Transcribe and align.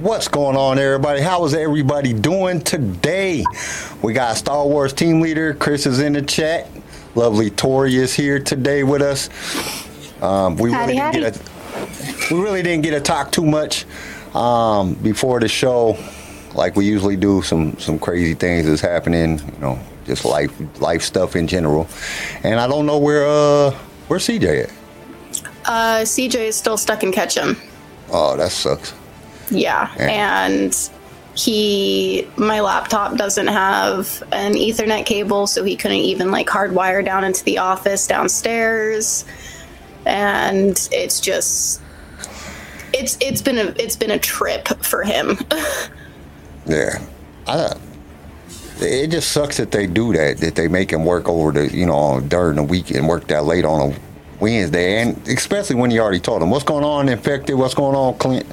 What's 0.00 0.26
going 0.26 0.56
on, 0.56 0.80
everybody? 0.80 1.20
How 1.20 1.44
is 1.44 1.54
everybody 1.54 2.12
doing 2.12 2.60
today? 2.60 3.44
We 4.02 4.12
got 4.12 4.36
Star 4.36 4.66
Wars 4.66 4.92
team 4.92 5.20
leader 5.20 5.54
Chris 5.54 5.86
is 5.86 6.00
in 6.00 6.14
the 6.14 6.22
chat. 6.22 6.68
Lovely 7.14 7.48
Tori 7.48 7.94
is 7.94 8.12
here 8.12 8.40
today 8.40 8.82
with 8.82 9.02
us. 9.02 9.30
Um, 10.20 10.56
we 10.56 10.72
Howdy, 10.72 10.98
really 10.98 11.12
didn't 11.12 11.36
get 11.36 11.36
a, 11.36 12.34
we 12.34 12.40
really 12.40 12.62
didn't 12.64 12.82
get 12.82 12.90
to 12.90 13.00
talk 13.00 13.30
too 13.30 13.46
much 13.46 13.86
um, 14.34 14.94
before 14.94 15.38
the 15.38 15.46
show, 15.46 15.96
like 16.54 16.74
we 16.74 16.86
usually 16.86 17.16
do. 17.16 17.40
Some 17.42 17.78
some 17.78 18.00
crazy 18.00 18.34
things 18.34 18.66
is 18.66 18.80
happening, 18.80 19.38
you 19.38 19.60
know, 19.60 19.78
just 20.06 20.24
life 20.24 20.52
life 20.80 21.02
stuff 21.02 21.36
in 21.36 21.46
general. 21.46 21.86
And 22.42 22.58
I 22.58 22.66
don't 22.66 22.86
know 22.86 22.98
where 22.98 23.28
uh 23.28 23.70
where 24.08 24.18
CJ 24.18 24.64
at. 24.64 24.70
Uh, 25.64 26.00
CJ 26.02 26.48
is 26.48 26.56
still 26.56 26.76
stuck 26.76 27.04
in 27.04 27.12
Ketchum. 27.12 27.56
Oh, 28.10 28.36
that 28.36 28.50
sucks. 28.50 28.92
Yeah, 29.50 29.90
Yeah. 29.96 30.06
and 30.46 30.90
he, 31.34 32.26
my 32.36 32.60
laptop 32.60 33.16
doesn't 33.16 33.48
have 33.48 34.22
an 34.32 34.54
Ethernet 34.54 35.04
cable, 35.06 35.46
so 35.46 35.64
he 35.64 35.76
couldn't 35.76 35.96
even 35.98 36.30
like 36.30 36.46
hardwire 36.46 37.04
down 37.04 37.24
into 37.24 37.42
the 37.44 37.58
office 37.58 38.06
downstairs, 38.06 39.24
and 40.06 40.88
it's 40.92 41.20
just. 41.20 41.80
It's 42.96 43.18
it's 43.20 43.42
been 43.42 43.58
a 43.58 43.74
it's 43.76 43.96
been 43.96 44.12
a 44.12 44.18
trip 44.20 44.68
for 44.84 45.02
him. 45.02 45.38
Yeah, 46.66 47.04
I, 47.46 47.74
it 48.80 49.08
just 49.08 49.32
sucks 49.32 49.58
that 49.58 49.70
they 49.70 49.86
do 49.86 50.14
that. 50.14 50.38
That 50.38 50.54
they 50.54 50.66
make 50.66 50.90
him 50.90 51.04
work 51.04 51.28
over 51.28 51.52
the 51.52 51.76
you 51.76 51.84
know 51.84 52.20
during 52.20 52.56
the 52.56 52.62
weekend, 52.62 53.06
work 53.06 53.26
that 53.26 53.44
late 53.44 53.66
on 53.66 53.92
a 53.92 53.96
Wednesday, 54.40 55.02
and 55.02 55.28
especially 55.28 55.76
when 55.76 55.90
you 55.90 56.00
already 56.00 56.20
told 56.20 56.40
him 56.42 56.48
what's 56.50 56.64
going 56.64 56.84
on, 56.84 57.10
infected, 57.10 57.56
what's 57.56 57.74
going 57.74 57.94
on, 57.94 58.14
Clint. 58.16 58.46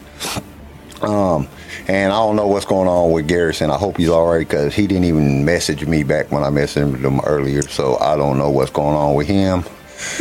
Um, 1.03 1.47
and 1.87 2.11
I 2.13 2.15
don't 2.17 2.35
know 2.35 2.47
what's 2.47 2.65
going 2.65 2.87
on 2.87 3.11
with 3.11 3.27
Garrison. 3.27 3.69
I 3.71 3.77
hope 3.77 3.97
he's 3.97 4.09
all 4.09 4.27
right 4.27 4.47
because 4.47 4.73
he 4.75 4.87
didn't 4.87 5.05
even 5.05 5.43
message 5.45 5.85
me 5.85 6.03
back 6.03 6.31
when 6.31 6.43
I 6.43 6.49
messaged 6.49 7.03
him 7.03 7.19
earlier. 7.21 7.61
So 7.63 7.97
I 7.99 8.15
don't 8.15 8.37
know 8.37 8.49
what's 8.49 8.71
going 8.71 8.95
on 8.95 9.15
with 9.15 9.27
him. 9.27 9.63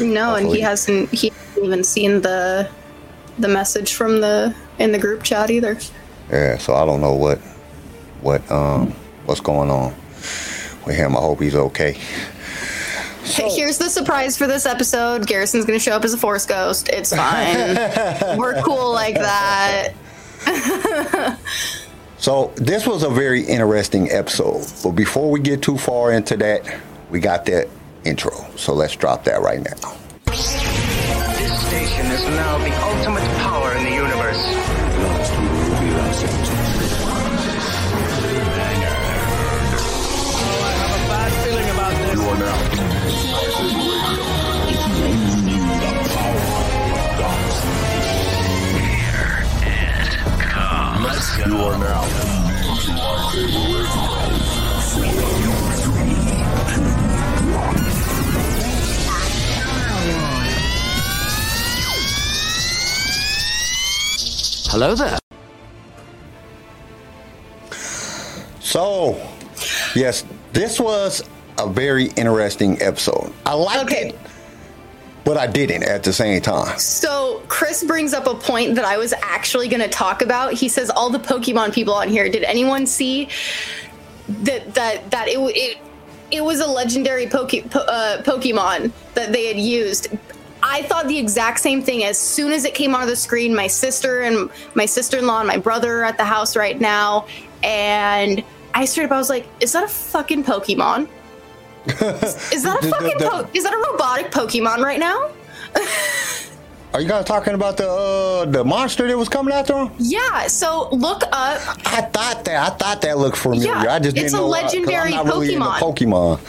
no, 0.01 0.35
and 0.35 0.49
he 0.49 0.61
hasn't 0.61 1.11
he 1.11 1.31
hasn't 1.31 1.65
even 1.65 1.85
seen 1.85 2.23
the 2.23 2.69
the 3.39 3.49
message 3.49 3.95
from 3.95 4.21
the 4.21 4.55
in 4.79 4.93
the 4.93 4.99
group 4.99 5.23
chat 5.23 5.51
either. 5.51 5.79
Yeah, 6.31 6.59
so 6.59 6.75
I 6.75 6.85
don't 6.85 7.01
know 7.01 7.15
what 7.15 7.39
what 8.21 8.49
um 8.51 8.93
what's 9.27 9.41
going 9.41 9.71
on 9.71 9.95
with 10.87 10.97
him. 10.97 11.17
I 11.17 11.21
hope 11.21 11.41
he's 11.41 11.55
okay. 11.55 11.99
Hey, 13.23 13.51
Here's 13.55 13.79
the 13.79 13.89
surprise 13.89 14.37
for 14.37 14.47
this 14.47 14.67
episode. 14.67 15.27
Garrison's 15.27 15.65
gonna 15.65 15.79
show 15.79 15.93
up 15.93 16.05
as 16.05 16.15
a 16.15 16.19
force 16.19 16.47
ghost. 16.47 16.89
It's 16.89 17.15
fine. 17.15 17.77
We're 18.39 18.61
cool 18.63 18.93
like 18.93 19.15
that. 19.15 19.91
So 22.21 22.53
this 22.57 22.87
was 22.87 23.03
a 23.03 23.09
very 23.09 23.43
interesting 23.43 24.11
episode. 24.11 24.67
But 24.83 24.91
before 24.91 25.31
we 25.31 25.41
get 25.41 25.63
too 25.63 25.79
far 25.79 26.13
into 26.13 26.37
that, 26.37 26.63
we 27.09 27.19
got 27.19 27.47
that 27.47 27.67
intro. 28.05 28.33
So 28.57 28.75
let's 28.75 28.95
drop 28.95 29.25
that 29.25 29.41
right 29.41 29.59
now. 29.59 29.97
This 30.27 31.67
station 31.67 32.07
is 32.13 32.23
now 32.29 32.59
the 32.59 32.71
ultimate 32.83 33.30
You 51.47 51.57
are 51.57 51.79
now. 51.79 53.11
Hello 64.73 64.95
there. 64.95 65.19
So, 68.61 69.21
yes, 69.95 70.25
this 70.53 70.79
was 70.79 71.23
a 71.59 71.69
very 71.69 72.07
interesting 72.17 72.81
episode. 72.81 73.33
I 73.45 73.55
liked 73.55 73.85
Okay. 73.91 74.11
it, 74.11 74.19
but 75.25 75.37
I 75.37 75.47
didn't 75.47 75.83
at 75.83 76.03
the 76.03 76.13
same 76.13 76.41
time. 76.41 76.79
So 76.79 77.43
Chris 77.49 77.85
brings 77.85 78.13
up 78.13 78.27
a 78.27 78.35
point 78.35 78.75
that 78.77 78.85
I 78.85 78.97
was 78.97 79.13
actually 79.23 79.69
gonna 79.69 79.89
talk 79.89 80.23
about. 80.23 80.53
He 80.53 80.69
says 80.69 80.91
all 80.91 81.11
the 81.11 81.19
Pokemon 81.19 81.73
people 81.73 81.95
on 81.95 82.09
here. 82.09 82.29
Did 82.29 82.45
anyone 82.45 82.87
see 82.87 83.29
that 84.29 84.75
that 84.75 85.11
that 85.11 85.29
it 85.29 85.39
it 85.39 85.79
it 86.31 86.45
was 86.45 86.61
a 86.61 86.67
legendary 86.67 87.27
Poke, 87.27 87.55
uh, 87.55 88.23
Pokemon 88.23 88.93
that 89.15 89.33
they 89.33 89.47
had 89.47 89.59
used? 89.59 90.09
I 90.63 90.83
thought 90.83 91.09
the 91.09 91.19
exact 91.19 91.61
same 91.61 91.83
thing 91.83 92.05
as 92.05 92.19
soon 92.19 92.53
as 92.53 92.65
it 92.65 92.75
came 92.75 92.95
onto 92.95 93.07
the 93.07 93.17
screen. 93.17 93.55
My 93.55 93.67
sister 93.67 94.21
and 94.21 94.51
my 94.75 94.85
sister-in-law 94.85 95.41
and 95.41 95.49
my 95.49 95.57
brother 95.57 96.01
are 96.01 96.05
at 96.05 96.19
the 96.19 96.25
house 96.25 96.55
right 96.55 96.79
now, 96.79 97.27
and 97.63 98.45
I 98.75 98.85
straight 98.85 99.05
up 99.05 99.13
I 99.13 99.19
was 99.19 99.31
like, 99.31 99.47
"Is 99.61 99.73
that 99.73 99.85
a 99.85 99.89
fucking 99.89 100.45
Pokemon? 100.45 101.09
Is 101.87 102.63
that 102.63 102.79
a 102.79 102.81
The- 102.83 102.87
the- 102.87 102.89
fucking 102.91 103.19
the- 103.19 103.29
po- 103.31 103.49
is 103.55 103.65
that 103.65 103.73
a 103.73 103.79
robotic 103.93 104.31
Pokemon 104.33 104.79
right 104.79 104.99
now?" 105.01 105.31
Are 106.93 107.01
you 107.01 107.07
guys 107.09 107.25
talking 107.25 107.55
about 107.55 107.77
the 107.77 107.89
uh, 107.89 108.45
the 108.47 108.65
monster 108.65 109.07
that 109.07 109.17
was 109.17 109.29
coming 109.29 109.55
after 109.55 109.77
him? 109.77 109.93
Yeah, 109.99 110.49
so 110.49 110.89
look 110.91 111.23
up. 111.23 111.61
I 111.87 112.03
thought 112.13 112.45
that. 112.47 112.73
I 112.73 112.77
thought 112.77 113.01
that 113.03 113.17
looked 113.17 113.37
familiar. 113.37 113.69
Yeah, 113.69 113.95
I 113.95 113.99
just 114.01 114.17
didn't 114.17 114.27
it's 114.27 114.35
a 114.35 114.39
know 114.39 114.49
why, 114.49 114.63
'cause 114.63 114.75
legendary 114.75 115.15
I'm 115.15 115.25
not 115.27 115.37
really 115.39 115.55
Pokemon. 115.55 115.79
Pokemon. 115.79 116.41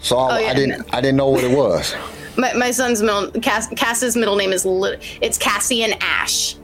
So 0.00 0.16
I, 0.18 0.34
Oh, 0.36 0.38
yeah, 0.40 0.50
I 0.50 0.54
didn't. 0.54 0.78
no. 0.80 0.84
I 0.92 1.00
didn't 1.00 1.16
know 1.16 1.28
what 1.28 1.44
it 1.44 1.56
was. 1.56 1.94
My, 2.36 2.52
my 2.54 2.70
son's 2.70 3.02
middle 3.02 3.30
Cass, 3.42 3.66
Cass's 3.76 4.16
middle 4.16 4.36
name 4.36 4.52
is 4.52 4.64
it's 5.20 5.36
Cassian 5.36 5.92
Ash, 6.00 6.56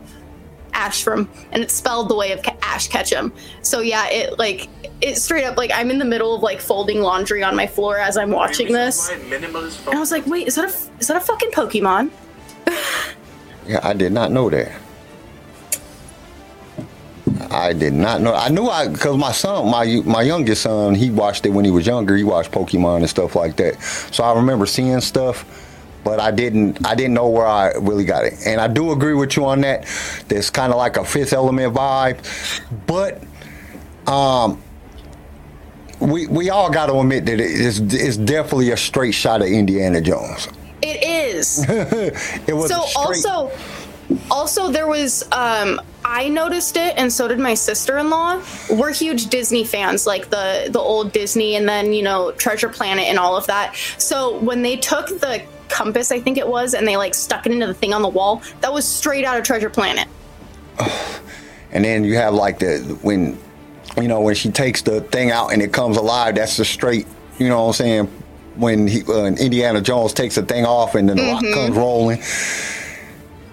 Ash 0.73 1.03
from, 1.03 1.29
and 1.53 1.63
it's 1.63 1.75
spelled 1.75 2.09
the 2.09 2.15
way 2.15 2.33
of 2.33 2.41
Ash 2.63 2.89
Ketchum. 2.89 3.33
So 3.63 3.81
yeah, 3.81 4.07
it 4.09 4.39
like 4.39 4.69
it 5.01 5.17
straight 5.17 5.45
up 5.45 5.57
like 5.57 5.71
I'm 5.75 5.91
in 5.91 5.99
the 5.99 6.05
middle 6.05 6.35
of 6.35 6.43
like 6.43 6.61
folding 6.61 7.01
laundry 7.01 7.43
on 7.43 7.55
my 7.57 7.67
floor 7.67 7.99
as 7.99 8.17
I'm 8.17 8.31
watching 8.31 8.73
this, 8.73 9.11
and 9.11 9.45
I 9.89 9.99
was 10.01 10.11
like, 10.11 10.27
wait, 10.27 10.47
is 10.47 10.55
that 10.57 10.65
a 10.65 11.01
is 11.01 11.09
that 11.09 11.17
a 11.17 11.21
fucking 11.21 11.51
Pokemon? 11.51 12.11
Yeah, 13.67 13.81
I 13.83 13.95
did 13.95 14.13
not 14.13 14.31
know 14.31 14.49
that. 14.51 14.71
I 17.51 17.73
did 17.73 17.93
not 17.93 18.21
know. 18.21 18.35
I 18.35 18.49
knew 18.49 18.67
I 18.69 18.89
because 18.89 19.17
my 19.17 19.33
son, 19.33 19.71
my 19.71 20.03
my 20.05 20.23
youngest 20.23 20.63
son, 20.63 20.95
he 20.95 21.11
watched 21.11 21.47
it 21.47 21.51
when 21.51 21.65
he 21.65 21.71
was 21.71 21.87
younger. 21.87 22.17
He 22.17 22.25
watched 22.25 22.51
Pokemon 22.53 22.99
and 22.99 23.11
stuff 23.11 23.35
like 23.35 23.57
that. 23.57 23.81
So 24.13 24.25
I 24.25 24.35
remember 24.35 24.67
seeing 24.67 25.01
stuff, 25.01 25.45
but 26.05 26.21
I 26.21 26.31
didn't. 26.31 26.87
I 26.87 26.95
didn't 26.95 27.15
know 27.15 27.29
where 27.29 27.47
I 27.47 27.73
really 27.73 28.05
got 28.05 28.25
it. 28.25 28.35
And 28.47 28.61
I 28.61 28.69
do 28.69 28.93
agree 28.93 29.15
with 29.15 29.37
you 29.37 29.45
on 29.47 29.61
that. 29.63 29.87
There's 30.29 30.51
kind 30.51 30.73
of 30.73 30.79
like 30.79 30.97
a 30.97 31.05
Fifth 31.05 31.33
Element 31.33 31.75
vibe, 31.75 32.19
but 32.87 33.23
um, 34.11 34.63
we 36.01 36.27
we 36.27 36.51
all 36.51 36.71
got 36.71 36.87
to 36.87 36.99
admit 36.99 37.27
that 37.27 37.41
it 37.41 37.41
is 37.41 37.81
it's 37.81 38.17
definitely 38.17 38.71
a 38.71 38.77
straight 38.77 39.13
shot 39.13 39.43
of 39.43 39.49
Indiana 39.49 40.01
Jones. 40.01 40.49
It 40.83 41.03
is. 41.03 41.65
It 41.69 42.55
was 42.55 42.71
so 42.71 42.83
straight, 42.83 43.25
also 43.27 43.53
also 44.31 44.71
there 44.71 44.87
was 44.87 45.25
um 45.33 45.81
i 46.05 46.29
noticed 46.29 46.77
it 46.77 46.95
and 46.97 47.13
so 47.13 47.27
did 47.27 47.41
my 47.41 47.55
sister-in-law 47.55 48.41
we're 48.71 48.93
huge 48.93 49.27
disney 49.27 49.65
fans 49.65 50.07
like 50.07 50.31
the 50.31 50.69
the 50.71 50.79
old 50.79 51.11
disney 51.11 51.57
and 51.57 51.69
then 51.69 51.93
you 51.93 52.05
know 52.05 52.31
treasure 52.33 52.69
planet 52.69 53.07
and 53.07 53.19
all 53.19 53.37
of 53.37 53.45
that 53.49 53.75
so 53.99 54.39
when 54.39 54.63
they 54.63 54.77
took 54.77 55.09
the 55.09 55.43
compass 55.69 56.13
i 56.13 56.21
think 56.21 56.39
it 56.39 56.47
was 56.47 56.75
and 56.75 56.87
they 56.87 56.97
like 56.97 57.15
stuck 57.15 57.47
it 57.47 57.53
into 57.53 57.67
the 57.67 57.75
thing 57.75 57.93
on 57.93 58.01
the 58.01 58.09
wall 58.09 58.41
that 58.61 58.73
was 58.73 58.87
straight 58.87 59.25
out 59.25 59.37
of 59.37 59.43
treasure 59.43 59.71
planet 59.71 60.07
And 61.77 61.85
then 61.85 62.05
you 62.05 62.15
have 62.17 62.33
like 62.33 62.59
the 62.59 62.99
when 63.03 63.39
you 63.97 64.09
know 64.09 64.21
when 64.21 64.35
she 64.35 64.51
takes 64.51 64.83
the 64.83 65.01
thing 65.01 65.31
out 65.31 65.53
and 65.53 65.63
it 65.63 65.73
comes 65.73 65.97
alive. 65.97 66.35
That's 66.35 66.57
the 66.57 66.65
straight. 66.65 67.07
You 67.39 67.49
know 67.49 67.63
what 67.63 67.69
I'm 67.69 67.73
saying? 67.75 68.07
When 68.57 68.87
he 68.87 69.03
uh, 69.03 69.27
Indiana 69.27 69.81
Jones 69.81 70.13
takes 70.13 70.35
the 70.35 70.43
thing 70.43 70.65
off 70.65 70.95
and 70.95 71.09
then 71.09 71.17
the 71.17 71.25
rock 71.25 71.43
comes 71.43 71.77
rolling. 71.77 72.19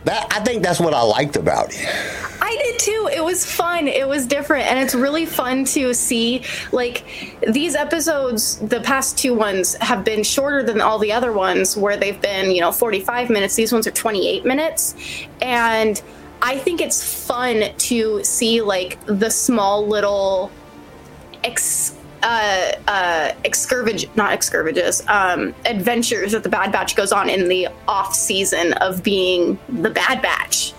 That 0.06 0.28
I 0.32 0.42
think 0.42 0.64
that's 0.64 0.80
what 0.80 0.94
I 0.94 1.02
liked 1.02 1.36
about 1.38 1.70
it. 1.72 2.24
I 2.42 2.58
did 2.62 2.80
too. 2.80 3.10
It 3.14 3.24
was 3.24 3.46
fun. 3.46 3.88
It 3.88 4.06
was 4.06 4.26
different. 4.26 4.66
And 4.68 4.78
it's 4.78 4.94
really 4.94 5.26
fun 5.26 5.64
to 5.66 5.94
see 5.94 6.44
like 6.74 7.06
these 7.48 7.74
episodes, 7.74 8.58
the 8.58 8.82
past 8.82 9.18
two 9.18 9.34
ones 9.34 9.76
have 9.76 10.04
been 10.04 10.24
shorter 10.24 10.62
than 10.62 10.82
all 10.82 11.00
the 11.00 11.14
other 11.14 11.32
ones 11.32 11.78
where 11.78 11.96
they've 11.96 12.22
been, 12.22 12.52
you 12.52 12.60
know, 12.60 12.74
45 12.74 13.30
minutes. 13.30 13.56
These 13.56 13.72
ones 13.72 13.88
are 13.88 13.92
28 13.92 14.46
minutes. 14.46 14.96
And 15.42 16.02
I 16.44 16.58
think 16.58 16.82
it's 16.82 17.26
fun 17.26 17.64
to 17.76 18.24
see 18.24 18.62
like 18.62 19.00
the 19.06 19.30
small 19.30 19.88
little 19.88 20.52
ex 21.44 21.98
uh, 22.22 22.72
uh, 22.88 23.32
excurvage, 23.46 24.08
not 24.16 24.38
excurvages, 24.38 25.08
um, 25.08 25.56
adventures 25.66 26.34
that 26.34 26.44
the 26.44 26.50
Bad 26.50 26.72
Batch 26.72 26.96
goes 26.96 27.12
on 27.12 27.30
in 27.30 27.48
the 27.48 27.70
off 27.88 28.14
season 28.14 28.74
of 28.74 29.04
being 29.04 29.58
the 29.70 29.90
Bad 29.90 30.22
Batch. 30.22 30.74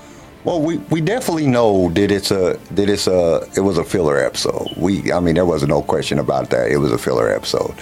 Well, 0.44 0.60
we, 0.60 0.76
we 0.76 1.00
definitely 1.00 1.46
know 1.46 1.88
that 1.90 2.10
it's 2.10 2.30
a 2.30 2.58
that 2.72 2.90
it's 2.90 3.06
a 3.06 3.48
it 3.56 3.60
was 3.60 3.78
a 3.78 3.84
filler 3.84 4.18
episode. 4.18 4.68
We 4.76 5.10
I 5.12 5.20
mean 5.20 5.34
there 5.34 5.46
was 5.46 5.66
no 5.66 5.80
question 5.80 6.18
about 6.18 6.50
that. 6.50 6.70
It 6.70 6.76
was 6.76 6.92
a 6.92 6.98
filler 6.98 7.30
episode. 7.30 7.74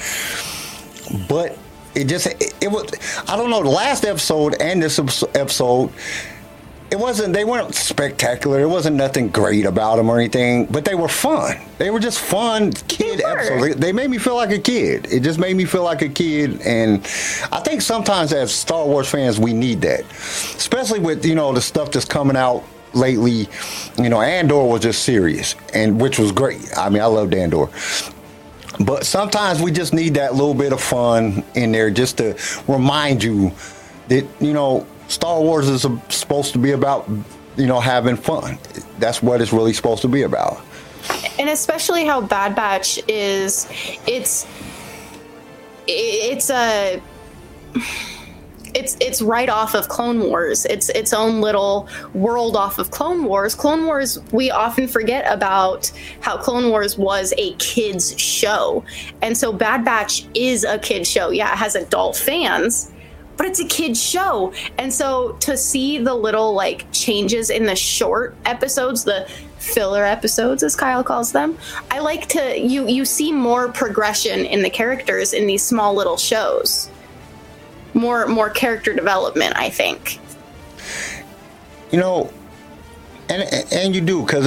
But 1.28 1.58
it 1.96 2.04
just 2.04 2.26
it, 2.26 2.54
it 2.60 2.68
was 2.68 2.88
I 3.28 3.36
don't 3.36 3.50
know 3.50 3.64
the 3.64 3.70
last 3.70 4.04
episode 4.04 4.54
and 4.60 4.80
this 4.80 5.00
episode 5.34 5.90
it 6.92 6.98
wasn't 6.98 7.32
they 7.32 7.44
weren't 7.44 7.74
spectacular. 7.74 8.60
It 8.60 8.68
wasn't 8.68 8.96
nothing 8.96 9.30
great 9.30 9.64
about 9.64 9.96
them 9.96 10.10
or 10.10 10.18
anything, 10.18 10.66
but 10.66 10.84
they 10.84 10.94
were 10.94 11.08
fun. 11.08 11.56
They 11.78 11.90
were 11.90 11.98
just 11.98 12.20
fun 12.20 12.72
kid 12.72 13.20
They 13.20 13.24
episodes. 13.24 13.62
They, 13.62 13.72
they 13.72 13.92
made 13.92 14.10
me 14.10 14.18
feel 14.18 14.36
like 14.36 14.50
a 14.50 14.58
kid. 14.58 15.10
It 15.10 15.20
just 15.20 15.38
made 15.38 15.56
me 15.56 15.64
feel 15.64 15.84
like 15.84 16.02
a 16.02 16.08
kid 16.10 16.60
and 16.60 16.98
I 17.50 17.60
think 17.60 17.80
sometimes 17.80 18.34
as 18.34 18.54
Star 18.54 18.84
Wars 18.84 19.08
fans 19.08 19.40
we 19.40 19.54
need 19.54 19.80
that. 19.80 20.02
Especially 20.10 20.98
with, 20.98 21.24
you 21.24 21.34
know, 21.34 21.54
the 21.54 21.62
stuff 21.62 21.90
that's 21.90 22.04
coming 22.04 22.36
out 22.36 22.62
lately. 22.92 23.48
You 23.96 24.10
know, 24.10 24.20
Andor 24.20 24.62
was 24.62 24.82
just 24.82 25.02
serious 25.02 25.54
and 25.72 25.98
which 25.98 26.18
was 26.18 26.30
great. 26.30 26.76
I 26.76 26.90
mean, 26.90 27.00
I 27.00 27.06
loved 27.06 27.32
Andor. 27.32 27.70
But 28.80 29.06
sometimes 29.06 29.62
we 29.62 29.72
just 29.72 29.94
need 29.94 30.14
that 30.14 30.34
little 30.34 30.54
bit 30.54 30.74
of 30.74 30.82
fun 30.82 31.42
in 31.54 31.72
there 31.72 31.90
just 31.90 32.18
to 32.18 32.38
remind 32.68 33.24
you 33.24 33.52
that, 34.08 34.26
you 34.40 34.52
know, 34.52 34.86
Star 35.12 35.40
Wars 35.40 35.68
is 35.68 35.82
supposed 36.08 36.52
to 36.54 36.58
be 36.58 36.70
about, 36.72 37.08
you 37.56 37.66
know, 37.66 37.80
having 37.80 38.16
fun. 38.16 38.58
That's 38.98 39.22
what 39.22 39.40
it's 39.42 39.52
really 39.52 39.72
supposed 39.74 40.02
to 40.02 40.08
be 40.08 40.22
about. 40.22 40.60
and 41.38 41.48
especially 41.50 42.04
how 42.06 42.20
Bad 42.20 42.54
Batch 42.54 42.98
is 43.08 43.66
it's 44.06 44.46
it's 45.86 46.48
a 46.50 47.02
it's 48.74 48.96
it's 49.00 49.20
right 49.20 49.48
off 49.50 49.74
of 49.74 49.88
Clone 49.88 50.20
Wars. 50.20 50.64
It's 50.64 50.88
its 50.90 51.12
own 51.12 51.40
little 51.40 51.88
world 52.14 52.56
off 52.56 52.78
of 52.78 52.90
Clone 52.90 53.24
Wars. 53.24 53.54
Clone 53.54 53.84
Wars, 53.84 54.18
we 54.32 54.50
often 54.50 54.88
forget 54.88 55.30
about 55.30 55.90
how 56.20 56.38
Clone 56.38 56.70
Wars 56.70 56.96
was 56.96 57.34
a 57.36 57.52
kids 57.54 58.18
show. 58.18 58.82
And 59.20 59.36
so 59.36 59.52
Bad 59.52 59.84
Batch 59.84 60.24
is 60.34 60.64
a 60.64 60.78
kids 60.78 61.08
show. 61.10 61.30
Yeah, 61.30 61.52
it 61.52 61.58
has 61.58 61.74
adult 61.74 62.16
fans, 62.16 62.90
but 63.36 63.46
it's 63.46 63.60
a 63.60 63.66
kids 63.66 64.02
show. 64.02 64.52
And 64.78 64.92
so 64.92 65.32
to 65.40 65.56
see 65.56 65.98
the 65.98 66.14
little 66.14 66.52
like 66.52 66.90
changes 66.92 67.50
in 67.50 67.64
the 67.64 67.76
short 67.76 68.34
episodes, 68.44 69.04
the 69.04 69.28
filler 69.58 70.04
episodes 70.04 70.62
as 70.62 70.74
Kyle 70.74 71.04
calls 71.04 71.32
them, 71.32 71.56
I 71.90 72.00
like 72.00 72.28
to 72.30 72.58
you 72.58 72.86
you 72.88 73.04
see 73.04 73.32
more 73.32 73.68
progression 73.68 74.44
in 74.44 74.62
the 74.62 74.70
characters 74.70 75.32
in 75.32 75.46
these 75.46 75.62
small 75.62 75.94
little 75.94 76.16
shows. 76.16 76.90
More 77.94 78.26
more 78.26 78.50
character 78.50 78.92
development, 78.94 79.54
I 79.56 79.70
think. 79.70 80.18
You 81.90 82.00
know, 82.00 82.32
and 83.28 83.72
and 83.72 83.94
you 83.94 84.00
do 84.00 84.22
because 84.24 84.46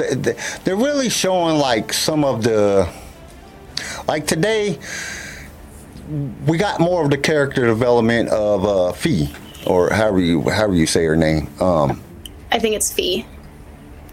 they're 0.64 0.76
really 0.76 1.10
showing 1.10 1.58
like 1.58 1.94
some 1.94 2.24
of 2.24 2.44
the 2.44 2.90
like 4.08 4.28
today 4.28 4.80
we 6.46 6.58
got 6.58 6.80
more 6.80 7.04
of 7.04 7.10
the 7.10 7.18
character 7.18 7.66
development 7.66 8.30
of 8.30 8.66
uh 8.66 8.92
Phee 8.94 9.34
or 9.66 9.90
however 9.92 10.20
you 10.20 10.42
however 10.50 10.74
you 10.76 10.86
say 10.88 11.06
her 11.06 11.16
name. 11.16 11.50
Um 11.62 12.02
I 12.52 12.60
think 12.60 12.76
it's 12.76 12.92
Phee. 12.92 13.26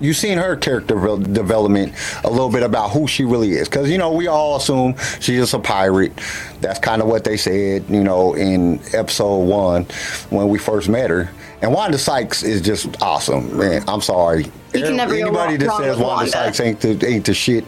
You've 0.01 0.17
seen 0.17 0.37
her 0.39 0.57
character 0.57 0.97
devel- 0.97 1.33
development 1.33 1.93
a 2.25 2.31
little 2.31 2.51
bit 2.51 2.65
about 2.65 2.91
who 2.91 3.07
she 3.07 3.25
really 3.25 3.53
is 3.53 3.69
because 3.69 3.89
you 3.89 3.99
know 3.99 4.13
we 4.13 4.27
all 4.27 4.57
assume 4.57 4.97
she's 5.21 5.39
just 5.39 5.55
a 5.55 5.59
pirate 5.61 6.13
that's 6.61 6.81
kind 6.81 7.01
of 7.03 7.09
what 7.09 7.23
they 7.25 7.37
said 7.37 7.85
you 7.89 8.03
know 8.03 8.35
in 8.35 8.81
episode 8.95 9.45
one 9.45 9.85
when 10.31 10.49
we 10.49 10.59
first 10.59 10.89
met 10.89 11.09
her 11.11 11.31
and 11.63 11.73
wanda 11.73 11.97
sykes 11.99 12.43
is 12.43 12.61
just 12.61 13.01
awesome 13.03 13.57
man 13.57 13.83
i'm 13.89 14.01
sorry 14.01 14.45
You 14.75 14.83
can 14.83 14.97
never 14.97 15.15
go 15.17 15.21
anybody 15.23 15.57
that 15.59 15.71
says 15.77 15.97
wanda, 15.97 16.03
Wanda. 16.03 16.31
sykes 16.31 16.61
ain't 16.61 16.81
the, 16.81 17.07
ain't 17.07 17.25
the 17.25 17.35
shit 17.35 17.65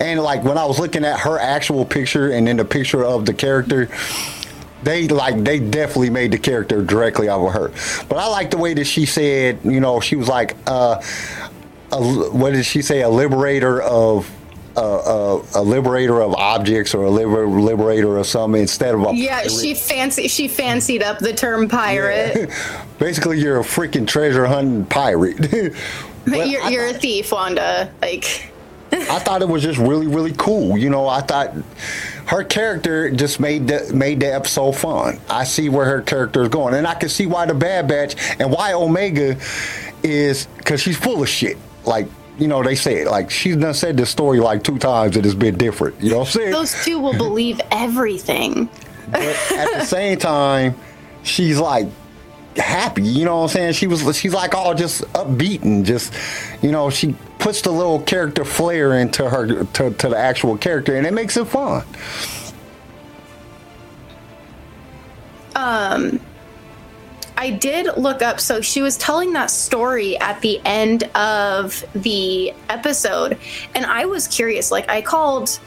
and 0.00 0.20
like 0.20 0.42
when 0.44 0.56
i 0.56 0.64
was 0.64 0.78
looking 0.78 1.04
at 1.04 1.18
her 1.20 1.38
actual 1.38 1.84
picture 1.84 2.30
and 2.30 2.46
then 2.46 2.56
the 2.56 2.64
picture 2.64 3.04
of 3.04 3.26
the 3.26 3.34
character 3.34 3.88
they 4.82 5.06
like 5.08 5.42
they 5.44 5.58
definitely 5.60 6.10
made 6.10 6.32
the 6.32 6.38
character 6.38 6.82
directly 6.82 7.28
off 7.28 7.46
of 7.46 7.52
her 7.52 8.04
but 8.08 8.16
i 8.18 8.26
like 8.26 8.50
the 8.50 8.58
way 8.58 8.74
that 8.74 8.84
she 8.84 9.06
said 9.06 9.58
you 9.64 9.80
know 9.80 10.00
she 10.00 10.16
was 10.16 10.28
like 10.28 10.56
uh 10.66 11.00
a, 11.92 12.02
what 12.30 12.54
did 12.54 12.64
she 12.64 12.80
say? 12.82 13.02
A 13.02 13.08
liberator 13.08 13.82
of 13.82 14.30
uh, 14.76 15.36
uh, 15.36 15.42
a 15.56 15.62
liberator 15.62 16.20
of 16.22 16.34
objects 16.34 16.94
or 16.94 17.04
a 17.04 17.10
liber- 17.10 17.46
liberator 17.46 18.16
of 18.16 18.26
some 18.26 18.54
instead 18.54 18.94
of 18.94 19.02
a 19.02 19.14
Yeah, 19.14 19.36
pirate. 19.40 19.50
she 19.52 19.74
fancy 19.74 20.28
she 20.28 20.48
fancied 20.48 21.02
up 21.02 21.18
the 21.18 21.32
term 21.32 21.68
pirate. 21.68 22.50
Basically, 22.98 23.38
you're 23.40 23.60
a 23.60 23.64
freaking 23.64 24.06
treasure 24.06 24.46
hunting 24.46 24.84
pirate. 24.86 25.74
But 26.24 26.48
you're 26.48 26.62
I 26.62 26.68
you're 26.68 26.86
a 26.86 26.92
thief, 26.94 27.32
Wanda. 27.32 27.90
Like 28.00 28.48
I 28.92 29.18
thought 29.18 29.42
it 29.42 29.48
was 29.48 29.60
just 29.62 29.78
really, 29.80 30.06
really 30.06 30.32
cool. 30.38 30.78
You 30.78 30.88
know, 30.88 31.08
I 31.08 31.20
thought 31.20 31.52
her 32.26 32.44
character 32.44 33.10
just 33.10 33.40
made 33.40 33.66
the 33.66 33.90
made 33.92 34.20
the 34.20 34.32
episode 34.32 34.72
fun. 34.76 35.18
I 35.28 35.42
see 35.42 35.68
where 35.68 35.84
her 35.84 36.00
character 36.00 36.42
is 36.44 36.48
going, 36.48 36.74
and 36.74 36.86
I 36.86 36.94
can 36.94 37.08
see 37.08 37.26
why 37.26 37.46
the 37.46 37.54
Bad 37.54 37.88
Batch 37.88 38.14
and 38.38 38.52
why 38.52 38.72
Omega 38.72 39.36
is 40.04 40.46
because 40.58 40.80
she's 40.80 40.96
full 40.96 41.22
of 41.24 41.28
shit. 41.28 41.56
Like 41.84 42.06
you 42.42 42.48
know, 42.48 42.60
they 42.60 42.74
say 42.74 43.02
it. 43.02 43.06
Like 43.06 43.30
she's 43.30 43.56
done 43.56 43.72
said 43.72 43.96
this 43.96 44.10
story 44.10 44.40
like 44.40 44.64
two 44.64 44.76
times, 44.76 45.14
and 45.16 45.24
it's 45.24 45.36
been 45.36 45.56
different. 45.56 46.00
You 46.00 46.10
know 46.10 46.18
what 46.18 46.26
I'm 46.26 46.32
saying? 46.32 46.50
those 46.50 46.84
two 46.84 46.98
will 46.98 47.16
believe 47.16 47.60
everything. 47.70 48.68
but 49.12 49.22
at 49.52 49.78
the 49.78 49.84
same 49.84 50.18
time, 50.18 50.74
she's 51.22 51.60
like 51.60 51.86
happy. 52.56 53.04
You 53.04 53.26
know 53.26 53.36
what 53.36 53.42
I'm 53.42 53.48
saying? 53.50 53.72
She 53.74 53.86
was 53.86 54.18
she's 54.18 54.34
like 54.34 54.56
all 54.56 54.74
just 54.74 55.02
upbeat 55.12 55.62
and 55.62 55.86
just 55.86 56.12
you 56.62 56.72
know 56.72 56.90
she 56.90 57.14
puts 57.38 57.62
the 57.62 57.70
little 57.70 58.00
character 58.00 58.44
flair 58.44 58.98
into 58.98 59.30
her 59.30 59.64
to, 59.64 59.90
to 59.92 60.08
the 60.08 60.18
actual 60.18 60.58
character, 60.58 60.96
and 60.96 61.06
it 61.06 61.12
makes 61.12 61.36
it 61.36 61.44
fun. 61.44 61.84
Um, 65.54 66.18
I 67.42 67.50
did 67.50 67.96
look 67.96 68.22
up. 68.22 68.38
So 68.38 68.60
she 68.60 68.82
was 68.82 68.96
telling 68.96 69.32
that 69.32 69.50
story 69.50 70.16
at 70.18 70.40
the 70.42 70.60
end 70.64 71.02
of 71.16 71.84
the 71.92 72.54
episode, 72.68 73.36
and 73.74 73.84
I 73.84 74.04
was 74.04 74.28
curious. 74.28 74.70
Like 74.70 74.88
I 74.88 75.02
called. 75.02 75.58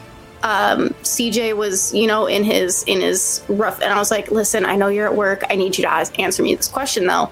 Um, 0.42 0.90
CJ 1.02 1.56
was, 1.56 1.92
you 1.92 2.06
know, 2.06 2.26
in 2.26 2.44
his 2.44 2.82
in 2.84 3.00
his 3.00 3.42
rough, 3.48 3.82
and 3.82 3.92
I 3.92 3.98
was 3.98 4.10
like, 4.10 4.30
"Listen, 4.30 4.64
I 4.64 4.76
know 4.76 4.88
you're 4.88 5.06
at 5.06 5.16
work. 5.16 5.42
I 5.50 5.56
need 5.56 5.76
you 5.76 5.82
to 5.84 5.90
ask, 5.90 6.18
answer 6.18 6.42
me 6.42 6.54
this 6.54 6.68
question 6.68 7.06
though 7.06 7.30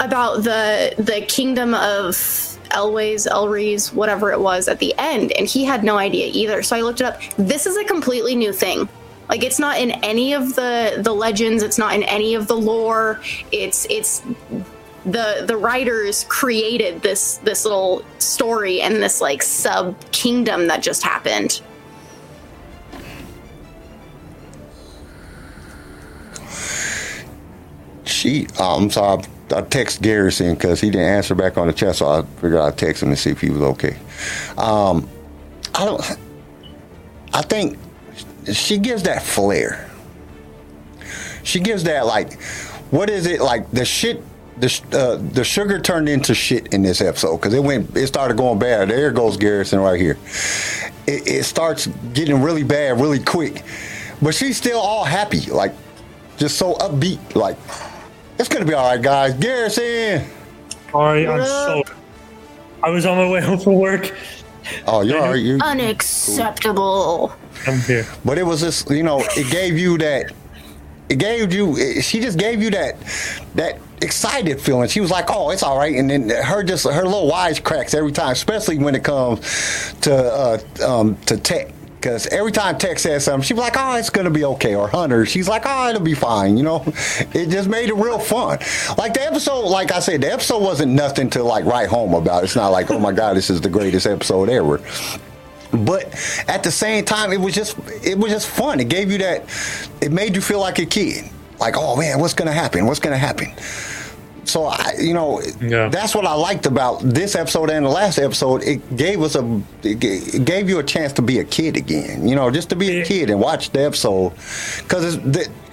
about 0.00 0.42
the 0.42 0.94
the 0.96 1.20
kingdom 1.26 1.74
of 1.74 2.14
Elways, 2.70 3.26
Elries, 3.26 3.92
whatever 3.92 4.32
it 4.32 4.40
was 4.40 4.68
at 4.68 4.78
the 4.78 4.94
end, 4.98 5.32
and 5.32 5.46
he 5.46 5.64
had 5.64 5.84
no 5.84 5.98
idea 5.98 6.30
either. 6.32 6.62
So 6.62 6.76
I 6.76 6.80
looked 6.80 7.00
it 7.00 7.06
up. 7.06 7.20
This 7.36 7.66
is 7.66 7.76
a 7.76 7.84
completely 7.84 8.34
new 8.34 8.52
thing. 8.52 8.88
Like 9.28 9.42
it's 9.42 9.58
not 9.58 9.78
in 9.78 9.92
any 10.02 10.34
of 10.34 10.54
the 10.54 11.00
the 11.02 11.12
legends. 11.12 11.62
It's 11.62 11.78
not 11.78 11.94
in 11.94 12.02
any 12.04 12.34
of 12.34 12.48
the 12.48 12.56
lore. 12.56 13.20
It's 13.50 13.86
it's 13.88 14.22
the 15.04 15.44
the 15.46 15.56
writers 15.56 16.24
created 16.28 17.02
this 17.02 17.38
this 17.38 17.64
little 17.64 18.04
story 18.18 18.80
and 18.80 18.96
this 18.96 19.20
like 19.20 19.42
sub 19.42 19.98
kingdom 20.12 20.66
that 20.68 20.82
just 20.82 21.02
happened. 21.02 21.60
She, 28.04 28.46
uh, 28.60 28.76
I'm 28.76 28.90
sorry, 28.90 29.24
I 29.50 29.62
text 29.62 30.02
Garrison 30.02 30.54
because 30.54 30.80
he 30.80 30.90
didn't 30.90 31.08
answer 31.08 31.34
back 31.34 31.56
on 31.56 31.66
the 31.66 31.72
chat, 31.72 31.96
so 31.96 32.08
I 32.08 32.22
figured 32.22 32.60
I'd 32.60 32.76
text 32.76 33.02
him 33.02 33.08
and 33.08 33.18
see 33.18 33.30
if 33.30 33.40
he 33.40 33.50
was 33.50 33.62
okay. 33.62 33.96
Um, 34.56 35.08
I 35.74 35.84
don't. 35.84 36.18
I 37.34 37.42
think 37.42 37.78
she 38.52 38.78
gives 38.78 39.02
that 39.04 39.22
flair. 39.22 39.88
She 41.42 41.60
gives 41.60 41.84
that 41.84 42.06
like, 42.06 42.40
what 42.90 43.10
is 43.10 43.26
it 43.26 43.40
like 43.40 43.70
the 43.70 43.84
shit? 43.84 44.22
The 44.58 44.80
uh, 44.92 45.16
the 45.32 45.44
sugar 45.44 45.80
turned 45.80 46.08
into 46.08 46.34
shit 46.34 46.74
in 46.74 46.82
this 46.82 47.00
episode 47.00 47.38
because 47.38 47.54
it 47.54 47.62
went. 47.62 47.96
It 47.96 48.06
started 48.06 48.36
going 48.36 48.58
bad. 48.58 48.90
There 48.90 49.10
goes 49.10 49.36
Garrison 49.36 49.80
right 49.80 49.98
here. 49.98 50.18
It, 51.06 51.26
it 51.26 51.44
starts 51.44 51.86
getting 52.12 52.42
really 52.42 52.62
bad 52.62 53.00
really 53.00 53.18
quick, 53.18 53.64
but 54.20 54.34
she's 54.34 54.56
still 54.56 54.78
all 54.78 55.04
happy, 55.04 55.40
like 55.50 55.72
just 56.36 56.58
so 56.58 56.74
upbeat. 56.74 57.34
Like 57.34 57.56
it's 58.38 58.48
gonna 58.48 58.66
be 58.66 58.74
all 58.74 58.88
right, 58.88 59.00
guys. 59.02 59.34
Garrison. 59.34 60.28
Sorry, 60.90 61.26
I'm 61.26 61.44
so. 61.44 61.82
I 62.82 62.90
was 62.90 63.06
on 63.06 63.16
my 63.16 63.30
way 63.30 63.40
home 63.44 63.58
from 63.58 63.76
work. 63.76 64.14
Oh, 64.86 65.00
you're 65.00 65.18
all 65.18 65.30
right. 65.30 65.40
You, 65.40 65.58
Unacceptable. 65.62 67.32
I'm 67.66 67.80
here. 67.80 68.06
But 68.24 68.38
it 68.38 68.44
was 68.44 68.60
just, 68.60 68.90
you 68.90 69.02
know, 69.02 69.20
it 69.36 69.50
gave 69.50 69.78
you 69.78 69.98
that. 69.98 70.32
It 71.08 71.18
gave 71.18 71.52
you. 71.52 71.76
It, 71.76 72.02
she 72.02 72.20
just 72.20 72.38
gave 72.38 72.62
you 72.62 72.70
that, 72.70 72.96
that 73.54 73.78
excited 74.02 74.60
feeling. 74.60 74.88
She 74.88 75.00
was 75.00 75.10
like, 75.10 75.26
"Oh, 75.28 75.50
it's 75.50 75.62
all 75.62 75.78
right," 75.78 75.94
and 75.94 76.10
then 76.10 76.30
her 76.30 76.62
just 76.62 76.84
her 76.84 77.04
little 77.04 77.30
wisecracks 77.30 77.94
every 77.94 78.12
time, 78.12 78.32
especially 78.32 78.78
when 78.78 78.94
it 78.94 79.04
comes 79.04 79.94
to 80.02 80.14
uh, 80.14 80.58
um, 80.86 81.16
to 81.26 81.36
tech. 81.36 81.72
Cause 82.02 82.26
every 82.26 82.50
time 82.50 82.78
Tech 82.78 82.98
says 82.98 83.22
something, 83.22 83.46
she's 83.46 83.56
like, 83.56 83.74
"Oh, 83.78 83.94
it's 83.94 84.10
gonna 84.10 84.30
be 84.30 84.44
okay," 84.44 84.74
or 84.74 84.88
Hunter, 84.88 85.24
she's 85.24 85.48
like, 85.48 85.62
"Oh, 85.64 85.88
it'll 85.88 86.02
be 86.02 86.14
fine." 86.14 86.56
You 86.56 86.64
know, 86.64 86.82
it 87.32 87.48
just 87.48 87.68
made 87.68 87.90
it 87.90 87.94
real 87.94 88.18
fun. 88.18 88.58
Like 88.98 89.14
the 89.14 89.24
episode, 89.24 89.68
like 89.68 89.92
I 89.92 90.00
said, 90.00 90.20
the 90.22 90.32
episode 90.32 90.64
wasn't 90.64 90.92
nothing 90.92 91.30
to 91.30 91.44
like 91.44 91.64
write 91.64 91.88
home 91.88 92.14
about. 92.14 92.42
It's 92.42 92.56
not 92.56 92.70
like, 92.70 92.90
"Oh 92.90 92.98
my 92.98 93.12
God, 93.12 93.36
this 93.36 93.50
is 93.50 93.60
the 93.60 93.68
greatest 93.68 94.06
episode 94.06 94.48
ever." 94.48 94.80
But 95.72 96.04
at 96.48 96.62
the 96.62 96.70
same 96.70 97.04
time, 97.04 97.32
it 97.32 97.40
was 97.40 97.54
just 97.54 97.76
it 98.04 98.18
was 98.18 98.30
just 98.30 98.48
fun. 98.48 98.78
It 98.80 98.88
gave 98.88 99.10
you 99.10 99.18
that. 99.18 99.44
It 100.00 100.12
made 100.12 100.34
you 100.34 100.42
feel 100.42 100.60
like 100.60 100.78
a 100.78 100.86
kid. 100.86 101.24
Like, 101.58 101.74
oh 101.76 101.96
man, 101.96 102.20
what's 102.20 102.34
gonna 102.34 102.52
happen? 102.52 102.86
What's 102.86 103.00
gonna 103.00 103.16
happen? 103.18 103.52
So 104.44 104.66
I, 104.66 104.94
you 104.98 105.14
know, 105.14 105.40
Yeah. 105.60 105.88
that's 105.88 106.14
what 106.14 106.26
I 106.26 106.34
liked 106.34 106.66
about 106.66 107.00
this 107.00 107.36
episode 107.36 107.70
and 107.70 107.86
the 107.86 107.90
last 107.90 108.18
episode. 108.18 108.62
It 108.64 108.96
gave 108.96 109.22
us 109.22 109.34
a, 109.36 109.62
it 109.84 110.44
gave 110.44 110.68
you 110.68 110.78
a 110.80 110.82
chance 110.82 111.12
to 111.14 111.22
be 111.22 111.38
a 111.38 111.44
kid 111.44 111.76
again. 111.76 112.26
You 112.28 112.34
know, 112.34 112.50
just 112.50 112.68
to 112.70 112.76
be 112.76 113.00
a 113.00 113.04
kid 113.04 113.30
and 113.30 113.40
watch 113.40 113.70
the 113.70 113.84
episode, 113.84 114.30
because 114.82 115.16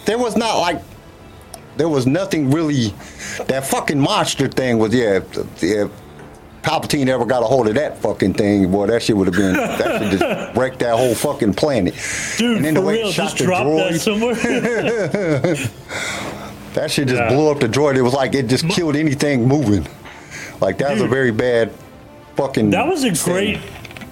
there 0.06 0.18
was 0.20 0.38
not 0.38 0.60
like, 0.60 0.82
there 1.78 1.90
was 1.90 2.06
nothing 2.06 2.52
really. 2.52 2.94
That 3.48 3.66
fucking 3.66 4.00
monster 4.00 4.48
thing 4.48 4.78
was 4.78 4.94
yeah. 4.94 5.22
If 5.62 5.92
Palpatine 6.64 7.08
ever 7.08 7.26
got 7.26 7.42
a 7.42 7.46
hold 7.46 7.68
of 7.68 7.76
that 7.76 7.98
fucking 8.00 8.34
thing, 8.34 8.70
boy, 8.72 8.88
that 8.88 9.02
shit 9.02 9.16
would 9.16 9.28
have 9.28 9.36
been 9.36 9.54
that 9.54 10.02
should 10.12 10.20
just 10.20 10.56
wrecked 10.58 10.80
that 10.80 10.96
whole 10.96 11.16
fucking 11.16 11.54
planet. 11.54 11.94
Dude, 12.38 12.58
And 12.58 12.66
then 12.66 12.74
the 12.74 12.82
way 12.82 12.96
real, 12.96 13.12
shot 13.12 13.24
just 13.24 13.38
the 13.38 13.46
drop 13.46 13.64
that 13.66 13.94
droid. 13.94 14.00
somewhere. 14.00 15.56
That 16.76 16.92
shit 16.92 17.08
just 17.08 17.20
Yeah. 17.20 17.30
blew 17.30 17.50
up 17.50 17.60
the 17.60 17.68
droid. 17.68 17.96
It 17.98 18.04
was 18.04 18.14
like 18.14 18.36
it 18.36 18.48
just 18.48 18.68
killed 18.70 18.96
anything 18.96 19.48
moving. 19.48 19.88
Like 20.62 20.78
that 20.78 20.92
was 20.94 21.02
a 21.02 21.08
very 21.08 21.32
bad 21.32 21.72
fucking. 22.36 22.70
that 22.72 22.86
was 22.88 23.04
a 23.04 23.12
thing. 23.16 23.34
great. 23.34 23.60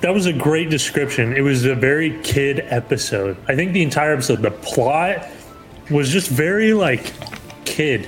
That 0.01 0.13
was 0.13 0.25
a 0.25 0.33
great 0.33 0.69
description. 0.69 1.33
It 1.37 1.41
was 1.41 1.65
a 1.65 1.75
very 1.75 2.19
kid 2.23 2.61
episode. 2.67 3.37
I 3.47 3.55
think 3.55 3.73
the 3.73 3.83
entire 3.83 4.13
episode, 4.13 4.41
the 4.41 4.51
plot 4.51 5.27
was 5.91 6.09
just 6.09 6.29
very 6.29 6.73
like 6.73 7.13
kid, 7.65 8.07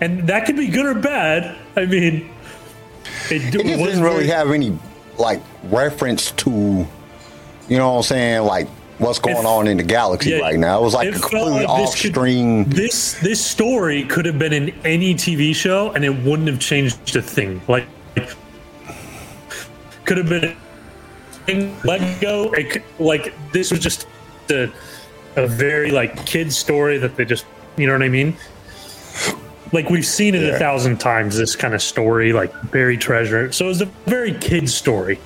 and 0.00 0.26
that 0.28 0.44
could 0.46 0.56
be 0.56 0.66
good 0.68 0.86
or 0.86 0.94
bad. 0.94 1.56
I 1.76 1.86
mean, 1.86 2.30
it, 3.32 3.54
It 3.54 3.64
just 3.66 3.82
didn't 3.84 4.02
really 4.02 4.26
have 4.28 4.50
any 4.50 4.76
like 5.18 5.40
reference 5.64 6.30
to, 6.32 6.50
you 6.50 7.78
know 7.78 7.90
what 7.92 7.96
I'm 7.98 8.02
saying, 8.02 8.42
like 8.42 8.68
what's 8.98 9.18
going 9.18 9.36
If- 9.36 9.46
on 9.46 9.66
in 9.66 9.76
the 9.76 9.82
galaxy 9.82 10.30
Yeah, 10.30 10.38
right 10.40 10.58
now. 10.58 10.78
It 10.80 10.82
was 10.82 10.94
like 10.94 11.08
it 11.08 11.14
a 11.14 11.16
uh, 11.16 11.20
completely 11.20 11.50
like 11.64 11.68
off 11.68 11.96
stream. 11.96 12.64
This 12.64 13.14
this 13.20 13.44
story 13.44 14.04
could 14.04 14.26
have 14.26 14.38
been 14.38 14.52
in 14.52 14.70
any 14.84 15.14
TV 15.14 15.54
show, 15.54 15.90
and 15.92 16.04
it 16.04 16.10
wouldn't 16.10 16.48
have 16.48 16.60
changed 16.60 17.16
a 17.16 17.22
thing. 17.22 17.60
Like, 17.68 17.86
could 20.04 20.18
have 20.18 20.28
been 20.28 20.56
in 21.48 21.74
Lego. 21.84 22.52
It 22.52 22.70
could, 22.70 22.82
like 22.98 23.34
this 23.52 23.70
was 23.70 23.80
just 23.80 24.06
a, 24.50 24.70
a 25.36 25.46
very 25.46 25.90
like 25.90 26.24
kid 26.26 26.52
story 26.52 26.98
that 26.98 27.16
they 27.16 27.24
just 27.24 27.46
you 27.76 27.86
know 27.86 27.92
what 27.94 28.02
I 28.02 28.08
mean. 28.08 28.36
Like 29.72 29.88
we've 29.90 30.06
seen 30.06 30.34
it 30.34 30.42
Yeah. 30.42 30.48
a 30.56 30.58
thousand 30.58 30.98
times. 30.98 31.36
This 31.36 31.56
kind 31.56 31.74
of 31.74 31.82
story, 31.82 32.32
like 32.32 32.52
buried 32.70 33.00
treasure. 33.00 33.50
So 33.52 33.64
it 33.64 33.68
was 33.68 33.80
a 33.80 33.86
very 34.06 34.34
kid 34.34 34.68
story. 34.68 35.18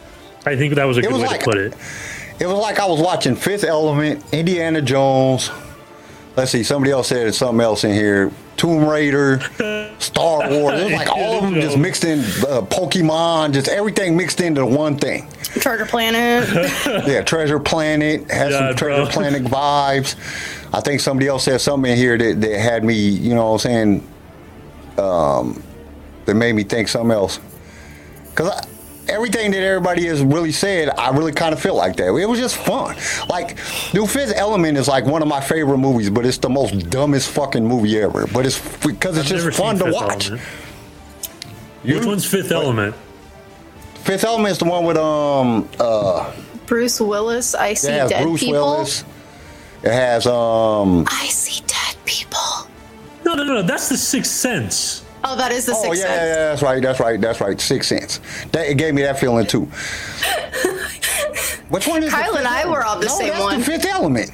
I 0.45 0.57
think 0.57 0.75
that 0.77 0.85
was 0.85 0.97
a 0.99 1.03
good 1.03 1.13
was 1.13 1.23
way 1.23 1.27
like- 1.29 1.41
to 1.41 1.45
put 1.45 1.59
it. 1.59 1.75
It 2.39 2.47
was 2.47 2.59
like 2.59 2.79
I 2.79 2.87
was 2.87 3.01
watching 3.01 3.35
Fifth 3.35 3.65
Element, 3.65 4.23
Indiana 4.33 4.83
Jones. 4.83 5.51
Let's 6.37 6.51
see, 6.51 6.63
somebody 6.65 6.93
else 6.93 7.09
said 7.09 7.35
something 7.35 7.63
else 7.63 7.83
in 7.83 7.95
here. 7.95 8.31
Tomb 8.59 8.87
Raider, 8.87 9.41
Star 9.99 10.41
Wars. 10.51 10.79
It 10.81 10.85
was 10.85 10.93
like 10.93 11.09
all 11.09 11.39
of 11.39 11.45
them 11.45 11.55
just 11.61 11.79
mixed 11.79 12.05
in. 12.05 12.19
Uh, 12.21 12.61
Pokemon, 12.61 13.53
just 13.55 13.69
everything 13.69 14.17
mixed 14.19 14.43
into 14.43 14.65
one 14.67 14.99
thing. 14.99 15.29
Treasure 15.45 15.87
Planet. 15.87 16.47
Yeah, 17.09 17.23
Treasure 17.23 17.59
Planet 17.59 18.31
has 18.31 18.53
Yeah, 18.53 18.69
some 18.69 18.77
Treasure 18.77 19.05
bro. 19.05 19.11
Planet 19.13 19.45
vibes. 19.45 20.15
I 20.75 20.81
think 20.81 21.01
somebody 21.01 21.29
else 21.29 21.45
said 21.45 21.61
something 21.63 21.91
in 21.91 21.97
here 21.97 22.19
that, 22.19 22.41
that 22.43 22.61
had 22.61 22.85
me, 22.85 22.95
you 22.95 23.35
know 23.35 23.53
what 23.53 23.65
I'm 23.65 23.71
saying, 23.71 24.09
um, 24.99 25.63
that 26.25 26.35
made 26.35 26.55
me 26.55 26.65
think 26.65 26.89
something 26.89 27.11
else. 27.13 27.39
Because 28.31 28.61
everything 29.09 29.51
that 29.53 29.63
everybody 29.63 30.07
has 30.07 30.23
really 30.23 30.53
said, 30.53 30.91
I 30.91 31.11
really 31.11 31.33
kind 31.33 31.53
of 31.53 31.61
feel 31.61 31.75
like 31.75 31.97
that. 31.97 32.15
It 32.15 32.27
was 32.29 32.39
just 32.39 32.57
fun. 32.57 32.97
Like, 33.29 33.57
New 33.95 34.07
Fifth 34.07 34.33
Element 34.37 34.77
is 34.77 34.89
like 34.89 35.05
one 35.05 35.23
of 35.23 35.29
my 35.29 35.41
favorite 35.41 35.79
movies, 35.79 36.11
but 36.11 36.27
it's 36.27 36.39
the 36.39 36.49
most 36.51 36.91
dumbest 36.91 37.31
fucking 37.31 37.65
movie 37.67 37.99
ever. 38.01 38.27
But 38.27 38.45
it's 38.47 38.59
because 38.85 39.17
it's 39.17 39.31
I've 39.33 39.43
just 39.43 39.57
fun 39.59 39.79
to 39.79 39.85
Fifth 39.85 39.95
watch. 39.95 40.31
You- 41.85 41.97
Which 41.99 42.07
one's 42.07 42.25
Fifth 42.27 42.51
Element? 42.51 42.95
Fifth 44.03 44.25
Element 44.25 44.53
is 44.53 44.59
the 44.59 44.65
one 44.65 44.85
with 44.85 44.97
um 44.97 45.69
uh 45.81 46.33
Bruce 46.67 47.01
Willis. 47.01 47.55
I 47.55 47.75
see 47.75 47.89
dead 47.89 48.23
Bruce 48.23 48.41
people. 48.41 48.55
Willis. 48.61 49.05
It 49.83 49.93
has 49.93 50.27
um 50.27 51.07
I 51.09 51.27
see 51.29 51.63
dead 51.67 51.97
people. 52.05 52.39
No, 53.27 53.35
no, 53.35 53.45
no. 53.45 53.63
That's 53.63 53.89
the 53.89 53.97
Sixth 53.97 54.31
Sense. 54.33 55.05
Oh, 55.25 55.37
that 55.37 55.51
is 55.51 55.67
the 55.67 55.73
Oh 55.75 55.83
sixth 55.83 56.01
yeah, 56.03 56.09
yeah, 56.09 56.17
sense. 56.19 56.29
yeah, 56.29 56.35
that's 56.51 56.63
right, 56.63 56.83
that's 56.83 57.01
right, 57.01 57.21
that's 57.21 57.41
right. 57.41 57.61
Six 57.61 57.89
cents. 57.89 58.21
That 58.53 58.69
it 58.69 58.77
gave 58.79 58.95
me 58.95 59.03
that 59.03 59.19
feeling 59.19 59.45
too. 59.47 59.63
Which 61.69 61.89
one 61.89 62.03
is 62.05 62.11
the 62.13 62.17
Kyle 62.17 62.37
and 62.37 62.47
Fifth 62.47 62.47
I 62.47 62.71
were 62.71 62.85
on 62.87 63.01
the 63.01 63.07
no, 63.07 63.13
same 63.19 63.29
that's 63.31 63.43
one. 63.43 63.59
The 63.59 63.65
Fifth 63.65 63.87
Element. 63.87 64.31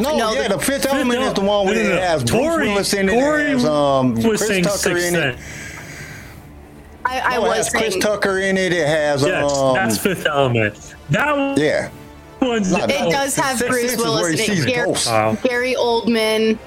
No, 0.00 0.16
No, 0.16 0.32
yeah, 0.32 0.48
the- 0.48 0.54
the, 0.56 0.60
Fifth 0.60 0.82
Fifth 0.84 0.92
Element 0.92 1.20
is 1.20 1.34
the 1.34 1.40
one 1.42 1.66
where 1.66 1.74
no, 1.74 1.82
no, 1.82 1.88
it 1.90 1.94
no. 1.96 2.00
has 2.00 2.24
Bruce 2.24 2.30
Tori- 2.40 2.68
Willis 2.68 2.94
in 2.94 3.08
it. 3.08 3.12
Tori 3.12 3.42
it 3.42 3.48
has 3.50 3.64
um, 3.66 4.14
was 4.14 4.24
Chris 4.24 4.46
saying 4.48 4.64
Tucker 4.64 4.78
Sixth 4.78 5.06
in 5.08 5.14
it. 5.14 5.36
Sense. 5.38 5.40
I, 7.04 7.20
I 7.20 7.34
No, 7.36 7.44
it 7.44 7.48
was 7.48 7.56
has 7.58 7.70
Chris. 7.70 7.96
Tucker 7.98 8.38
in 8.38 8.56
it. 8.56 8.72
It 8.72 8.86
has 8.88 9.22
Yes, 9.22 9.52
um, 9.58 9.74
that's 9.74 9.98
Fifth 9.98 10.26
Element. 10.26 10.94
That 11.10 11.36
one- 11.36 11.60
yeah. 11.60 11.90
One's 12.48 12.72
Not 12.72 12.90
It 12.90 13.10
does 13.10 13.34
have 13.36 13.58
Sixth 13.58 13.70
Bruce 13.70 13.90
Sense 13.90 13.92
is 13.92 13.98
where 13.98 14.10
Willis 14.22 14.40
he 14.40 14.52
in 14.52 14.68
it. 14.68 14.74
Gary. 14.74 14.92
Wow. 15.06 15.36
Gary 15.42 15.74
Oldman. 15.74 16.58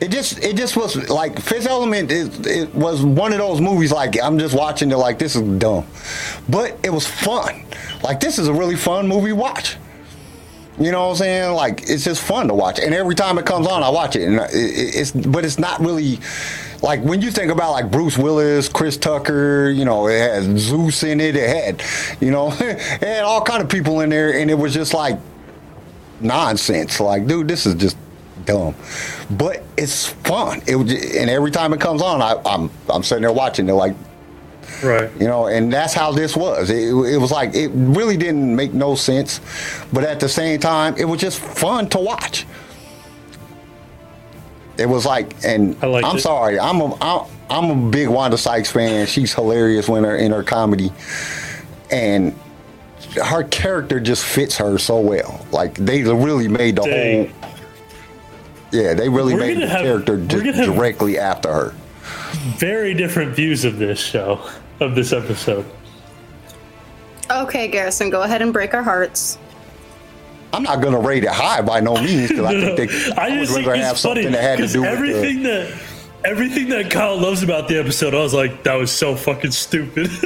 It 0.00 0.12
just 0.12 0.38
it 0.44 0.56
just 0.56 0.76
was 0.76 1.08
like 1.10 1.40
Fifth 1.40 1.66
Element 1.66 2.12
is 2.12 2.46
it 2.46 2.72
was 2.72 3.02
one 3.02 3.32
of 3.32 3.38
those 3.38 3.60
movies 3.60 3.90
like 3.90 4.16
I'm 4.22 4.38
just 4.38 4.54
watching 4.54 4.92
it 4.92 4.96
like 4.96 5.18
this 5.18 5.34
is 5.34 5.42
dumb. 5.58 5.86
But 6.48 6.78
it 6.84 6.90
was 6.90 7.04
fun. 7.06 7.64
Like 8.04 8.20
this 8.20 8.38
is 8.38 8.46
a 8.46 8.52
really 8.52 8.76
fun 8.76 9.08
movie 9.08 9.32
watch. 9.32 9.76
You 10.78 10.92
know 10.92 11.06
what 11.06 11.10
I'm 11.10 11.16
saying? 11.16 11.52
Like 11.54 11.82
it's 11.90 12.04
just 12.04 12.22
fun 12.22 12.46
to 12.46 12.54
watch. 12.54 12.78
And 12.78 12.94
every 12.94 13.16
time 13.16 13.38
it 13.38 13.46
comes 13.46 13.66
on 13.66 13.82
I 13.82 13.88
watch 13.88 14.14
it 14.14 14.22
and 14.28 14.38
uh, 14.38 14.44
it, 14.44 14.54
it- 14.54 14.94
it's 14.94 15.10
but 15.10 15.44
it's 15.44 15.58
not 15.58 15.80
really 15.80 16.20
like 16.82 17.02
when 17.02 17.20
you 17.20 17.30
think 17.30 17.50
about 17.50 17.72
like 17.72 17.90
Bruce 17.90 18.16
Willis, 18.16 18.68
Chris 18.68 18.96
Tucker, 18.96 19.70
you 19.70 19.84
know, 19.84 20.06
it 20.08 20.18
had 20.18 20.58
Zeus 20.58 21.02
in 21.02 21.20
it, 21.20 21.36
it 21.36 21.48
had, 21.48 21.82
you 22.20 22.30
know, 22.30 22.52
it 22.60 22.78
had 23.02 23.24
all 23.24 23.42
kind 23.42 23.62
of 23.62 23.68
people 23.68 24.00
in 24.00 24.10
there 24.10 24.34
and 24.34 24.50
it 24.50 24.54
was 24.54 24.72
just 24.72 24.94
like 24.94 25.18
nonsense. 26.20 27.00
Like, 27.00 27.26
dude, 27.26 27.48
this 27.48 27.66
is 27.66 27.74
just 27.74 27.96
dumb. 28.44 28.74
But 29.30 29.62
it's 29.76 30.06
fun. 30.06 30.62
It 30.66 30.76
was, 30.76 30.92
and 30.92 31.30
every 31.30 31.50
time 31.50 31.72
it 31.72 31.80
comes 31.80 32.02
on, 32.02 32.22
I, 32.22 32.40
I'm 32.44 32.70
I'm 32.88 33.02
sitting 33.02 33.22
there 33.22 33.32
watching 33.32 33.68
it, 33.68 33.72
like 33.72 33.94
right. 34.82 35.10
you 35.20 35.26
know, 35.26 35.46
and 35.46 35.72
that's 35.72 35.94
how 35.94 36.12
this 36.12 36.36
was. 36.36 36.70
It, 36.70 36.88
it 36.88 37.18
was 37.18 37.30
like 37.30 37.54
it 37.54 37.70
really 37.74 38.16
didn't 38.16 38.54
make 38.54 38.72
no 38.72 38.94
sense, 38.94 39.40
but 39.92 40.04
at 40.04 40.20
the 40.20 40.28
same 40.28 40.58
time, 40.60 40.96
it 40.96 41.04
was 41.04 41.20
just 41.20 41.40
fun 41.40 41.88
to 41.90 41.98
watch. 41.98 42.46
It 44.78 44.88
was 44.88 45.04
like, 45.04 45.34
and 45.44 45.76
I 45.82 45.86
liked 45.86 46.06
I'm 46.06 46.16
it. 46.16 46.20
sorry, 46.20 46.58
I'm 46.58 46.80
a 46.80 46.94
I'm, 47.00 47.26
I'm 47.50 47.70
a 47.88 47.90
big 47.90 48.08
Wanda 48.08 48.38
Sykes 48.38 48.70
fan. 48.70 49.06
She's 49.06 49.34
hilarious 49.34 49.88
when 49.88 50.04
her 50.04 50.16
in 50.16 50.30
her 50.32 50.42
comedy, 50.44 50.92
and 51.90 52.38
her 53.22 53.42
character 53.44 53.98
just 53.98 54.24
fits 54.24 54.56
her 54.58 54.78
so 54.78 55.00
well. 55.00 55.44
Like 55.50 55.74
they 55.74 56.02
really 56.04 56.46
made 56.48 56.76
the 56.76 56.82
Dang. 56.82 57.28
whole. 57.30 57.50
Yeah, 58.70 58.94
they 58.94 59.08
really 59.08 59.34
We're 59.34 59.40
made 59.40 59.58
the 59.62 59.66
have- 59.68 59.80
character 59.80 60.16
we're 60.16 60.26
just 60.26 60.44
gonna 60.44 60.56
have- 60.58 60.66
directly 60.76 61.18
after 61.18 61.52
her. 61.52 61.74
Very 62.58 62.94
different 62.94 63.34
views 63.34 63.64
of 63.64 63.78
this 63.78 63.98
show, 63.98 64.40
of 64.80 64.94
this 64.94 65.12
episode. 65.12 65.64
Okay, 67.30 67.68
Garrison, 67.68 68.10
go 68.10 68.22
ahead 68.22 68.42
and 68.42 68.52
break 68.52 68.74
our 68.74 68.82
hearts. 68.82 69.38
I'm 70.52 70.62
not 70.62 70.80
gonna 70.80 71.00
rate 71.00 71.24
it 71.24 71.30
high 71.30 71.60
by 71.62 71.80
no 71.80 71.94
means 71.94 72.28
because 72.28 72.44
I 72.44 72.74
think 72.74 72.90
they, 72.90 73.12
I 73.16 73.26
I, 73.26 73.30
just 73.38 73.52
would 73.52 73.56
think 73.56 73.66
rather 73.66 73.82
have 73.82 73.98
funny 74.00 74.22
something 74.22 74.32
that 74.32 74.42
had 74.42 74.56
to 74.56 74.56
because 74.56 74.72
do 74.72 74.80
with 74.80 74.90
everything 74.90 75.42
that 75.42 75.78
everything 76.24 76.68
that 76.68 76.90
Kyle 76.90 77.16
loves 77.18 77.42
about 77.42 77.68
the 77.68 77.78
episode, 77.78 78.14
I 78.14 78.20
was 78.20 78.34
like, 78.34 78.62
that 78.64 78.74
was 78.74 78.90
so 78.90 79.14
fucking 79.14 79.50
stupid. 79.50 80.10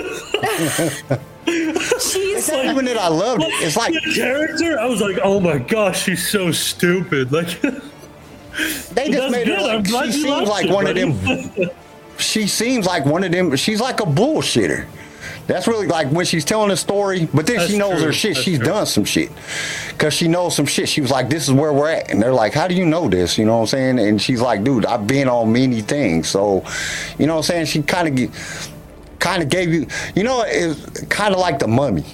She's 1.45 2.38
It's 2.38 2.49
not 2.49 2.64
even 2.67 2.85
that 2.87 2.97
I 2.99 3.09
loved 3.09 3.43
it. 3.43 3.49
It's 3.49 3.76
like 3.76 3.93
the 3.95 4.14
character, 4.14 4.79
I 4.79 4.87
was 4.87 5.00
like, 5.00 5.19
oh 5.23 5.41
my 5.41 5.59
gosh, 5.59 6.05
she's 6.05 6.29
so 6.29 6.52
stupid. 6.52 7.33
Like, 7.33 7.61
they 7.61 9.11
just 9.11 9.33
made 9.33 9.49
her 9.49 9.57
good. 9.57 9.71
I'm 9.71 9.83
like 9.83 10.12
she 10.12 10.23
seems 10.23 10.49
like 10.49 10.67
it, 10.67 10.73
one 10.73 10.87
of 10.87 10.95
them. 10.95 11.71
She 12.19 12.47
seems 12.47 12.87
like 12.87 13.05
one 13.05 13.25
of 13.25 13.33
them. 13.33 13.57
She's 13.57 13.81
like 13.81 14.00
a 14.00 14.05
bullshitter. 14.05 14.87
That's 15.47 15.67
really 15.67 15.87
like 15.87 16.09
when 16.09 16.25
she's 16.25 16.45
telling 16.45 16.71
a 16.71 16.77
story, 16.77 17.29
but 17.35 17.47
then 17.47 17.67
she 17.67 17.77
knows 17.77 17.97
true. 17.99 18.07
her 18.07 18.13
shit. 18.13 18.35
That's 18.35 18.45
she's 18.45 18.59
true. 18.59 18.67
done 18.67 18.87
some 18.87 19.05
shit 19.05 19.31
because 19.89 20.15
she 20.15 20.29
knows 20.29 20.55
some 20.55 20.67
shit. 20.67 20.89
She 20.89 21.01
was 21.01 21.11
like, 21.11 21.29
"This 21.29 21.45
is 21.49 21.53
where 21.53 21.73
we're 21.73 21.91
at," 21.91 22.11
and 22.11 22.23
they're 22.23 22.33
like, 22.33 22.53
"How 22.55 22.69
do 22.69 22.75
you 22.75 22.87
know 22.87 23.09
this?" 23.09 23.37
You 23.39 23.45
know 23.45 23.57
what 23.57 23.63
I'm 23.63 23.67
saying? 23.67 23.99
And 23.99 24.23
she's 24.23 24.41
like, 24.41 24.63
"Dude, 24.63 24.87
I've 24.87 25.07
been 25.07 25.29
on 25.29 25.53
many 25.53 25.81
things, 25.81 26.29
so 26.29 26.65
you 27.19 27.27
know 27.27 27.35
what 27.35 27.51
I'm 27.51 27.65
saying." 27.65 27.67
She 27.67 27.83
kind 27.83 28.19
of 28.19 28.31
kind 29.23 29.43
of 29.43 29.49
gave 29.49 29.73
you, 29.73 29.87
you 30.17 30.25
know, 30.25 30.43
it's 30.45 31.05
kind 31.05 31.33
of 31.33 31.41
like 31.41 31.61
the 31.61 31.69
mummy. 31.69 32.05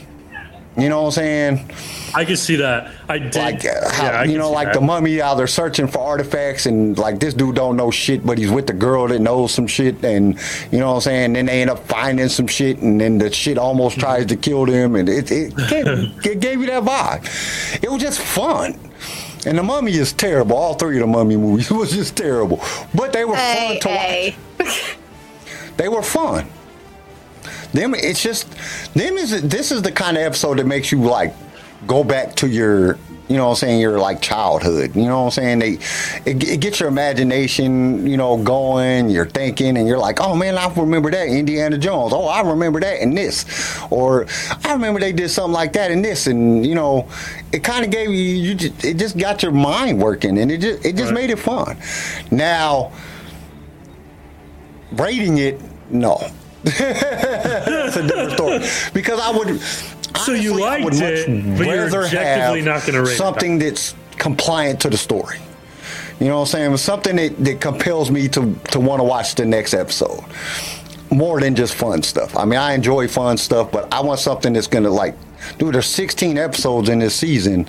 You 0.78 0.88
know 0.88 1.02
what 1.02 1.08
I'm 1.08 1.12
saying? 1.24 1.70
I 2.14 2.24
can 2.24 2.36
see 2.36 2.56
that. 2.56 2.92
I 3.08 3.18
did. 3.18 3.34
Like, 3.34 3.64
uh, 3.64 3.90
how, 3.90 4.04
yeah, 4.04 4.20
I 4.20 4.24
you 4.24 4.38
know, 4.38 4.50
like 4.52 4.68
that. 4.68 4.74
the 4.74 4.80
mummy, 4.80 5.16
how 5.18 5.34
they're 5.34 5.48
searching 5.48 5.88
for 5.88 5.98
artifacts, 5.98 6.66
and 6.66 6.96
like 6.96 7.18
this 7.18 7.34
dude 7.34 7.56
don't 7.56 7.76
know 7.76 7.90
shit, 7.90 8.24
but 8.24 8.38
he's 8.38 8.50
with 8.50 8.68
the 8.68 8.72
girl 8.74 9.08
that 9.08 9.18
knows 9.20 9.52
some 9.52 9.66
shit, 9.66 10.04
and 10.04 10.38
you 10.70 10.78
know 10.78 10.90
what 10.90 10.94
I'm 10.96 11.00
saying. 11.00 11.32
Then 11.32 11.46
they 11.46 11.62
end 11.62 11.70
up 11.70 11.80
finding 11.88 12.28
some 12.28 12.46
shit, 12.46 12.78
and 12.78 13.00
then 13.00 13.18
the 13.18 13.32
shit 13.32 13.58
almost 13.58 13.98
tries 13.98 14.26
to 14.26 14.36
kill 14.36 14.66
them, 14.66 14.94
and 14.94 15.08
it 15.08 15.30
it, 15.32 15.56
gave, 15.68 15.86
it 16.24 16.40
gave 16.40 16.60
you 16.60 16.66
that 16.68 16.84
vibe. 16.84 17.82
It 17.82 17.90
was 17.90 18.00
just 18.00 18.20
fun. 18.20 18.78
And 19.46 19.56
the 19.58 19.62
mummy 19.62 19.92
is 19.92 20.12
terrible. 20.12 20.56
All 20.56 20.74
three 20.74 20.96
of 20.96 21.00
the 21.00 21.06
mummy 21.06 21.36
movies 21.36 21.70
was 21.72 21.90
just 21.92 22.16
terrible, 22.16 22.60
but 22.94 23.12
they 23.12 23.24
were 23.24 23.34
Hey, 23.36 23.80
fun 23.80 23.92
to 23.92 23.98
hey. 23.98 24.36
watch. 24.60 24.96
They 25.76 25.88
were 25.88 26.02
fun. 26.02 26.48
Them, 27.72 27.94
it's 27.94 28.22
just 28.22 28.50
them 28.94 29.18
is 29.18 29.42
this 29.42 29.70
is 29.72 29.82
the 29.82 29.92
kind 29.92 30.16
of 30.16 30.22
episode 30.22 30.58
that 30.58 30.66
makes 30.66 30.90
you 30.90 31.02
like 31.02 31.34
go 31.86 32.02
back 32.02 32.34
to 32.36 32.48
your 32.48 32.98
you 33.28 33.36
know 33.36 33.44
what 33.44 33.50
I'm 33.50 33.56
saying 33.56 33.80
your 33.82 33.98
like 33.98 34.22
childhood. 34.22 34.96
You 34.96 35.02
know 35.02 35.24
what 35.24 35.38
I'm 35.38 35.58
saying? 35.58 35.58
They 35.58 35.72
it, 36.24 36.42
it 36.48 36.60
gets 36.60 36.80
your 36.80 36.88
imagination 36.88 38.06
you 38.06 38.16
know 38.16 38.42
going 38.42 39.10
you're 39.10 39.26
thinking 39.28 39.76
and 39.76 39.86
you're 39.86 39.98
like 39.98 40.18
oh 40.18 40.34
man 40.34 40.56
I 40.56 40.72
remember 40.74 41.10
that 41.10 41.28
Indiana 41.28 41.76
Jones. 41.76 42.14
Oh 42.14 42.26
I 42.26 42.40
remember 42.40 42.80
that 42.80 43.02
and 43.02 43.14
this. 43.16 43.44
Or 43.90 44.26
I 44.64 44.72
remember 44.72 44.98
they 44.98 45.12
did 45.12 45.28
something 45.28 45.52
like 45.52 45.74
that 45.74 45.90
and 45.90 46.02
this. 46.02 46.26
And 46.26 46.64
you 46.64 46.74
know 46.74 47.06
it 47.52 47.62
kind 47.62 47.84
of 47.84 47.90
gave 47.90 48.08
you 48.08 48.16
you 48.16 48.54
just, 48.54 48.82
it 48.82 48.96
just 48.96 49.18
got 49.18 49.42
your 49.42 49.52
mind 49.52 50.00
working 50.00 50.38
and 50.38 50.50
it 50.50 50.62
just 50.62 50.86
it 50.86 50.96
just 50.96 51.12
Right. 51.12 51.20
made 51.26 51.30
it 51.30 51.38
fun. 51.38 51.76
Now 52.30 52.92
rating 54.92 55.36
it 55.36 55.60
no 55.90 56.18
that's 56.78 57.96
a 57.96 58.06
different 58.06 58.32
story 58.32 58.58
because 58.92 59.20
I 59.20 59.30
would. 59.30 59.60
So 60.24 60.32
you 60.32 60.62
honestly, 60.62 60.62
liked 60.62 61.28
it, 61.28 61.58
but 61.58 61.66
you're 61.66 62.04
objectively 62.04 62.62
not 62.62 62.84
gonna 62.86 63.02
rate 63.02 63.12
it. 63.12 63.16
something 63.16 63.58
that's 63.58 63.94
compliant 64.12 64.80
to 64.80 64.90
the 64.90 64.96
story. 64.96 65.38
You 66.18 66.26
know 66.26 66.40
what 66.40 66.40
I'm 66.40 66.46
saying? 66.46 66.76
Something 66.78 67.16
that, 67.16 67.44
that 67.44 67.60
compels 67.60 68.10
me 68.10 68.28
to 68.28 68.54
to 68.72 68.80
want 68.80 69.00
to 69.00 69.04
watch 69.04 69.34
the 69.34 69.44
next 69.44 69.74
episode 69.74 70.24
more 71.10 71.40
than 71.40 71.54
just 71.54 71.74
fun 71.74 72.02
stuff. 72.02 72.36
I 72.36 72.44
mean, 72.44 72.58
I 72.58 72.74
enjoy 72.74 73.08
fun 73.08 73.36
stuff, 73.38 73.70
but 73.72 73.92
I 73.92 74.00
want 74.00 74.20
something 74.20 74.52
that's 74.52 74.66
gonna 74.66 74.90
like, 74.90 75.14
dude. 75.58 75.74
There's 75.74 75.86
16 75.86 76.36
episodes 76.36 76.88
in 76.88 76.98
this 76.98 77.14
season, 77.14 77.66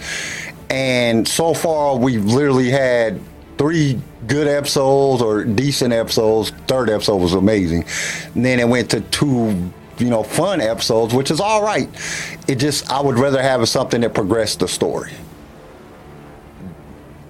and 0.69 1.27
so 1.27 1.53
far 1.53 1.95
we've 1.97 2.25
literally 2.25 2.69
had 2.69 3.19
three 3.59 4.01
good 4.25 4.47
episodes 4.47 5.21
or 5.21 5.43
decent 5.43 5.93
episodes. 5.93 6.49
Third 6.65 6.89
episode 6.89 7.17
was 7.17 7.35
amazing, 7.35 7.85
and 8.33 8.43
then 8.43 8.59
it 8.59 8.67
went 8.67 8.89
to 8.91 9.01
two. 9.01 9.71
You 9.99 10.09
know, 10.09 10.23
fun 10.23 10.61
episodes, 10.61 11.13
which 11.13 11.29
is 11.29 11.41
all 11.41 11.61
right. 11.61 11.89
It 12.47 12.55
just 12.55 12.89
I 12.89 13.01
would 13.01 13.19
rather 13.19 13.41
have 13.41 13.67
something 13.67 13.99
that 13.99 14.13
progressed 14.13 14.61
the 14.61 14.67
story. 14.69 15.11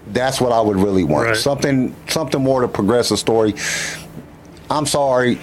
That's 0.06 0.40
what 0.40 0.52
I 0.52 0.62
would 0.62 0.78
really 0.78 1.04
want. 1.04 1.30
Right. 1.30 1.36
Something, 1.36 1.96
something 2.08 2.42
more 2.44 2.62
to 2.62 2.68
progress 2.68 3.10
the 3.10 3.18
story. 3.18 3.56
I'm 4.70 4.86
sorry, 4.86 5.40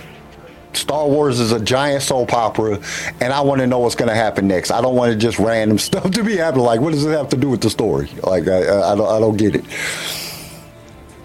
Star 0.73 1.09
Wars 1.09 1.40
is 1.40 1.50
a 1.50 1.59
giant 1.59 2.02
soap 2.02 2.33
opera, 2.33 2.81
and 3.21 3.33
I 3.33 3.40
want 3.40 3.61
to 3.61 3.66
know 3.66 3.81
what's 3.81 3.97
going 3.97 4.09
to 4.09 4.14
happen 4.14 4.47
next. 4.47 4.71
I 4.71 4.81
don't 4.81 4.95
want 4.95 5.12
to 5.12 5.19
just 5.19 5.40
random 5.40 5.78
stuff 5.81 6.11
to 6.12 6.23
be 6.23 6.37
happening. 6.37 6.64
Like, 6.64 6.81
what 6.81 6.93
does 6.93 7.05
it 7.05 7.11
have 7.11 7.28
to 7.31 7.37
do 7.37 7.50
with 7.50 7.61
the 7.61 7.71
story? 7.71 8.09
Like, 8.23 8.47
I, 8.47 8.64
I, 8.64 8.93
I 8.93 8.95
don't, 8.95 9.09
I 9.09 9.19
don't 9.19 9.37
get 9.37 9.57
it. 9.57 9.64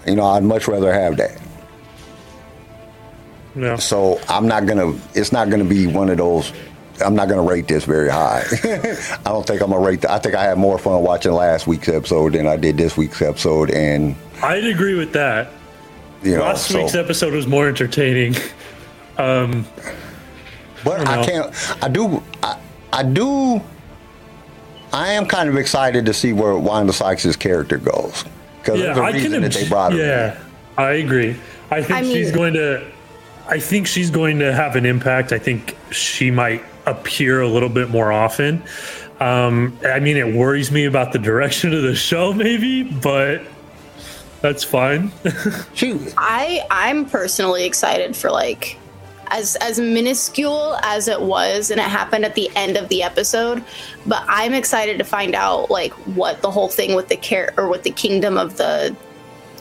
You 0.06 0.16
know, 0.16 0.24
I'd 0.26 0.42
much 0.44 0.66
rather 0.68 0.92
have 0.92 1.16
that. 1.18 1.40
Yeah. 3.54 3.76
So 3.76 4.20
I'm 4.28 4.46
not 4.48 4.66
gonna. 4.66 4.98
It's 5.14 5.32
not 5.32 5.50
gonna 5.50 5.64
be 5.64 5.86
one 5.86 6.08
of 6.08 6.16
those. 6.18 6.52
I'm 7.04 7.14
not 7.14 7.28
gonna 7.28 7.42
rate 7.42 7.68
this 7.68 7.84
very 7.84 8.08
high. 8.08 8.44
I 8.64 9.22
don't 9.24 9.46
think 9.46 9.60
I'm 9.60 9.70
gonna 9.70 9.84
rate. 9.84 10.00
The, 10.02 10.12
I 10.12 10.18
think 10.18 10.34
I 10.34 10.44
had 10.44 10.58
more 10.58 10.78
fun 10.78 11.02
watching 11.02 11.32
last 11.32 11.66
week's 11.66 11.88
episode 11.88 12.32
than 12.32 12.46
I 12.46 12.56
did 12.56 12.76
this 12.78 12.96
week's 12.96 13.20
episode, 13.20 13.70
and 13.70 14.16
I'd 14.42 14.64
agree 14.64 14.94
with 14.94 15.12
that. 15.12 15.50
you 16.22 16.36
know, 16.36 16.42
Last 16.44 16.68
so- 16.70 16.78
week's 16.78 16.94
episode 16.94 17.32
was 17.34 17.46
more 17.46 17.68
entertaining. 17.68 18.34
Um, 19.18 19.66
But 20.84 21.06
I 21.06 21.20
I, 21.20 21.24
can't. 21.26 21.54
I 21.84 21.88
do. 21.88 22.22
I, 22.42 22.58
I 22.94 23.02
do. 23.02 23.60
I 24.90 25.08
am 25.12 25.26
kind 25.26 25.50
of 25.50 25.56
excited 25.58 26.06
to 26.06 26.14
see 26.14 26.32
where 26.32 26.56
Wanda 26.56 26.94
Sykes' 26.94 27.36
character 27.36 27.76
goes 27.76 28.24
because 28.62 28.80
yeah, 28.80 28.94
the 28.94 29.02
I 29.02 29.10
reason 29.10 29.32
can. 29.32 29.42
that 29.42 29.52
they 29.52 29.68
brought 29.68 29.92
her. 29.92 29.98
yeah, 29.98 30.38
I 30.78 30.92
agree. 30.92 31.36
I 31.70 31.82
think 31.82 31.98
I 31.98 32.02
she's 32.02 32.26
mean- 32.26 32.34
going 32.34 32.54
to. 32.54 32.86
I 33.48 33.58
think 33.58 33.88
she's 33.88 34.10
going 34.10 34.38
to 34.38 34.52
have 34.54 34.76
an 34.76 34.86
impact. 34.86 35.32
I 35.32 35.38
think 35.38 35.76
she 35.90 36.30
might 36.30 36.64
appear 36.86 37.40
a 37.42 37.48
little 37.48 37.68
bit 37.68 37.90
more 37.90 38.12
often. 38.12 38.62
Um, 39.20 39.76
I 39.84 39.98
mean, 40.00 40.16
it 40.16 40.34
worries 40.34 40.70
me 40.70 40.84
about 40.84 41.12
the 41.12 41.18
direction 41.18 41.74
of 41.74 41.82
the 41.82 41.94
show, 41.94 42.32
maybe, 42.32 42.84
but 42.84 43.42
that's 44.40 44.62
fine. 44.64 45.10
She. 45.74 45.98
I 46.16 46.64
I'm 46.70 47.04
personally 47.06 47.64
excited 47.64 48.14
for 48.16 48.30
like 48.30 48.78
as 49.32 49.56
as 49.56 49.80
minuscule 49.80 50.76
as 50.82 51.08
it 51.08 51.20
was 51.20 51.70
and 51.70 51.80
it 51.80 51.84
happened 51.84 52.24
at 52.24 52.34
the 52.34 52.50
end 52.54 52.76
of 52.76 52.88
the 52.88 53.02
episode, 53.02 53.64
but 54.06 54.22
I'm 54.28 54.52
excited 54.52 54.98
to 54.98 55.04
find 55.04 55.34
out 55.34 55.70
like 55.70 55.92
what 56.14 56.42
the 56.42 56.50
whole 56.50 56.68
thing 56.68 56.94
with 56.94 57.08
the 57.08 57.16
care 57.16 57.52
or 57.56 57.68
with 57.68 57.82
the 57.82 57.90
kingdom 57.90 58.36
of 58.36 58.58
the 58.58 58.94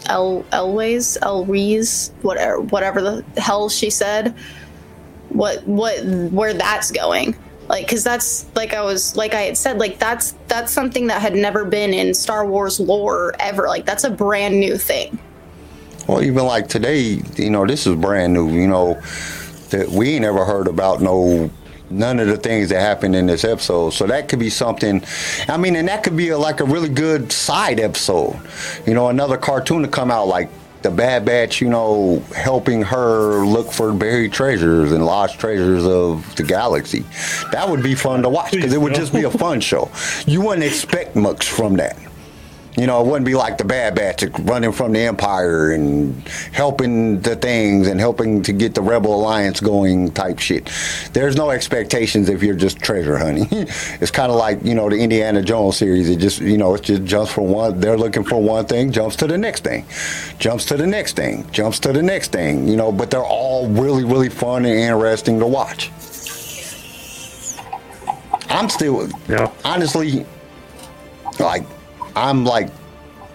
El 0.07 0.43
Elways, 0.51 1.17
Elrees, 1.21 2.11
whatever 2.21 2.59
whatever 2.59 3.01
the 3.01 3.25
hell 3.37 3.69
she 3.69 3.89
said. 3.89 4.35
What 5.29 5.65
what 5.65 6.03
where 6.31 6.53
that's 6.53 6.91
going. 6.91 7.35
Like 7.69 7.87
cuz 7.87 8.03
that's 8.03 8.45
like 8.55 8.73
I 8.73 8.83
was 8.83 9.15
like 9.15 9.33
I 9.33 9.43
had 9.43 9.57
said 9.57 9.79
like 9.79 9.99
that's 9.99 10.35
that's 10.49 10.73
something 10.73 11.07
that 11.07 11.21
had 11.21 11.35
never 11.35 11.63
been 11.63 11.93
in 11.93 12.13
Star 12.13 12.45
Wars 12.45 12.79
lore 12.79 13.33
ever. 13.39 13.67
Like 13.67 13.85
that's 13.85 14.03
a 14.03 14.09
brand 14.09 14.59
new 14.59 14.77
thing. 14.77 15.17
Well, 16.07 16.23
even 16.23 16.45
like 16.45 16.67
today, 16.67 17.21
you 17.37 17.49
know, 17.49 17.65
this 17.65 17.87
is 17.87 17.95
brand 17.95 18.33
new. 18.33 18.49
You 18.49 18.67
know, 18.67 19.01
that 19.71 19.89
we 19.89 20.11
ain't 20.11 20.25
ever 20.25 20.45
heard 20.45 20.67
about 20.67 21.01
no 21.01 21.49
none 21.91 22.19
of 22.19 22.27
the 22.27 22.37
things 22.37 22.69
that 22.69 22.79
happened 22.79 23.15
in 23.15 23.27
this 23.27 23.43
episode. 23.43 23.91
So 23.91 24.07
that 24.07 24.29
could 24.29 24.39
be 24.39 24.49
something. 24.49 25.03
I 25.47 25.57
mean, 25.57 25.75
and 25.75 25.87
that 25.87 26.03
could 26.03 26.15
be 26.15 26.29
a, 26.29 26.37
like 26.37 26.59
a 26.59 26.63
really 26.63 26.89
good 26.89 27.31
side 27.31 27.79
episode. 27.79 28.39
You 28.85 28.93
know, 28.93 29.09
another 29.09 29.37
cartoon 29.37 29.81
to 29.83 29.87
come 29.87 30.11
out 30.11 30.27
like 30.27 30.49
the 30.81 30.91
Bad 30.91 31.25
Batch. 31.25 31.61
You 31.61 31.69
know, 31.69 32.23
helping 32.35 32.81
her 32.83 33.45
look 33.45 33.71
for 33.71 33.93
buried 33.93 34.33
treasures 34.33 34.91
and 34.91 35.05
lost 35.05 35.39
treasures 35.39 35.85
of 35.85 36.35
the 36.35 36.43
galaxy. 36.43 37.05
That 37.51 37.69
would 37.69 37.83
be 37.83 37.95
fun 37.95 38.23
to 38.23 38.29
watch 38.29 38.51
because 38.51 38.73
it 38.73 38.81
would 38.81 38.95
just 38.95 39.13
be 39.13 39.23
a 39.23 39.31
fun 39.31 39.61
show. 39.61 39.91
You 40.25 40.41
wouldn't 40.41 40.63
expect 40.63 41.15
much 41.15 41.49
from 41.49 41.75
that. 41.75 41.97
You 42.77 42.87
know, 42.87 43.01
it 43.01 43.07
wouldn't 43.07 43.25
be 43.25 43.35
like 43.35 43.57
the 43.57 43.65
Bad 43.65 43.95
Batch 43.95 44.23
running 44.39 44.71
from 44.71 44.93
the 44.93 44.99
Empire 44.99 45.71
and 45.71 46.15
helping 46.53 47.19
the 47.19 47.35
things 47.35 47.87
and 47.87 47.99
helping 47.99 48.41
to 48.43 48.53
get 48.53 48.73
the 48.75 48.81
Rebel 48.81 49.13
Alliance 49.13 49.59
going 49.59 50.11
type 50.11 50.39
shit. 50.39 50.71
There's 51.11 51.35
no 51.35 51.49
expectations 51.49 52.29
if 52.29 52.41
you're 52.41 52.55
just 52.55 52.79
treasure 52.79 53.17
hunting. 53.17 53.47
it's 53.51 54.09
kind 54.11 54.31
of 54.31 54.37
like, 54.37 54.63
you 54.63 54.73
know, 54.73 54.89
the 54.89 54.95
Indiana 54.97 55.41
Jones 55.41 55.75
series. 55.77 56.09
It 56.09 56.17
just, 56.19 56.39
you 56.39 56.57
know, 56.57 56.73
it 56.75 56.83
just 56.83 57.03
jumps 57.03 57.33
from 57.33 57.49
one, 57.49 57.79
they're 57.81 57.97
looking 57.97 58.23
for 58.23 58.41
one 58.41 58.65
thing, 58.65 58.91
jumps 58.91 59.17
to 59.17 59.27
the 59.27 59.37
next 59.37 59.65
thing, 59.65 59.85
jumps 60.39 60.63
to 60.65 60.77
the 60.77 60.87
next 60.87 61.17
thing, 61.17 61.45
jumps 61.51 61.77
to 61.79 61.91
the 61.91 62.01
next 62.01 62.31
thing, 62.31 62.67
you 62.69 62.77
know, 62.77 62.91
but 62.91 63.11
they're 63.11 63.21
all 63.23 63.67
really, 63.67 64.05
really 64.05 64.29
fun 64.29 64.65
and 64.65 64.75
interesting 64.79 65.39
to 65.39 65.45
watch. 65.45 65.91
I'm 68.49 68.69
still, 68.69 69.09
Yeah. 69.27 69.49
honestly, 69.65 70.25
like 71.39 71.63
I'm 72.15 72.45
like 72.45 72.69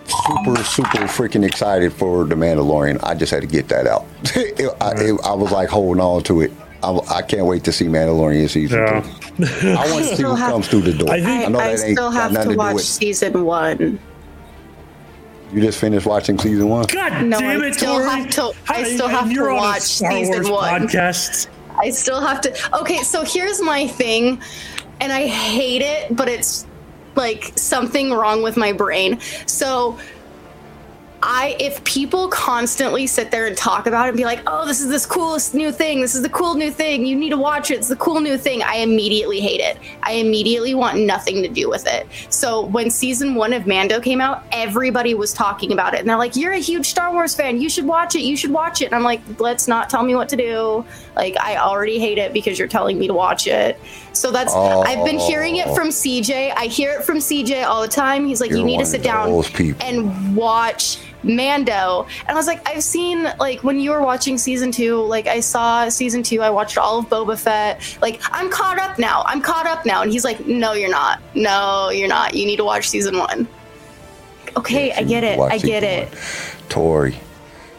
super 0.06 0.62
super 0.62 0.98
freaking 1.08 1.44
excited 1.44 1.92
for 1.92 2.24
the 2.24 2.34
Mandalorian. 2.34 3.00
I 3.02 3.14
just 3.14 3.32
had 3.32 3.40
to 3.42 3.48
get 3.48 3.68
that 3.68 3.86
out. 3.86 4.04
It- 4.36 4.70
I, 4.80 4.92
it- 4.96 5.20
I 5.24 5.34
was 5.34 5.50
like 5.52 5.68
holding 5.68 6.00
on 6.02 6.22
to 6.24 6.40
it. 6.42 6.52
I, 6.82 6.98
I 7.08 7.22
can't 7.22 7.46
wait 7.46 7.64
to 7.64 7.72
see 7.72 7.86
Mandalorian 7.86 8.48
season 8.48 8.78
Yeah. 8.78 9.00
two. 9.00 9.68
I 9.70 9.90
want 9.90 10.02
to 10.04 10.08
see 10.10 10.14
still 10.14 10.30
what 10.30 10.38
have- 10.38 10.52
comes 10.52 10.68
through 10.68 10.82
the 10.82 10.92
door. 10.92 11.10
I 11.10 11.20
think- 11.20 11.46
I, 11.46 11.48
know 11.50 11.58
I 11.58 11.74
that 11.76 11.84
ain't 11.86 11.96
still 11.98 12.10
got 12.12 12.22
have 12.22 12.32
nothing 12.32 12.52
to 12.52 12.56
watch 12.58 12.74
with- 12.74 12.84
season 12.84 13.44
one. 13.44 13.98
You 15.52 15.60
just 15.62 15.78
finished 15.78 16.06
watching 16.06 16.38
season 16.38 16.68
one. 16.68 16.84
God 16.86 17.22
No, 17.24 17.38
damn 17.38 17.62
I 17.62 17.70
still 17.70 17.94
Tori. 17.98 18.10
have 18.10 18.30
to- 18.30 18.52
I 18.68 18.82
still 18.84 19.08
have 19.08 19.28
to 19.28 19.32
you're 19.34 19.50
on 19.50 19.58
a 19.58 19.60
watch 19.60 19.80
season 19.82 20.34
Wars 20.34 20.50
one. 20.50 20.82
Podcast. 20.88 21.48
I 21.78 21.90
still 21.90 22.20
have 22.20 22.40
to. 22.42 22.78
Okay, 22.80 22.98
so 23.02 23.22
here's 23.24 23.60
my 23.62 23.86
thing, 23.86 24.40
and 25.00 25.12
I 25.12 25.26
hate 25.26 25.82
it, 25.82 26.14
but 26.16 26.28
it's 26.28 26.66
like 27.16 27.52
something 27.56 28.12
wrong 28.12 28.42
with 28.42 28.56
my 28.56 28.72
brain. 28.72 29.20
So 29.46 29.98
I 31.28 31.56
if 31.58 31.82
people 31.82 32.28
constantly 32.28 33.08
sit 33.08 33.32
there 33.32 33.48
and 33.48 33.56
talk 33.56 33.88
about 33.88 34.06
it 34.06 34.10
and 34.10 34.16
be 34.16 34.24
like, 34.24 34.42
"Oh, 34.46 34.64
this 34.64 34.80
is 34.80 34.88
this 34.88 35.04
coolest 35.04 35.54
new 35.54 35.72
thing. 35.72 36.00
This 36.00 36.14
is 36.14 36.22
the 36.22 36.28
cool 36.28 36.54
new 36.54 36.70
thing. 36.70 37.04
You 37.04 37.16
need 37.16 37.30
to 37.30 37.36
watch 37.36 37.72
it. 37.72 37.78
It's 37.78 37.88
the 37.88 37.96
cool 37.96 38.20
new 38.20 38.38
thing." 38.38 38.62
I 38.62 38.76
immediately 38.76 39.40
hate 39.40 39.60
it. 39.60 39.76
I 40.04 40.12
immediately 40.12 40.74
want 40.74 41.00
nothing 41.00 41.42
to 41.42 41.48
do 41.48 41.68
with 41.68 41.84
it. 41.88 42.06
So 42.30 42.66
when 42.66 42.90
season 42.90 43.34
1 43.34 43.52
of 43.52 43.66
Mando 43.66 43.98
came 43.98 44.20
out, 44.20 44.44
everybody 44.52 45.14
was 45.14 45.32
talking 45.32 45.72
about 45.72 45.94
it 45.94 46.00
and 46.00 46.08
they're 46.08 46.16
like, 46.16 46.36
"You're 46.36 46.52
a 46.52 46.58
huge 46.58 46.86
Star 46.86 47.12
Wars 47.12 47.34
fan. 47.34 47.60
You 47.60 47.68
should 47.68 47.86
watch 47.86 48.14
it. 48.14 48.22
You 48.22 48.36
should 48.36 48.52
watch 48.52 48.80
it." 48.80 48.86
And 48.86 48.94
I'm 48.94 49.02
like, 49.02 49.20
"Let's 49.40 49.66
not 49.66 49.90
tell 49.90 50.04
me 50.04 50.14
what 50.14 50.28
to 50.28 50.36
do. 50.36 50.84
Like 51.16 51.36
I 51.40 51.56
already 51.56 51.98
hate 51.98 52.18
it 52.18 52.32
because 52.32 52.56
you're 52.56 52.68
telling 52.68 53.00
me 53.00 53.08
to 53.08 53.14
watch 53.14 53.48
it." 53.48 53.80
So 54.12 54.30
that's 54.30 54.54
I've 54.54 55.04
been 55.04 55.18
hearing 55.18 55.56
it 55.56 55.74
from 55.74 55.88
CJ. 55.88 56.52
I 56.56 56.66
hear 56.66 56.92
it 56.92 57.02
from 57.02 57.18
CJ 57.18 57.64
all 57.64 57.82
the 57.82 57.88
time. 57.88 58.26
He's 58.26 58.40
like, 58.40 58.52
"You 58.52 58.62
need 58.62 58.78
to 58.78 58.86
sit 58.86 59.02
down 59.02 59.42
people. 59.42 59.84
and 59.84 60.36
watch 60.36 60.98
Mando. 61.26 62.06
And 62.20 62.30
I 62.30 62.34
was 62.34 62.46
like, 62.46 62.66
I've 62.68 62.82
seen 62.82 63.24
like 63.38 63.62
when 63.62 63.78
you 63.80 63.90
were 63.90 64.00
watching 64.02 64.38
season 64.38 64.70
two, 64.72 65.02
like 65.02 65.26
I 65.26 65.40
saw 65.40 65.88
season 65.88 66.22
two, 66.22 66.40
I 66.42 66.50
watched 66.50 66.78
all 66.78 66.98
of 67.00 67.06
Boba 67.06 67.38
Fett. 67.38 67.98
Like, 68.00 68.20
I'm 68.30 68.50
caught 68.50 68.78
up 68.78 68.98
now. 68.98 69.22
I'm 69.26 69.42
caught 69.42 69.66
up 69.66 69.84
now. 69.84 70.02
And 70.02 70.10
he's 70.10 70.24
like, 70.24 70.46
No, 70.46 70.72
you're 70.72 70.90
not. 70.90 71.20
No, 71.34 71.90
you're 71.90 72.08
not. 72.08 72.34
You 72.34 72.46
need 72.46 72.56
to 72.56 72.64
watch 72.64 72.88
season 72.88 73.18
one. 73.18 73.46
Okay, 74.56 74.92
I 74.92 75.02
get 75.02 75.22
it. 75.24 75.38
I 75.38 75.58
get 75.58 75.82
it. 75.82 76.08
one. 76.08 76.18
Tori, 76.70 77.16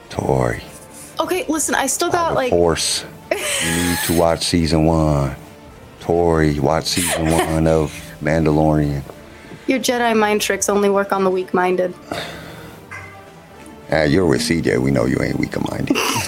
Tori, 0.10 0.62
Okay, 1.20 1.44
listen, 1.48 1.74
I 1.74 1.88
still 1.88 2.12
got 2.12 2.36
like 2.36 2.52
force. 2.52 3.04
You 3.32 3.38
need 3.38 3.98
to 4.06 4.18
watch 4.20 4.46
season 4.46 4.86
one. 4.86 5.36
Tori, 6.00 6.60
watch 6.60 6.86
season 6.86 7.32
one 7.32 7.68
of 7.68 7.92
Mandalorian. 8.22 9.02
your 9.68 9.80
Jedi 9.80 10.18
mind 10.18 10.42
tricks 10.42 10.70
only 10.70 10.90
work 10.90 11.12
on 11.12 11.24
the 11.24 11.30
weak 11.30 11.54
minded. 11.54 11.94
Ah, 13.89 14.04
you're 14.04 14.26
with 14.26 14.41
CJ. 14.41 14.80
We 14.80 14.91
know 14.91 15.06
you 15.06 15.17
ain't 15.21 15.39
weak 15.39 15.56
of 15.56 15.69
minded. 15.69 15.95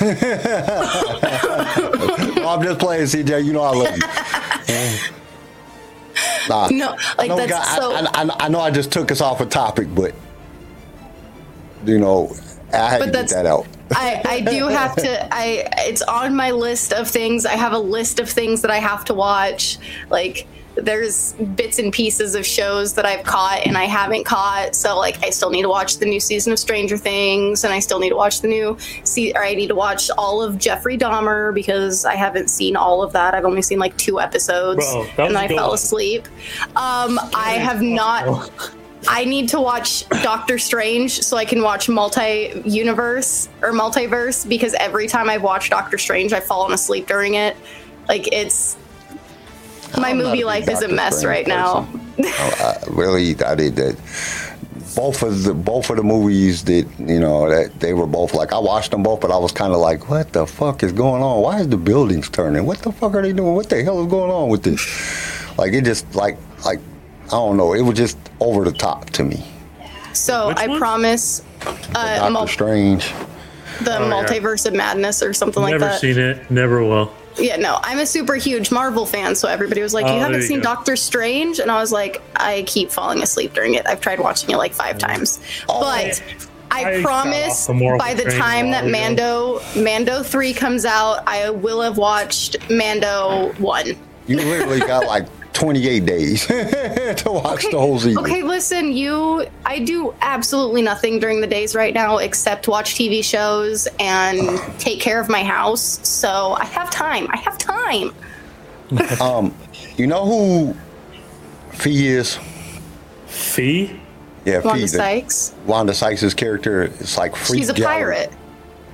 I'm 2.45 2.61
just 2.63 2.79
playing, 2.79 3.03
CJ. 3.03 3.43
You 3.43 3.51
know 3.53 3.61
I 3.63 3.71
love 3.75 3.97
you. 3.97 4.03
Nah, 6.49 6.67
No, 6.71 6.91
like 6.91 7.19
I 7.19 7.27
know, 7.27 7.35
that's 7.35 7.51
got- 7.51 7.77
so 7.77 7.91
I, 7.93 8.07
I, 8.13 8.45
I 8.45 8.49
know 8.49 8.59
I 8.61 8.71
just 8.71 8.91
took 8.91 9.11
us 9.11 9.19
off 9.21 9.41
a 9.41 9.45
topic, 9.45 9.87
but 9.93 10.13
you 11.85 11.99
know 11.99 12.33
I 12.73 12.77
had 12.89 12.99
But 12.99 13.05
to 13.07 13.11
get 13.11 13.29
that 13.29 13.45
out. 13.45 13.67
I, 13.91 14.21
I 14.25 14.39
do 14.41 14.67
have 14.67 14.95
to 14.97 15.33
I 15.33 15.67
it's 15.79 16.01
on 16.03 16.35
my 16.35 16.51
list 16.51 16.93
of 16.93 17.09
things. 17.09 17.45
I 17.45 17.53
have 17.55 17.73
a 17.73 17.79
list 17.79 18.19
of 18.19 18.29
things 18.29 18.61
that 18.61 18.71
I 18.71 18.77
have 18.77 19.03
to 19.05 19.13
watch. 19.13 19.79
Like 20.09 20.47
there's 20.81 21.33
bits 21.33 21.79
and 21.79 21.91
pieces 21.91 22.35
of 22.35 22.45
shows 22.45 22.93
that 22.93 23.05
I've 23.05 23.23
caught 23.23 23.65
and 23.65 23.77
I 23.77 23.85
haven't 23.85 24.25
caught. 24.25 24.75
So 24.75 24.97
like 24.97 25.23
I 25.23 25.29
still 25.29 25.49
need 25.49 25.63
to 25.63 25.69
watch 25.69 25.97
the 25.97 26.05
new 26.05 26.19
season 26.19 26.53
of 26.53 26.59
Stranger 26.59 26.97
Things 26.97 27.63
and 27.63 27.73
I 27.73 27.79
still 27.79 27.99
need 27.99 28.09
to 28.09 28.15
watch 28.15 28.41
the 28.41 28.47
new 28.47 28.77
see 29.03 29.31
or 29.33 29.43
I 29.43 29.53
need 29.55 29.67
to 29.67 29.75
watch 29.75 30.09
all 30.17 30.41
of 30.41 30.57
Jeffrey 30.57 30.97
Dahmer 30.97 31.53
because 31.53 32.05
I 32.05 32.15
haven't 32.15 32.49
seen 32.49 32.75
all 32.75 33.01
of 33.03 33.13
that. 33.13 33.33
I've 33.33 33.45
only 33.45 33.61
seen 33.61 33.79
like 33.79 33.95
two 33.97 34.19
episodes 34.19 34.85
Bro, 35.15 35.27
and 35.27 35.37
I 35.37 35.47
fell 35.47 35.67
one. 35.67 35.75
asleep. 35.75 36.27
Um 36.75 37.19
I 37.33 37.57
have 37.59 37.81
not 37.81 38.49
I 39.07 39.23
need 39.23 39.49
to 39.49 39.61
watch 39.61 40.07
Doctor 40.09 40.59
Strange 40.59 41.21
so 41.21 41.37
I 41.37 41.45
can 41.45 41.61
watch 41.61 41.87
multi 41.87 42.61
universe 42.65 43.47
or 43.61 43.71
multiverse 43.71 44.47
because 44.47 44.73
every 44.73 45.07
time 45.07 45.29
I've 45.29 45.43
watched 45.43 45.71
Doctor 45.71 45.97
Strange, 45.97 46.33
I've 46.33 46.43
fallen 46.43 46.73
asleep 46.73 47.07
during 47.07 47.35
it. 47.35 47.55
Like 48.09 48.27
it's 48.33 48.75
my 49.97 50.09
I'm 50.09 50.17
movie 50.17 50.37
big 50.37 50.45
life 50.45 50.67
is 50.69 50.81
a 50.81 50.87
mess 50.87 51.19
Strange 51.19 51.47
right 51.47 51.47
now. 51.47 51.87
I, 52.21 52.77
really, 52.89 53.35
I 53.43 53.55
did 53.55 53.75
that. 53.77 53.95
Both 54.95 55.21
of 55.23 55.43
the 55.43 55.53
both 55.53 55.89
of 55.89 55.97
the 55.97 56.03
movies 56.03 56.63
that 56.65 56.85
you 56.99 57.19
know 57.19 57.49
that 57.49 57.79
they 57.79 57.93
were 57.93 58.07
both 58.07 58.33
like 58.33 58.51
I 58.51 58.57
watched 58.57 58.91
them 58.91 59.03
both, 59.03 59.21
but 59.21 59.31
I 59.31 59.37
was 59.37 59.51
kind 59.51 59.71
of 59.71 59.79
like, 59.79 60.09
what 60.09 60.33
the 60.33 60.45
fuck 60.47 60.83
is 60.83 60.91
going 60.91 61.21
on? 61.21 61.41
Why 61.41 61.59
is 61.59 61.69
the 61.69 61.77
buildings 61.77 62.27
turning? 62.29 62.65
What 62.65 62.79
the 62.79 62.91
fuck 62.91 63.13
are 63.13 63.21
they 63.21 63.31
doing? 63.31 63.53
What 63.53 63.69
the 63.69 63.83
hell 63.83 64.01
is 64.03 64.07
going 64.09 64.31
on 64.31 64.49
with 64.49 64.63
this? 64.63 65.57
Like 65.57 65.73
it 65.73 65.85
just 65.85 66.13
like 66.15 66.37
like 66.65 66.79
I 67.27 67.31
don't 67.31 67.55
know. 67.57 67.73
It 67.73 67.81
was 67.83 67.97
just 67.97 68.17
over 68.39 68.63
the 68.65 68.71
top 68.71 69.09
to 69.11 69.23
me. 69.23 69.45
So 70.13 70.47
Which 70.49 70.57
I 70.57 70.67
one? 70.67 70.79
promise 70.79 71.43
uh, 71.61 72.17
Doctor 72.17 72.31
mul- 72.31 72.47
Strange. 72.47 73.13
the 73.83 73.95
Oh, 73.97 74.07
yeah. 74.07 74.11
multiverse 74.11 74.65
of 74.65 74.73
madness 74.73 75.21
or 75.21 75.33
something 75.33 75.61
like 75.61 75.73
that. 75.73 75.79
Never 75.79 75.91
that. 75.91 76.01
seen 76.01 76.17
it. 76.17 76.51
Never 76.51 76.83
will. 76.83 77.11
Yeah, 77.37 77.57
no, 77.57 77.79
I'm 77.83 77.99
a 77.99 78.05
super 78.05 78.35
huge 78.35 78.71
Marvel 78.71 79.05
fan, 79.05 79.35
so 79.35 79.47
everybody 79.47 79.81
was 79.81 79.93
like, 79.93 80.05
Oh, 80.05 80.09
"You 80.09 80.13
there 80.15 80.23
haven't 80.23 80.41
you 80.41 80.47
seen 80.47 80.57
go. 80.57 80.63
Doctor 80.63 80.95
Strange?" 80.95 81.59
And 81.59 81.71
I 81.71 81.79
was 81.79 81.91
like, 81.91 82.21
"I 82.35 82.63
keep 82.67 82.91
falling 82.91 83.21
asleep 83.21 83.53
during 83.53 83.75
it. 83.75 83.85
I've 83.87 84.01
tried 84.01 84.19
watching 84.19 84.49
it 84.49 84.57
like 84.57 84.73
five 84.73 84.97
mm. 84.97 84.99
times, 84.99 85.39
Oh, 85.67 85.81
but." 85.81 86.21
I 86.71 86.97
I 86.99 87.01
promise 87.01 87.65
the 87.65 87.73
by 87.97 88.13
the 88.13 88.25
time 88.25 88.69
that 88.69 88.83
while 88.83 88.91
Mando 88.91 89.61
Mando 89.75 90.21
3 90.21 90.53
comes 90.53 90.85
out, 90.85 91.23
I 91.25 91.49
will 91.49 91.81
have 91.81 91.97
watched 91.97 92.57
Mando 92.69 93.51
1. 93.57 93.87
You 94.27 94.37
literally 94.37 94.77
got 94.77 95.07
like 95.07 95.25
28 95.59 96.05
days 96.05 96.45
to 96.47 97.23
watch 97.25 97.65
the 97.69 97.77
whole 97.77 97.99
season. 97.99 98.23
Okay, 98.23 98.43
listen, 98.43 98.93
you 98.93 99.45
I 99.65 99.79
do 99.79 100.13
absolutely 100.21 100.81
nothing 100.81 101.19
during 101.19 101.41
the 101.41 101.47
days 101.47 101.75
right 101.75 101.93
now 101.93 102.17
except 102.17 102.67
watch 102.67 102.95
TV 102.95 103.23
shows 103.23 103.87
and 103.99 104.59
take 104.79 105.01
care 105.01 105.19
of 105.19 105.27
my 105.29 105.43
house. 105.43 105.99
So 106.07 106.53
I 106.59 106.65
have 106.65 106.89
time. 106.89 107.27
I 107.29 107.37
have 107.37 107.57
time. 107.57 108.13
Um, 109.21 109.53
you 109.97 110.07
know 110.07 110.25
who 110.25 110.75
Phee 111.73 112.07
is? 112.07 112.39
Phee? 113.27 113.99
Yeah, 114.45 114.61
Wanda 114.61 114.73
Phee. 114.73 114.81
the- 114.81 114.87
Sykes. 114.87 115.53
Wanda 115.67 115.93
Sykes' 115.93 116.33
character 116.33 116.83
is 116.83 117.15
like 117.17 117.35
free. 117.35 117.59
She's 117.59 117.69
a 117.69 117.73
pirate. 117.75 118.31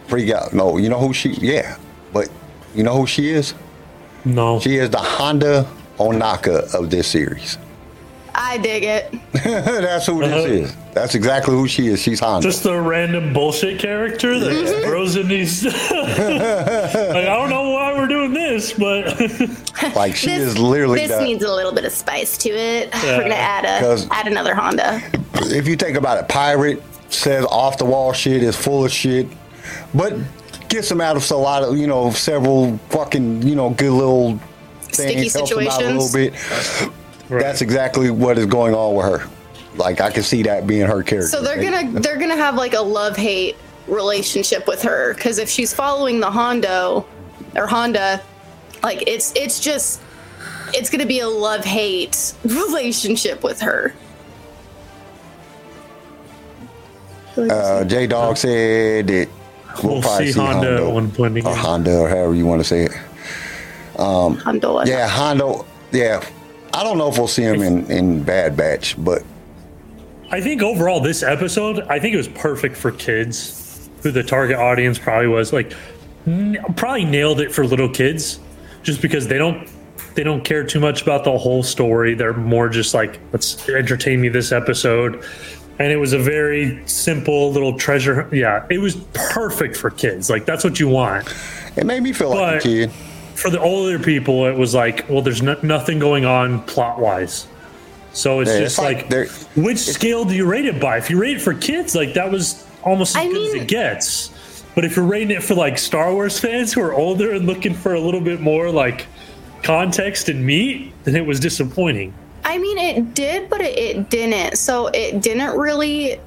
Free 0.08 0.25
gal. 0.25 0.49
No, 0.51 0.78
you 0.78 0.89
know 0.89 0.99
who 0.99 1.13
she? 1.13 1.30
Yeah, 1.30 1.78
but 2.12 2.30
you 2.73 2.84
know 2.84 2.97
who 2.97 3.08
she 3.08 3.30
is? 3.30 3.54
No. 4.25 4.60
She 4.60 4.75
is 4.75 4.89
the 4.89 4.97
Honda 4.97 5.65
Ohnaka 5.98 6.74
of 6.74 6.90
this 6.90 7.08
series. 7.08 7.58
I 8.38 8.58
dig 8.58 8.84
it. 8.84 9.14
That's 9.34 10.06
who 10.08 10.22
Uh-huh. 10.22 10.36
this 10.36 10.46
is. 10.70 10.76
That's 10.94 11.16
exactly 11.16 11.54
who 11.56 11.68
she 11.70 11.88
is. 11.88 12.02
She's 12.02 12.20
Honda. 12.20 12.46
Just 12.46 12.66
a 12.66 12.80
random 12.82 13.32
bullshit 13.34 13.80
character 13.80 14.38
that 14.40 14.52
Mm-hmm. 14.52 14.84
throws 14.90 15.16
in 15.16 15.28
these. 15.30 15.64
like, 15.66 15.74
I 15.80 17.24
don't 17.26 17.50
know 17.50 17.70
why 17.72 17.94
we're 17.94 18.08
doing 18.08 18.34
this, 18.34 18.74
but 18.74 19.06
like 19.96 20.16
she 20.18 20.28
This, 20.28 20.40
is 20.42 20.58
literally. 20.58 21.00
this 21.00 21.12
the- 21.18 21.24
needs 21.24 21.44
a 21.46 21.54
little 21.54 21.72
bit 21.72 21.86
of 21.86 21.92
spice 21.94 22.38
to 22.40 22.50
it. 22.50 22.90
Yeah. 22.94 23.18
We're 23.18 23.24
gonna 23.24 23.36
add 23.36 23.82
'Cause- 23.82 24.06
a 24.08 24.14
add 24.14 24.28
another 24.28 24.54
Honda. 24.56 25.02
if 25.36 25.68
you 25.68 25.76
think 25.78 25.96
about 25.98 26.18
it, 26.18 26.28
pirate 26.28 26.82
says 27.10 27.46
off 27.46 27.78
the 27.78 27.86
wall 27.86 28.12
shit 28.12 28.44
is 28.44 28.56
full 28.58 28.84
of 28.84 28.92
shit, 28.92 29.28
but 29.94 30.14
gets 30.68 30.90
them 30.90 31.00
out 31.00 31.16
of 31.16 31.30
a 31.32 31.36
lot 31.36 31.64
of 31.64 31.78
you 31.78 31.88
know 31.88 32.12
several 32.12 32.78
fucking 32.90 33.44
you 33.44 33.56
know 33.56 33.70
good 33.70 33.92
little 33.92 34.40
Sticky 34.96 35.30
things, 35.30 35.34
helps 35.34 35.50
them 35.50 35.68
out 35.68 35.82
a 35.82 35.86
little 35.86 36.02
situations. 36.02 36.90
bit. 37.30 37.40
That's 37.42 37.62
exactly 37.62 38.10
what 38.12 38.38
is 38.38 38.46
going 38.46 38.74
on 38.74 38.96
with 38.96 39.06
her. 39.06 39.30
Like 39.78 40.02
I 40.02 40.12
can 40.12 40.24
see 40.24 40.44
that 40.44 40.66
being 40.68 40.88
her 40.88 41.04
character. 41.04 41.28
So 41.28 41.42
they're 41.42 41.62
gonna 41.62 42.00
they're 42.00 42.18
gonna 42.18 42.38
have 42.38 42.56
like 42.56 42.74
a 42.74 42.82
love 42.82 43.18
hate 43.18 43.58
relationship 43.88 44.68
with 44.68 44.82
her 44.84 45.14
because 45.14 45.38
if 45.38 45.50
she's 45.50 45.74
following 45.74 46.20
the 46.20 46.32
Hondo 46.32 47.06
or 47.56 47.68
Honda, 47.68 48.22
like 48.84 49.04
it's 49.08 49.34
it's 49.36 49.60
just 49.60 50.02
it's 50.74 50.90
gonna 50.90 51.06
be 51.06 51.20
a 51.20 51.28
love 51.28 51.66
hate 51.66 52.34
relationship 52.46 53.44
with 53.44 53.62
her. 53.62 53.94
Uh, 57.38 57.84
J 57.84 58.08
Dog 58.08 58.38
said 58.38 59.08
that 59.08 59.30
we'll, 59.84 59.94
We'll 59.94 60.02
probably 60.02 60.28
see 60.28 60.34
see 60.34 60.40
Honda 60.40 60.68
Hondo, 60.68 60.88
at 60.88 60.94
one 60.94 61.12
point 61.12 61.46
or 61.46 61.56
Honda, 61.56 61.98
or 62.00 62.08
however 62.10 62.34
you 62.36 62.46
want 62.46 62.62
to 62.62 62.68
say 62.68 62.84
it. 62.86 62.92
Um, 63.98 64.38
Hondo. 64.38 64.84
Yeah, 64.86 65.08
Hondo. 65.08 65.66
Yeah, 65.92 66.24
I 66.74 66.84
don't 66.84 66.98
know 66.98 67.10
if 67.10 67.18
we'll 67.18 67.28
see 67.28 67.44
him 67.44 67.62
in 67.62 67.90
in 67.92 68.24
Bad 68.24 68.56
Batch, 68.58 68.96
but 68.98 69.24
I 70.32 70.42
think 70.42 70.62
overall 70.62 71.00
this 71.00 71.24
episode, 71.24 71.80
I 71.90 72.00
think 72.00 72.14
it 72.14 72.18
was 72.18 72.28
perfect 72.28 72.76
for 72.76 72.92
kids, 72.92 73.90
who 74.02 74.12
the 74.12 74.24
target 74.24 74.58
audience 74.58 74.98
probably 75.00 75.28
was. 75.28 75.54
Like, 75.54 75.74
n- 76.28 76.58
probably 76.76 77.06
nailed 77.06 77.40
it 77.40 77.54
for 77.54 77.66
little 77.66 77.90
kids, 77.90 78.40
just 78.84 79.02
because 79.02 79.28
they 79.28 79.38
don't 79.38 79.70
they 80.16 80.24
don't 80.24 80.44
care 80.44 80.64
too 80.64 80.80
much 80.80 81.02
about 81.02 81.24
the 81.26 81.38
whole 81.38 81.62
story. 81.64 82.14
They're 82.16 82.34
more 82.34 82.70
just 82.70 82.94
like, 82.94 83.20
let's 83.34 83.68
entertain 83.70 84.22
me 84.22 84.30
this 84.30 84.52
episode. 84.52 85.24
And 85.78 85.92
it 85.92 85.98
was 85.98 86.14
a 86.14 86.20
very 86.20 86.82
simple 86.88 87.52
little 87.52 87.78
treasure. 87.78 88.30
Yeah, 88.32 88.66
it 88.70 88.78
was 88.78 88.96
perfect 89.14 89.76
for 89.76 89.90
kids. 89.90 90.30
Like 90.30 90.46
that's 90.46 90.64
what 90.64 90.80
you 90.80 90.88
want. 90.88 91.28
it 91.76 91.86
made 91.86 92.02
me 92.02 92.14
feel 92.14 92.30
like 92.30 92.58
a 92.58 92.64
kid. 92.64 92.92
For 93.36 93.50
the 93.50 93.60
older 93.60 94.00
people, 94.00 94.45
it 94.45 94.56
was 94.58 94.74
like, 94.74 95.06
well, 95.10 95.21
there's 95.21 95.41
no, 95.41 95.58
nothing 95.62 96.00
going 96.00 96.26
on 96.26 96.62
plot 96.63 97.00
wise. 97.00 97.48
So 98.13 98.39
it's 98.39 98.50
Yeah, 98.52 98.60
just 98.62 98.80
it's 98.80 98.84
like 98.84 99.12
like, 99.12 99.30
which 99.58 99.78
scale 99.80 100.24
do 100.24 100.34
you 100.36 100.45
rate 100.45 100.65
it 100.65 100.80
by? 100.80 100.98
If 100.98 101.10
you 101.10 101.19
rate 101.19 101.38
it 101.38 101.41
for 101.41 101.54
kids, 101.54 101.95
like 101.95 102.13
that 102.13 102.32
was 102.32 102.65
almost 102.84 103.15
as 103.17 103.24
I 103.26 103.28
good 103.28 103.48
as 103.48 103.54
it 103.62 103.67
gets. 103.67 104.63
But 104.74 104.86
if 104.86 104.95
you're 104.95 105.06
rating 105.06 105.32
it 105.32 105.43
for 105.43 105.54
like 105.54 105.78
Star 105.78 106.13
Wars 106.13 106.39
fans 106.39 106.71
who 106.74 106.82
are 106.82 106.93
older 106.93 107.32
and 107.34 107.45
looking 107.45 107.74
for 107.74 107.93
a 107.93 108.00
little 108.00 108.21
bit 108.21 108.39
more 108.39 108.69
like 108.71 109.06
context 109.63 110.30
and 110.30 110.45
meat, 110.45 110.93
then 111.04 111.15
it 111.15 111.26
was 111.26 111.39
disappointing. 111.41 112.13
I 112.45 112.58
mean, 112.58 112.78
it 112.78 113.13
did, 113.15 113.50
but 113.50 113.60
it, 113.62 113.78
it 113.78 114.10
didn't. 114.10 114.58
So 114.58 114.88
it 114.88 115.21
didn't 115.21 115.58
really 115.58 116.19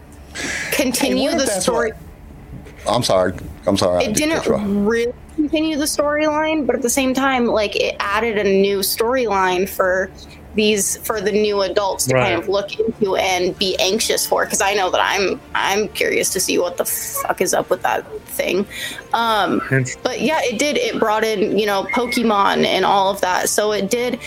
continue 0.72 1.30
Hey, 1.30 1.38
the 1.38 1.46
story. 1.46 1.92
what- 1.92 2.94
I'm 2.94 3.02
sorry. 3.02 3.32
I'm 3.66 3.76
sorry. 3.76 4.04
It 4.04 4.14
did 4.14 4.30
cut 4.30 4.46
you 4.46 4.54
off. 4.54 4.60
didn't 4.60 4.84
really 4.86 5.12
continue 5.38 5.76
the 5.76 5.84
storyline, 5.84 6.66
but 6.66 6.74
at 6.74 6.82
the 6.82 6.90
same 6.90 7.14
time, 7.14 7.46
like 7.46 7.76
it 7.76 7.94
added 8.00 8.38
a 8.38 8.44
new 8.44 8.80
storyline 8.80 9.68
for 9.68 10.10
these 10.54 10.96
for 11.06 11.20
the 11.20 11.30
new 11.30 11.62
adults 11.62 12.06
to 12.06 12.14
kind 12.14 12.34
of 12.34 12.48
look 12.48 12.76
into 12.80 13.14
and 13.14 13.56
be 13.56 13.76
anxious 13.78 14.26
for. 14.26 14.44
Because 14.44 14.60
I 14.60 14.74
know 14.74 14.90
that 14.90 15.00
I'm 15.00 15.40
I'm 15.54 15.88
curious 15.90 16.32
to 16.32 16.40
see 16.40 16.58
what 16.58 16.76
the 16.76 16.84
fuck 16.84 17.40
is 17.40 17.54
up 17.54 17.70
with 17.70 17.82
that 17.82 18.04
thing. 18.26 18.66
Um, 19.12 19.62
but 20.02 20.20
yeah, 20.20 20.40
it 20.42 20.58
did. 20.58 20.76
It 20.76 20.98
brought 20.98 21.22
in 21.22 21.56
you 21.56 21.66
know 21.66 21.84
Pokemon 21.84 22.64
and 22.64 22.84
all 22.84 23.10
of 23.10 23.20
that. 23.20 23.48
So 23.48 23.72
it 23.72 23.90
did. 23.90 24.18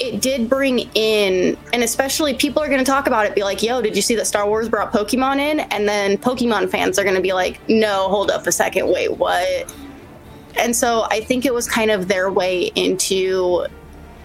It 0.00 0.20
did 0.20 0.50
bring 0.50 0.80
in, 0.96 1.56
and 1.72 1.84
especially 1.84 2.34
people 2.34 2.60
are 2.60 2.66
going 2.66 2.80
to 2.80 2.84
talk 2.84 3.06
about 3.06 3.26
it, 3.26 3.34
be 3.36 3.44
like, 3.44 3.62
"Yo, 3.62 3.80
did 3.80 3.94
you 3.94 4.02
see 4.02 4.16
that 4.16 4.26
Star 4.26 4.44
Wars 4.44 4.68
brought 4.68 4.92
Pokemon 4.92 5.38
in?" 5.38 5.60
And 5.60 5.88
then 5.88 6.18
Pokemon 6.18 6.68
fans 6.70 6.98
are 6.98 7.04
going 7.04 7.14
to 7.14 7.22
be 7.22 7.32
like, 7.32 7.60
"No, 7.68 8.08
hold 8.08 8.32
up 8.32 8.44
a 8.48 8.52
second, 8.52 8.88
wait, 8.88 9.16
what?" 9.16 9.72
And 10.58 10.74
so 10.74 11.06
I 11.10 11.20
think 11.20 11.44
it 11.44 11.52
was 11.52 11.68
kind 11.68 11.90
of 11.90 12.08
their 12.08 12.30
way 12.30 12.70
into 12.74 13.66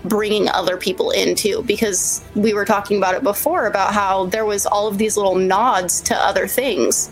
bringing 0.06 0.48
other 0.50 0.78
people 0.78 1.12
into 1.12 1.62
because 1.64 2.24
we 2.36 2.54
were 2.54 2.66
talking 2.66 2.98
about 2.98 3.16
it 3.16 3.24
before 3.24 3.66
about 3.66 3.94
how 3.94 4.28
there 4.28 4.46
was 4.46 4.66
all 4.66 4.88
of 4.88 4.98
these 4.98 5.18
little 5.18 5.36
nods 5.36 6.00
to 6.00 6.16
other 6.16 6.48
things 6.48 7.12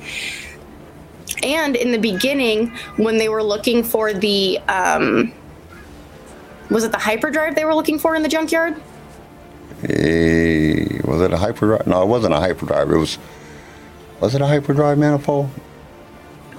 and 1.44 1.76
in 1.76 1.92
the 1.92 1.98
beginning 1.98 2.70
when 2.96 3.18
they 3.18 3.28
were 3.28 3.44
looking 3.44 3.84
for 3.84 4.14
the 4.14 4.58
um 4.70 5.34
was 6.70 6.86
it 6.86 6.94
the 6.94 6.98
hyperdrive 6.98 7.56
they 7.56 7.66
were 7.66 7.76
looking 7.76 8.00
for 8.00 8.16
in 8.16 8.24
the 8.24 8.30
junkyard 8.30 8.82
Eh, 9.84 11.02
was 11.04 11.22
it 11.22 11.32
a 11.32 11.38
hyperdrive? 11.38 11.86
No, 11.86 12.02
it 12.02 12.08
wasn't 12.08 12.34
a 12.34 12.40
hyperdrive. 12.40 12.90
It 12.90 12.98
was. 12.98 13.18
Was 14.20 14.34
it 14.34 14.42
a 14.42 14.48
hyperdrive 14.48 14.98
manifold? 14.98 15.50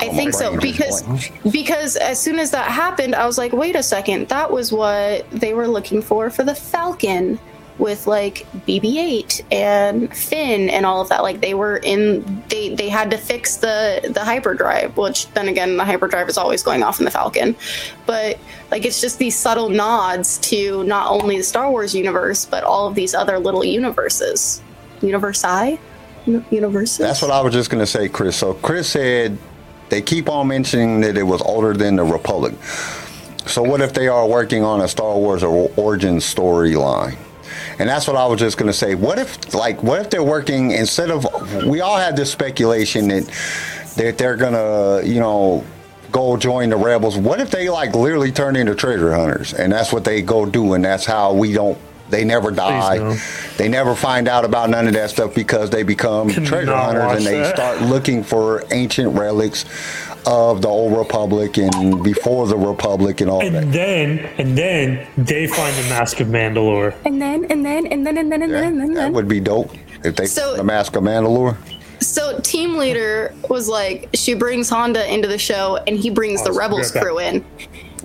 I 0.01 0.09
think 0.09 0.33
so 0.35 0.57
because 0.59 1.03
because 1.51 1.97
as 1.97 2.21
soon 2.21 2.39
as 2.39 2.51
that 2.53 2.71
happened, 2.71 3.15
I 3.15 3.27
was 3.27 3.39
like, 3.39 3.53
wait 3.53 3.77
a 3.77 3.83
second, 3.83 4.29
that 4.29 4.51
was 4.51 4.73
what 4.73 5.29
they 5.31 5.55
were 5.55 5.69
looking 5.69 6.03
for 6.03 6.31
for 6.31 6.45
the 6.45 6.55
Falcon 6.55 7.39
with 7.79 8.07
like 8.07 8.47
BB-8 8.67 9.43
and 9.53 10.15
Finn 10.15 10.69
and 10.69 10.85
all 10.85 11.01
of 11.01 11.09
that. 11.09 11.23
Like 11.23 11.41
they 11.41 11.55
were 11.55 11.77
in 11.79 12.43
they 12.49 12.75
they 12.75 12.89
had 12.89 13.11
to 13.13 13.19
fix 13.19 13.57
the 13.57 14.11
the 14.13 14.25
hyperdrive, 14.25 14.97
which 14.97 15.31
then 15.33 15.49
again 15.49 15.77
the 15.77 15.85
hyperdrive 15.85 16.29
is 16.29 16.37
always 16.37 16.63
going 16.63 16.83
off 16.83 16.99
in 16.99 17.05
the 17.05 17.11
Falcon. 17.11 17.57
But 18.07 18.39
like 18.71 18.85
it's 18.85 19.01
just 19.01 19.19
these 19.19 19.37
subtle 19.37 19.69
nods 19.69 20.39
to 20.39 20.85
not 20.85 21.11
only 21.11 21.39
the 21.39 21.45
Star 21.45 21.71
Wars 21.71 21.95
universe 21.95 22.45
but 22.45 22.65
all 22.65 22.89
of 22.89 22.95
these 22.95 23.15
other 23.15 23.39
little 23.39 23.65
universes. 23.65 24.61
Universi? 25.01 25.79
Uni- 26.27 26.45
Universes? 26.51 26.99
That's 26.99 27.23
what 27.23 27.31
I 27.31 27.41
was 27.41 27.55
just 27.55 27.71
gonna 27.71 27.87
say, 27.87 28.09
Chris. 28.09 28.37
So 28.37 28.55
Chris 28.55 28.91
said 28.91 29.39
they 29.91 30.03
keep 30.03 30.29
on 30.29 30.49
mentioning 30.49 31.01
that 31.03 31.17
it 31.17 31.23
was 31.23 31.41
older 31.43 31.75
than 31.75 31.97
the 31.97 32.05
Republic. 32.05 32.55
So 33.47 33.63
what 33.63 33.81
if 33.81 33.95
they 33.95 34.09
are 34.09 34.27
working 34.27 34.63
on 34.63 34.83
a 34.83 34.89
Star 34.89 35.17
Wars 35.17 35.43
or- 35.43 35.71
origin 35.77 36.19
storyline? 36.19 37.17
And 37.79 37.89
that's 37.89 38.07
what 38.07 38.17
I 38.17 38.27
was 38.27 38.41
just 38.41 38.57
gonna 38.59 38.73
say. 38.73 38.95
What 38.95 39.19
if, 39.19 39.55
like, 39.55 39.83
what 39.83 40.01
if 40.01 40.11
they're 40.11 40.23
working 40.23 40.73
instead 40.73 41.11
of? 41.11 41.27
We 41.65 41.81
all 41.81 41.97
had 41.97 42.17
this 42.17 42.31
speculation 42.31 43.09
that 43.09 43.31
that 43.97 44.19
they're 44.19 44.37
gonna, 44.37 45.03
you 45.05 45.21
know, 45.21 45.65
go 46.13 46.37
join 46.37 46.71
the 46.71 46.77
rebels. 46.77 47.17
What 47.17 47.41
if 47.41 47.51
they 47.51 47.69
like 47.69 47.95
literally 47.95 48.33
turn 48.33 48.57
into 48.57 48.75
treasure 48.75 49.15
hunters, 49.15 49.55
and 49.55 49.73
that's 49.73 49.93
what 49.93 50.05
they 50.05 50.23
go 50.23 50.45
do, 50.47 50.75
and 50.75 50.85
that's 50.85 51.05
how 51.05 51.33
we 51.33 51.53
don't. 51.53 51.79
They 52.11 52.25
never 52.25 52.51
die. 52.51 52.97
no. 52.99 53.17
They 53.57 53.69
never 53.69 53.95
find 53.95 54.29
out 54.29 54.45
about 54.45 54.71
none 54.71 54.87
of 54.87 54.95
that 54.95 55.11
stuff 55.11 55.35
because 55.35 55.71
they 55.71 55.83
become 55.83 56.31
Could 56.31 56.47
treasure 56.47 56.75
hunters 56.75 57.19
and 57.19 57.27
they 57.27 57.39
that. 57.41 57.55
start 57.55 57.83
looking 57.83 58.23
for 58.25 58.65
ancient 58.73 59.17
relics 59.19 59.65
of 60.27 60.63
the 60.63 60.69
old 60.69 60.97
republic 60.97 61.57
and 61.59 62.03
before 62.03 62.47
the 62.47 62.57
republic 62.57 63.21
and 63.21 63.31
all 63.31 63.41
that. 63.41 63.55
And 63.55 63.73
then, 63.73 64.19
and 64.39 64.57
then 64.59 65.07
they 65.17 65.47
find 65.47 65.75
the 65.77 65.89
Mask 65.89 66.21
of 66.21 66.29
Mandalore. 66.29 66.95
and 67.05 67.21
then 67.21 67.45
and 67.51 67.65
then 67.65 67.87
and 67.87 68.07
then 68.07 68.19
and 68.19 68.31
then 68.33 68.43
and 68.43 68.53
Yeah, 68.53 68.61
then 68.61 68.73
and 68.81 68.81
then, 68.81 68.95
that 68.95 69.13
would 69.13 69.29
be 69.29 69.41
dope 69.41 69.71
if 70.05 70.17
they 70.17 70.27
So- 70.27 70.57
the 70.57 70.65
mask 70.65 70.97
of 70.97 71.03
Mandalore. 71.03 71.57
So 72.01 72.39
team 72.41 72.77
leader 72.77 73.35
was 73.49 73.69
like, 73.69 74.09
she 74.15 74.35
brings 74.35 74.71
Honda 74.71 75.13
into 75.13 75.27
the 75.27 75.37
show, 75.39 75.81
and 75.87 75.97
he 75.99 76.11
brings 76.11 76.43
the 76.45 76.53
Rebels 76.53 76.93
crew 76.93 77.19
in. 77.19 77.45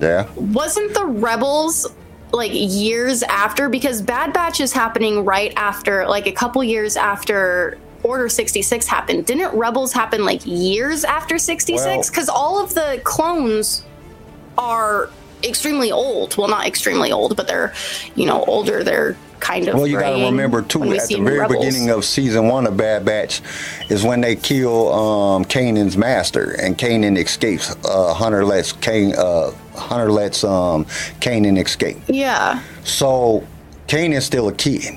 Yeah, 0.02 0.26
Wasn't 0.36 0.96
the 0.96 1.06
Rebels 1.06 1.86
like 2.34 2.52
years 2.54 3.24
after? 3.24 3.70
Because 3.70 4.02
Bad 4.02 4.34
Batch 4.34 4.60
is 4.60 4.74
happening 4.74 5.24
right 5.24 5.54
after, 5.56 6.06
like 6.08 6.28
a 6.28 6.32
couple 6.34 6.64
years 6.64 6.98
after 6.98 7.78
Order 8.04 8.28
sixty 8.28 8.62
six 8.62 8.86
happened. 8.86 9.26
Didn't 9.26 9.56
Rebels 9.58 9.94
happen 9.94 10.26
like 10.26 10.42
years 10.46 11.06
after 11.06 11.38
sixty 11.38 11.78
six? 11.78 11.86
Well- 11.86 12.12
Because 12.12 12.28
all 12.28 12.62
of 12.62 12.74
the 12.74 13.00
clones 13.06 13.86
are 14.58 15.10
extremely 15.42 15.90
old. 15.90 16.36
Well, 16.36 16.50
not 16.50 16.68
extremely 16.68 17.14
old, 17.14 17.38
but 17.38 17.48
they're 17.48 17.74
you 18.16 18.26
know 18.26 18.44
older. 18.44 18.84
They're 18.84 19.16
kind 19.40 19.70
of. 19.70 19.76
Well, 19.76 19.88
you 19.88 19.98
got 20.00 20.18
to 20.18 20.26
remember 20.26 20.62
too. 20.62 20.84
At 20.94 21.08
the 21.08 21.16
very 21.22 21.40
Rebels. 21.40 21.64
beginning 21.66 21.92
of 21.92 22.04
season 22.04 22.50
one 22.50 22.68
of 22.68 22.76
Bad 22.76 23.06
Batch, 23.06 23.42
is 23.90 24.04
when 24.04 24.20
they 24.20 24.36
kill 24.36 24.92
um, 24.94 25.46
Kanan's 25.46 25.96
master, 25.96 26.52
and 26.62 26.78
Kanan 26.78 27.18
escapes. 27.18 27.74
Uh, 27.86 28.14
Hunter 28.14 28.44
lets 28.44 28.74
Kane. 28.74 29.14
Uh, 29.18 29.52
Hunter 29.76 30.12
lets 30.12 30.44
um, 30.44 30.86
Kanan 31.20 31.62
escape. 31.64 31.98
Yeah. 32.08 32.62
So 32.84 33.46
Kanan's 33.88 34.26
still 34.26 34.48
a 34.48 34.54
kid. 34.54 34.96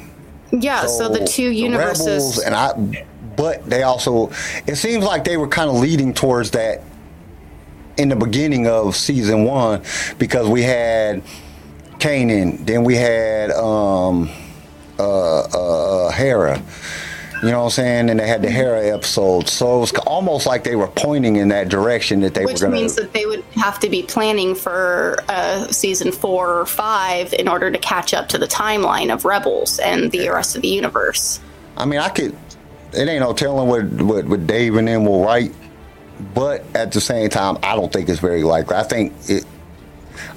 Yeah, 0.52 0.86
so, 0.86 1.08
the 1.08 1.26
two 1.26 1.50
universes. 1.50 2.06
Rebels 2.06 2.38
and 2.38 2.54
I, 2.54 3.06
but 3.36 3.68
they 3.68 3.82
also. 3.82 4.30
It 4.66 4.76
seems 4.76 5.04
like 5.04 5.24
they 5.24 5.36
were 5.36 5.48
kind 5.48 5.68
of 5.68 5.76
leading 5.76 6.14
towards 6.14 6.52
that 6.52 6.82
in 7.96 8.08
the 8.08 8.16
beginning 8.16 8.66
of 8.66 8.94
season 8.94 9.44
one 9.44 9.82
because 10.18 10.48
we 10.48 10.62
had 10.62 11.22
Kanan, 11.98 12.64
then 12.64 12.84
we 12.84 12.94
had 12.94 13.50
um, 13.50 14.30
uh, 14.98 15.40
uh, 15.40 16.10
Hera. 16.10 16.62
You 17.42 17.50
know 17.50 17.58
what 17.58 17.64
I'm 17.64 17.70
saying? 17.70 18.10
And 18.10 18.18
they 18.18 18.26
had 18.26 18.40
the 18.40 18.50
Hera 18.50 18.86
episode, 18.86 19.48
so 19.48 19.76
it 19.76 19.80
was 19.80 19.92
almost 20.06 20.46
like 20.46 20.64
they 20.64 20.74
were 20.74 20.88
pointing 20.88 21.36
in 21.36 21.48
that 21.48 21.68
direction 21.68 22.20
that 22.20 22.32
they 22.32 22.46
which 22.46 22.62
were 22.62 22.68
going 22.68 22.72
to 22.72 22.76
Which 22.76 22.80
means 22.80 22.94
that 22.96 23.12
they 23.12 23.26
would 23.26 23.44
have 23.56 23.78
to 23.80 23.90
be 23.90 24.02
planning 24.02 24.54
for 24.54 25.22
uh, 25.28 25.66
season 25.66 26.12
four 26.12 26.58
or 26.58 26.64
five 26.64 27.34
in 27.34 27.46
order 27.46 27.70
to 27.70 27.78
catch 27.78 28.14
up 28.14 28.28
to 28.30 28.38
the 28.38 28.46
timeline 28.46 29.12
of 29.12 29.26
Rebels 29.26 29.78
and 29.78 30.10
the 30.12 30.30
rest 30.30 30.56
of 30.56 30.62
the 30.62 30.68
universe. 30.68 31.40
I 31.76 31.84
mean, 31.84 32.00
I 32.00 32.08
could. 32.08 32.34
It 32.94 33.06
ain't 33.06 33.20
no 33.20 33.34
telling 33.34 33.68
what 33.68 33.84
what, 34.02 34.24
what 34.24 34.46
Dave 34.46 34.76
and 34.76 34.88
them 34.88 35.04
will 35.04 35.22
write, 35.22 35.52
but 36.32 36.64
at 36.74 36.92
the 36.92 37.00
same 37.02 37.28
time, 37.28 37.58
I 37.62 37.76
don't 37.76 37.92
think 37.92 38.08
it's 38.08 38.20
very 38.20 38.44
likely. 38.44 38.76
I 38.76 38.82
think 38.82 39.12
it. 39.28 39.44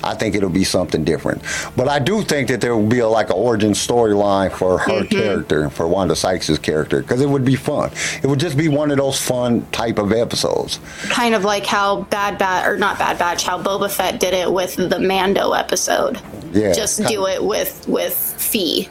I 0.03 0.15
think 0.15 0.35
it'll 0.35 0.49
be 0.49 0.63
something 0.63 1.03
different, 1.03 1.41
but 1.75 1.87
I 1.87 1.99
do 1.99 2.21
think 2.21 2.49
that 2.49 2.61
there 2.61 2.75
will 2.75 2.87
be 2.87 2.99
a, 2.99 3.07
like 3.07 3.27
an 3.27 3.35
origin 3.35 3.71
storyline 3.71 4.51
for 4.51 4.77
her 4.79 5.03
mm-hmm. 5.03 5.07
character, 5.07 5.69
for 5.69 5.87
Wanda 5.87 6.15
Sykes' 6.15 6.57
character, 6.59 7.01
because 7.01 7.21
it 7.21 7.29
would 7.29 7.45
be 7.45 7.55
fun. 7.55 7.91
It 8.21 8.27
would 8.27 8.39
just 8.39 8.57
be 8.57 8.67
one 8.67 8.91
of 8.91 8.97
those 8.97 9.21
fun 9.21 9.65
type 9.71 9.97
of 9.97 10.11
episodes. 10.11 10.79
Kind 11.09 11.35
of 11.35 11.43
like 11.43 11.65
how 11.65 12.03
Bad 12.03 12.37
Batch, 12.37 12.67
or 12.67 12.77
not 12.77 12.97
Bad 12.99 13.17
Batch, 13.17 13.43
how 13.43 13.61
Boba 13.61 13.91
Fett 13.91 14.19
did 14.19 14.33
it 14.33 14.51
with 14.51 14.75
the 14.75 14.99
Mando 14.99 15.51
episode. 15.51 16.21
Yeah, 16.51 16.73
Just 16.73 17.05
do 17.07 17.27
it 17.27 17.43
with 17.43 17.87
with 17.87 18.15
Phee. 18.15 18.89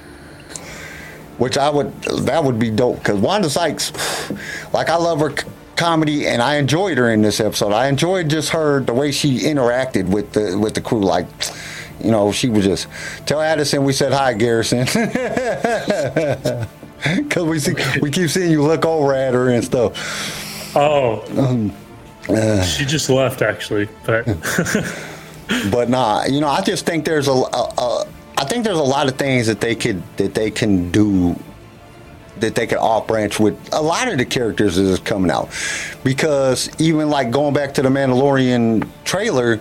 which 1.38 1.58
I 1.58 1.70
would 1.70 1.92
that 2.02 2.42
would 2.44 2.58
be 2.58 2.70
dope 2.70 2.98
because 2.98 3.18
Wanda 3.18 3.50
Sykes, 3.50 3.92
like 4.72 4.88
I 4.88 4.96
love 4.96 5.20
her 5.20 5.34
comedy 5.78 6.26
and 6.26 6.42
I 6.42 6.56
enjoyed 6.56 6.98
her 6.98 7.10
in 7.10 7.22
this 7.22 7.40
episode. 7.40 7.72
I 7.72 7.88
enjoyed 7.88 8.28
just 8.28 8.50
her 8.50 8.80
the 8.80 8.92
way 8.92 9.12
she 9.12 9.38
interacted 9.40 10.08
with 10.08 10.32
the 10.32 10.58
with 10.58 10.74
the 10.74 10.80
crew. 10.82 11.00
Like, 11.00 11.26
you 12.02 12.10
know, 12.10 12.32
she 12.32 12.50
was 12.50 12.64
just 12.64 12.88
tell 13.24 13.40
Addison 13.40 13.84
we 13.84 13.92
said 13.94 14.12
hi, 14.12 14.34
Garrison, 14.34 14.84
because 17.16 17.44
we 17.44 17.58
see 17.58 17.74
we 18.02 18.10
keep 18.10 18.28
seeing 18.28 18.50
you 18.50 18.62
look 18.62 18.84
over 18.84 19.14
at 19.14 19.32
her 19.32 19.48
and 19.50 19.64
stuff. 19.64 20.76
Oh, 20.76 21.24
Um, 21.38 21.72
uh. 22.28 22.62
she 22.62 22.84
just 22.84 23.08
left 23.08 23.40
actually, 23.40 23.88
but 24.04 24.26
But 25.70 25.88
nah, 25.88 26.26
you 26.26 26.42
know, 26.42 26.48
I 26.48 26.60
just 26.60 26.84
think 26.84 27.06
there's 27.06 27.26
a, 27.26 27.32
a, 27.32 27.72
a 27.78 28.06
I 28.36 28.44
think 28.44 28.64
there's 28.64 28.78
a 28.78 28.82
lot 28.82 29.08
of 29.08 29.16
things 29.16 29.46
that 29.46 29.60
they 29.60 29.74
could 29.74 30.02
that 30.18 30.34
they 30.34 30.50
can 30.50 30.90
do 30.90 31.34
that 32.40 32.54
they 32.54 32.66
could 32.66 32.78
off 32.78 33.06
branch 33.06 33.38
with 33.40 33.56
a 33.72 33.80
lot 33.80 34.08
of 34.08 34.18
the 34.18 34.24
characters 34.24 34.76
that 34.76 34.82
is 34.84 34.98
coming 35.00 35.30
out. 35.30 35.48
Because 36.04 36.70
even 36.80 37.10
like 37.10 37.30
going 37.30 37.54
back 37.54 37.74
to 37.74 37.82
the 37.82 37.88
Mandalorian 37.88 38.88
trailer, 39.04 39.60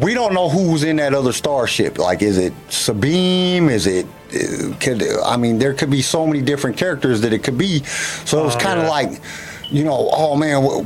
we 0.00 0.14
don't 0.14 0.32
know 0.34 0.48
who's 0.48 0.84
in 0.84 0.96
that 0.96 1.14
other 1.14 1.32
starship. 1.32 1.98
Like, 1.98 2.22
is 2.22 2.38
it 2.38 2.52
Sabine? 2.70 3.68
Is 3.68 3.86
it? 3.86 4.06
uh, 4.34 4.74
Could 4.80 5.02
I 5.24 5.36
mean, 5.36 5.58
there 5.58 5.74
could 5.74 5.90
be 5.90 6.02
so 6.02 6.26
many 6.26 6.40
different 6.40 6.76
characters 6.76 7.20
that 7.20 7.32
it 7.32 7.42
could 7.44 7.58
be. 7.58 7.82
So 8.24 8.46
it's 8.46 8.56
Oh, 8.56 8.58
kind 8.58 8.78
of 8.80 8.86
yeah. 8.86 8.90
like 8.90 9.20
you 9.72 9.84
know, 9.84 10.10
oh 10.12 10.36
man, 10.36 10.62
what, 10.62 10.84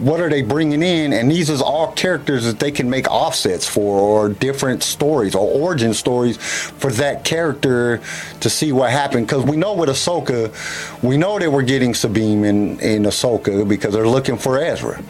what 0.00 0.20
are 0.20 0.30
they 0.30 0.42
bringing 0.42 0.82
in? 0.82 1.12
And 1.12 1.30
these 1.30 1.50
is 1.50 1.60
all 1.60 1.92
characters 1.92 2.44
that 2.44 2.60
they 2.60 2.70
can 2.70 2.88
make 2.88 3.10
offsets 3.10 3.66
for, 3.66 3.98
or 3.98 4.28
different 4.28 4.84
stories, 4.84 5.34
or 5.34 5.46
origin 5.46 5.92
stories 5.92 6.36
for 6.36 6.92
that 6.92 7.24
character 7.24 8.00
to 8.40 8.48
see 8.48 8.70
what 8.72 8.90
happened. 8.90 9.26
Because 9.26 9.44
we 9.44 9.56
know 9.56 9.74
with 9.74 9.88
Ahsoka, 9.88 10.52
we 11.02 11.16
know 11.16 11.38
that 11.38 11.50
we're 11.50 11.62
getting 11.62 11.94
Sabine 11.94 12.44
in 12.44 12.80
in 12.80 13.02
Ahsoka 13.02 13.68
because 13.68 13.92
they're 13.92 14.08
looking 14.08 14.38
for 14.38 14.58
Ezra. 14.58 15.02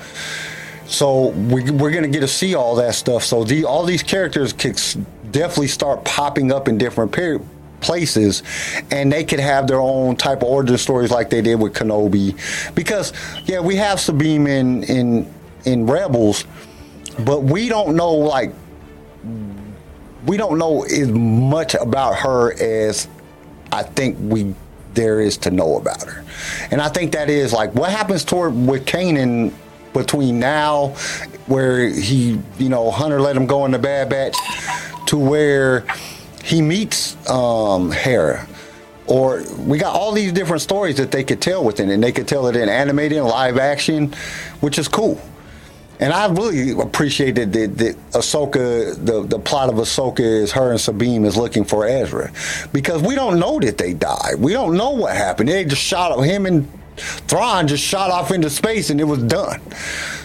So 0.87 1.29
we, 1.29 1.71
we're 1.71 1.91
going 1.91 2.05
to 2.05 2.09
get 2.09 2.21
to 2.21 2.29
see 2.29 2.55
all 2.55 2.77
that 2.77 2.95
stuff. 2.95 3.23
So 3.23 3.45
the, 3.45 3.67
all 3.67 3.85
these 3.85 4.03
characters 4.03 4.55
s- 4.65 4.97
definitely 5.31 5.69
start 5.69 6.03
popping 6.07 6.51
up 6.51 6.67
in 6.67 6.79
different 6.79 7.13
per- 7.13 7.43
places, 7.81 8.43
and 8.91 9.13
they 9.13 9.25
could 9.25 9.41
have 9.41 9.67
their 9.67 9.81
own 9.81 10.17
type 10.17 10.39
of 10.39 10.49
origin 10.49 10.79
stories 10.79 11.11
like 11.11 11.31
they 11.31 11.43
did 11.43 11.57
with 11.57 11.75
Kenobi. 11.75 12.35
Because 12.75 13.13
yeah, 13.47 13.61
we 13.61 13.77
have 13.77 14.01
Sabine 14.01 14.47
in 14.47 14.83
in 14.85 15.35
in 15.65 15.87
Rebels, 15.87 16.45
but 17.21 17.43
we 17.43 17.69
don't 17.69 17.97
know 17.97 18.13
like 18.13 18.53
we 20.27 20.37
don't 20.37 20.59
know 20.59 20.83
as 20.83 21.09
much 21.09 21.75
about 21.75 22.17
her 22.17 22.53
as 22.61 23.09
I 23.73 23.83
think 23.83 24.17
we 24.21 24.55
there 24.95 25.21
is 25.21 25.37
to 25.39 25.51
know 25.51 25.77
about 25.77 26.03
her. 26.03 26.25
And 26.71 26.81
I 26.81 26.89
think 26.89 27.13
that 27.13 27.31
is 27.31 27.53
like 27.53 27.75
what 27.75 27.91
happens 27.91 28.25
toward 28.25 28.55
with 28.55 28.85
Kanan 28.85 29.53
between 29.93 30.39
now 30.39 30.89
where 31.47 31.89
he, 31.89 32.39
you 32.59 32.69
know, 32.69 32.91
Hunter 32.91 33.21
let 33.21 33.37
him 33.37 33.47
go 33.47 33.65
in 33.65 33.71
the 33.71 33.79
bad 33.79 34.09
batch 34.09 34.37
to 35.07 35.17
where 35.17 35.87
he 36.49 36.63
meets 36.63 37.15
um 37.29 37.91
Hera. 37.91 38.47
Or 39.07 39.43
we 39.59 39.79
got 39.79 39.95
all 39.95 40.13
these 40.13 40.33
different 40.33 40.61
stories 40.63 40.97
that 40.97 41.11
they 41.11 41.25
could 41.25 41.41
tell 41.41 41.65
within, 41.65 41.91
and 41.91 42.03
they 42.03 42.13
could 42.13 42.29
tell 42.29 42.47
it 42.47 42.57
in 42.57 42.69
animated 42.69 43.23
live 43.23 43.57
action, 43.57 44.15
which 44.61 44.79
is 44.79 44.87
cool. 44.87 45.21
And 46.01 46.13
I 46.13 46.27
really 46.27 46.71
appreciated 46.79 47.53
that, 47.55 47.79
that 47.79 47.97
Ahsoka, 48.13 48.95
the, 49.05 49.25
the 49.25 49.39
plot 49.39 49.69
of 49.69 49.77
Ahsoka 49.77 50.21
is 50.21 50.53
her 50.53 50.71
and 50.71 50.81
Sabine 50.81 51.25
is 51.25 51.37
looking 51.37 51.65
for 51.65 51.87
Ezra. 51.87 52.31
Because 52.73 53.03
we 53.03 53.15
don't 53.15 53.41
know 53.41 53.59
that 53.61 53.79
they 53.79 53.95
died. 53.95 54.37
We 54.39 54.53
don't 54.53 54.77
know 54.77 54.91
what 54.91 55.17
happened. 55.17 55.49
They 55.49 55.65
just 55.65 55.83
shot 55.83 56.17
him 56.21 56.47
and 56.47 56.71
Thrawn 56.99 57.69
just 57.69 57.83
shot 57.83 58.11
off 58.11 58.31
into 58.31 58.51
space 58.51 58.91
and 58.91 59.01
it 59.01 59.05
was 59.05 59.23
done. 59.23 59.61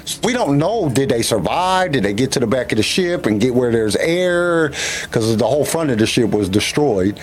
So 0.06 0.20
we 0.24 0.34
don't 0.34 0.58
know 0.58 0.90
did 0.90 1.10
they 1.10 1.22
survive? 1.22 1.92
Did 1.94 2.04
they 2.04 2.14
get 2.14 2.32
to 2.34 2.40
the 2.40 2.48
back 2.48 2.72
of 2.72 2.78
the 2.78 2.84
ship 2.84 3.26
and 3.26 3.40
get 3.40 3.54
where 3.54 3.72
there's 3.72 3.96
air? 3.96 4.70
Because 5.04 5.38
the 5.38 5.48
whole 5.48 5.66
front 5.66 5.92
of 5.92 5.98
the 5.98 6.06
ship 6.06 6.32
was 6.32 6.50
destroyed. 6.50 7.20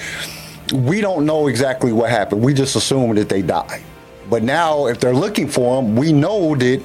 We 0.73 1.01
don't 1.01 1.27
know 1.27 1.49
exactly 1.49 1.93
what 1.93 2.11
happened. 2.11 2.43
We 2.43 2.55
just 2.55 2.77
assume 2.77 3.15
that 3.17 3.29
they 3.29 3.43
died. 3.43 3.83
But 4.29 4.45
now, 4.45 4.87
if 4.87 5.01
they're 5.01 5.15
looking 5.15 5.49
for 5.49 5.83
them, 5.83 5.97
we 5.97 6.13
know 6.13 6.55
that 6.55 6.81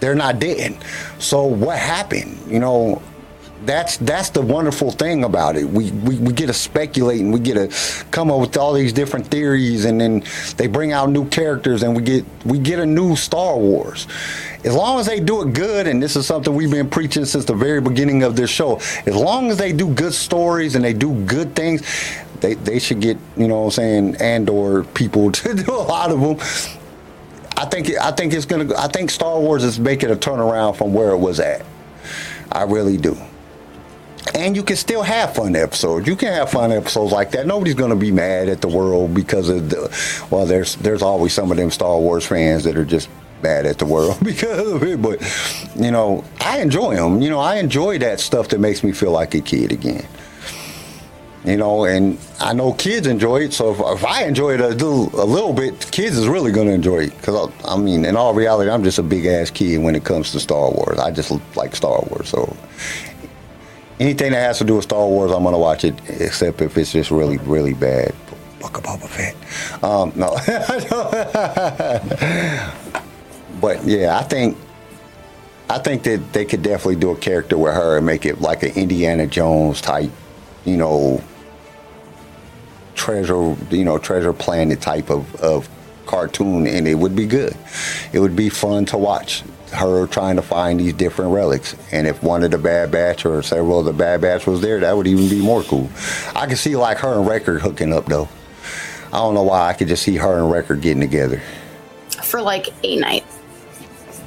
they're 0.00 0.14
not 0.14 0.38
dead. 0.38 0.78
So 1.18 1.44
what 1.44 1.78
happened? 1.78 2.38
You 2.48 2.58
know, 2.58 3.02
that's 3.64 3.96
that's 3.98 4.30
the 4.30 4.40
wonderful 4.40 4.90
thing 4.90 5.24
about 5.24 5.56
it. 5.56 5.64
We, 5.64 5.90
we 5.90 6.16
we 6.16 6.32
get 6.32 6.46
to 6.46 6.52
speculate 6.52 7.20
and 7.20 7.32
we 7.32 7.40
get 7.40 7.54
to 7.54 8.04
come 8.10 8.30
up 8.30 8.40
with 8.40 8.56
all 8.56 8.72
these 8.72 8.92
different 8.92 9.26
theories, 9.26 9.84
and 9.84 10.00
then 10.00 10.22
they 10.56 10.66
bring 10.66 10.92
out 10.92 11.10
new 11.10 11.28
characters, 11.28 11.82
and 11.82 11.94
we 11.96 12.02
get 12.02 12.24
we 12.44 12.58
get 12.58 12.78
a 12.78 12.86
new 12.86 13.16
Star 13.16 13.56
Wars. 13.56 14.06
As 14.64 14.74
long 14.74 14.98
as 14.98 15.06
they 15.06 15.20
do 15.20 15.42
it 15.42 15.54
good, 15.54 15.86
and 15.86 16.02
this 16.02 16.16
is 16.16 16.26
something 16.26 16.54
we've 16.54 16.70
been 16.70 16.90
preaching 16.90 17.24
since 17.24 17.44
the 17.44 17.54
very 17.54 17.80
beginning 17.80 18.22
of 18.22 18.36
this 18.36 18.50
show. 18.50 18.76
As 19.06 19.14
long 19.14 19.50
as 19.50 19.56
they 19.56 19.72
do 19.72 19.92
good 19.94 20.14
stories 20.14 20.74
and 20.74 20.84
they 20.84 20.92
do 20.92 21.14
good 21.24 21.54
things, 21.54 21.82
they 22.40 22.54
they 22.54 22.78
should 22.78 23.00
get 23.00 23.18
you 23.36 23.48
know 23.48 23.60
what 23.60 23.64
I'm 23.66 23.70
saying 23.72 24.16
and 24.20 24.48
or 24.48 24.84
people 24.84 25.32
to 25.32 25.54
do 25.54 25.72
a 25.72 25.76
lot 25.76 26.10
of 26.10 26.20
them. 26.20 26.38
I 27.56 27.64
think 27.66 27.90
I 28.00 28.12
think 28.12 28.32
it's 28.32 28.46
gonna. 28.46 28.72
I 28.78 28.86
think 28.86 29.10
Star 29.10 29.38
Wars 29.40 29.64
is 29.64 29.80
making 29.80 30.10
a 30.10 30.16
turnaround 30.16 30.76
from 30.76 30.94
where 30.94 31.10
it 31.10 31.18
was 31.18 31.40
at. 31.40 31.66
I 32.52 32.62
really 32.62 32.96
do. 32.96 33.16
And 34.34 34.56
you 34.56 34.62
can 34.62 34.76
still 34.76 35.02
have 35.02 35.34
fun 35.34 35.56
episodes. 35.56 36.06
You 36.06 36.16
can 36.16 36.32
have 36.32 36.50
fun 36.50 36.72
episodes 36.72 37.12
like 37.12 37.30
that. 37.32 37.46
Nobody's 37.46 37.74
gonna 37.74 37.96
be 37.96 38.12
mad 38.12 38.48
at 38.48 38.60
the 38.60 38.68
world 38.68 39.14
because 39.14 39.48
of 39.48 39.70
the. 39.70 40.26
Well, 40.30 40.46
there's 40.46 40.76
there's 40.76 41.02
always 41.02 41.32
some 41.32 41.50
of 41.50 41.56
them 41.56 41.70
Star 41.70 41.98
Wars 41.98 42.26
fans 42.26 42.64
that 42.64 42.76
are 42.76 42.84
just 42.84 43.08
mad 43.42 43.66
at 43.66 43.78
the 43.78 43.86
world 43.86 44.18
because 44.24 44.72
of 44.72 44.82
it. 44.82 45.00
But 45.00 45.20
you 45.76 45.90
know, 45.90 46.24
I 46.40 46.60
enjoy 46.60 46.96
them. 46.96 47.22
You 47.22 47.30
know, 47.30 47.40
I 47.40 47.56
enjoy 47.56 47.98
that 47.98 48.20
stuff 48.20 48.48
that 48.48 48.60
makes 48.60 48.82
me 48.82 48.92
feel 48.92 49.10
like 49.12 49.34
a 49.34 49.40
kid 49.40 49.72
again. 49.72 50.06
You 51.44 51.56
know, 51.56 51.84
and 51.84 52.18
I 52.40 52.52
know 52.52 52.72
kids 52.74 53.06
enjoy 53.06 53.42
it. 53.42 53.52
So 53.54 53.72
if, 53.72 53.80
if 53.80 54.04
I 54.04 54.24
enjoy 54.24 54.54
it 54.54 54.60
a 54.60 54.68
little, 54.68 55.08
a 55.18 55.24
little 55.24 55.52
bit, 55.52 55.90
kids 55.92 56.18
is 56.18 56.26
really 56.26 56.50
going 56.52 56.66
to 56.66 56.74
enjoy 56.74 57.04
it. 57.04 57.16
Because 57.16 57.50
I, 57.64 57.74
I 57.74 57.76
mean, 57.78 58.04
in 58.04 58.16
all 58.16 58.34
reality, 58.34 58.70
I'm 58.70 58.82
just 58.82 58.98
a 58.98 59.02
big 59.02 59.24
ass 59.24 59.48
kid 59.50 59.78
when 59.78 59.94
it 59.94 60.04
comes 60.04 60.32
to 60.32 60.40
Star 60.40 60.70
Wars. 60.70 60.98
I 60.98 61.10
just 61.10 61.32
like 61.56 61.76
Star 61.76 62.02
Wars. 62.10 62.28
So 62.28 62.54
anything 64.00 64.32
that 64.32 64.40
has 64.40 64.58
to 64.58 64.64
do 64.64 64.76
with 64.76 64.84
Star 64.84 65.06
Wars, 65.06 65.32
I'm 65.32 65.42
to 65.44 65.58
watch 65.58 65.84
it, 65.84 65.94
except 66.08 66.60
if 66.60 66.76
it's 66.76 66.92
just 66.92 67.10
really, 67.10 67.38
really 67.38 67.74
bad. 67.74 68.14
Of 68.62 68.72
Boba 68.72 69.08
Fett. 69.08 69.36
Um, 69.84 70.12
no. 70.16 70.34
but 73.60 73.84
yeah, 73.84 74.18
I 74.18 74.22
think 74.24 74.56
I 75.70 75.78
think 75.78 76.02
that 76.04 76.32
they 76.32 76.44
could 76.44 76.62
definitely 76.62 76.96
do 76.96 77.10
a 77.10 77.16
character 77.16 77.58
with 77.58 77.74
her 77.74 77.98
and 77.98 78.06
make 78.06 78.24
it 78.24 78.40
like 78.40 78.62
an 78.62 78.70
Indiana 78.70 79.26
Jones 79.26 79.80
type, 79.80 80.10
you 80.64 80.76
know, 80.76 81.22
treasure, 82.94 83.54
you 83.70 83.84
know, 83.84 83.98
treasure 83.98 84.32
planet 84.32 84.80
type 84.80 85.10
of, 85.10 85.34
of 85.36 85.68
cartoon, 86.06 86.66
and 86.66 86.88
it 86.88 86.94
would 86.94 87.14
be 87.14 87.26
good. 87.26 87.56
It 88.12 88.18
would 88.18 88.34
be 88.34 88.48
fun 88.48 88.86
to 88.86 88.98
watch 88.98 89.42
her 89.72 90.06
trying 90.06 90.36
to 90.36 90.42
find 90.42 90.80
these 90.80 90.92
different 90.92 91.32
relics. 91.32 91.74
And 91.92 92.06
if 92.06 92.22
one 92.22 92.42
of 92.42 92.50
the 92.50 92.58
Bad 92.58 92.90
Batch 92.90 93.24
or 93.26 93.42
several 93.42 93.78
of 93.80 93.84
the 93.84 93.92
Bad 93.92 94.20
Batch 94.20 94.46
was 94.46 94.60
there, 94.60 94.80
that 94.80 94.96
would 94.96 95.06
even 95.06 95.28
be 95.28 95.40
more 95.40 95.62
cool. 95.62 95.88
I 96.34 96.46
could 96.46 96.58
see 96.58 96.76
like 96.76 96.98
her 96.98 97.18
and 97.18 97.26
Wrecker 97.26 97.58
hooking 97.58 97.92
up 97.92 98.06
though. 98.06 98.28
I 99.12 99.18
don't 99.18 99.34
know 99.34 99.42
why 99.42 99.68
I 99.68 99.72
could 99.72 99.88
just 99.88 100.02
see 100.02 100.16
her 100.16 100.38
and 100.38 100.50
Wrecker 100.50 100.76
getting 100.76 101.00
together. 101.00 101.40
for 102.22 102.42
like 102.42 102.68
a 102.84 102.96
night. 102.96 103.24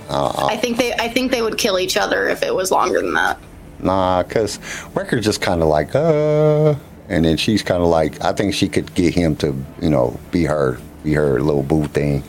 Uh, 0.09 0.47
I 0.49 0.57
think 0.57 0.77
they 0.77 0.93
I 0.93 1.07
think 1.07 1.31
they 1.31 1.41
would 1.41 1.57
kill 1.57 1.79
each 1.79 1.95
other 1.97 2.27
if 2.27 2.43
it 2.43 2.53
was 2.53 2.71
longer 2.71 3.01
than 3.01 3.13
that. 3.13 3.39
Nah, 3.79 4.23
cause 4.23 4.59
Wrecker's 4.93 5.23
just 5.25 5.41
kind 5.41 5.61
of 5.61 5.67
like, 5.67 5.95
uh, 5.95 6.75
and 7.09 7.25
then 7.25 7.37
she's 7.37 7.63
kind 7.63 7.81
of 7.81 7.87
like, 7.89 8.21
I 8.23 8.31
think 8.33 8.53
she 8.53 8.69
could 8.69 8.93
get 8.93 9.13
him 9.15 9.35
to, 9.37 9.55
you 9.81 9.89
know, 9.89 10.19
be 10.31 10.43
her, 10.43 10.77
be 11.03 11.13
her 11.13 11.41
little 11.41 11.63
boo 11.63 11.85
thing. 11.87 12.23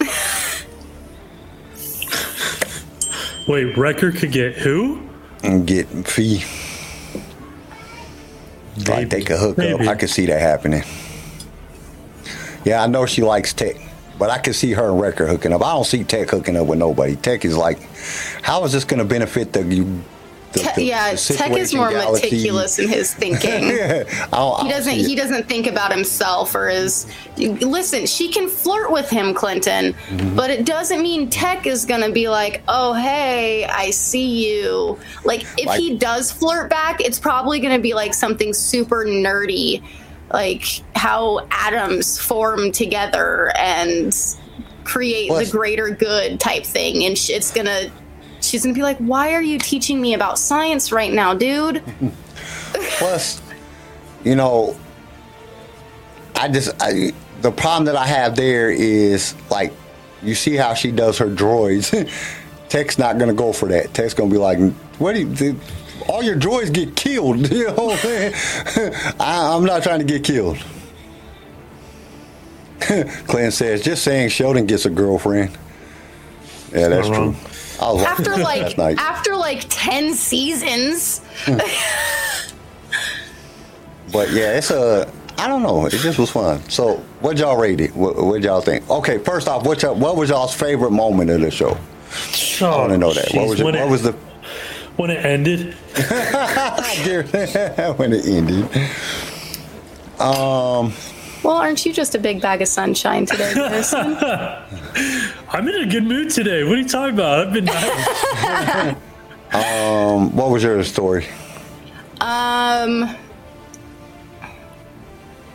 Wait, 3.46 3.76
Wrecker 3.76 4.12
could 4.12 4.32
get 4.32 4.54
who? 4.56 5.02
and 5.42 5.66
get 5.66 5.86
Phee. 6.06 6.42
Like 8.88 9.10
they 9.10 9.22
could 9.22 9.38
hook 9.38 9.56
Maybe. 9.58 9.74
up. 9.74 9.80
I 9.88 9.94
could 9.94 10.10
see 10.10 10.26
that 10.26 10.40
happening. 10.40 10.82
Yeah, 12.64 12.82
I 12.82 12.86
know 12.88 13.06
she 13.06 13.22
likes 13.22 13.52
Tech, 13.52 13.76
but 14.18 14.28
I 14.30 14.38
could 14.38 14.54
see 14.54 14.72
her 14.72 14.90
and 14.90 15.00
Wrecker 15.00 15.26
hooking 15.26 15.52
up. 15.52 15.62
I 15.62 15.72
don't 15.72 15.84
see 15.84 16.02
Tech 16.04 16.30
hooking 16.30 16.56
up 16.56 16.66
with 16.66 16.78
nobody. 16.78 17.14
Tech 17.16 17.44
is 17.44 17.56
like, 17.56 17.78
how 18.42 18.64
is 18.64 18.72
this 18.72 18.84
going 18.84 18.98
to 18.98 19.04
benefit 19.04 19.52
the 19.52 19.62
you? 19.62 20.02
The- 20.56 20.62
Te- 20.62 20.74
the- 20.76 20.82
yeah, 20.84 21.12
the 21.12 21.34
Tech 21.34 21.52
is 21.56 21.74
more 21.74 21.90
galaxy? 21.90 22.26
meticulous 22.26 22.78
in 22.78 22.88
his 22.88 23.14
thinking. 23.22 23.64
I 23.64 24.04
don't- 24.32 24.60
I 24.60 24.64
he 24.64 24.68
doesn't 24.70 24.94
he 24.94 25.14
doesn't 25.14 25.48
think 25.48 25.66
about 25.66 25.92
himself 25.92 26.54
or 26.54 26.68
his 26.68 27.06
listen 27.36 28.06
she 28.06 28.28
can 28.32 28.48
flirt 28.48 28.90
with 28.90 29.08
him 29.10 29.34
clinton 29.34 29.92
Mm-hmm. 29.92 30.34
but 30.36 30.50
it 30.50 30.64
doesn't 30.64 31.02
mean 31.02 31.28
tech 31.28 31.66
is 31.66 31.84
gonna 31.84 32.10
be 32.10 32.28
like 32.28 32.62
oh 32.68 32.94
hey 32.94 33.64
i 33.66 33.90
see 33.90 34.46
you 34.50 34.98
like 35.24 35.42
if 35.58 35.66
Like- 35.66 35.80
he 35.80 35.96
does 35.96 36.32
flirt 36.32 36.70
back 36.70 37.00
it's 37.00 37.18
probably 37.18 37.60
gonna 37.60 37.78
be 37.78 37.92
like 37.94 38.14
something 38.14 38.54
super 38.54 39.04
nerdy 39.04 39.82
like 40.32 40.64
how 40.94 41.46
atoms 41.50 42.18
form 42.18 42.72
together 42.72 43.52
and 43.58 44.14
create 44.84 45.28
Plus- 45.28 45.46
the 45.46 45.52
greater 45.56 45.90
good 45.90 46.40
type 46.40 46.64
thing 46.64 47.04
and 47.04 47.16
it's 47.28 47.50
gonna 47.52 47.90
she's 48.46 48.62
gonna 48.62 48.74
be 48.74 48.82
like 48.82 48.98
why 48.98 49.32
are 49.32 49.42
you 49.42 49.58
teaching 49.58 50.00
me 50.00 50.14
about 50.14 50.38
science 50.38 50.92
right 50.92 51.12
now 51.12 51.34
dude 51.34 51.82
Plus, 52.98 53.40
you 54.24 54.34
know, 54.34 54.76
I 56.34 56.48
just 56.48 56.70
I, 56.80 57.12
the 57.42 57.50
problem 57.50 57.86
that 57.86 57.96
I 57.96 58.06
have 58.06 58.36
there 58.36 58.70
is 58.70 59.34
like 59.50 59.72
you 60.22 60.34
see 60.34 60.56
how 60.56 60.74
she 60.74 60.90
does 60.90 61.18
her 61.18 61.26
droids. 61.26 61.92
Tech's 62.68 62.98
not 62.98 63.18
gonna 63.18 63.32
go 63.34 63.52
for 63.52 63.68
that. 63.68 63.94
Tech's 63.94 64.14
gonna 64.14 64.30
be 64.30 64.38
like, 64.38 64.58
"What? 64.98 65.12
Do 65.14 65.20
you, 65.20 65.28
the, 65.28 65.56
all 66.08 66.22
your 66.22 66.36
droids 66.36 66.72
get 66.72 66.96
killed." 66.96 67.50
You 67.52 67.68
know 67.68 67.74
what 67.74 67.92
I'm 67.92 67.98
saying? 67.98 68.34
I, 69.20 69.54
I'm 69.54 69.64
not 69.64 69.82
trying 69.82 70.00
to 70.00 70.04
get 70.04 70.24
killed. 70.24 70.58
Clint 72.80 73.52
says, 73.52 73.82
"Just 73.82 74.02
saying, 74.02 74.30
Sheldon 74.30 74.66
gets 74.66 74.84
a 74.84 74.90
girlfriend." 74.90 75.56
Yeah, 76.72 76.88
that's 76.88 77.06
true. 77.06 77.16
wrong. 77.16 77.36
I 77.80 77.92
was 77.92 78.02
after 78.02 78.36
like 78.36 78.62
last 78.62 78.78
night. 78.78 78.98
after 78.98 79.36
like 79.36 79.64
10 79.68 80.14
seasons 80.14 81.20
But 84.12 84.30
yeah, 84.32 84.56
it's 84.56 84.70
a. 84.70 85.10
I 85.38 85.48
don't 85.48 85.62
know. 85.62 85.86
It 85.86 85.90
just 85.90 86.18
was 86.18 86.30
fun. 86.30 86.62
So, 86.70 86.96
what 87.20 87.36
y'all 87.36 87.56
rate 87.56 87.80
it? 87.80 87.94
What, 87.94 88.16
what 88.16 88.42
y'all 88.42 88.60
think? 88.60 88.88
Okay, 88.88 89.18
first 89.18 89.48
off, 89.48 89.66
what 89.66 89.82
what 89.96 90.16
was 90.16 90.30
y'all's 90.30 90.54
favorite 90.54 90.92
moment 90.92 91.30
of 91.30 91.40
the 91.40 91.50
show? 91.50 91.76
Oh, 92.62 92.66
I 92.66 92.78
want 92.78 92.92
to 92.92 92.98
know 92.98 93.12
that. 93.12 93.32
what 93.34 93.42
jeez, 93.42 93.48
was 93.50 93.60
it, 93.60 93.64
when 93.64 93.74
what 93.74 93.90
was 93.90 94.02
the 94.02 94.12
when 94.96 95.10
it 95.10 95.24
ended? 95.24 95.74
when 97.98 98.12
it 98.12 98.26
ended? 98.26 98.64
Um, 100.18 100.92
Well, 101.42 101.56
aren't 101.56 101.84
you 101.86 101.92
just 101.92 102.14
a 102.14 102.18
big 102.18 102.40
bag 102.40 102.62
of 102.62 102.68
sunshine 102.68 103.26
today, 103.26 103.54
Garrison? 103.54 104.16
I'm 105.48 105.68
in 105.68 105.74
a 105.74 105.86
good 105.86 106.04
mood 106.04 106.30
today. 106.30 106.64
What 106.64 106.74
are 106.74 106.80
you 106.80 106.88
talking 106.88 107.14
about? 107.14 107.46
I've 107.46 107.52
been 107.52 107.66
nice. 107.66 108.96
um, 109.52 110.34
what 110.34 110.50
was 110.50 110.62
your 110.62 110.82
story? 110.82 111.26
Um, 112.20 113.14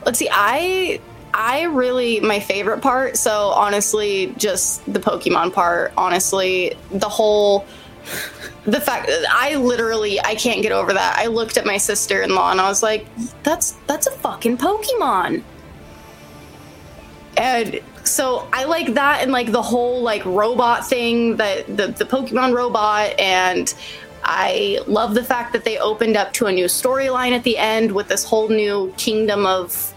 let's 0.06 0.20
see. 0.20 0.30
I 0.32 1.00
I 1.34 1.64
really 1.64 2.20
my 2.20 2.40
favorite 2.40 2.82
part. 2.82 3.18
So 3.18 3.50
honestly, 3.50 4.34
just 4.38 4.86
the 4.92 5.00
Pokemon 5.00 5.54
part. 5.54 5.94
Honestly, 5.98 6.76
the 6.92 7.10
whole 7.10 7.66
the 8.66 8.80
fact 8.80 9.08
that 9.08 9.26
I 9.30 9.56
literally 9.56 10.20
I 10.22 10.36
can't 10.36 10.62
get 10.62 10.72
over 10.72 10.94
that. 10.94 11.18
I 11.18 11.28
looked 11.28 11.58
at 11.58 11.66
my 11.66 11.78
sister-in-law 11.78 12.52
and 12.52 12.62
I 12.62 12.68
was 12.68 12.84
like, 12.84 13.06
"That's 13.44 13.72
that's 13.88 14.08
a 14.08 14.12
fucking 14.12 14.58
Pokemon." 14.58 15.44
And 17.42 17.80
so 18.04 18.48
I 18.54 18.66
like 18.66 18.94
that 18.94 19.24
and 19.24 19.32
like 19.32 19.52
the 19.52 19.64
whole 19.64 20.04
like 20.04 20.24
robot 20.26 20.86
thing 20.86 21.38
that 21.38 21.66
the 21.66 21.88
the 21.88 22.06
Pokemon 22.06 22.56
robot. 22.56 23.20
And 23.20 23.74
I 24.24 24.80
love 24.86 25.16
the 25.16 25.24
fact 25.24 25.52
that 25.54 25.64
they 25.64 25.80
opened 25.80 26.16
up 26.16 26.34
to 26.34 26.46
a 26.46 26.52
new 26.52 26.66
storyline 26.66 27.32
at 27.32 27.44
the 27.44 27.58
end 27.58 27.94
with 27.94 28.10
this 28.10 28.24
whole 28.24 28.48
new 28.48 28.94
kingdom 28.96 29.48
of 29.48 29.92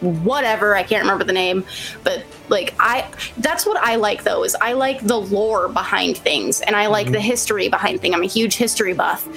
whatever. 0.00 0.74
I 0.74 0.82
can't 0.82 1.02
remember 1.02 1.24
the 1.24 1.34
name. 1.34 1.66
But 2.04 2.24
like 2.48 2.74
I 2.80 3.06
that's 3.36 3.66
what 3.66 3.76
I 3.76 3.96
like 3.96 4.24
though 4.24 4.42
is 4.42 4.56
I 4.58 4.72
like 4.72 5.02
the 5.02 5.20
lore 5.20 5.68
behind 5.68 6.16
things. 6.16 6.62
And 6.62 6.74
I 6.74 6.86
like 6.86 7.08
the 7.08 7.18
mm-hmm. 7.18 7.26
history 7.26 7.68
behind 7.68 8.00
things. 8.00 8.14
I'm 8.14 8.22
a 8.22 8.26
huge 8.26 8.56
history 8.56 8.94
buff 8.94 9.28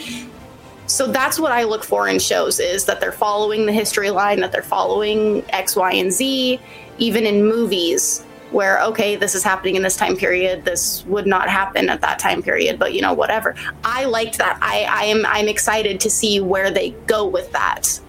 so 0.87 1.07
that's 1.07 1.39
what 1.39 1.51
I 1.51 1.63
look 1.63 1.83
for 1.83 2.07
in 2.07 2.19
shows 2.19 2.59
is 2.59 2.85
that 2.85 2.99
they're 2.99 3.11
following 3.11 3.65
the 3.65 3.71
history 3.73 4.11
line 4.11 4.39
that 4.41 4.51
they're 4.51 4.61
following 4.61 5.43
X 5.49 5.75
Y 5.75 5.93
and 5.93 6.11
Z 6.11 6.59
even 6.97 7.25
in 7.25 7.43
movies 7.45 8.23
where 8.51 8.79
okay 8.83 9.15
this 9.15 9.33
is 9.35 9.43
happening 9.43 9.75
in 9.75 9.81
this 9.81 9.97
time 9.97 10.15
period 10.15 10.63
this 10.63 11.03
would 11.07 11.25
not 11.25 11.49
happen 11.49 11.89
at 11.89 11.99
that 12.01 12.19
time 12.19 12.41
period 12.43 12.77
but 12.77 12.93
you 12.93 13.01
know 13.01 13.11
whatever 13.11 13.55
i 13.83 14.05
liked 14.05 14.37
that 14.37 14.57
i 14.61 14.85
i 14.87 15.03
am 15.05 15.25
i'm 15.25 15.47
excited 15.47 15.99
to 15.99 16.09
see 16.11 16.39
where 16.39 16.69
they 16.69 16.91
go 17.07 17.25
with 17.27 17.51
that 17.51 17.99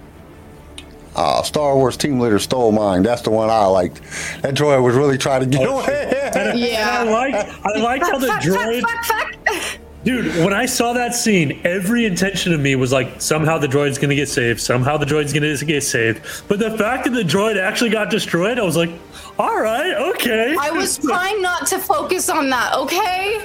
Uh, 1.16 1.42
Star 1.42 1.74
Wars 1.74 1.96
team 1.96 2.20
leader 2.20 2.38
stole 2.38 2.72
mine. 2.72 3.02
That's 3.02 3.22
the 3.22 3.30
one 3.30 3.48
I 3.48 3.64
liked. 3.64 4.02
That 4.42 4.54
droid 4.54 4.82
was 4.84 4.94
really 4.94 5.16
trying 5.16 5.40
to 5.40 5.46
get 5.46 5.66
Oh, 5.66 5.80
away. 5.80 6.12
yeah 6.54 6.98
I 7.00 7.04
liked 7.04 7.50
I 7.64 7.80
liked 7.80 8.04
how 8.04 8.18
the 8.18 8.26
fuck, 8.26 8.42
droid 8.42 8.82
fuck, 8.82 9.04
fuck, 9.06 9.34
fuck. 9.46 9.78
Dude, 10.06 10.26
when 10.44 10.52
I 10.54 10.66
saw 10.66 10.92
that 10.92 11.14
scene, 11.16 11.60
every 11.64 12.04
intention 12.06 12.52
of 12.54 12.60
me 12.60 12.76
was 12.76 12.92
like, 12.92 13.20
somehow 13.20 13.58
the 13.58 13.66
droid's 13.66 13.98
gonna 13.98 14.14
get 14.14 14.28
saved, 14.28 14.60
somehow 14.60 14.96
the 14.96 15.04
droid's 15.04 15.32
gonna 15.32 15.52
get 15.56 15.82
saved. 15.82 16.22
But 16.46 16.60
the 16.60 16.70
fact 16.78 17.04
that 17.04 17.10
the 17.10 17.24
droid 17.24 17.60
actually 17.60 17.90
got 17.90 18.08
destroyed, 18.08 18.60
I 18.60 18.62
was 18.62 18.76
like, 18.76 18.90
all 19.38 19.60
right, 19.60 19.92
okay. 20.14 20.56
i 20.60 20.70
was 20.70 20.96
trying 21.04 21.42
not 21.42 21.66
to 21.66 21.78
focus 21.78 22.30
on 22.30 22.48
that 22.50 22.72
okay 22.74 23.40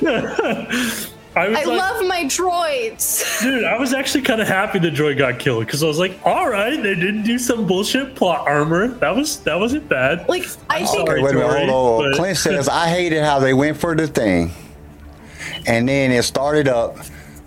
I 1.34 1.48
was 1.48 1.58
i 1.58 1.64
like, 1.64 1.66
love 1.66 2.06
my 2.08 2.24
droids 2.26 3.42
dude, 3.42 3.64
I 3.64 3.78
was 3.80 3.94
actually 3.94 4.22
kind 4.22 4.40
of 4.42 4.48
happy 4.48 4.80
the 4.80 4.90
droid 4.90 5.18
got 5.18 5.40
killed 5.40 5.66
because 5.66 5.82
I 5.84 5.88
was 5.88 5.98
like, 5.98 6.18
all 6.26 6.48
right, 6.50 6.76
they 6.82 6.94
didn't 6.96 7.24
do 7.24 7.40
some 7.40 7.66
bullshit 7.68 8.16
plot 8.16 8.48
armor. 8.48 8.90
That 8.90 9.16
was 9.16 9.40
that 9.42 9.60
wasn't 9.60 9.90
bad. 9.90 10.30
like 10.30 10.44
i 10.70 10.86
think 10.86 11.10
Okay, 11.10 11.22
wait 11.22 11.32
a 11.36 11.40
minute, 11.40 11.50
Tori, 11.50 11.68
hold 11.68 12.04
on. 12.06 12.12
but- 12.12 12.18
Clint 12.18 12.38
says 12.38 12.70
I 12.70 12.88
hated 12.88 13.24
how 13.24 13.40
they 13.40 13.54
went 13.54 13.78
for 13.78 13.96
the 13.96 14.08
thing, 14.08 14.52
and 15.68 15.88
then 15.88 16.12
it 16.12 16.24
started 16.24 16.68
up, 16.68 16.98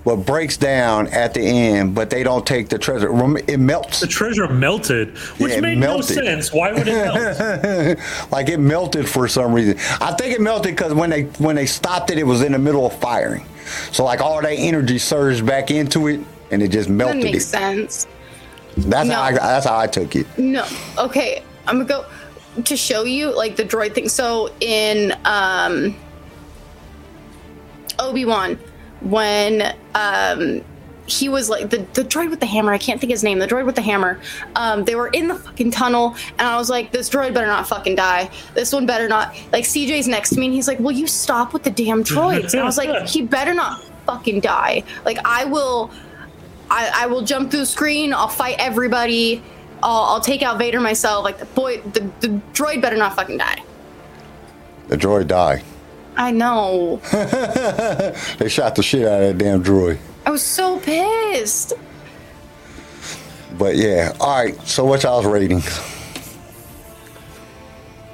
but 0.04 0.16
breaks 0.16 0.56
down 0.56 1.06
at 1.08 1.34
the 1.34 1.40
end. 1.40 1.94
But 1.94 2.10
they 2.10 2.22
don't 2.22 2.46
take 2.46 2.68
the 2.68 2.78
treasure. 2.78 3.10
Rem- 3.10 3.38
It 3.48 3.58
melts, 3.58 4.00
the 4.00 4.06
treasure 4.06 4.48
melted, 4.48 5.16
which 5.38 5.52
Yeah, 5.52 5.60
made 5.60 5.78
melted. 5.78 6.16
no 6.16 6.22
sense. 6.24 6.52
Why 6.52 6.72
would 6.72 6.86
it 6.86 6.92
melt? 6.92 7.98
like 8.32 8.48
it 8.48 8.58
melted 8.60 9.08
for 9.08 9.28
some 9.28 9.52
reason. 9.52 9.76
I 10.00 10.12
think 10.12 10.34
it 10.34 10.40
melted 10.40 10.76
because 10.76 10.92
when 10.94 11.10
they 11.10 11.22
when 11.38 11.56
they 11.56 11.66
stopped 11.66 12.10
it, 12.10 12.18
it 12.18 12.26
was 12.26 12.42
in 12.42 12.52
the 12.52 12.58
middle 12.58 12.86
of 12.86 12.94
firing. 12.98 13.46
So 13.92 14.04
like 14.04 14.20
all 14.20 14.40
that 14.42 14.48
energy 14.52 14.98
surged 14.98 15.46
back 15.46 15.70
into 15.70 16.08
it, 16.08 16.20
and 16.50 16.62
it 16.62 16.68
just 16.68 16.88
that 16.88 16.94
melted 16.94 17.22
makes 17.24 17.44
it. 17.44 17.48
sense 17.48 18.06
That's 18.76 19.08
No. 19.08 19.14
how 19.14 19.22
I, 19.22 19.32
that's 19.32 19.66
how 19.66 19.78
I 19.78 19.86
took 19.86 20.14
it. 20.16 20.26
No. 20.36 20.66
Okay, 20.98 21.42
I'm 21.66 21.76
gonna 21.86 21.88
go 21.88 22.04
to 22.62 22.76
show 22.76 23.04
you 23.04 23.34
like 23.34 23.56
the 23.56 23.64
droid 23.64 23.94
thing. 23.94 24.08
So 24.08 24.50
in 24.60 25.12
um 25.24 25.96
Obi-Wan, 27.98 28.58
when 29.00 29.74
um 29.94 30.62
he 31.06 31.28
was 31.28 31.50
like 31.50 31.70
the, 31.70 31.78
the 31.92 32.02
droid 32.02 32.30
with 32.30 32.40
the 32.40 32.46
hammer, 32.46 32.72
I 32.72 32.78
can't 32.78 33.00
think 33.00 33.10
his 33.10 33.22
name, 33.22 33.38
the 33.38 33.46
droid 33.46 33.66
with 33.66 33.74
the 33.74 33.82
hammer. 33.82 34.20
Um, 34.56 34.84
they 34.84 34.94
were 34.94 35.08
in 35.08 35.28
the 35.28 35.34
fucking 35.34 35.70
tunnel, 35.70 36.16
and 36.38 36.48
I 36.48 36.56
was 36.56 36.70
like, 36.70 36.92
this 36.92 37.10
droid 37.10 37.34
better 37.34 37.46
not 37.46 37.68
fucking 37.68 37.96
die. 37.96 38.30
This 38.54 38.72
one 38.72 38.86
better 38.86 39.08
not. 39.08 39.36
Like, 39.52 39.64
CJ's 39.64 40.08
next 40.08 40.30
to 40.30 40.40
me, 40.40 40.46
and 40.46 40.54
he's 40.54 40.68
like, 40.68 40.78
Will 40.78 40.92
you 40.92 41.06
stop 41.06 41.52
with 41.52 41.62
the 41.62 41.70
damn 41.70 42.02
droids? 42.02 42.52
And 42.52 42.62
I 42.62 42.64
was 42.64 42.78
like, 42.78 43.06
He 43.08 43.22
better 43.22 43.54
not 43.54 43.82
fucking 44.06 44.40
die. 44.40 44.82
Like, 45.04 45.18
I 45.24 45.44
will. 45.44 45.90
I, 46.70 46.90
I 47.02 47.06
will 47.06 47.20
jump 47.20 47.50
through 47.50 47.60
the 47.60 47.66
screen. 47.66 48.14
I'll 48.14 48.26
fight 48.26 48.56
everybody. 48.58 49.42
I'll, 49.82 50.04
I'll 50.04 50.20
take 50.20 50.42
out 50.42 50.56
Vader 50.58 50.80
myself. 50.80 51.22
Like 51.22 51.38
the 51.38 51.44
boy, 51.44 51.82
the, 51.82 52.00
the 52.20 52.28
droid 52.54 52.80
better 52.80 52.96
not 52.96 53.14
fucking 53.14 53.36
die. 53.36 53.62
The 54.88 54.96
droid 54.96 55.28
died. 55.28 55.62
I 56.16 56.30
know. 56.30 57.00
They 58.38 58.48
shot 58.48 58.74
the 58.76 58.82
shit 58.82 59.06
out 59.06 59.22
of 59.22 59.38
that 59.38 59.38
damn 59.38 59.62
droid. 59.62 59.98
I 60.26 60.30
was 60.30 60.42
so 60.42 60.78
pissed. 60.80 61.72
But 63.58 63.76
yeah, 63.76 64.12
all 64.20 64.44
right. 64.44 64.60
So 64.66 64.84
what 64.84 65.02
y'all's 65.02 65.26
ratings? 65.26 65.66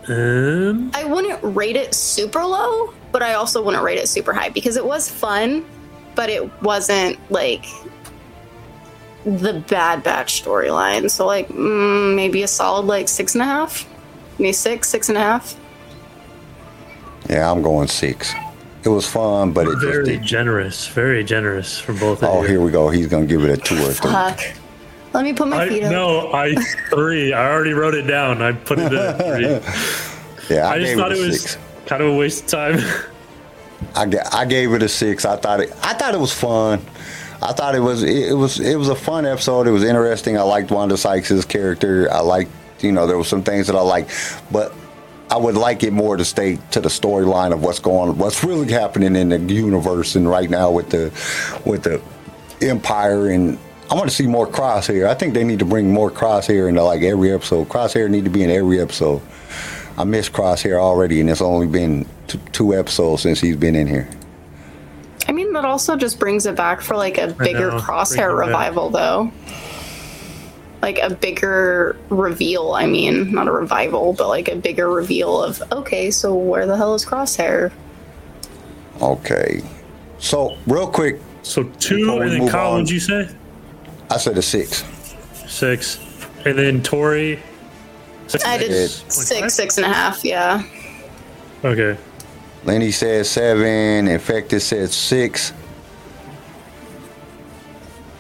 um, 0.08 0.90
I 0.94 1.04
wouldn't 1.04 1.38
rate 1.42 1.76
it 1.76 1.94
super 1.94 2.44
low, 2.44 2.92
but 3.12 3.22
I 3.22 3.34
also 3.34 3.62
wouldn't 3.62 3.82
rate 3.82 3.98
it 3.98 4.08
super 4.08 4.32
high 4.32 4.48
because 4.48 4.76
it 4.76 4.84
was 4.84 5.08
fun, 5.10 5.64
but 6.14 6.28
it 6.28 6.62
wasn't 6.62 7.18
like 7.30 7.64
the 9.24 9.62
Bad 9.68 10.02
Batch 10.02 10.42
storyline. 10.42 11.10
So 11.10 11.26
like 11.26 11.48
mm, 11.48 12.14
maybe 12.16 12.42
a 12.42 12.48
solid 12.48 12.86
like 12.86 13.08
six 13.08 13.34
and 13.34 13.42
a 13.42 13.46
half, 13.46 13.88
maybe 14.38 14.52
six, 14.52 14.88
six 14.88 15.08
and 15.08 15.16
a 15.16 15.20
half. 15.20 15.56
Yeah, 17.30 17.50
I'm 17.50 17.62
going 17.62 17.88
six. 17.88 18.32
It 18.82 18.88
was 18.88 19.06
fun, 19.06 19.52
but 19.52 19.66
it 19.66 19.72
just 19.74 19.84
very 19.84 20.18
generous, 20.18 20.88
very 20.88 21.22
generous 21.22 21.78
from 21.78 21.98
both 21.98 22.22
of 22.22 22.28
Oh, 22.30 22.42
you. 22.42 22.48
here 22.48 22.60
we 22.60 22.70
go. 22.70 22.88
He's 22.90 23.06
gonna 23.06 23.26
give 23.26 23.44
it 23.44 23.50
a 23.50 23.56
two 23.56 23.76
or 23.76 23.92
three. 23.92 24.10
Fuck. 24.10 24.40
Let 25.12 25.24
me 25.24 25.32
put 25.32 25.48
my 25.48 25.62
I, 25.64 25.68
feet 25.68 25.82
up. 25.84 25.92
no, 25.92 26.32
I 26.32 26.54
three. 26.90 27.32
I 27.32 27.50
already 27.50 27.72
wrote 27.72 27.94
it 27.94 28.02
down. 28.02 28.40
I 28.42 28.52
put 28.52 28.78
it 28.78 28.92
at 28.92 29.16
three. 29.18 29.60
Yeah, 30.56 30.66
I, 30.66 30.72
I 30.74 30.78
just 30.80 30.90
gave 30.90 30.98
thought 30.98 31.12
it 31.12 31.18
it 31.18 31.26
was 31.28 31.42
six. 31.42 31.58
kind 31.86 32.02
of 32.02 32.08
a 32.08 32.16
waste 32.16 32.42
of 32.44 32.50
time. 32.50 33.04
I, 33.94 34.18
I 34.32 34.44
gave 34.46 34.72
it 34.72 34.82
a 34.82 34.88
six. 34.88 35.24
I 35.24 35.36
thought 35.36 35.60
it. 35.60 35.70
I 35.82 35.94
thought 35.94 36.12
it 36.12 36.18
was 36.18 36.32
fun. 36.32 36.80
I 37.40 37.52
thought 37.52 37.76
it 37.76 37.80
was 37.80 38.02
it, 38.02 38.30
it 38.30 38.34
was 38.34 38.58
it 38.58 38.74
was 38.74 38.88
a 38.88 38.96
fun 38.96 39.26
episode. 39.26 39.68
It 39.68 39.70
was 39.70 39.84
interesting. 39.84 40.36
I 40.36 40.42
liked 40.42 40.72
Wanda 40.72 40.96
Sykes' 40.96 41.44
character. 41.44 42.12
I 42.12 42.18
liked 42.18 42.50
you 42.80 42.90
know 42.90 43.06
there 43.06 43.16
were 43.16 43.22
some 43.24 43.44
things 43.44 43.68
that 43.68 43.76
I 43.76 43.80
liked, 43.80 44.10
but 44.50 44.72
I 45.30 45.36
would 45.36 45.56
like 45.56 45.84
it 45.84 45.92
more 45.92 46.16
to 46.16 46.24
stay 46.24 46.58
to 46.72 46.80
the 46.80 46.88
storyline 46.88 47.52
of 47.52 47.62
what's 47.62 47.78
going, 47.78 48.18
what's 48.18 48.42
really 48.42 48.72
happening 48.72 49.14
in 49.14 49.28
the 49.28 49.38
universe 49.38 50.16
and 50.16 50.28
right 50.28 50.50
now 50.50 50.70
with 50.70 50.90
the 50.90 51.12
with 51.64 51.84
the 51.84 52.02
Empire 52.60 53.28
and. 53.30 53.58
I 53.88 53.94
want 53.94 54.08
to 54.08 54.14
see 54.14 54.28
more 54.28 54.46
Crosshair. 54.46 55.08
I 55.08 55.14
think 55.14 55.34
they 55.34 55.42
need 55.42 55.58
to 55.58 55.64
bring 55.64 55.92
more 55.92 56.12
Crosshair 56.12 56.68
into 56.68 56.80
like 56.84 57.02
every 57.02 57.32
episode. 57.32 57.68
Crosshair 57.68 58.08
need 58.08 58.22
to 58.22 58.30
be 58.30 58.44
in 58.44 58.48
every 58.48 58.80
episode. 58.80 59.20
I 59.98 60.04
miss 60.04 60.28
Crosshair 60.28 60.78
already, 60.78 61.20
and 61.20 61.28
it's 61.28 61.40
only 61.40 61.66
been 61.66 62.06
t- 62.28 62.38
two 62.52 62.72
episodes 62.72 63.22
since 63.22 63.40
he's 63.40 63.56
been 63.56 63.74
in 63.74 63.88
here. 63.88 64.08
I 65.26 65.32
mean, 65.32 65.52
that 65.54 65.64
also 65.64 65.96
just 65.96 66.20
brings 66.20 66.46
it 66.46 66.54
back 66.54 66.80
for 66.80 66.96
like 66.96 67.18
a 67.18 67.28
bigger 67.32 67.72
crosshair 67.72 68.34
bring 68.36 68.38
back. 68.38 68.46
revival, 68.46 68.90
though. 68.90 69.32
Like 70.82 70.98
a 70.98 71.10
bigger 71.10 71.96
reveal. 72.08 72.72
I 72.72 72.86
mean, 72.86 73.32
not 73.32 73.48
a 73.48 73.52
revival, 73.52 74.14
but 74.14 74.28
like 74.28 74.48
a 74.48 74.56
bigger 74.56 74.88
reveal 74.90 75.42
of 75.42 75.62
okay, 75.72 76.10
so 76.10 76.34
where 76.34 76.66
the 76.66 76.76
hell 76.76 76.94
is 76.94 77.04
Crosshair? 77.04 77.70
Okay. 79.02 79.62
So, 80.18 80.56
real 80.66 80.86
quick, 80.86 81.20
so 81.42 81.64
two, 81.80 81.98
Before 82.00 82.16
we 82.16 82.22
and 82.22 82.32
then 82.32 82.38
move 82.40 82.50
Kyle, 82.50 82.72
what'd 82.72 82.90
you 82.90 83.00
say? 83.00 83.28
I 84.10 84.16
said 84.18 84.36
a 84.38 84.42
six. 84.42 84.84
Six, 85.48 85.98
and 86.44 86.58
then 86.58 86.82
Tori. 86.82 87.38
Six 88.26 88.44
I 88.44 88.58
did 88.58 88.70
It's- 88.70 89.02
six, 89.08 89.54
six 89.54 89.76
and 89.78 89.86
a 89.86 89.88
half. 89.88 90.24
Yeah. 90.24 90.62
Okay. 91.64 91.96
Lenny 92.64 92.90
said 92.90 93.26
seven. 93.26 94.08
Infected 94.08 94.62
said 94.62 94.90
six. 94.92 95.52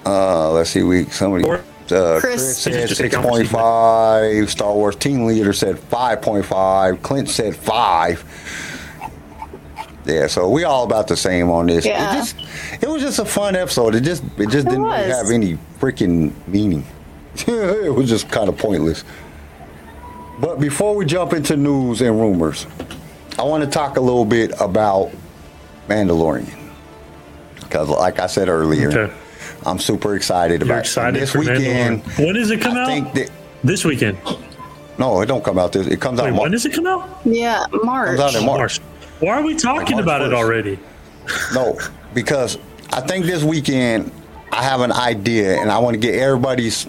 Uh, 0.04 0.50
let's 0.52 0.70
see. 0.70 0.82
We 0.82 1.04
somebody 1.06 1.44
Four. 1.44 1.62
Uh, 1.92 2.18
Chris- 2.20 2.42
Chris 2.42 2.58
said 2.58 2.88
Just 2.88 3.00
six 3.00 3.14
take 3.14 3.22
point 3.24 3.48
five. 3.48 4.50
Star 4.50 4.72
Wars 4.74 4.96
team 4.96 5.24
leader 5.26 5.52
said 5.52 5.78
five 5.78 6.22
point 6.22 6.44
five. 6.44 7.02
Clint 7.02 7.28
said 7.28 7.54
five. 7.56 8.24
Yeah, 10.06 10.26
so 10.26 10.48
we 10.48 10.64
all 10.64 10.84
about 10.84 11.08
the 11.08 11.16
same 11.16 11.50
on 11.50 11.66
this. 11.66 11.84
Yeah. 11.84 12.12
It, 12.12 12.14
just, 12.16 12.36
it 12.82 12.88
was 12.88 13.02
just 13.02 13.18
a 13.18 13.24
fun 13.24 13.54
episode. 13.54 13.94
It 13.94 14.00
just 14.00 14.24
it 14.38 14.48
just 14.48 14.66
It 14.66 14.70
didn't 14.70 14.82
really 14.84 15.10
have 15.10 15.30
any 15.30 15.58
freaking 15.78 16.32
meaning. 16.48 16.84
it 17.46 17.94
was 17.94 18.08
just 18.08 18.28
kind 18.30 18.48
of 18.48 18.56
pointless. 18.58 19.04
But 20.40 20.58
before 20.58 20.96
we 20.96 21.04
jump 21.04 21.34
into 21.34 21.56
news 21.56 22.00
and 22.00 22.18
rumors, 22.18 22.66
I 23.38 23.42
want 23.42 23.62
to 23.62 23.68
talk 23.70 23.98
a 23.98 24.00
little 24.00 24.24
bit 24.24 24.52
about 24.58 25.10
Mandalorian. 25.86 26.56
Because, 27.56 27.88
like 27.88 28.18
I 28.18 28.26
said 28.26 28.48
earlier, 28.48 28.88
Okay. 28.88 29.14
I'm 29.66 29.78
super 29.78 30.14
excited 30.16 30.62
You're 30.62 30.78
about 30.78 31.14
it. 31.14 31.20
this 31.20 31.32
for 31.32 31.40
weekend. 31.40 32.02
Mandalorian. 32.02 32.24
When 32.26 32.34
does 32.34 32.50
it 32.50 32.60
come 32.60 32.76
I 32.76 32.80
out? 32.80 32.86
think 32.86 33.12
that 33.14 33.30
this 33.62 33.84
weekend. 33.84 34.18
no, 34.98 35.20
it 35.20 35.26
don't 35.26 35.44
come 35.44 35.58
out 35.58 35.72
this. 35.72 35.86
It 35.86 36.00
comes 36.00 36.18
out 36.20 36.24
Wait, 36.26 36.32
Mar- 36.32 36.42
when 36.42 36.52
does 36.52 36.64
it 36.64 36.72
come 36.72 36.86
out? 36.86 37.08
Yeah, 37.24 37.64
March. 37.84 38.16
comes 38.18 38.20
out 38.20 38.40
in 38.40 38.46
March. 38.46 38.78
Why 39.20 39.32
are 39.38 39.42
we 39.42 39.54
talking 39.54 39.96
March 39.96 40.02
about 40.02 40.22
it 40.22 40.32
already? 40.32 40.78
No, 41.54 41.78
because 42.14 42.58
I 42.92 43.00
think 43.02 43.26
this 43.26 43.42
weekend 43.42 44.10
I 44.50 44.62
have 44.62 44.80
an 44.80 44.92
idea, 44.92 45.60
and 45.60 45.70
I 45.70 45.78
want 45.78 45.94
to 45.94 46.00
get 46.00 46.14
everybody's 46.14 46.86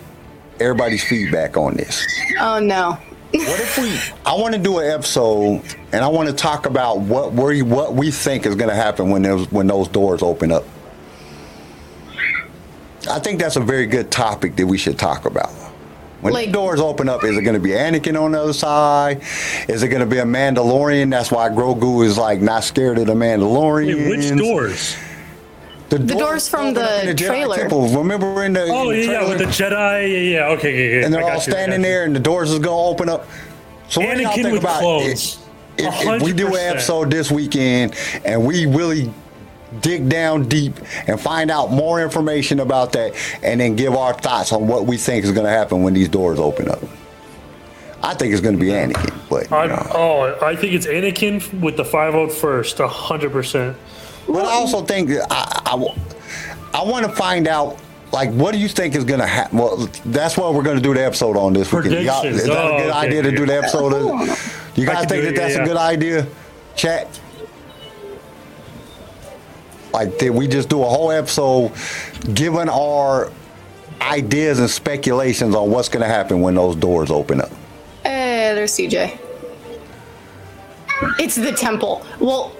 everybody's 0.59 1.03
feedback 1.03 1.57
on 1.57 1.75
this. 1.75 2.05
Oh 2.39 2.59
no. 2.59 2.97
What 3.33 3.59
if 3.61 3.77
we? 3.77 3.97
I 4.29 4.33
want 4.35 4.55
to 4.55 4.59
do 4.59 4.79
an 4.79 4.89
episode, 4.91 5.61
and 5.93 6.03
I 6.03 6.07
want 6.07 6.27
to 6.29 6.35
talk 6.35 6.65
about 6.65 6.99
what 6.99 7.31
we 7.33 7.61
what 7.61 7.93
we 7.93 8.11
think 8.11 8.45
is 8.45 8.55
going 8.55 8.69
to 8.69 8.75
happen 8.75 9.09
when 9.09 9.21
those 9.21 9.49
when 9.51 9.67
those 9.67 9.87
doors 9.87 10.21
open 10.23 10.51
up. 10.51 10.63
I 13.09 13.19
think 13.19 13.39
that's 13.39 13.55
a 13.55 13.61
very 13.61 13.87
good 13.87 14.11
topic 14.11 14.55
that 14.57 14.67
we 14.67 14.77
should 14.77 14.97
talk 14.97 15.25
about. 15.25 15.49
When 16.21 16.33
Like- 16.33 16.47
the 16.47 16.51
doors 16.51 16.79
open 16.79 17.09
up, 17.09 17.23
is 17.23 17.35
it 17.35 17.41
going 17.41 17.55
to 17.55 17.59
be 17.59 17.71
Anakin 17.71 18.19
on 18.19 18.33
the 18.33 18.41
other 18.41 18.53
side? 18.53 19.21
Is 19.67 19.81
it 19.81 19.87
going 19.87 20.01
to 20.01 20.05
be 20.05 20.19
a 20.19 20.23
Mandalorian? 20.23 21.09
That's 21.09 21.31
why 21.31 21.49
Grogu 21.49 22.05
is 22.05 22.17
like 22.17 22.41
not 22.41 22.63
scared 22.63 22.99
of 22.99 23.07
the 23.07 23.15
Mandalorian. 23.15 24.09
Which 24.09 24.37
doors? 24.37 24.95
The, 25.89 25.99
doors 25.99 26.47
from 26.47 26.67
open 26.67 26.83
up 26.83 27.03
the 27.03 27.13
trailer. 27.13 27.57
Temple. 27.57 27.89
Remember 27.89 28.45
in 28.45 28.53
the 28.53 28.61
Oh 28.67 28.91
in 28.91 29.01
the 29.01 29.05
yeah, 29.05 29.11
yeah, 29.23 29.29
with 29.29 29.39
the? 29.39 29.45
Jedi. 29.45 30.01
Yeah, 30.09 30.39
yeah. 30.39 30.47
Okay, 30.53 30.71
yeah, 30.73 30.99
yeah. 30.99 31.05
and 31.05 31.13
they're 31.13 31.23
all 31.23 31.35
you, 31.35 31.41
standing 31.41 31.81
there, 31.81 32.05
and 32.05 32.15
the 32.15 32.19
doors 32.19 32.49
is 32.49 32.59
gonna 32.59 32.77
open 32.77 33.09
up. 33.09 33.27
So 33.89 33.99
what 33.99 34.15
do 34.15 34.23
y'all 34.23 34.31
think 34.31 34.53
with 34.53 34.61
about 34.61 34.79
clothes. 34.79 35.39
If, 35.77 35.87
if, 35.87 36.07
if 36.07 36.21
we 36.21 36.31
do 36.31 36.47
an 36.47 36.53
100%. 36.53 36.71
episode 36.71 37.11
this 37.11 37.29
weekend 37.29 37.95
and 38.23 38.45
we 38.45 38.67
really 38.67 39.11
dig 39.79 40.09
down 40.09 40.47
deep 40.49 40.73
and 41.07 41.19
find 41.19 41.49
out 41.49 41.71
more 41.71 42.01
information 42.01 42.59
about 42.59 42.91
that, 42.93 43.13
and 43.41 43.59
then 43.61 43.75
give 43.75 43.95
our 43.95 44.13
thoughts 44.13 44.51
on 44.51 44.67
what 44.67 44.85
we 44.85 44.97
think 44.97 45.23
is 45.23 45.31
gonna 45.31 45.49
happen 45.49 45.83
when 45.83 45.93
these 45.93 46.09
doors 46.09 46.39
open 46.39 46.69
up. 46.69 46.81
I 48.03 48.13
think 48.15 48.33
it's 48.33 48.41
gonna 48.41 48.57
be 48.57 48.67
Anakin, 48.67 49.13
but 49.29 49.51
I, 49.51 49.67
know. 49.67 49.87
oh, 49.93 50.37
I 50.45 50.55
think 50.55 50.73
it's 50.73 50.87
Anakin 50.87 51.59
with 51.61 51.77
the 51.77 51.85
five 51.85 52.15
out 52.15 52.31
first, 52.31 52.79
a 52.79 52.87
hundred 52.87 53.31
percent. 53.31 53.77
But 54.27 54.45
I 54.45 54.51
also 54.53 54.83
think 54.83 55.09
that 55.09 55.27
I, 55.29 55.71
I, 56.73 56.83
want 56.83 57.05
to 57.05 57.11
find 57.11 57.47
out. 57.47 57.79
Like, 58.11 58.29
what 58.31 58.51
do 58.51 58.59
you 58.59 58.67
think 58.67 58.93
is 58.95 59.05
gonna 59.05 59.25
happen? 59.25 59.57
Well, 59.57 59.87
that's 60.07 60.35
what 60.35 60.53
we're 60.53 60.63
gonna 60.63 60.81
do 60.81 60.93
the 60.93 61.05
episode 61.05 61.37
on 61.37 61.53
this 61.53 61.71
weekend. 61.71 62.03
Y'all- 62.03 62.25
Is 62.25 62.41
Predictions. 62.41 62.43
that 62.43 62.51
a 62.51 62.59
Oh, 62.59 62.77
good 62.77 62.89
okay, 62.89 62.97
idea 62.97 63.21
to 63.23 63.31
do 63.31 63.45
the 63.45 63.57
episode? 63.57 63.93
Of, 63.93 64.71
you 64.75 64.85
guys 64.85 65.05
think 65.05 65.09
do 65.09 65.21
that 65.21 65.27
it, 65.29 65.35
that's 65.37 65.55
yeah, 65.55 65.63
a 65.63 65.65
good 65.65 65.77
idea? 65.77 66.27
Chat. 66.75 67.07
Like, 69.93 70.17
did 70.17 70.29
we 70.31 70.47
just 70.47 70.69
do 70.69 70.81
a 70.81 70.85
whole 70.85 71.11
episode 71.11 71.73
giving 72.33 72.69
our 72.69 73.31
ideas 74.01 74.59
and 74.59 74.69
speculations 74.69 75.55
on 75.55 75.69
what's 75.69 75.89
gonna 75.89 76.07
happen 76.07 76.41
when 76.41 76.55
those 76.55 76.75
doors 76.75 77.11
open 77.11 77.41
up? 77.41 77.51
Hey, 78.03 78.53
there's 78.55 78.73
CJ. 78.73 79.19
It's 81.19 81.35
the 81.35 81.51
temple. 81.51 82.05
Well, 82.19 82.55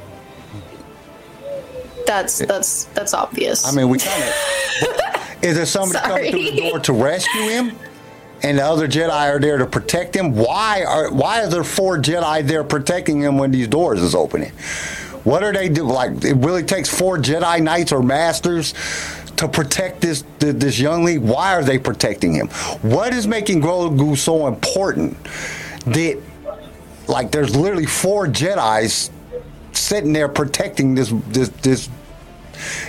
that's 2.06 2.40
that's 2.40 2.86
that's 2.86 3.14
obvious. 3.14 3.68
I 3.68 3.72
mean, 3.76 3.90
we 3.90 4.00
kind 4.00 4.24
of. 4.24 5.38
is 5.42 5.56
there 5.56 5.66
somebody 5.66 6.00
coming 6.00 6.32
through 6.32 6.52
the 6.52 6.70
door 6.70 6.80
to 6.80 6.94
rescue 6.94 7.42
him? 7.42 7.72
And 8.44 8.58
the 8.58 8.66
other 8.66 8.88
Jedi 8.88 9.12
are 9.12 9.40
there 9.40 9.58
to 9.58 9.68
protect 9.68 10.16
him. 10.16 10.34
Why 10.34 10.84
are 10.84 11.12
why 11.12 11.44
are 11.44 11.48
there 11.48 11.64
four 11.64 11.98
Jedi 11.98 12.46
there 12.46 12.64
protecting 12.64 13.22
him 13.22 13.38
when 13.38 13.52
these 13.52 13.68
doors 13.68 14.02
is 14.02 14.16
opening? 14.16 14.52
What 15.24 15.44
are 15.44 15.54
they 15.54 15.70
do? 15.70 15.84
Like 15.84 16.24
it 16.24 16.36
really 16.38 16.64
takes 16.64 16.90
four 16.90 17.18
Jedi 17.18 17.62
Knights 17.62 17.92
or 17.92 18.02
Masters 18.02 18.74
to 19.38 19.48
protect 19.48 20.02
this 20.02 20.24
th- 20.40 20.56
this 20.56 20.80
youngling. 20.80 21.28
Why 21.28 21.56
are 21.56 21.64
they 21.64 21.78
protecting 21.78 22.34
him? 22.34 22.48
What 22.82 23.14
is 23.14 23.28
making 23.28 23.62
Grogu 23.62 24.18
so 24.18 24.48
important 24.48 25.18
that 25.86 26.22
like 27.08 27.32
there's 27.32 27.56
literally 27.56 27.86
four 27.86 28.28
Jedi's 28.28 29.12
sitting 29.74 30.14
there 30.14 30.30
protecting 30.30 30.96
this 30.96 31.14
this 31.28 31.50
this 31.50 31.90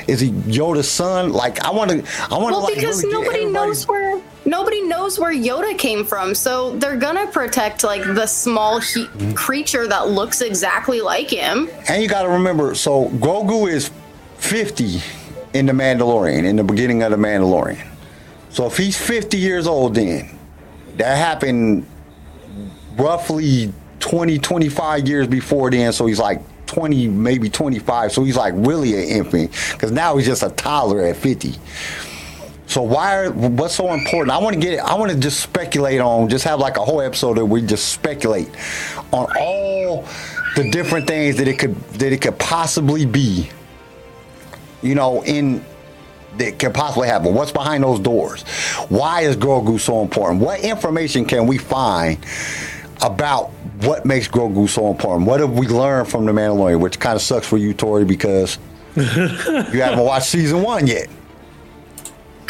is 0.07 0.21
he 0.21 0.31
Yoda's 0.31 0.91
son? 0.91 1.33
Like 1.33 1.65
I 1.65 1.71
want 1.71 1.91
to, 1.91 1.97
I 2.31 2.39
want 2.39 2.49
to 2.49 2.53
well, 2.53 2.63
like 2.63 2.75
because 2.75 3.03
really 3.03 3.15
nobody 3.15 3.45
knows 3.47 3.87
where 3.89 4.21
nobody 4.45 4.83
knows 4.83 5.19
where 5.19 5.33
Yoda 5.35 5.77
came 5.79 6.05
from, 6.05 6.35
so 6.35 6.77
they're 6.79 6.97
gonna 6.97 7.27
protect 7.29 7.85
like 7.85 8.03
the 8.03 8.27
small 8.27 8.81
he- 8.81 9.07
Mm-hmm. 9.07 9.33
creature 9.35 9.87
that 9.89 10.09
looks 10.09 10.41
exactly 10.41 11.01
like 11.01 11.31
him. 11.31 11.69
And 11.89 12.03
you 12.03 12.09
got 12.09 12.23
to 12.23 12.29
remember, 12.29 12.75
so 12.75 13.09
Grogu 13.11 13.71
is 13.71 13.91
50 14.39 15.01
in 15.55 15.67
the 15.67 15.73
Mandalorian, 15.73 16.45
in 16.45 16.57
the 16.57 16.65
beginning 16.65 17.03
of 17.03 17.11
the 17.11 17.17
Mandalorian. 17.19 17.87
So 18.51 18.67
if 18.67 18.77
he's 18.77 18.97
50 18.97 19.37
years 19.39 19.67
old, 19.67 19.95
then 19.95 20.39
that 20.97 21.17
happened 21.17 21.87
roughly 22.97 23.73
20, 24.01 24.39
25 24.39 25.09
years 25.09 25.27
before 25.27 25.71
then. 25.71 25.93
So 25.93 26.07
he's 26.07 26.19
like 26.19 26.41
20, 26.67 27.09
maybe 27.09 27.49
25. 27.49 28.13
So 28.13 28.25
he's 28.25 28.37
like 28.37 28.55
really 28.57 28.95
an 28.95 29.09
infant 29.09 29.51
because 29.73 29.91
now 29.93 30.17
he's 30.17 30.27
just 30.27 30.43
a 30.43 30.51
toddler 30.51 31.03
at 31.07 31.17
50. 31.17 31.55
So 32.73 32.81
why? 32.81 33.17
Are, 33.17 33.31
what's 33.31 33.75
so 33.75 33.93
important? 33.93 34.31
I 34.31 34.39
want 34.39 34.55
to 34.55 34.61
get. 34.61 34.81
I 34.81 34.95
want 34.95 35.13
to 35.13 35.19
just 35.19 35.41
speculate 35.41 36.01
on. 36.01 36.31
Just 36.31 36.45
have 36.45 36.59
like 36.59 36.79
a 36.79 36.81
whole 36.81 37.03
episode 37.03 37.37
that 37.37 37.45
we 37.45 37.61
just 37.61 37.91
speculate 37.93 38.49
on 39.13 39.27
all 39.39 40.07
the 40.57 40.71
different 40.71 41.07
things 41.07 41.37
that 41.37 41.49
it 41.49 41.59
could 41.59 41.77
that 41.95 42.13
it 42.13 42.23
could 42.23 42.39
possibly 42.39 43.05
be. 43.05 43.51
You 44.81 44.95
know, 44.95 45.23
in 45.23 45.63
that 46.39 46.59
could 46.59 46.73
possibly 46.73 47.09
happen. 47.09 47.35
What's 47.35 47.53
behind 47.53 47.85
those 47.85 48.01
doors? 48.01 48.43
Why 48.89 49.21
is 49.21 49.37
Grogu 49.37 49.79
so 49.79 50.01
important? 50.01 50.41
What 50.41 50.61
information 50.61 51.27
can 51.27 51.47
we 51.47 51.59
find 51.59 52.25
about 53.03 53.51
what 53.83 54.07
makes 54.07 54.29
Grogu 54.29 54.67
so 54.67 54.91
important? 54.91 55.27
What 55.27 55.41
have 55.41 55.59
we 55.59 55.67
learned 55.67 56.09
from 56.09 56.25
the 56.25 56.33
Mandalorian? 56.33 56.81
Which 56.81 56.99
kind 56.99 57.17
of 57.17 57.23
sucks 57.23 57.47
for 57.47 57.59
you, 57.59 57.75
Tori, 57.75 58.07
because 58.07 58.59
you 58.97 59.03
haven't 59.03 59.99
watched 59.99 60.29
season 60.29 60.63
one 60.63 60.87
yet. 60.87 61.11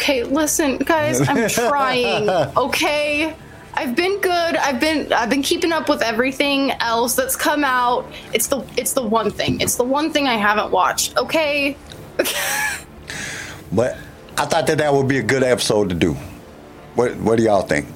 Okay, 0.03 0.25
listen, 0.25 0.79
guys, 0.79 1.21
I'm 1.29 1.47
trying. 1.69 2.29
Okay. 2.29 3.33
I've 3.73 3.95
been 3.95 4.19
good. 4.19 4.57
I've 4.57 4.77
been 4.81 5.13
I've 5.13 5.29
been 5.29 5.41
keeping 5.41 5.71
up 5.71 5.87
with 5.87 6.01
everything 6.01 6.71
else 6.81 7.15
that's 7.15 7.37
come 7.37 7.63
out. 7.63 8.05
It's 8.33 8.47
the 8.47 8.65
it's 8.75 8.91
the 8.91 9.01
one 9.01 9.31
thing. 9.31 9.61
It's 9.61 9.75
the 9.77 9.85
one 9.85 10.11
thing 10.11 10.27
I 10.27 10.33
haven't 10.35 10.71
watched. 10.71 11.15
Okay. 11.17 11.77
But 13.71 13.97
I 14.37 14.45
thought 14.45 14.67
that 14.67 14.77
that 14.77 14.93
would 14.93 15.07
be 15.07 15.17
a 15.17 15.23
good 15.23 15.41
episode 15.41 15.89
to 15.89 15.95
do. 15.95 16.13
What 16.93 17.15
What 17.15 17.39
do 17.39 17.43
y'all 17.43 17.63
think? 17.63 17.87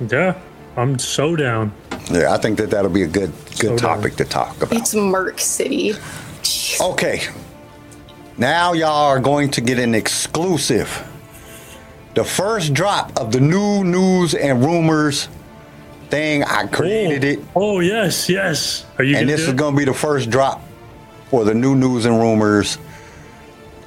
Yeah, 0.00 0.36
I'm 0.76 0.98
so 0.98 1.36
down. 1.36 1.72
Yeah, 2.10 2.34
I 2.34 2.38
think 2.38 2.58
that 2.58 2.70
that'll 2.70 2.90
be 2.90 3.02
a 3.04 3.06
good 3.06 3.30
good 3.60 3.78
So 3.78 3.86
topic 3.86 4.16
to 4.16 4.24
talk 4.24 4.60
about. 4.60 4.72
It's 4.76 4.96
Merc 4.96 5.38
City. 5.38 5.92
Okay. 6.80 7.22
Now 8.36 8.72
y'all 8.72 9.06
are 9.06 9.20
going 9.20 9.52
to 9.52 9.60
get 9.60 9.78
an 9.78 9.94
exclusive. 9.94 11.06
The 12.16 12.24
first 12.24 12.72
drop 12.72 13.20
of 13.20 13.30
the 13.30 13.40
new 13.40 13.84
news 13.84 14.34
and 14.34 14.64
rumors 14.64 15.28
thing. 16.08 16.42
I 16.44 16.66
created 16.66 17.24
oh, 17.24 17.28
it. 17.28 17.48
Oh 17.54 17.80
yes, 17.80 18.30
yes. 18.30 18.86
Are 18.96 19.04
you? 19.04 19.18
And 19.18 19.28
this 19.28 19.42
is 19.42 19.48
it? 19.48 19.56
going 19.56 19.74
to 19.74 19.78
be 19.78 19.84
the 19.84 19.92
first 19.92 20.30
drop 20.30 20.62
for 21.28 21.44
the 21.44 21.52
new 21.52 21.74
news 21.74 22.06
and 22.06 22.18
rumors 22.18 22.78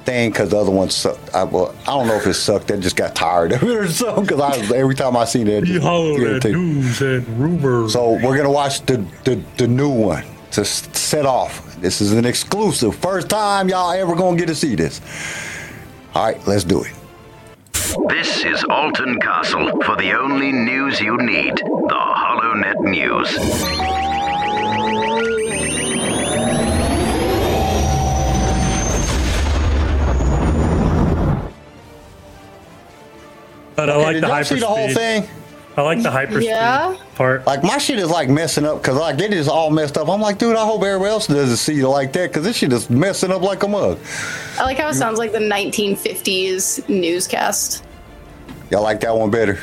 thing 0.04 0.30
because 0.30 0.50
the 0.50 0.58
other 0.58 0.70
ones 0.70 0.94
sucked. 0.94 1.34
I, 1.34 1.42
well, 1.42 1.74
I 1.82 1.86
don't 1.86 2.06
know 2.06 2.14
if 2.14 2.26
it 2.28 2.34
sucked. 2.34 2.70
I 2.70 2.76
just 2.76 2.94
got 2.94 3.16
tired 3.16 3.50
of 3.50 3.64
it 3.64 3.76
or 3.76 3.88
something 3.88 4.22
because 4.22 4.40
I 4.40 4.76
every 4.76 4.94
time 4.94 5.16
I 5.16 5.24
seen 5.24 5.48
it, 5.48 5.66
You 5.66 5.80
that 5.80 6.16
irritated. 6.16 6.56
news 6.56 7.02
and 7.02 7.26
rumors. 7.36 7.94
So 7.94 8.12
we're 8.12 8.36
gonna 8.36 8.48
watch 8.48 8.80
the 8.86 9.04
the, 9.24 9.42
the 9.56 9.66
new 9.66 9.90
one 9.90 10.24
to 10.52 10.64
set 10.64 11.26
off. 11.26 11.80
This 11.80 12.00
is 12.00 12.12
an 12.12 12.26
exclusive. 12.26 12.94
First 12.94 13.28
time 13.28 13.68
y'all 13.68 13.90
ever 13.90 14.14
gonna 14.14 14.36
get 14.36 14.46
to 14.46 14.54
see 14.54 14.76
this. 14.76 15.00
All 16.14 16.26
right, 16.26 16.46
let's 16.46 16.62
do 16.62 16.84
it. 16.84 16.92
This 17.90 18.44
is 18.44 18.62
Alton 18.70 19.18
Kastle 19.18 19.82
for 19.82 19.96
the 19.96 20.12
only 20.16 20.52
news 20.52 21.00
you 21.00 21.16
need 21.16 21.56
the 21.56 21.94
HoloNet 21.94 22.78
News. 22.84 23.36
But 33.74 33.90
I 33.90 33.94
Okay, 33.94 34.02
like 34.02 34.14
did 34.14 34.22
the 34.22 34.28
y'all 34.28 34.44
see 34.44 34.60
the 34.60 34.66
whole 34.66 34.94
thing? 34.94 35.28
I 35.80 35.82
like 35.82 36.02
the 36.02 36.10
hyperspeed 36.10 36.44
Yeah. 36.44 36.96
part. 37.14 37.46
Like 37.46 37.62
my 37.62 37.78
shit 37.78 37.98
is 37.98 38.10
like 38.10 38.28
messing 38.28 38.64
up 38.66 38.82
because 38.82 38.96
like 38.96 39.18
it 39.18 39.32
is 39.32 39.48
all 39.48 39.70
messed 39.70 39.96
up. 39.96 40.08
I'm 40.08 40.20
like, 40.20 40.36
dude, 40.38 40.56
I 40.56 40.64
hope 40.64 40.82
everybody 40.82 41.10
else 41.10 41.26
doesn't 41.26 41.56
see 41.56 41.74
you 41.74 41.88
like 41.88 42.12
that 42.12 42.28
because 42.30 42.44
this 42.44 42.56
shit 42.56 42.72
is 42.72 42.90
messing 42.90 43.32
up 43.32 43.40
like 43.42 43.62
a 43.62 43.68
mug. 43.68 43.98
I 44.58 44.64
like 44.64 44.76
how 44.78 44.88
it 44.88 44.94
sounds 44.94 45.18
like 45.18 45.32
the 45.32 45.38
1950s 45.38 46.88
newscast, 46.88 47.84
Y'all 48.70 48.82
like 48.82 49.00
that 49.00 49.16
one 49.16 49.30
better 49.30 49.58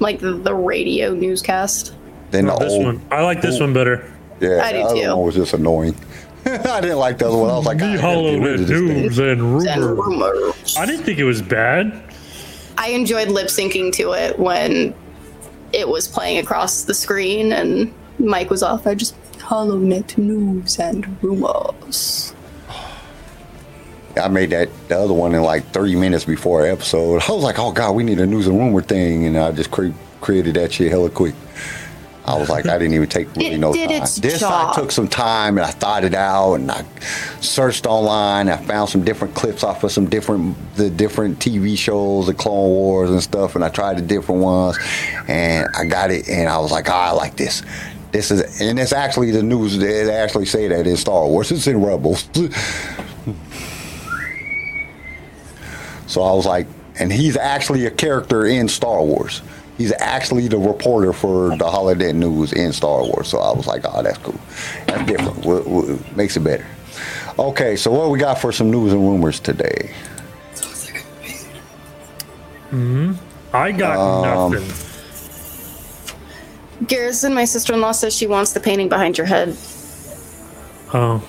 like 0.00 0.20
the, 0.20 0.32
the 0.34 0.54
radio 0.54 1.12
newscast. 1.12 1.92
than 2.30 2.44
No, 2.46 2.56
the 2.58 2.64
this 2.66 2.72
old? 2.74 2.84
one. 2.84 3.02
I 3.10 3.22
like 3.22 3.40
this 3.42 3.58
one 3.58 3.72
better. 3.72 4.12
Yeah, 4.40 4.60
I 4.62 4.70
do 4.72 4.78
the 4.78 4.84
other 4.84 4.94
too. 5.02 5.16
one 5.16 5.26
was 5.26 5.34
just 5.34 5.54
annoying. 5.54 5.96
I 6.46 6.80
didn't 6.80 6.98
like 6.98 7.18
the 7.18 7.26
other 7.26 7.36
one. 7.36 7.50
I 7.50 7.56
was 7.56 7.66
like, 7.66 7.78
The 7.78 7.84
"God, 7.84 7.90
I 7.90 7.96
gotta 7.96 8.06
Hollow 8.14 8.30
get 8.38 8.42
rid 8.44 8.50
Net 8.52 8.60
of 8.60 8.66
this 8.68 8.78
thing." 8.78 8.86
News 9.02 9.18
and 9.18 9.40
And 9.68 9.98
rumors. 9.98 10.76
I 10.76 10.86
didn't 10.86 11.04
think 11.04 11.18
it 11.18 11.24
was 11.24 11.42
bad. 11.42 12.00
I 12.76 12.90
enjoyed 12.90 13.28
lip 13.28 13.48
syncing 13.48 13.92
to 13.94 14.12
it 14.12 14.38
when 14.38 14.94
it 15.72 15.88
was 15.88 16.08
playing 16.08 16.38
across 16.38 16.84
the 16.84 16.94
screen 16.94 17.52
and 17.52 17.92
Mike 18.18 18.50
was 18.50 18.62
off. 18.62 18.86
I 18.86 18.94
just 18.94 19.14
HoloNet 19.38 20.18
news 20.18 20.78
and 20.78 21.22
rumors. 21.22 22.34
I 24.20 24.28
made 24.28 24.50
that 24.50 24.68
the 24.88 24.98
other 24.98 25.14
one 25.14 25.34
in 25.34 25.42
like 25.42 25.64
30 25.66 25.96
minutes 25.96 26.24
before 26.24 26.66
episode. 26.66 27.22
I 27.28 27.32
was 27.32 27.44
like, 27.44 27.58
oh 27.58 27.72
god, 27.72 27.92
we 27.94 28.02
need 28.02 28.20
a 28.20 28.26
news 28.26 28.46
and 28.46 28.58
rumor 28.58 28.82
thing, 28.82 29.26
and 29.26 29.38
I 29.38 29.52
just 29.52 29.70
cre- 29.70 29.90
created 30.20 30.56
that 30.56 30.72
shit 30.72 30.90
hella 30.90 31.10
quick. 31.10 31.34
I 32.28 32.38
was 32.38 32.50
like, 32.50 32.66
I 32.66 32.76
didn't 32.78 32.92
even 32.92 33.08
take 33.08 33.34
really 33.36 33.54
It 33.54 33.58
no 33.58 33.72
did 33.72 33.88
time. 33.88 34.02
its 34.02 34.16
this 34.16 34.40
job. 34.40 34.72
I 34.76 34.78
took 34.78 34.92
some 34.92 35.08
time 35.08 35.56
and 35.56 35.64
I 35.66 35.70
thought 35.70 36.04
it 36.04 36.14
out 36.14 36.54
and 36.56 36.70
I 36.70 36.84
searched 37.40 37.86
online. 37.86 38.50
I 38.50 38.58
found 38.58 38.90
some 38.90 39.02
different 39.02 39.34
clips 39.34 39.64
off 39.64 39.82
of 39.82 39.90
some 39.92 40.10
different 40.10 40.54
the 40.76 40.90
different 40.90 41.38
TV 41.38 41.76
shows, 41.78 42.26
the 42.26 42.34
Clone 42.34 42.68
Wars 42.68 43.10
and 43.10 43.22
stuff, 43.22 43.54
and 43.54 43.64
I 43.64 43.70
tried 43.70 43.96
the 43.96 44.02
different 44.02 44.42
ones, 44.42 44.76
and 45.26 45.66
I 45.74 45.86
got 45.86 46.10
it, 46.10 46.28
and 46.28 46.50
I 46.50 46.58
was 46.58 46.70
like, 46.70 46.90
oh, 46.90 46.92
I 46.92 47.12
like 47.12 47.36
this. 47.36 47.62
This 48.12 48.30
is, 48.30 48.60
and 48.60 48.78
it's 48.78 48.92
actually 48.92 49.30
the 49.30 49.42
news. 49.42 49.78
They 49.78 50.10
actually 50.10 50.46
say 50.46 50.68
that 50.68 50.86
in 50.86 50.96
Star 50.98 51.26
Wars. 51.26 51.50
It's 51.50 51.66
in 51.66 51.82
Rebels. 51.82 52.28
So 56.06 56.22
I 56.22 56.32
was 56.32 56.46
like, 56.46 56.66
and 56.98 57.12
he's 57.12 57.36
actually 57.36 57.84
a 57.84 57.90
character 57.90 58.46
in 58.46 58.66
Star 58.68 59.02
Wars. 59.02 59.42
He's 59.78 59.92
actually 60.00 60.48
the 60.48 60.58
reporter 60.58 61.12
for 61.12 61.50
the 61.50 61.64
HoloNet 61.64 62.14
News 62.16 62.52
in 62.52 62.72
Star 62.72 63.02
Wars. 63.04 63.28
So 63.28 63.38
I 63.38 63.52
was 63.56 63.66
like, 63.68 63.82
oh, 63.84 64.02
that's 64.02 64.18
cool. 64.18 64.38
That's 64.86 65.06
different. 65.10 65.40
W- 65.42 65.62
w- 65.64 65.98
makes 66.16 66.36
it 66.36 66.40
better. 66.40 66.66
Okay, 67.38 67.76
so 67.76 67.92
what 67.92 68.10
we 68.10 68.18
got 68.18 68.40
for 68.40 68.50
some 68.50 68.70
news 68.72 68.92
and 68.92 69.00
rumors 69.00 69.38
today? 69.38 69.94
Hmm. 72.70 73.12
I 73.54 73.72
got 73.72 73.96
Um, 73.96 74.52
nothing. 74.52 74.68
Garrison, 76.86 77.34
my 77.34 77.44
sister 77.44 77.72
in 77.72 77.80
law, 77.80 77.92
says 77.92 78.14
she 78.14 78.26
wants 78.26 78.52
the 78.52 78.60
painting 78.60 78.88
behind 78.88 79.16
your 79.16 79.26
head. 79.26 79.56
Oh, 80.92 81.22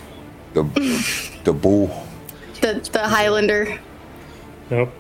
The 0.53 0.63
the 1.43 1.53
bull. 1.53 2.03
The 2.61 2.87
the 2.91 3.07
Highlander. 3.07 3.79
nope. 4.69 4.91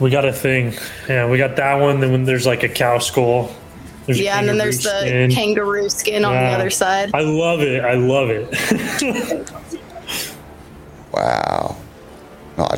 We 0.00 0.10
got 0.10 0.24
a 0.24 0.32
thing. 0.32 0.74
Yeah, 1.08 1.28
we 1.28 1.38
got 1.38 1.56
that 1.56 1.74
one. 1.76 2.00
Then 2.00 2.12
when 2.12 2.24
there's 2.24 2.46
like 2.46 2.62
a 2.62 2.68
cow 2.68 2.98
skull. 2.98 3.50
There's 4.06 4.20
Yeah, 4.20 4.38
and 4.38 4.48
then 4.48 4.56
there's 4.58 4.82
the 4.84 4.90
kangaroo 4.90 5.30
skin. 5.30 5.30
kangaroo 5.32 5.88
skin 5.88 6.24
on 6.24 6.32
the 6.34 6.50
other 6.50 6.70
side. 6.70 7.10
I 7.14 7.20
love 7.20 7.60
it. 7.60 7.84
I 7.84 7.94
love 7.94 8.30
it. 8.30 9.50
Wow. 11.12 11.76
No, 12.58 12.66
I 12.70 12.76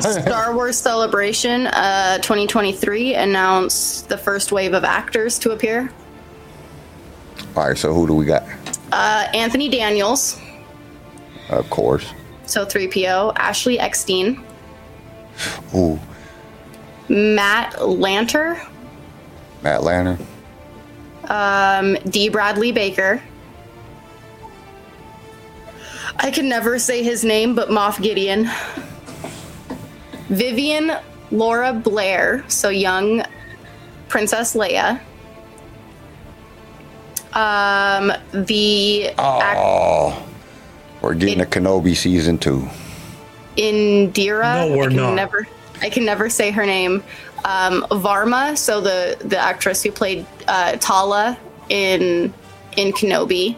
just, 0.00 0.06
Um, 0.06 0.22
Star 0.22 0.54
Wars 0.54 0.76
Celebration 0.78 1.66
uh, 1.68 2.18
2023 2.18 3.14
announced 3.14 4.08
the 4.08 4.16
first 4.16 4.52
wave 4.52 4.74
of 4.74 4.84
actors 4.84 5.38
to 5.40 5.50
appear. 5.50 5.90
all 7.56 7.66
right, 7.68 7.76
so 7.76 7.92
who 7.92 8.06
do 8.06 8.14
we 8.14 8.24
got? 8.26 8.44
Uh, 8.92 9.26
Anthony 9.34 9.68
Daniels, 9.68 10.40
Of 11.50 11.68
course. 11.68 12.06
so 12.46 12.64
3PO, 12.64 13.32
Ashley 13.36 13.78
Eckstein, 13.78 14.42
Ooh, 15.74 15.98
Matt 17.08 17.74
Lanter, 17.74 18.60
Matt 19.62 19.80
Lanter, 19.80 20.18
um, 21.28 21.96
D. 22.08 22.28
Bradley 22.28 22.72
Baker. 22.72 23.22
I 26.16 26.30
can 26.30 26.48
never 26.48 26.78
say 26.78 27.02
his 27.02 27.24
name, 27.24 27.54
but 27.54 27.68
Moff 27.68 28.02
Gideon. 28.02 28.50
Vivien 30.28 30.92
Lyra 31.30 31.72
Blair, 31.72 32.44
so 32.48 32.68
young 32.68 33.22
Princess 34.08 34.54
Leia. 34.54 35.00
Um, 37.34 38.12
the 38.32 39.08
act- 39.18 39.58
Oh, 39.60 40.22
we're 41.00 41.14
getting 41.14 41.40
a 41.40 41.44
Kenobi 41.46 41.96
season 41.96 42.36
two. 42.38 42.68
Indira. 43.56 44.68
No, 44.70 44.76
we're 44.76 44.88
not. 44.90 45.14
never 45.14 45.46
I 45.80 45.90
can 45.90 46.04
never 46.04 46.28
say 46.30 46.50
her 46.50 46.66
name. 46.66 47.02
Um, 47.44 47.82
Varma, 47.90 48.56
so 48.58 48.80
the 48.80 49.16
the 49.20 49.38
actress 49.38 49.82
who 49.82 49.92
played 49.92 50.26
uh, 50.48 50.72
Tala 50.76 51.38
in 51.68 52.32
in 52.76 52.92
Kenobi. 52.92 53.56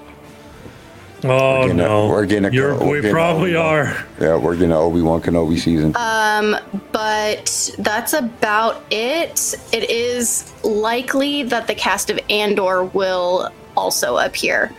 Oh 1.23 1.62
getting 1.62 1.81
a- 1.81 1.83
no, 1.83 2.09
we're 2.09 2.25
getting 2.25 2.47
a- 2.47 2.51
You're, 2.51 2.75
we're 2.79 2.87
we 2.87 2.97
getting 2.99 3.11
a- 3.11 3.12
probably 3.12 3.55
are. 3.55 4.05
Yeah, 4.21 4.37
we're 4.37 4.55
getting 4.55 4.71
an 4.71 4.79
Obi 4.79 5.03
Wan 5.03 5.21
Kenobi 5.21 5.59
season. 5.59 5.95
Um, 5.97 6.57
But 6.93 7.75
that's 7.79 8.12
about 8.14 8.83
it. 8.91 9.55
It 9.73 9.91
is 9.91 10.51
likely 10.64 11.43
that 11.45 11.66
the 11.66 11.75
cast 11.75 12.09
of 12.11 12.18
Andor 12.31 12.85
will 12.85 13.51
also 13.77 14.16
appear. 14.18 14.73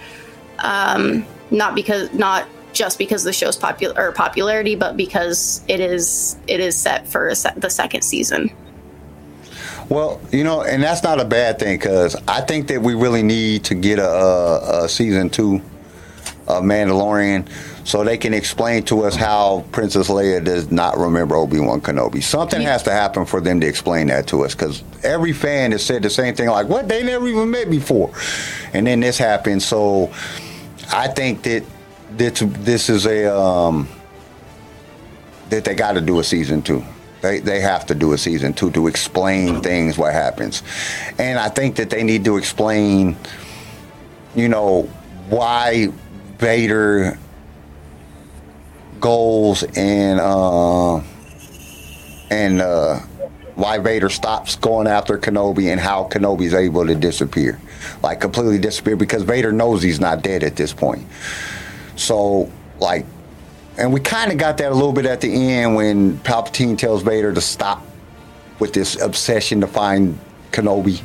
Um, 0.60 1.26
not 1.52 1.76
because 1.76 2.12
not 2.14 2.48
just 2.74 2.98
because 2.98 3.24
the 3.24 3.34
show's 3.34 3.58
popular 3.58 3.94
or 3.98 4.12
popularity, 4.12 4.76
but 4.76 4.98
because 4.98 5.64
it 5.68 5.80
is 5.80 6.38
it 6.48 6.60
is 6.60 6.78
set 6.78 7.08
for 7.08 7.34
se- 7.36 7.54
the 7.58 7.70
second 7.70 8.02
season. 8.04 8.52
Well, 9.90 10.22
you 10.32 10.44
know, 10.44 10.62
and 10.62 10.82
that's 10.82 11.04
not 11.04 11.20
a 11.20 11.26
bad 11.26 11.60
thing 11.60 11.78
because 11.78 12.16
I 12.28 12.42
think 12.42 12.68
that 12.68 12.82
we 12.82 12.94
really 12.94 13.24
need 13.24 13.66
to 13.66 13.76
get 13.76 14.00
a, 14.00 14.10
a, 14.10 14.86
a 14.86 14.90
season 14.90 15.30
two 15.30 15.62
of 16.48 16.64
Mandalorian 16.64 17.48
so 17.84 18.04
they 18.04 18.18
can 18.18 18.34
explain 18.34 18.84
to 18.84 19.04
us 19.04 19.16
how 19.16 19.66
Princess 19.72 20.08
Leia 20.08 20.44
does 20.44 20.72
not 20.72 20.98
remember 20.98 21.36
Obi 21.36 21.60
Wan 21.60 21.82
Kenobi. 21.82 22.22
Something 22.22 22.62
has 22.62 22.84
to 22.84 22.92
happen 22.92 23.26
for 23.26 23.42
them 23.42 23.60
to 23.62 23.68
explain 23.68 24.08
that 24.08 24.28
to 24.28 24.44
us 24.44 24.54
because 24.54 24.84
every 25.04 25.34
fan 25.34 25.72
has 25.72 25.84
said 25.84 26.04
the 26.04 26.10
same 26.10 26.36
thing 26.36 26.48
like, 26.48 26.68
what? 26.68 26.88
They 26.88 27.04
never 27.04 27.28
even 27.28 27.50
met 27.50 27.70
before. 27.70 28.14
And 28.74 28.86
then 28.86 29.00
this 29.00 29.18
happened. 29.18 29.64
So 29.64 30.12
I 30.94 31.08
think 31.08 31.44
that 31.44 31.64
this, 32.18 32.40
this 32.40 32.90
is 32.90 33.06
a. 33.06 33.36
Um, 33.36 33.88
that 35.52 35.66
they 35.66 35.76
got 35.76 35.94
to 35.94 36.02
do 36.02 36.20
a 36.20 36.24
season 36.24 36.62
two. 36.62 36.84
They 37.22 37.40
they 37.40 37.60
have 37.60 37.86
to 37.88 37.96
do 37.96 38.14
a 38.14 38.18
season 38.18 38.54
two 38.54 38.72
to 38.72 38.88
explain 38.88 39.62
things 39.62 39.98
what 39.98 40.14
happens, 40.14 40.64
and 41.20 41.38
I 41.38 41.50
think 41.50 41.76
that 41.76 41.92
they 41.92 42.04
need 42.04 42.26
to 42.26 42.38
explain, 42.38 43.16
you 44.34 44.50
know, 44.50 44.84
why 45.30 45.90
Vader 46.40 47.20
goes 49.00 49.64
and 49.76 50.20
uh, 50.20 50.98
and 52.32 52.62
uh, 52.62 53.00
why 53.56 53.78
Vader 53.78 54.10
stops 54.10 54.56
going 54.56 54.88
after 54.88 55.20
Kenobi 55.20 55.72
and 55.72 55.80
how 55.80 56.06
Kenobi's 56.06 56.56
able 56.56 56.88
to 56.88 56.96
disappear, 56.96 57.60
like 58.02 58.20
completely 58.20 58.58
disappear 58.58 58.96
because 58.96 59.22
Vader 59.22 59.52
knows 59.52 59.84
he's 59.84 60.00
not 60.00 60.24
dead 60.24 60.44
at 60.44 60.56
this 60.56 60.74
point. 60.74 61.06
So 62.02 62.52
like 62.80 63.06
and 63.78 63.94
we 63.94 64.00
kind 64.00 64.32
of 64.32 64.38
got 64.38 64.58
that 64.58 64.72
a 64.72 64.76
little 64.76 64.94
bit 64.94 65.06
at 65.06 65.22
the 65.22 65.34
end 65.34 65.76
when 65.76 66.18
Palpatine 66.20 66.78
tells 66.78 67.04
Vader 67.04 67.34
to 67.34 67.42
stop 67.42 67.84
with 68.60 68.74
this 68.74 69.02
obsession 69.02 69.62
to 69.62 69.68
find 69.68 70.20
Kenobi. 70.52 71.02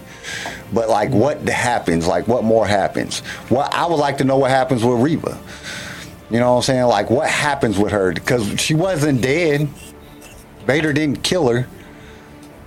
But 0.72 0.88
like, 0.88 1.10
mm-hmm. 1.10 1.18
what 1.18 1.48
happens? 1.48 2.06
Like, 2.06 2.26
what 2.26 2.44
more 2.44 2.66
happens? 2.66 3.20
What 3.48 3.72
I 3.72 3.86
would 3.86 3.96
like 3.96 4.18
to 4.18 4.24
know 4.24 4.36
what 4.36 4.50
happens 4.50 4.84
with 4.84 5.00
Reva. 5.00 5.38
You 6.28 6.40
know 6.40 6.50
what 6.50 6.56
I'm 6.56 6.62
saying? 6.62 6.84
Like, 6.84 7.08
what 7.08 7.30
happens 7.30 7.78
with 7.78 7.92
her? 7.92 8.12
Because 8.12 8.60
she 8.60 8.74
wasn't 8.74 9.22
dead. 9.22 9.68
Vader 10.66 10.92
didn't 10.92 11.22
kill 11.22 11.48
her. 11.48 11.68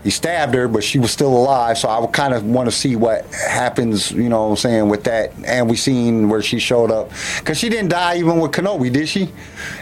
He 0.04 0.10
stabbed 0.10 0.54
her, 0.56 0.68
but 0.68 0.84
she 0.84 0.98
was 0.98 1.12
still 1.12 1.36
alive. 1.36 1.78
So 1.78 1.90
I 1.90 2.00
would 2.00 2.14
kind 2.14 2.34
of 2.34 2.46
want 2.46 2.68
to 2.70 2.72
see 2.72 2.96
what 2.96 3.26
happens, 3.34 4.12
you 4.12 4.30
know 4.30 4.44
what 4.44 4.50
I'm 4.52 4.56
saying, 4.58 4.90
with 4.90 5.04
that. 5.04 5.34
And 5.46 5.70
we 5.70 5.76
seen 5.76 6.30
where 6.30 6.42
she 6.42 6.58
showed 6.60 6.90
up. 6.92 7.12
Because 7.40 7.58
she 7.58 7.68
didn't 7.68 7.90
die 7.90 8.18
even 8.18 8.40
with 8.40 8.52
Kenobi, 8.52 8.92
did 8.92 9.10
she? 9.10 9.30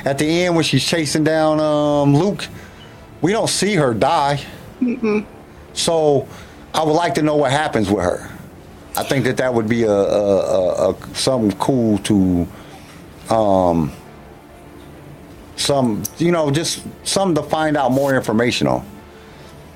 At 0.05 0.17
the 0.17 0.25
end 0.25 0.55
when 0.55 0.63
she's 0.63 0.83
chasing 0.83 1.23
down 1.23 1.59
um, 1.59 2.15
Luke, 2.15 2.47
we 3.21 3.31
don't 3.31 3.49
see 3.49 3.75
her 3.75 3.93
die. 3.93 4.43
So 5.73 6.27
I 6.73 6.83
would 6.83 6.93
like 6.93 7.13
to 7.15 7.21
know 7.21 7.35
what 7.35 7.51
happens 7.51 7.89
with 7.89 8.03
her. 8.03 8.29
I 8.95 9.03
think 9.03 9.25
that 9.25 9.37
that 9.37 9.53
would 9.53 9.69
be 9.69 9.83
a, 9.83 9.91
a, 9.91 10.89
a, 10.89 10.91
a 10.91 11.15
something 11.15 11.55
cool 11.59 11.99
to, 11.99 12.47
um, 13.29 13.91
some 15.57 16.03
you 16.17 16.31
know 16.31 16.51
just 16.51 16.83
something 17.03 17.41
to 17.43 17.49
find 17.49 17.75
out 17.77 17.91
more 17.91 18.15
information 18.15 18.67
on. 18.67 18.85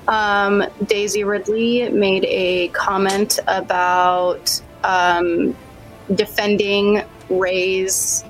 Um, 0.08 0.64
Daisy 0.84 1.24
Ridley 1.24 1.88
made 1.90 2.24
a 2.24 2.68
comment 2.68 3.38
about 3.46 4.60
um, 4.84 5.56
defending 6.14 7.02
Rey's 7.30 8.24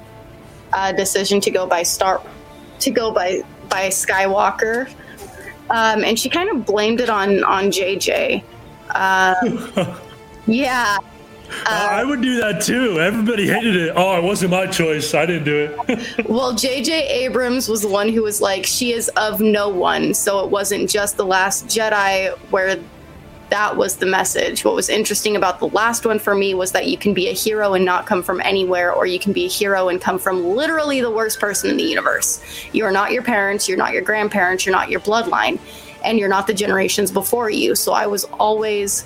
uh, 0.73 0.93
decision 0.93 1.41
to 1.41 1.51
go 1.51 1.66
by 1.66 1.83
Star 1.83 2.23
to 2.81 2.91
go 2.91 3.11
by 3.11 3.43
by 3.68 3.89
Skywalker, 3.89 4.89
um, 5.70 6.05
and 6.05 6.18
she 6.18 6.29
kind 6.29 6.51
of 6.51 6.66
blamed 6.66 7.01
it 7.01 7.09
on 7.09 7.43
on 7.45 7.64
JJ. 7.70 8.43
Um, 8.95 9.97
yeah, 11.64 11.88
I 11.90 12.05
would 12.05 12.22
do 12.22 12.40
that 12.40 12.62
too. 12.62 13.00
Everybody 13.00 13.46
hated 13.46 13.76
it. 13.76 13.92
Oh, 13.96 14.16
it 14.16 14.22
wasn't 14.22 14.50
my 14.50 14.66
choice. 14.66 15.14
I 15.14 15.26
didn't 15.26 15.44
do 15.44 15.76
it. 15.88 16.26
Well, 16.28 16.55
J.J. 16.55 17.09
Abrams 17.24 17.68
was 17.68 17.82
the 17.82 17.88
one 17.88 18.09
who 18.09 18.22
was 18.22 18.40
like, 18.40 18.64
she 18.64 18.92
is 18.92 19.09
of 19.11 19.40
no 19.40 19.68
one. 19.68 20.14
So 20.14 20.44
it 20.44 20.50
wasn't 20.50 20.88
just 20.88 21.16
The 21.16 21.24
Last 21.24 21.66
Jedi 21.66 22.36
where 22.50 22.78
that 23.53 23.76
was 23.76 23.96
the 23.96 24.07
message. 24.07 24.64
What 24.64 24.74
was 24.74 24.88
interesting 24.88 25.36
about 25.36 25.59
the 25.59 25.68
last 25.68 26.07
one 26.07 26.18
for 26.18 26.34
me 26.34 26.55
was 26.55 26.72
that 26.72 26.86
you 26.86 26.96
can 26.96 27.12
be 27.12 27.28
a 27.28 27.34
hero 27.34 27.74
and 27.74 27.84
not 27.84 28.07
come 28.07 28.22
from 28.22 28.40
anywhere, 28.40 28.90
or 28.90 29.05
you 29.05 29.18
can 29.18 29.34
be 29.34 29.44
a 29.44 29.48
hero 29.48 29.90
and 29.90 30.00
come 30.00 30.18
from 30.18 30.42
literally 30.42 31.03
the 31.03 31.11
worst 31.11 31.38
person 31.38 31.68
in 31.68 31.76
the 31.76 31.82
universe. 31.82 32.42
You 32.72 32.86
are 32.86 32.90
not 32.90 33.12
your 33.12 33.22
parents, 33.22 33.68
you're 33.68 33.76
not 33.76 33.92
your 33.92 34.00
grandparents, 34.00 34.64
you're 34.64 34.74
not 34.74 34.88
your 34.88 35.00
bloodline, 35.00 35.59
and 36.03 36.18
you're 36.18 36.30
not 36.30 36.46
the 36.46 36.55
generations 36.55 37.11
before 37.11 37.50
you. 37.50 37.74
So 37.74 37.92
I 37.92 38.07
was 38.07 38.24
always 38.24 39.05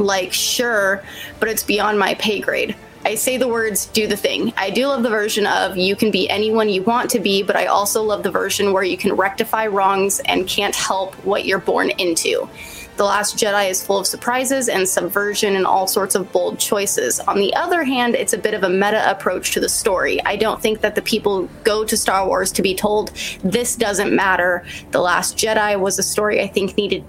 like, 0.00 0.32
sure, 0.32 1.02
but 1.38 1.48
it's 1.48 1.62
beyond 1.62 1.98
my 1.98 2.14
pay 2.14 2.40
grade. 2.40 2.74
I 3.04 3.14
say 3.14 3.38
the 3.38 3.48
words, 3.48 3.86
do 3.86 4.06
the 4.06 4.16
thing. 4.16 4.52
I 4.58 4.68
do 4.68 4.86
love 4.86 5.02
the 5.02 5.08
version 5.08 5.46
of 5.46 5.76
you 5.76 5.96
can 5.96 6.10
be 6.10 6.28
anyone 6.28 6.68
you 6.68 6.82
want 6.82 7.10
to 7.10 7.18
be, 7.18 7.42
but 7.42 7.56
I 7.56 7.66
also 7.66 8.02
love 8.02 8.22
the 8.22 8.30
version 8.30 8.74
where 8.74 8.82
you 8.82 8.98
can 8.98 9.14
rectify 9.14 9.66
wrongs 9.68 10.20
and 10.20 10.46
can't 10.46 10.76
help 10.76 11.14
what 11.24 11.46
you're 11.46 11.60
born 11.60 11.90
into. 11.90 12.48
The 12.96 13.04
Last 13.04 13.38
Jedi 13.38 13.70
is 13.70 13.82
full 13.82 13.98
of 13.98 14.06
surprises 14.06 14.68
and 14.68 14.86
subversion 14.86 15.56
and 15.56 15.66
all 15.66 15.86
sorts 15.86 16.14
of 16.14 16.30
bold 16.32 16.58
choices. 16.58 17.18
On 17.20 17.38
the 17.38 17.54
other 17.54 17.82
hand, 17.82 18.14
it's 18.14 18.34
a 18.34 18.38
bit 18.38 18.52
of 18.52 18.64
a 18.64 18.68
meta 18.68 19.10
approach 19.10 19.52
to 19.52 19.60
the 19.60 19.70
story. 19.70 20.22
I 20.26 20.36
don't 20.36 20.60
think 20.60 20.82
that 20.82 20.94
the 20.94 21.00
people 21.00 21.48
go 21.64 21.82
to 21.86 21.96
Star 21.96 22.26
Wars 22.26 22.52
to 22.52 22.60
be 22.60 22.74
told 22.74 23.12
this 23.42 23.76
doesn't 23.76 24.14
matter. 24.14 24.66
The 24.90 25.00
Last 25.00 25.38
Jedi 25.38 25.80
was 25.80 25.98
a 25.98 26.02
story 26.02 26.42
I 26.42 26.48
think 26.48 26.76
needed 26.76 27.02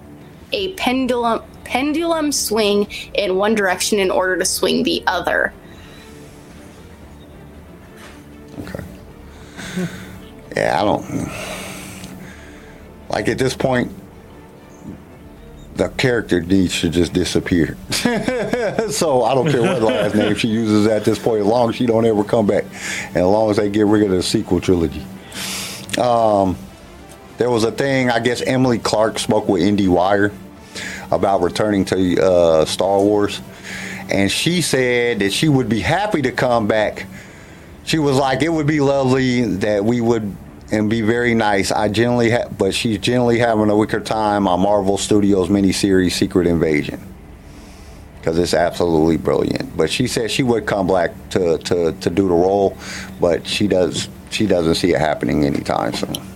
a 0.52 0.74
pendulum 0.74 1.42
pendulum 1.64 2.32
swing 2.32 2.88
in 3.14 3.36
one 3.36 3.56
direction 3.56 4.00
in 4.00 4.12
order 4.12 4.38
to 4.38 4.46
swing 4.46 4.84
the 4.84 5.04
other. 5.08 5.54
Okay. 8.60 8.84
Yeah, 10.56 10.82
I 10.82 10.84
don't. 10.84 11.32
Like 13.10 13.30
at 13.30 13.38
this 13.38 13.56
point, 13.56 13.92
the 15.76 15.90
character 15.90 16.42
needs 16.42 16.80
to 16.82 16.90
just 16.90 17.14
disappear. 17.14 17.78
so 17.92 19.24
I 19.24 19.34
don't 19.34 19.50
care 19.50 19.62
what 19.62 19.82
last 19.82 20.16
name 20.16 20.36
she 20.36 20.48
uses 20.48 20.88
at 20.88 21.06
this 21.06 21.18
point, 21.18 21.42
as 21.42 21.48
long 21.48 21.70
as 21.70 21.76
she 21.76 21.86
don't 21.86 22.06
ever 22.06 22.24
come 22.24 22.48
back, 22.48 22.66
and 23.08 23.18
as 23.18 23.24
long 23.24 23.50
as 23.50 23.58
they 23.58 23.70
get 23.70 23.86
rid 23.86 24.04
of 24.04 24.12
the 24.12 24.24
sequel 24.24 24.60
trilogy. 24.60 25.04
Um, 25.98 26.58
there 27.42 27.50
was 27.50 27.64
a 27.64 27.72
thing. 27.72 28.12
I 28.12 28.20
guess 28.20 28.44
Emily 28.44 28.78
Clarke 28.78 29.18
spoke 29.18 29.48
with 29.48 29.64
IndieWire 29.64 30.32
about 31.10 31.42
returning 31.42 31.86
to 31.86 32.22
uh, 32.22 32.66
Star 32.66 33.00
Wars, 33.00 33.42
and 34.12 34.32
she 34.32 34.62
said 34.62 35.20
that 35.20 35.34
she 35.34 35.50
would 35.50 35.68
be 35.68 35.80
happy 35.80 36.22
to 36.22 36.32
come 36.32 36.68
back. 36.68 37.08
She 37.84 37.98
was 37.98 38.16
like, 38.16 38.44
it 38.44 38.50
would 38.50 38.68
be 38.68 38.80
lovely 38.80 39.42
that 39.56 39.84
we 39.84 40.02
would 40.02 40.36
and 40.72 40.88
be 40.88 41.02
very 41.02 41.34
nice. 41.34 41.72
I 41.72 41.90
generally, 41.90 42.30
ha- 42.30 42.48
but 42.56 42.76
she's 42.76 43.00
generally 43.00 43.40
having 43.40 43.72
a 43.72 43.76
wicker 43.76 44.00
time 44.00 44.48
on 44.48 44.60
Marvel 44.60 45.00
Studios 45.00 45.50
miniseries 45.50 46.12
Secret 46.12 46.46
Invasion 46.46 47.02
because 48.18 48.38
it's 48.38 48.54
absolutely 48.54 49.18
brilliant. 49.18 49.76
But 49.76 49.90
she 49.90 50.06
said 50.06 50.30
she 50.30 50.44
would 50.44 50.68
come 50.68 50.86
back 50.86 51.12
to, 51.32 51.58
to, 51.58 51.92
to 51.92 52.10
do 52.12 52.28
the 52.28 52.36
role, 52.36 52.78
but 53.20 53.48
she 53.48 53.68
does 53.68 54.10
she 54.30 54.46
doesn't 54.46 54.76
see 54.76 54.94
it 54.94 55.00
happening 55.00 55.44
anytime 55.44 55.94
soon. 55.94 56.31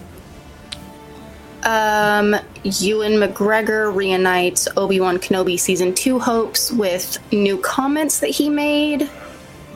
Um, 1.66 2.36
Ewan 2.64 3.14
McGregor 3.14 3.94
reunites 3.94 4.68
Obi 4.78 5.00
Wan 5.00 5.18
Kenobi 5.18 5.60
season 5.60 5.94
two 5.94 6.20
hopes 6.20 6.72
with 6.72 7.18
new 7.34 7.58
comments 7.58 8.20
that 8.20 8.30
he 8.30 8.50
made. 8.50 9.10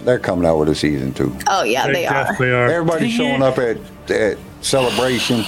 They're 0.02 0.20
coming 0.20 0.46
out 0.46 0.58
with 0.60 0.70
a 0.70 0.76
season 0.76 1.14
two. 1.14 1.36
Oh 1.48 1.64
yeah, 1.64 1.88
they, 1.88 2.06
are. 2.06 2.14
definitely 2.14 2.52
are. 2.52 2.70
Everybody's 2.70 3.12
showing 3.12 3.42
up 3.42 3.58
at, 3.58 3.78
at 4.10 4.38
celebration. 4.62 5.44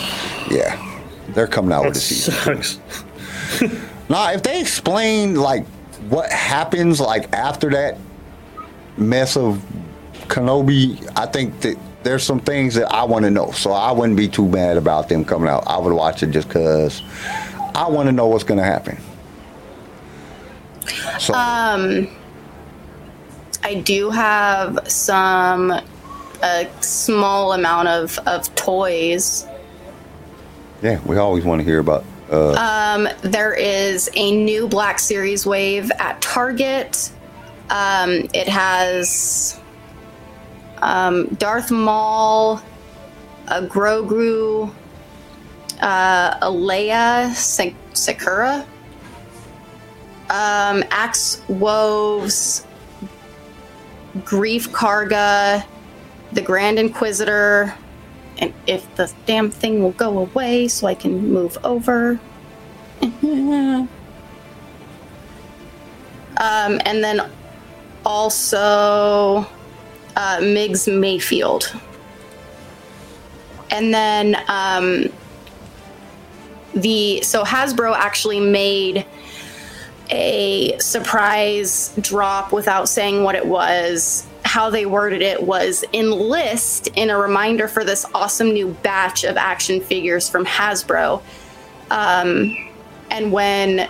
Yeah, 0.50 1.00
they're 1.30 1.48
coming 1.48 1.72
out 1.72 1.84
That 1.84 1.89
with 1.89 1.98
a 1.98 2.02
season. 2.02 2.64
sucks. 2.64 2.80
Now, 4.12 4.30
if 4.34 4.44
they 4.44 4.60
explain 4.60 5.36
like 5.36 5.66
what 6.10 6.30
happens 6.30 7.00
like 7.00 7.32
after 7.34 7.70
that 7.70 7.98
mess 8.98 9.38
of 9.38 9.64
Kenobi, 10.28 11.10
I 11.16 11.28
think 11.28 11.62
that 11.62 11.78
there's 12.04 12.24
some 12.24 12.39
things 12.39 12.76
that 12.76 12.91
I 12.91 13.04
want 13.04 13.26
to 13.26 13.32
know. 13.32 13.52
So 13.52 13.72
I 13.72 13.91
wouldn't 13.91 14.18
be 14.18 14.28
too 14.28 14.47
mad 14.47 14.78
about 14.78 15.10
them 15.10 15.24
coming 15.24 15.49
out. 15.49 15.64
I 15.68 15.78
would 15.78 15.93
watch 15.93 16.24
it 16.24 16.32
just 16.32 16.47
because 16.47 17.02
I 17.76 17.88
want 17.89 18.08
to 18.08 18.12
know 18.12 18.28
what's 18.28 18.43
going 18.43 18.60
to 18.60 18.64
happen. 18.66 18.97
So 21.20 21.34
I 23.64 23.76
do 23.84 24.10
have 24.10 24.80
some 24.91 25.72
a 26.43 26.68
small 26.82 27.54
amount 27.54 27.88
of 27.88 28.18
of 28.26 28.54
toys. 28.56 29.45
yeah, 30.82 30.99
we 31.06 31.18
always 31.18 31.45
want 31.45 31.60
to 31.60 31.66
hear 31.66 31.80
about. 31.80 32.04
Uh, 32.32 32.54
Um, 32.54 33.08
there 33.22 33.54
is 33.54 34.10
a 34.16 34.32
new 34.36 34.68
Black 34.68 34.97
Series 34.97 35.45
wave 35.45 35.91
at 35.99 36.20
Target. 36.22 37.12
Um, 37.70 38.28
it 38.34 38.47
has 38.47 39.60
um, 40.82 41.28
Darth 41.36 41.72
Maul, 41.72 42.62
a 43.48 43.62
Grogu, 43.62 44.74
uh, 45.82 47.34
Sakura, 47.94 48.66
um, 50.30 50.84
Axe 50.92 51.42
Woves, 51.48 52.66
Greef 54.20 54.70
Karga, 54.70 55.66
the 56.32 56.42
Grand 56.42 56.80
Inquisitor, 56.80 57.74
and 58.38 58.54
if 58.66 58.96
the 58.96 59.12
damn 59.26 59.50
thing 59.52 59.84
will 59.84 59.92
go 59.92 60.20
away 60.20 60.68
so 60.68 60.88
I 60.88 60.96
can 60.96 61.32
move 61.32 61.58
over. 61.64 62.20
um, 63.02 63.90
and 66.38 67.04
then 67.04 67.30
also 68.06 69.48
uh, 70.16 70.38
Mayfeld. 70.39 71.82
And 73.70 73.93
then 73.93 74.36
um, 74.47 75.05
the 76.74 77.22
so 77.22 77.43
Hasbro 77.43 77.95
actually 77.95 78.39
made 78.39 79.05
a 80.09 80.78
surprise 80.80 81.93
drop 82.01 82.51
without 82.51 82.89
saying 82.89 83.24
what 83.24 83.36
it 83.36 83.45
was. 83.45 84.28
How 84.43 84.70
they 84.70 84.86
worded 84.86 85.22
it 85.22 85.43
was 85.43 85.86
enlist 85.93 86.88
in 86.95 87.09
a 87.09 87.18
reminder 87.18 87.70
for 87.70 87.86
this 87.86 88.05
awesome 88.14 88.51
new 88.51 88.70
batch 88.84 89.24
of 89.24 89.38
action 89.38 89.80
figures 89.80 90.28
from 90.28 90.45
Hasbro. 90.45 91.22
Um, 91.89 92.57
and 93.09 93.32
when 93.32 93.88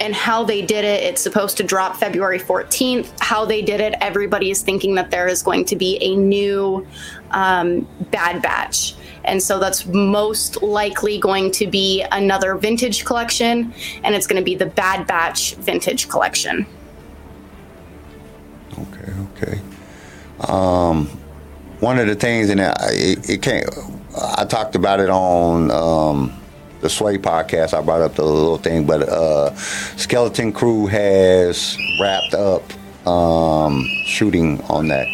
and 0.00 0.14
how 0.14 0.44
they 0.44 0.62
did 0.62 0.84
it, 0.84 1.02
it's 1.02 1.22
supposed 1.22 1.56
to 1.58 1.62
drop 1.62 1.96
February 1.96 2.38
14th. 2.38 3.12
How 3.20 3.44
they 3.44 3.62
did 3.62 3.80
it, 3.80 3.94
everybody 4.00 4.50
is 4.50 4.62
thinking 4.62 4.94
that 4.96 5.10
there 5.10 5.28
is 5.28 5.42
going 5.42 5.64
to 5.66 5.76
be 5.76 5.98
a 6.00 6.16
new 6.16 6.86
um, 7.30 7.86
Bad 8.10 8.42
Batch. 8.42 8.94
And 9.24 9.42
so 9.42 9.58
that's 9.58 9.86
most 9.86 10.62
likely 10.62 11.18
going 11.18 11.50
to 11.52 11.66
be 11.66 12.04
another 12.12 12.56
vintage 12.56 13.04
collection, 13.04 13.72
and 14.02 14.14
it's 14.14 14.26
going 14.26 14.40
to 14.40 14.44
be 14.44 14.54
the 14.54 14.66
Bad 14.66 15.06
Batch 15.06 15.54
vintage 15.54 16.08
collection. 16.08 16.66
Okay, 18.72 19.12
okay. 19.32 19.60
Um, 20.40 21.06
one 21.80 21.98
of 21.98 22.06
the 22.06 22.14
things, 22.14 22.50
and 22.50 22.60
it, 22.60 23.30
it 23.30 23.42
can't. 23.42 23.68
I 24.36 24.44
talked 24.44 24.74
about 24.74 25.00
it 25.00 25.08
on 25.08 25.70
um, 25.70 26.43
the 26.84 26.90
Sway 26.90 27.16
podcast. 27.16 27.72
I 27.72 27.80
brought 27.80 28.02
up 28.02 28.14
the 28.14 28.24
little 28.26 28.58
thing, 28.58 28.84
but 28.84 29.08
uh, 29.08 29.54
Skeleton 29.96 30.52
Crew 30.52 30.86
has 30.86 31.78
wrapped 31.98 32.34
up 32.34 32.62
um, 33.08 33.88
shooting 34.04 34.60
on 34.64 34.88
that. 34.88 35.08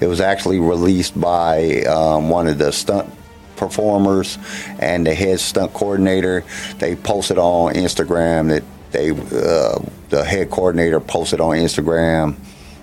It 0.00 0.06
was 0.06 0.20
actually 0.20 0.58
released 0.58 1.18
by 1.18 1.80
um, 1.84 2.28
one 2.28 2.46
of 2.46 2.58
the 2.58 2.70
stunt 2.72 3.10
performers 3.56 4.36
and 4.78 5.06
the 5.06 5.14
head 5.14 5.40
stunt 5.40 5.72
coordinator. 5.72 6.44
They 6.78 6.94
posted 6.94 7.38
on 7.38 7.72
Instagram 7.72 8.48
that 8.50 8.62
they, 8.90 9.10
uh, 9.10 9.78
the 10.10 10.24
head 10.24 10.50
coordinator 10.50 11.00
posted 11.00 11.40
on 11.40 11.56
Instagram 11.56 12.36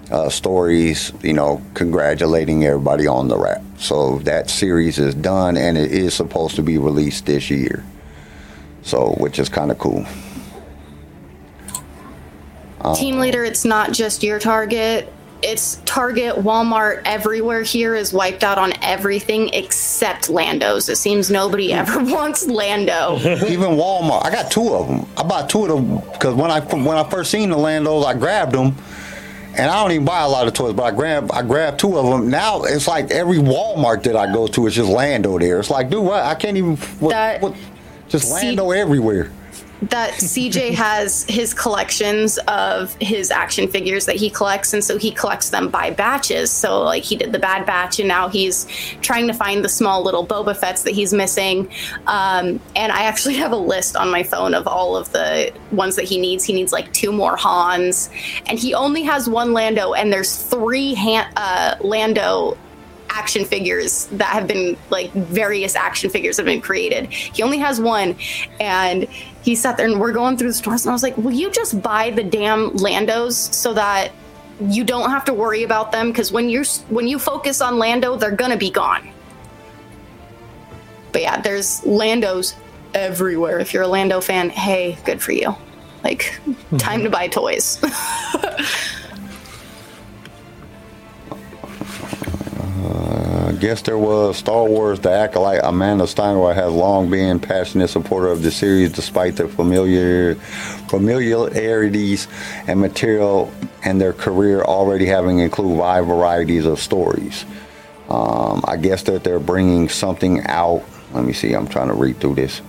uh, 0.09 0.29
stories, 0.29 1.13
you 1.21 1.33
know, 1.33 1.61
congratulating 1.75 2.65
everybody 2.65 3.05
on 3.05 3.27
the 3.27 3.37
wrap. 3.37 3.61
So 3.77 4.17
that 4.19 4.49
series 4.49 4.97
is 4.97 5.13
done 5.13 5.57
and 5.57 5.77
it 5.77 5.91
is 5.91 6.15
supposed 6.15 6.55
to 6.55 6.63
be 6.63 6.79
released 6.79 7.27
this 7.27 7.51
year. 7.51 7.85
So, 8.83 9.11
which 9.17 9.39
is 9.39 9.49
kind 9.49 9.71
of 9.71 9.77
cool. 9.77 10.05
Um, 12.83 12.95
Team 12.95 13.19
leader, 13.19 13.43
it's 13.43 13.65
not 13.65 13.91
just 13.91 14.23
your 14.23 14.39
Target. 14.39 15.11
It's 15.43 15.81
Target, 15.85 16.35
Walmart, 16.35 17.01
everywhere 17.05 17.63
here 17.63 17.95
is 17.95 18.13
wiped 18.13 18.43
out 18.43 18.59
on 18.59 18.73
everything 18.83 19.49
except 19.53 20.29
Lando's. 20.29 20.87
It 20.87 20.97
seems 20.97 21.31
nobody 21.31 21.71
hmm. 21.71 21.79
ever 21.79 22.03
wants 22.03 22.45
Lando. 22.47 23.17
Even 23.19 23.71
Walmart, 23.71 24.25
I 24.25 24.31
got 24.31 24.51
two 24.51 24.73
of 24.73 24.87
them. 24.87 25.07
I 25.17 25.23
bought 25.23 25.49
two 25.49 25.63
of 25.65 25.69
them 25.69 25.97
because 26.11 26.35
when 26.35 26.51
I 26.51 26.59
when 26.59 26.97
I 26.97 27.07
first 27.09 27.31
seen 27.31 27.49
the 27.49 27.55
Landos, 27.55 28.05
I 28.05 28.13
grabbed 28.13 28.53
them. 28.53 28.75
And 29.53 29.69
I 29.69 29.81
don't 29.81 29.91
even 29.91 30.05
buy 30.05 30.21
a 30.21 30.29
lot 30.29 30.47
of 30.47 30.53
toys, 30.53 30.73
but 30.73 30.83
I 30.83 30.91
grab 30.91 31.29
I 31.33 31.41
grabbed 31.41 31.79
two 31.79 31.97
of 31.97 32.05
them. 32.05 32.29
Now 32.29 32.63
it's 32.63 32.87
like 32.87 33.11
every 33.11 33.37
Walmart 33.37 34.03
that 34.03 34.15
I 34.15 34.31
go 34.31 34.47
to, 34.47 34.67
it's 34.67 34.75
just 34.77 34.89
Lando 34.89 35.37
there. 35.37 35.59
It's 35.59 35.69
like, 35.69 35.89
dude, 35.89 36.05
what? 36.05 36.23
I 36.23 36.35
can't 36.35 36.55
even. 36.55 36.77
What, 36.77 37.09
That- 37.09 37.41
what, 37.41 37.55
just 38.11 38.25
See- 38.27 38.47
Lando 38.47 38.71
everywhere. 38.71 39.31
that 39.89 40.11
CJ 40.13 40.73
has 40.75 41.23
his 41.27 41.55
collections 41.55 42.37
of 42.47 42.93
his 43.01 43.31
action 43.31 43.67
figures 43.67 44.05
that 44.05 44.15
he 44.15 44.29
collects, 44.29 44.73
and 44.75 44.83
so 44.83 44.95
he 44.99 45.09
collects 45.09 45.49
them 45.49 45.69
by 45.69 45.89
batches. 45.89 46.51
So, 46.51 46.83
like, 46.83 47.01
he 47.03 47.15
did 47.15 47.31
the 47.31 47.39
Bad 47.39 47.65
Batch, 47.65 47.97
and 47.97 48.07
now 48.07 48.29
he's 48.29 48.67
trying 49.01 49.25
to 49.25 49.33
find 49.33 49.65
the 49.65 49.69
small 49.69 50.03
little 50.03 50.23
Boba 50.23 50.55
Fett's 50.55 50.83
that 50.83 50.91
he's 50.93 51.13
missing. 51.13 51.67
Um, 52.05 52.59
and 52.75 52.91
I 52.91 53.05
actually 53.05 53.33
have 53.37 53.51
a 53.53 53.57
list 53.57 53.95
on 53.95 54.11
my 54.11 54.21
phone 54.21 54.53
of 54.53 54.67
all 54.67 54.95
of 54.95 55.11
the 55.13 55.51
ones 55.71 55.95
that 55.95 56.05
he 56.05 56.19
needs. 56.21 56.43
He 56.43 56.53
needs 56.53 56.71
like 56.71 56.93
two 56.93 57.11
more 57.11 57.35
Hans, 57.35 58.11
and 58.45 58.59
he 58.59 58.75
only 58.75 59.01
has 59.01 59.27
one 59.27 59.51
Lando, 59.51 59.93
and 59.93 60.13
there's 60.13 60.35
three 60.35 60.93
Han- 60.93 61.31
uh, 61.37 61.77
Lando 61.81 62.55
action 63.11 63.45
figures 63.45 64.05
that 64.07 64.27
have 64.27 64.47
been 64.47 64.77
like 64.89 65.11
various 65.13 65.75
action 65.75 66.09
figures 66.09 66.37
have 66.37 66.45
been 66.45 66.61
created. 66.61 67.07
He 67.07 67.43
only 67.43 67.57
has 67.59 67.79
one, 67.79 68.15
and 68.59 69.03
he 69.43 69.55
sat 69.55 69.77
there 69.77 69.87
and 69.87 69.99
we're 69.99 70.13
going 70.13 70.37
through 70.37 70.49
the 70.49 70.53
stores, 70.53 70.85
and 70.85 70.91
I 70.91 70.93
was 70.93 71.03
like, 71.03 71.17
"Will 71.17 71.31
you 71.31 71.51
just 71.51 71.81
buy 71.81 72.11
the 72.11 72.23
damn 72.23 72.71
Landos 72.71 73.53
so 73.53 73.73
that 73.73 74.11
you 74.59 74.83
don't 74.83 75.09
have 75.09 75.25
to 75.25 75.33
worry 75.33 75.63
about 75.63 75.91
them? 75.91 76.11
Because 76.11 76.31
when 76.31 76.49
you're 76.49 76.65
when 76.89 77.07
you 77.07 77.19
focus 77.19 77.61
on 77.61 77.77
Lando, 77.77 78.15
they're 78.15 78.31
gonna 78.31 78.57
be 78.57 78.71
gone." 78.71 79.09
But 81.11 81.21
yeah, 81.21 81.41
there's 81.41 81.81
Landos 81.81 82.55
everywhere. 82.93 83.59
If 83.59 83.73
you're 83.73 83.83
a 83.83 83.87
Lando 83.87 84.21
fan, 84.21 84.49
hey, 84.49 84.97
good 85.05 85.21
for 85.21 85.33
you. 85.33 85.55
Like, 86.03 86.39
mm-hmm. 86.45 86.77
time 86.77 87.03
to 87.03 87.09
buy 87.09 87.27
toys. 87.27 87.83
guess 93.61 93.83
there 93.83 93.97
was 93.97 94.37
Star 94.37 94.65
Wars. 94.65 94.99
The 94.99 95.11
acolyte 95.11 95.61
Amanda 95.63 96.07
Steinway 96.07 96.55
has 96.55 96.73
long 96.73 97.11
been 97.11 97.39
passionate 97.39 97.89
supporter 97.89 98.29
of 98.29 98.41
the 98.41 98.49
series, 98.49 98.91
despite 98.91 99.35
the 99.35 99.47
familiar 99.47 100.33
familiarities 100.89 102.27
and 102.67 102.81
material 102.81 103.53
and 103.83 104.01
their 104.01 104.13
career 104.13 104.63
already 104.63 105.05
having 105.05 105.39
include 105.39 105.77
wide 105.77 106.01
varieties 106.01 106.65
of 106.65 106.79
stories. 106.79 107.45
Um, 108.09 108.63
I 108.67 108.77
guess 108.77 109.03
that 109.03 109.23
they're 109.23 109.39
bringing 109.39 109.89
something 109.89 110.41
out. 110.47 110.83
Let 111.13 111.23
me 111.23 111.31
see. 111.31 111.53
I'm 111.53 111.67
trying 111.67 111.89
to 111.89 111.93
read 111.93 112.19
through 112.19 112.35
this. 112.35 112.63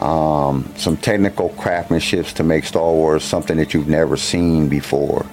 Um, 0.00 0.72
some 0.76 0.96
technical 0.96 1.50
craftsmanships 1.50 2.34
to 2.34 2.44
make 2.44 2.64
Star 2.66 2.92
Wars 2.92 3.24
something 3.24 3.56
that 3.56 3.74
you've 3.74 3.88
never 3.88 4.16
seen 4.16 4.68
before. 4.68 5.26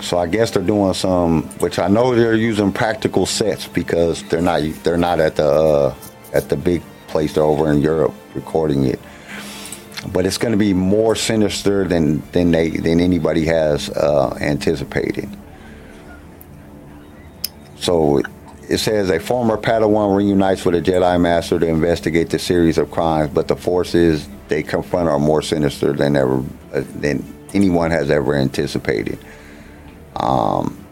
So 0.00 0.18
I 0.18 0.26
guess 0.26 0.50
they're 0.50 0.62
doing 0.62 0.92
some, 0.94 1.44
which 1.60 1.78
I 1.78 1.88
know 1.88 2.14
they're 2.14 2.34
using 2.34 2.72
practical 2.72 3.26
sets 3.26 3.68
because 3.68 4.22
they're 4.24 4.42
not 4.42 4.62
they're 4.82 4.96
not 4.96 5.20
at 5.20 5.36
the 5.36 5.46
uh, 5.46 5.94
at 6.32 6.48
the 6.48 6.56
big 6.56 6.82
place 7.06 7.34
they're 7.34 7.44
over 7.44 7.70
in 7.70 7.80
Europe 7.80 8.14
recording 8.34 8.84
it. 8.84 8.98
But 10.12 10.26
it's 10.26 10.36
going 10.36 10.52
to 10.52 10.58
be 10.58 10.74
more 10.74 11.14
sinister 11.14 11.86
than 11.86 12.22
than 12.32 12.50
they 12.50 12.70
than 12.70 13.00
anybody 13.00 13.46
has 13.46 13.88
uh, 13.90 14.36
anticipated. 14.40 15.28
So 17.76 18.20
it 18.68 18.78
says 18.78 19.10
a 19.10 19.20
former 19.20 19.56
Padawan 19.56 20.16
reunites 20.16 20.64
with 20.64 20.74
a 20.74 20.80
Jedi 20.80 21.20
Master 21.20 21.58
to 21.58 21.66
investigate 21.66 22.30
the 22.30 22.38
series 22.38 22.78
of 22.78 22.90
crimes, 22.90 23.30
but 23.32 23.46
the 23.46 23.56
forces 23.56 24.28
they 24.48 24.62
confront 24.62 25.08
are 25.08 25.18
more 25.18 25.42
sinister 25.42 25.92
than 25.92 26.16
ever 26.16 26.42
uh, 26.72 26.82
than 26.96 27.24
anyone 27.54 27.90
has 27.90 28.10
ever 28.10 28.34
anticipated. 28.34 29.18
Um, 30.16 30.84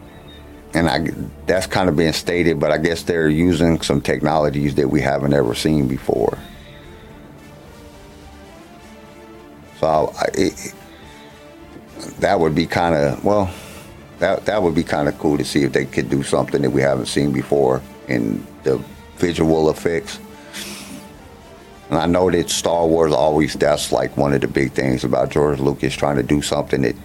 and 0.73 0.89
I 0.89 1.07
that's 1.45 1.67
kind 1.67 1.89
of 1.89 1.95
being 1.95 2.13
stated, 2.13 2.59
but 2.59 2.71
I 2.71 2.77
guess 2.77 3.03
they're 3.03 3.29
using 3.29 3.81
some 3.81 4.01
technologies 4.01 4.75
that 4.75 4.89
we 4.89 5.01
haven't 5.01 5.33
ever 5.33 5.53
seen 5.53 5.87
before. 5.87 6.37
So 9.79 10.13
I, 10.17 10.25
it, 10.33 10.73
that 12.19 12.39
would 12.39 12.55
be 12.55 12.65
kind 12.65 12.95
of 12.95 13.23
well, 13.23 13.53
that 14.19 14.45
that 14.45 14.63
would 14.63 14.75
be 14.75 14.83
kind 14.83 15.07
of 15.07 15.17
cool 15.19 15.37
to 15.37 15.45
see 15.45 15.63
if 15.63 15.73
they 15.73 15.85
could 15.85 16.09
do 16.09 16.23
something 16.23 16.61
that 16.61 16.71
we 16.71 16.81
haven't 16.81 17.07
seen 17.07 17.31
before 17.31 17.81
in 18.07 18.45
the 18.63 18.83
visual 19.17 19.69
effects. 19.69 20.19
And 21.89 21.99
I 21.99 22.07
know 22.07 22.31
that 22.31 22.49
Star 22.49 22.87
Wars 22.87 23.13
always 23.13 23.53
that's 23.53 23.91
like 23.91 24.17
one 24.17 24.33
of 24.33 24.41
the 24.41 24.47
big 24.47 24.71
things 24.71 25.03
about 25.03 25.29
George 25.29 25.59
Lucas 25.59 25.93
trying 25.93 26.15
to 26.15 26.23
do 26.23 26.41
something 26.41 26.81
that 26.81 26.95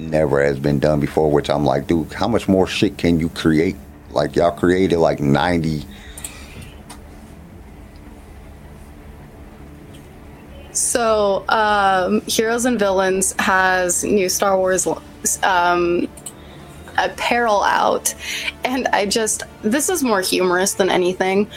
never 0.00 0.42
has 0.42 0.58
been 0.58 0.78
done 0.78 1.00
before, 1.00 1.30
which 1.30 1.50
I'm 1.50 1.64
like, 1.64 1.86
dude, 1.86 2.12
how 2.12 2.28
much 2.28 2.48
more 2.48 2.66
shit 2.66 2.98
can 2.98 3.20
you 3.20 3.28
create? 3.30 3.76
Like 4.10 4.34
y'all 4.36 4.50
created 4.50 4.98
like 4.98 5.20
90 5.20 5.84
So, 10.72 11.44
um, 11.48 12.20
Heroes 12.22 12.64
and 12.64 12.78
Villains 12.78 13.34
has 13.38 14.04
new 14.04 14.28
Star 14.28 14.56
Wars 14.56 14.86
um, 15.42 16.08
apparel 17.04 17.62
out, 17.62 18.14
and 18.64 18.86
I 18.88 19.06
just 19.06 19.42
this 19.62 19.88
is 19.88 20.02
more 20.02 20.20
humorous 20.20 20.74
than 20.74 20.90
anything. 20.90 21.48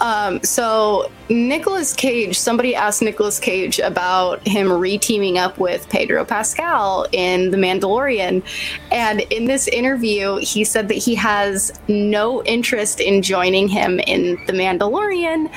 Um, 0.00 0.42
so, 0.42 1.12
Nicolas 1.28 1.92
Cage, 1.92 2.36
somebody 2.36 2.74
asked 2.74 3.02
Nicolas 3.02 3.38
Cage 3.38 3.78
about 3.78 4.46
him 4.46 4.66
reteaming 4.66 5.36
up 5.36 5.58
with 5.58 5.88
Pedro 5.88 6.24
Pascal 6.24 7.06
in 7.12 7.52
The 7.52 7.56
Mandalorian, 7.56 8.42
and 8.90 9.20
in 9.20 9.44
this 9.44 9.68
interview, 9.68 10.36
he 10.36 10.64
said 10.64 10.88
that 10.88 10.94
he 10.94 11.14
has 11.14 11.72
no 11.86 12.42
interest 12.44 13.00
in 13.00 13.22
joining 13.22 13.68
him 13.68 14.00
in 14.00 14.40
The 14.46 14.52
Mandalorian 14.52 15.50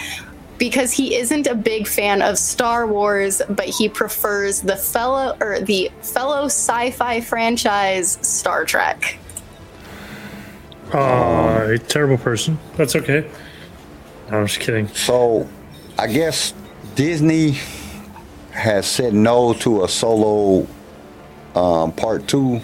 because 0.58 0.92
he 0.92 1.16
isn't 1.16 1.48
a 1.48 1.56
big 1.56 1.88
fan 1.88 2.22
of 2.22 2.38
Star 2.38 2.88
Wars, 2.88 3.42
but 3.50 3.66
he 3.66 3.90
prefers 3.90 4.62
the 4.62 4.78
fellow 4.78 5.36
or 5.42 5.60
the 5.60 5.92
fellow 6.02 6.46
sci-fi 6.46 7.22
franchise 7.22 8.18
Star 8.22 8.66
Trek. 8.66 9.20
Aw, 10.94 11.62
a 11.72 11.80
terrible 11.80 12.18
person. 12.18 12.60
That's 12.76 12.96
okay. 12.96 13.30
No, 14.32 14.40
I'm 14.40 14.48
just 14.48 14.60
kidding. 14.60 14.88
So, 14.90 15.48
I 15.98 16.08
guess 16.08 16.54
Disney 16.96 17.58
has 18.52 18.88
said 18.88 19.14
no 19.14 19.54
to 19.54 19.84
a 19.84 19.90
solo 19.90 20.68
um, 21.56 21.92
part 21.92 22.28
two, 22.28 22.62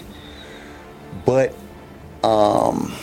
but 1.26 1.56
um, 2.24 2.94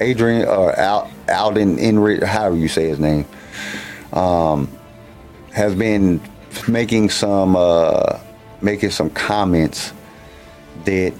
Adrian 0.00 0.46
or 0.46 0.72
Al, 0.78 1.10
Alden 1.28 1.78
Enrich, 1.78 2.22
however 2.22 2.56
you 2.56 2.68
say 2.68 2.88
his 2.88 2.98
name, 2.98 3.26
um, 4.12 4.70
has 5.52 5.74
been 5.74 6.20
making 6.68 7.10
some 7.10 7.56
uh, 7.56 8.18
making 8.60 8.90
some 8.90 9.10
comments 9.10 9.92
that 10.84 11.14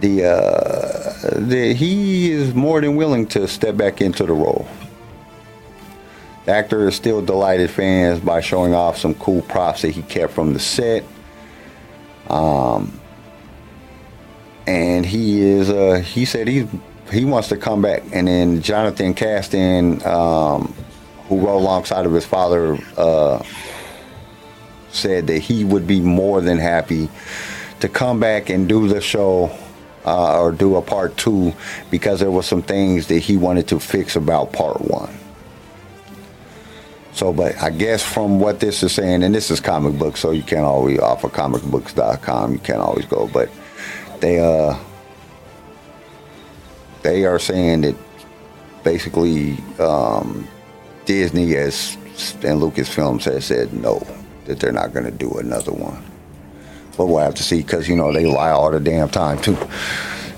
the 0.00 0.24
uh, 0.24 1.40
that 1.40 1.76
he 1.76 2.30
is 2.30 2.54
more 2.54 2.80
than 2.80 2.96
willing 2.96 3.26
to 3.28 3.48
step 3.48 3.76
back 3.76 4.00
into 4.00 4.24
the 4.24 4.32
role. 4.32 4.66
The 6.44 6.52
actor 6.52 6.88
is 6.88 6.94
still 6.94 7.22
delighted 7.22 7.70
fans 7.70 8.20
by 8.20 8.40
showing 8.40 8.74
off 8.74 8.98
some 8.98 9.14
cool 9.14 9.42
props 9.42 9.82
that 9.82 9.90
he 9.90 10.02
kept 10.02 10.32
from 10.32 10.52
the 10.52 10.60
set. 10.60 11.04
Um, 12.28 13.00
and 14.66 15.04
he 15.06 15.40
is 15.40 15.70
uh, 15.70 16.02
he 16.04 16.24
said 16.24 16.48
he's 16.48 16.68
he 17.12 17.24
wants 17.24 17.48
to 17.48 17.56
come 17.56 17.82
back. 17.82 18.02
And 18.12 18.28
then 18.28 18.62
Jonathan 18.62 19.14
Kasdan, 19.14 20.04
um, 20.06 20.74
who 21.28 21.44
wrote 21.44 21.58
alongside 21.58 22.06
of 22.06 22.12
his 22.12 22.24
father, 22.24 22.78
uh, 22.96 23.42
said 24.90 25.26
that 25.28 25.38
he 25.38 25.64
would 25.64 25.86
be 25.86 26.00
more 26.00 26.40
than 26.40 26.58
happy 26.58 27.08
to 27.80 27.88
come 27.88 28.20
back 28.20 28.48
and 28.50 28.68
do 28.68 28.88
the 28.88 29.00
show 29.00 29.56
uh, 30.06 30.40
or 30.40 30.52
do 30.52 30.76
a 30.76 30.82
part 30.82 31.16
two 31.16 31.52
because 31.90 32.20
there 32.20 32.30
were 32.30 32.42
some 32.42 32.62
things 32.62 33.08
that 33.08 33.18
he 33.18 33.36
wanted 33.36 33.68
to 33.68 33.80
fix 33.80 34.16
about 34.16 34.52
part 34.52 34.80
one. 34.80 35.12
So, 37.12 37.32
but 37.32 37.56
I 37.62 37.70
guess 37.70 38.02
from 38.02 38.40
what 38.40 38.60
this 38.60 38.82
is 38.82 38.92
saying, 38.92 39.22
and 39.22 39.34
this 39.34 39.50
is 39.50 39.58
comic 39.58 39.98
books, 39.98 40.20
so 40.20 40.32
you 40.32 40.42
can't 40.42 40.66
always 40.66 40.98
off 40.98 41.24
of 41.24 41.32
comicbooks.com, 41.32 42.52
you 42.52 42.58
can't 42.58 42.80
always 42.80 43.06
go, 43.06 43.26
but 43.32 43.50
they 44.20 44.38
uh 44.38 44.78
they 47.02 47.24
are 47.24 47.38
saying 47.38 47.82
that 47.82 47.94
basically 48.82 49.56
um, 49.78 50.46
Disney 51.04 51.52
has 51.52 51.96
and 52.42 52.60
Lucasfilms 52.60 53.24
has 53.24 53.44
said 53.44 53.72
no, 53.72 54.04
that 54.46 54.60
they're 54.60 54.72
not 54.72 54.92
going 54.92 55.04
to 55.04 55.10
do 55.10 55.30
another 55.38 55.72
one. 55.72 56.02
But 56.96 57.06
we'll 57.06 57.18
have 57.18 57.34
to 57.34 57.42
see 57.42 57.62
because 57.62 57.88
you 57.88 57.96
know 57.96 58.12
they 58.12 58.26
lie 58.26 58.50
all 58.50 58.70
the 58.70 58.80
damn 58.80 59.08
time 59.08 59.38
too. 59.40 59.58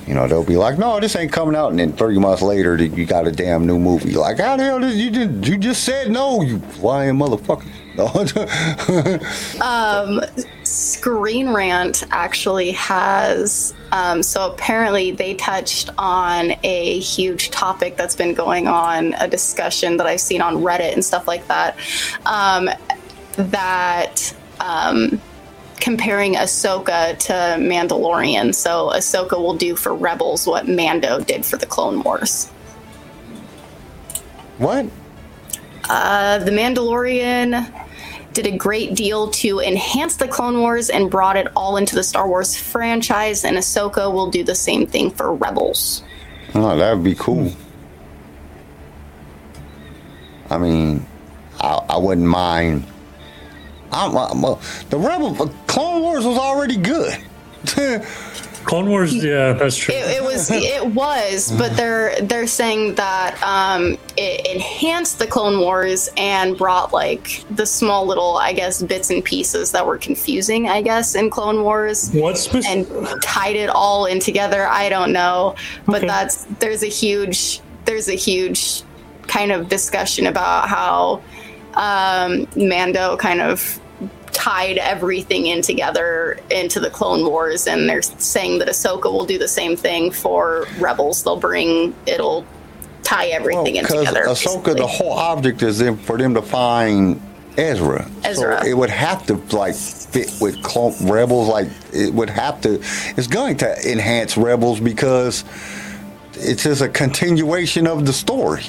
You 0.06 0.14
know 0.14 0.26
they'll 0.26 0.44
be 0.44 0.56
like, 0.56 0.78
no, 0.78 0.98
this 1.00 1.14
ain't 1.16 1.32
coming 1.32 1.54
out, 1.54 1.70
and 1.70 1.78
then 1.78 1.92
three 1.92 2.18
months 2.18 2.42
later 2.42 2.76
you 2.82 3.04
got 3.04 3.26
a 3.26 3.32
damn 3.32 3.66
new 3.66 3.78
movie. 3.78 4.14
Like 4.14 4.38
how 4.38 4.56
the 4.56 4.64
hell 4.64 4.80
did 4.80 4.96
you 4.96 5.10
did 5.10 5.46
you 5.46 5.58
just 5.58 5.84
said 5.84 6.10
no, 6.10 6.42
you 6.42 6.62
lying 6.80 7.16
motherfucker. 7.16 7.66
Um, 9.60 10.20
Screen 10.62 11.52
Rant 11.52 12.04
actually 12.10 12.70
has. 12.72 13.74
Um, 13.90 14.22
so 14.22 14.52
apparently, 14.52 15.10
they 15.10 15.34
touched 15.34 15.90
on 15.98 16.52
a 16.62 17.00
huge 17.00 17.50
topic 17.50 17.96
that's 17.96 18.14
been 18.14 18.34
going 18.34 18.68
on, 18.68 19.14
a 19.14 19.26
discussion 19.26 19.96
that 19.96 20.06
I've 20.06 20.20
seen 20.20 20.40
on 20.40 20.56
Reddit 20.56 20.92
and 20.92 21.04
stuff 21.04 21.26
like 21.26 21.46
that. 21.48 21.76
Um, 22.24 22.70
that 23.36 24.32
um, 24.60 25.20
comparing 25.88 26.34
Ahsoka 26.34 27.18
to 27.18 27.32
Mandalorian. 27.32 28.54
So 28.54 28.90
Ahsoka 28.90 29.38
will 29.38 29.54
do 29.54 29.74
for 29.74 29.94
Rebels 29.94 30.46
what 30.46 30.68
Mando 30.68 31.18
did 31.18 31.46
for 31.46 31.56
the 31.56 31.64
Clone 31.64 32.02
Wars. 32.02 32.50
what? 34.58 34.84
Uh, 35.88 36.40
the 36.40 36.50
Mandalorian 36.50 37.66
did 38.34 38.46
a 38.46 38.54
great 38.54 38.96
deal 38.96 39.30
to 39.30 39.60
enhance 39.60 40.16
the 40.16 40.28
Clone 40.28 40.60
Wars 40.60 40.90
and 40.90 41.10
brought 41.10 41.38
it 41.38 41.46
all 41.56 41.78
into 41.78 41.94
the 41.94 42.04
Star 42.04 42.28
Wars 42.28 42.54
franchise, 42.54 43.42
and 43.42 43.56
Ahsoka 43.56 44.12
will 44.12 44.30
do 44.30 44.44
the 44.44 44.54
same 44.54 44.86
thing 44.86 45.10
for 45.10 45.32
Rebels. 45.32 46.02
Oh, 46.54 46.76
that 46.76 46.96
would 46.96 47.04
be 47.04 47.14
cool. 47.14 47.50
I 50.50 50.58
mean, 50.58 51.06
I, 51.58 51.80
I 51.88 51.96
wouldn't 51.96 52.26
mind. 52.26 52.84
I'm, 53.92 54.16
I'm, 54.16 54.44
uh, 54.44 54.56
the 54.90 54.98
Rebel 54.98 55.34
Clone 55.66 56.02
Wars 56.02 56.24
was 56.24 56.38
already 56.38 56.76
good. 56.76 57.16
Clone 58.64 58.90
Wars, 58.90 59.14
yeah, 59.14 59.54
that's 59.54 59.76
true. 59.76 59.94
It, 59.94 60.16
it 60.18 60.22
was, 60.22 60.50
it 60.50 60.84
was, 60.86 61.50
but 61.56 61.74
they're 61.74 62.20
they're 62.20 62.46
saying 62.46 62.96
that 62.96 63.42
um, 63.42 63.96
it 64.18 64.46
enhanced 64.54 65.18
the 65.18 65.26
Clone 65.26 65.58
Wars 65.60 66.10
and 66.18 66.56
brought 66.56 66.92
like 66.92 67.44
the 67.50 67.64
small 67.64 68.04
little, 68.04 68.36
I 68.36 68.52
guess, 68.52 68.82
bits 68.82 69.08
and 69.08 69.24
pieces 69.24 69.72
that 69.72 69.86
were 69.86 69.96
confusing, 69.96 70.68
I 70.68 70.82
guess, 70.82 71.14
in 71.14 71.30
Clone 71.30 71.62
Wars. 71.62 72.10
What's 72.12 72.42
spec- 72.42 72.66
and 72.66 72.86
tied 73.22 73.56
it 73.56 73.70
all 73.70 74.04
in 74.04 74.20
together. 74.20 74.66
I 74.66 74.90
don't 74.90 75.12
know, 75.12 75.54
but 75.86 75.98
Okay. 75.98 76.06
that's 76.06 76.44
there's 76.58 76.82
a 76.82 76.88
huge 76.88 77.60
there's 77.86 78.08
a 78.08 78.14
huge 78.16 78.82
kind 79.28 79.50
of 79.50 79.70
discussion 79.70 80.26
about 80.26 80.68
how 80.68 81.22
um, 81.78 82.46
Mando 82.56 83.16
kind 83.16 83.40
of 83.40 83.80
tied 84.32 84.78
everything 84.78 85.46
in 85.46 85.62
together 85.62 86.38
into 86.50 86.80
the 86.80 86.90
Clone 86.90 87.24
Wars, 87.24 87.66
and 87.66 87.88
they're 87.88 88.02
saying 88.02 88.58
that 88.58 88.68
Ahsoka 88.68 89.04
will 89.04 89.24
do 89.24 89.38
the 89.38 89.48
same 89.48 89.76
thing 89.76 90.10
for 90.10 90.66
Rebels. 90.78 91.24
They'll 91.24 91.40
bring 91.40 91.94
it'll 92.06 92.44
tie 93.02 93.28
everything 93.28 93.76
in 93.76 93.84
Because 93.84 94.06
together. 94.06 94.26
Ahsoka, 94.26 94.64
basically. 94.64 94.74
the 94.74 94.86
whole 94.86 95.12
object 95.12 95.62
is 95.62 95.80
in, 95.80 95.96
for 95.96 96.18
them 96.18 96.34
to 96.34 96.42
find 96.42 97.20
Ezra. 97.56 98.08
Ezra. 98.24 98.60
So 98.60 98.66
it 98.66 98.76
would 98.76 98.90
have 98.90 99.26
to 99.26 99.34
like 99.56 99.74
fit 99.74 100.32
with 100.40 100.62
Clone 100.62 100.94
Rebels. 101.02 101.48
Like 101.48 101.68
it 101.92 102.12
would 102.12 102.30
have 102.30 102.60
to. 102.62 102.80
It's 103.16 103.28
going 103.28 103.56
to 103.58 103.90
enhance 103.90 104.36
Rebels 104.36 104.80
because 104.80 105.44
it's 106.34 106.64
just 106.64 106.82
a 106.82 106.88
continuation 106.88 107.86
of 107.86 108.04
the 108.04 108.12
story. 108.12 108.64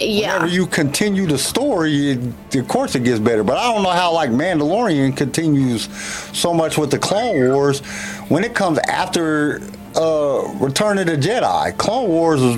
Yeah. 0.00 0.34
Whenever 0.34 0.46
you 0.52 0.66
continue 0.66 1.26
the 1.26 1.38
story, 1.38 2.10
it, 2.10 2.56
of 2.56 2.68
course 2.68 2.94
it 2.94 3.04
gets 3.04 3.20
better. 3.20 3.44
But 3.44 3.58
I 3.58 3.72
don't 3.72 3.82
know 3.82 3.90
how 3.90 4.12
like 4.12 4.30
Mandalorian 4.30 5.16
continues 5.16 5.92
so 6.36 6.52
much 6.54 6.78
with 6.78 6.90
the 6.90 6.98
Clone 6.98 7.52
Wars 7.52 7.80
when 8.28 8.44
it 8.44 8.54
comes 8.54 8.78
after 8.88 9.60
uh, 9.96 10.48
Return 10.54 10.98
of 10.98 11.06
the 11.06 11.16
Jedi. 11.16 11.76
Clone 11.76 12.08
Wars 12.08 12.40
was 12.40 12.56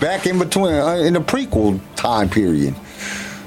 back 0.00 0.26
in 0.26 0.38
between 0.38 0.74
uh, 0.74 0.96
in 0.96 1.14
the 1.14 1.20
prequel 1.20 1.80
time 1.96 2.28
period. 2.28 2.74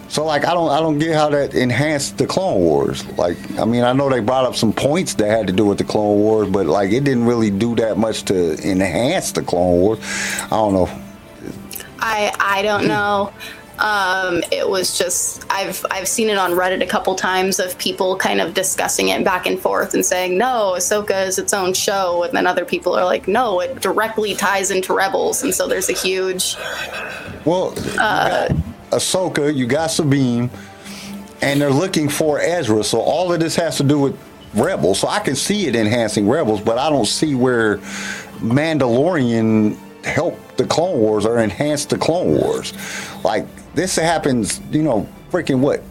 So 0.09 0.23
like 0.23 0.45
I 0.45 0.53
don't 0.53 0.69
I 0.69 0.79
don't 0.79 0.99
get 0.99 1.15
how 1.15 1.29
that 1.29 1.53
enhanced 1.53 2.17
the 2.17 2.25
Clone 2.25 2.59
Wars. 2.59 3.05
Like 3.17 3.37
I 3.59 3.65
mean 3.65 3.83
I 3.83 3.93
know 3.93 4.09
they 4.09 4.21
brought 4.21 4.45
up 4.45 4.55
some 4.55 4.71
points 4.71 5.13
that 5.15 5.29
had 5.29 5.47
to 5.47 5.53
do 5.53 5.65
with 5.65 5.77
the 5.77 5.83
Clone 5.83 6.17
Wars, 6.19 6.49
but 6.49 6.65
like 6.65 6.91
it 6.91 7.03
didn't 7.03 7.25
really 7.25 7.51
do 7.51 7.75
that 7.75 7.97
much 7.97 8.23
to 8.25 8.53
enhance 8.67 9.33
the 9.33 9.43
Clone 9.43 9.79
Wars. 9.79 9.99
I 10.45 10.49
don't 10.49 10.73
know. 10.73 11.03
I 11.99 12.33
I 12.39 12.61
don't 12.61 12.87
know. 12.95 13.31
Um, 13.79 14.41
it 14.51 14.67
was 14.67 14.97
just 14.97 15.45
I've 15.51 15.85
I've 15.91 16.07
seen 16.07 16.29
it 16.29 16.37
on 16.37 16.51
Reddit 16.51 16.81
a 16.81 16.87
couple 16.87 17.13
times 17.15 17.59
of 17.59 17.77
people 17.77 18.15
kind 18.17 18.41
of 18.41 18.55
discussing 18.55 19.09
it 19.09 19.23
back 19.23 19.45
and 19.45 19.59
forth 19.59 19.93
and 19.93 20.03
saying 20.03 20.37
no, 20.37 20.73
Ahsoka 20.75 21.27
is 21.27 21.37
its 21.37 21.53
own 21.53 21.73
show, 21.73 22.23
and 22.23 22.33
then 22.33 22.47
other 22.47 22.65
people 22.65 22.97
are 22.97 23.05
like 23.05 23.27
no, 23.27 23.59
it 23.59 23.79
directly 23.79 24.33
ties 24.33 24.71
into 24.71 24.93
Rebels, 24.93 25.43
and 25.43 25.53
so 25.53 25.67
there's 25.67 25.89
a 25.89 25.93
huge 25.93 26.55
Well, 27.45 27.73
you 27.75 27.83
Ahsoka, 28.91 29.53
you 29.53 29.67
got 29.67 29.91
Sabine, 29.91 30.49
and 31.41 31.61
they're 31.61 31.69
looking 31.69 32.09
for 32.09 32.39
Ezra. 32.39 32.83
So 32.83 32.99
all 32.99 33.31
of 33.31 33.39
this 33.39 33.55
has 33.57 33.77
to 33.77 33.83
do 33.83 33.99
with 33.99 34.19
Rebels. 34.55 34.99
So 34.99 35.07
I 35.07 35.19
can 35.19 35.35
see 35.35 35.67
it 35.67 35.75
enhancing 35.75 36.27
Rebels, 36.27 36.61
but 36.61 36.79
I 36.79 36.89
don't 36.89 37.05
see 37.05 37.35
where 37.35 37.77
Mandalorian 38.39 39.77
helped 40.07 40.57
the 40.57 40.65
Clone 40.65 40.99
Wars 40.99 41.25
or 41.25 41.39
enhanced 41.39 41.89
the 41.89 41.97
Clone 41.97 42.39
Wars. 42.39 42.73
Like 43.23 43.45
this 43.75 43.95
happens, 43.95 44.61
you 44.71 44.83
know, 44.83 45.07
freaking 45.31 45.59
what? 45.59 45.83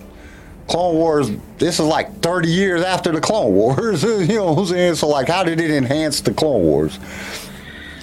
Clone 0.68 0.96
Wars, 0.96 1.30
this 1.58 1.78
is 1.78 1.86
like 1.86 2.20
30 2.20 2.48
years 2.48 2.82
after 2.82 3.12
the 3.12 3.20
Clone 3.20 3.52
Wars. 3.52 4.02
you 4.04 4.26
know 4.26 4.52
what 4.52 4.62
I'm 4.62 4.66
saying? 4.66 4.94
So, 4.96 5.08
like, 5.08 5.28
how 5.28 5.44
did 5.44 5.60
it 5.60 5.70
enhance 5.70 6.20
the 6.20 6.34
Clone 6.34 6.62
Wars? 6.62 6.98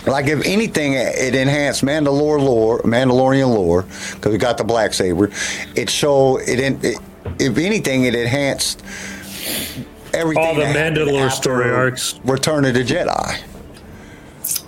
Like, 0.05 0.27
if 0.27 0.45
anything, 0.45 0.93
it 0.93 1.35
enhanced 1.35 1.83
Mandalore 1.83 2.39
lore, 2.39 2.79
Mandalorian 2.81 3.53
lore, 3.53 3.83
because 3.83 4.31
we 4.31 4.37
got 4.37 4.57
the 4.57 4.63
black 4.63 4.93
saber. 4.93 5.29
It 5.75 5.89
showed 5.89 6.39
it, 6.39 6.83
it. 6.83 6.97
If 7.39 7.57
anything, 7.57 8.03
it 8.03 8.15
enhanced 8.15 8.83
everything. 10.13 10.43
All 10.43 10.55
the 10.55 10.63
Mandalore 10.63 11.31
story 11.31 11.71
arcs. 11.71 12.19
Return 12.25 12.65
of 12.65 12.73
the 12.73 12.83
Jedi. 12.83 13.41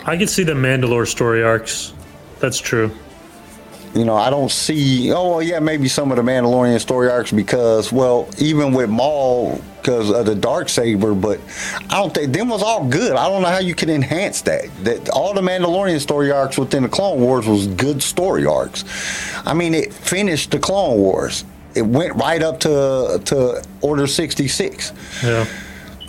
I 0.05 0.17
can 0.17 0.27
see 0.27 0.43
the 0.43 0.53
Mandalore 0.53 1.07
story 1.07 1.43
arcs. 1.43 1.93
That's 2.39 2.59
true. 2.59 2.91
You 3.95 4.03
know, 4.03 4.15
I 4.15 4.29
don't 4.29 4.51
see. 4.51 5.11
Oh, 5.13 5.39
yeah, 5.39 5.59
maybe 5.59 5.87
some 5.87 6.11
of 6.11 6.17
the 6.17 6.21
Mandalorian 6.21 6.79
story 6.81 7.09
arcs 7.09 7.31
because, 7.31 7.93
well, 7.93 8.27
even 8.37 8.73
with 8.73 8.89
Maul 8.89 9.61
because 9.81 10.11
of 10.11 10.25
the 10.25 10.35
dark 10.35 10.67
saber, 10.67 11.13
but 11.13 11.39
I 11.89 12.01
don't 12.01 12.13
think 12.13 12.33
them 12.33 12.49
was 12.49 12.61
all 12.61 12.85
good. 12.85 13.13
I 13.13 13.29
don't 13.29 13.41
know 13.41 13.47
how 13.47 13.59
you 13.59 13.73
can 13.73 13.89
enhance 13.89 14.41
that. 14.41 14.65
That 14.83 15.09
all 15.09 15.33
the 15.33 15.41
Mandalorian 15.41 16.01
story 16.01 16.29
arcs 16.29 16.57
within 16.57 16.83
the 16.83 16.89
Clone 16.89 17.21
Wars 17.21 17.47
was 17.47 17.67
good 17.67 18.03
story 18.03 18.45
arcs. 18.45 18.83
I 19.45 19.53
mean, 19.53 19.73
it 19.73 19.93
finished 19.93 20.51
the 20.51 20.59
Clone 20.59 20.97
Wars. 20.97 21.45
It 21.73 21.83
went 21.83 22.15
right 22.15 22.41
up 22.41 22.59
to 22.61 23.21
to 23.25 23.63
Order 23.81 24.07
sixty 24.07 24.47
six. 24.47 24.91
Yeah. 25.23 25.45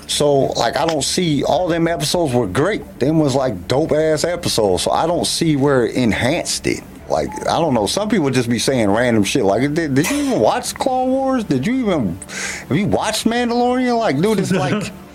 So 0.06 0.46
like 0.52 0.76
I 0.76 0.86
don't 0.86 1.02
see 1.02 1.44
all 1.44 1.68
them 1.68 1.88
episodes 1.88 2.32
were 2.32 2.46
great. 2.46 3.00
Them 3.00 3.18
was 3.18 3.34
like 3.34 3.68
dope 3.68 3.92
ass 3.92 4.24
episodes. 4.24 4.82
So 4.82 4.90
I 4.90 5.06
don't 5.06 5.26
see 5.26 5.56
where 5.56 5.86
it 5.86 5.96
enhanced 5.96 6.66
it. 6.66 6.82
Like 7.08 7.28
I 7.46 7.58
don't 7.60 7.74
know. 7.74 7.86
Some 7.86 8.08
people 8.08 8.30
just 8.30 8.48
be 8.48 8.58
saying 8.58 8.90
random 8.90 9.24
shit. 9.24 9.44
Like 9.44 9.74
did, 9.74 9.94
did 9.94 10.10
you 10.10 10.16
even 10.16 10.40
watch 10.40 10.74
Clone 10.74 11.10
Wars? 11.10 11.44
Did 11.44 11.66
you 11.66 11.74
even 11.80 12.16
have 12.68 12.76
you 12.76 12.86
watched 12.86 13.26
Mandalorian? 13.26 13.98
Like 13.98 14.20
dude, 14.20 14.38
it's 14.38 14.52
like 14.52 14.92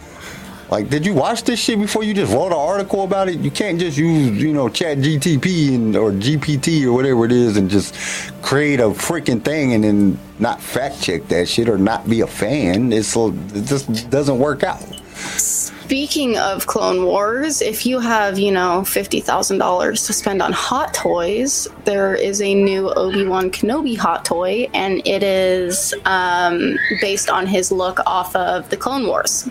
like 0.72 0.90
did 0.90 1.06
you 1.06 1.14
watch 1.14 1.44
this 1.44 1.60
shit 1.60 1.78
before 1.78 2.04
you 2.04 2.14
just 2.14 2.34
wrote 2.34 2.48
an 2.48 2.54
article 2.54 3.04
about 3.04 3.28
it? 3.28 3.40
You 3.40 3.52
can't 3.52 3.78
just 3.78 3.98
use 3.98 4.42
you 4.42 4.54
know 4.54 4.70
Chat 4.70 5.00
GTP 5.00 5.76
and 5.76 5.96
or 5.96 6.12
GPT 6.12 6.86
or 6.86 6.94
whatever 6.94 7.26
it 7.26 7.32
is 7.34 7.58
and 7.58 7.70
just 7.70 7.94
create 8.42 8.80
a 8.80 8.86
freaking 8.86 9.44
thing 9.44 9.74
and 9.74 9.84
then 9.84 10.18
not 10.40 10.62
fact 10.62 11.02
check 11.02 11.28
that 11.28 11.48
shit 11.48 11.68
or 11.68 11.78
not 11.78 12.10
be 12.10 12.22
a 12.22 12.28
fan. 12.28 12.94
It's 12.94 13.16
it 13.16 13.66
just 13.66 14.10
doesn't 14.10 14.40
work 14.40 14.64
out. 14.64 14.82
Speaking 15.14 16.38
of 16.38 16.68
Clone 16.68 17.04
Wars, 17.04 17.62
if 17.62 17.86
you 17.86 18.00
have, 18.00 18.40
you 18.40 18.50
know, 18.50 18.82
$50,000 18.86 20.06
to 20.08 20.14
spend 20.14 20.42
on 20.42 20.54
hot 20.54 20.94
toys, 20.94 21.68
there 21.84 22.16
is 22.16 22.42
a 22.42 22.56
new 22.56 22.90
Obi 22.92 23.28
Wan 23.28 23.52
Kenobi 23.52 23.98
hot 23.98 24.24
toy, 24.24 24.70
and 24.74 25.06
it 25.06 25.22
is 25.22 25.94
um, 26.06 26.78
based 27.02 27.30
on 27.30 27.46
his 27.46 27.74
look 27.74 28.00
off 28.06 28.34
of 28.38 28.70
the 28.70 28.78
Clone 28.78 29.06
Wars. 29.06 29.50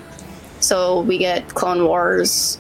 So 0.61 1.01
we 1.01 1.19
get 1.19 1.49
Clone 1.55 1.85
Wars 1.85 2.59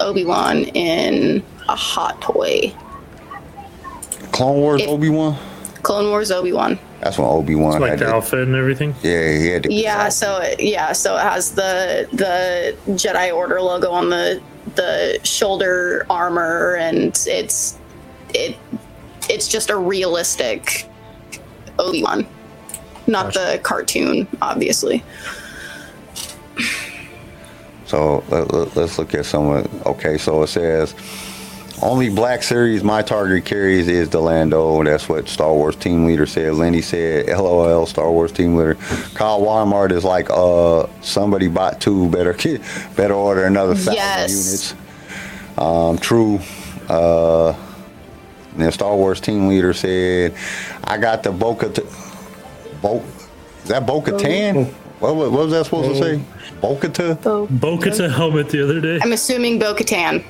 Obi 0.00 0.24
Wan 0.24 0.64
in 0.64 1.42
a 1.68 1.74
hot 1.76 2.20
toy. 2.20 2.72
Clone 4.32 4.56
Wars 4.60 4.82
If- 4.82 4.88
Obi 4.88 5.08
Wan. 5.10 5.36
Clone 5.82 6.10
Wars 6.10 6.30
Obi 6.32 6.52
Wan. 6.52 6.78
That's 7.00 7.16
when 7.16 7.28
Obi 7.28 7.54
Wan 7.54 7.80
Like 7.80 7.90
had 7.90 7.98
the 8.00 8.06
the, 8.06 8.14
outfit 8.14 8.40
and 8.40 8.56
everything. 8.56 8.94
yeah 9.02 9.30
he 9.38 9.46
had 9.48 9.62
the, 9.64 9.72
Yeah, 9.72 10.08
so 10.08 10.38
it, 10.40 10.58
yeah, 10.60 10.92
so 10.92 11.14
it 11.16 11.20
has 11.22 11.52
the 11.52 12.08
the 12.12 12.74
Jedi 12.94 13.32
Order 13.34 13.60
logo 13.60 13.90
on 13.92 14.08
the 14.10 14.42
the 14.74 15.20
shoulder 15.22 16.04
armor, 16.10 16.74
and 16.80 17.16
it's 17.26 17.78
it 18.34 18.56
it's 19.30 19.46
just 19.46 19.70
a 19.70 19.76
realistic 19.76 20.88
Obi 21.78 22.02
Wan. 22.02 22.26
not 23.06 23.32
the 23.34 23.60
cartoon, 23.62 24.26
obviously. 24.42 25.04
So 27.86 28.24
let, 28.28 28.52
let, 28.52 28.76
us 28.76 28.98
look 28.98 29.14
at 29.14 29.26
some 29.26 29.48
of. 29.50 29.86
Okay, 29.86 30.18
so 30.18 30.42
it 30.42 30.48
says 30.48 30.94
only 31.82 32.08
Black 32.08 32.42
Series 32.42 32.82
my 32.82 33.02
target 33.02 33.44
carries 33.44 33.86
is 33.86 34.08
the 34.08 34.20
Lando. 34.20 34.82
That's 34.82 35.08
what 35.08 35.28
Star 35.28 35.52
Wars 35.52 35.76
team 35.76 36.06
leader 36.06 36.26
said. 36.26 36.54
Lenny 36.54 36.80
said, 36.80 37.28
"LOL." 37.28 37.86
Star 37.86 38.10
Wars 38.10 38.32
team 38.32 38.56
leader 38.56 38.74
Kyle 39.14 39.40
Walmart 39.40 39.92
is 39.92 40.02
like, 40.04 40.28
uh, 40.30 40.86
somebody 41.02 41.48
bought 41.48 41.80
two. 41.80 42.08
Better 42.10 42.32
better 42.96 43.14
order 43.14 43.44
another 43.44 43.74
thousand 43.74 43.94
Yes. 43.94 44.30
units. 44.30 44.74
Um, 45.58 45.98
true. 45.98 46.40
Uh, 46.88 47.54
and 48.58 48.72
Star 48.72 48.96
Wars 48.96 49.20
team 49.20 49.48
leader 49.48 49.74
said, 49.74 50.34
"I 50.84 50.96
got 50.96 51.22
the 51.22 51.30
Boca. 51.30 51.68
T- 51.68 51.82
Bo- 52.80 53.04
is 53.62 53.68
that 53.68 53.86
Boca 53.86 54.16
Tan? 54.16 54.64
What, 54.98 55.14
what 55.14 55.30
was 55.30 55.50
that 55.52 55.64
supposed 55.66 55.90
to 55.90 56.02
say? 56.02 56.22
Boca 56.74 57.14
Bo- 57.22 57.46
Bo-Katan 57.46 58.12
helmet 58.14 58.48
the 58.50 58.62
other 58.64 58.80
day. 58.80 58.98
I'm 59.02 59.12
assuming 59.12 59.58
Bo 59.58 59.74
Katan. 59.74 60.24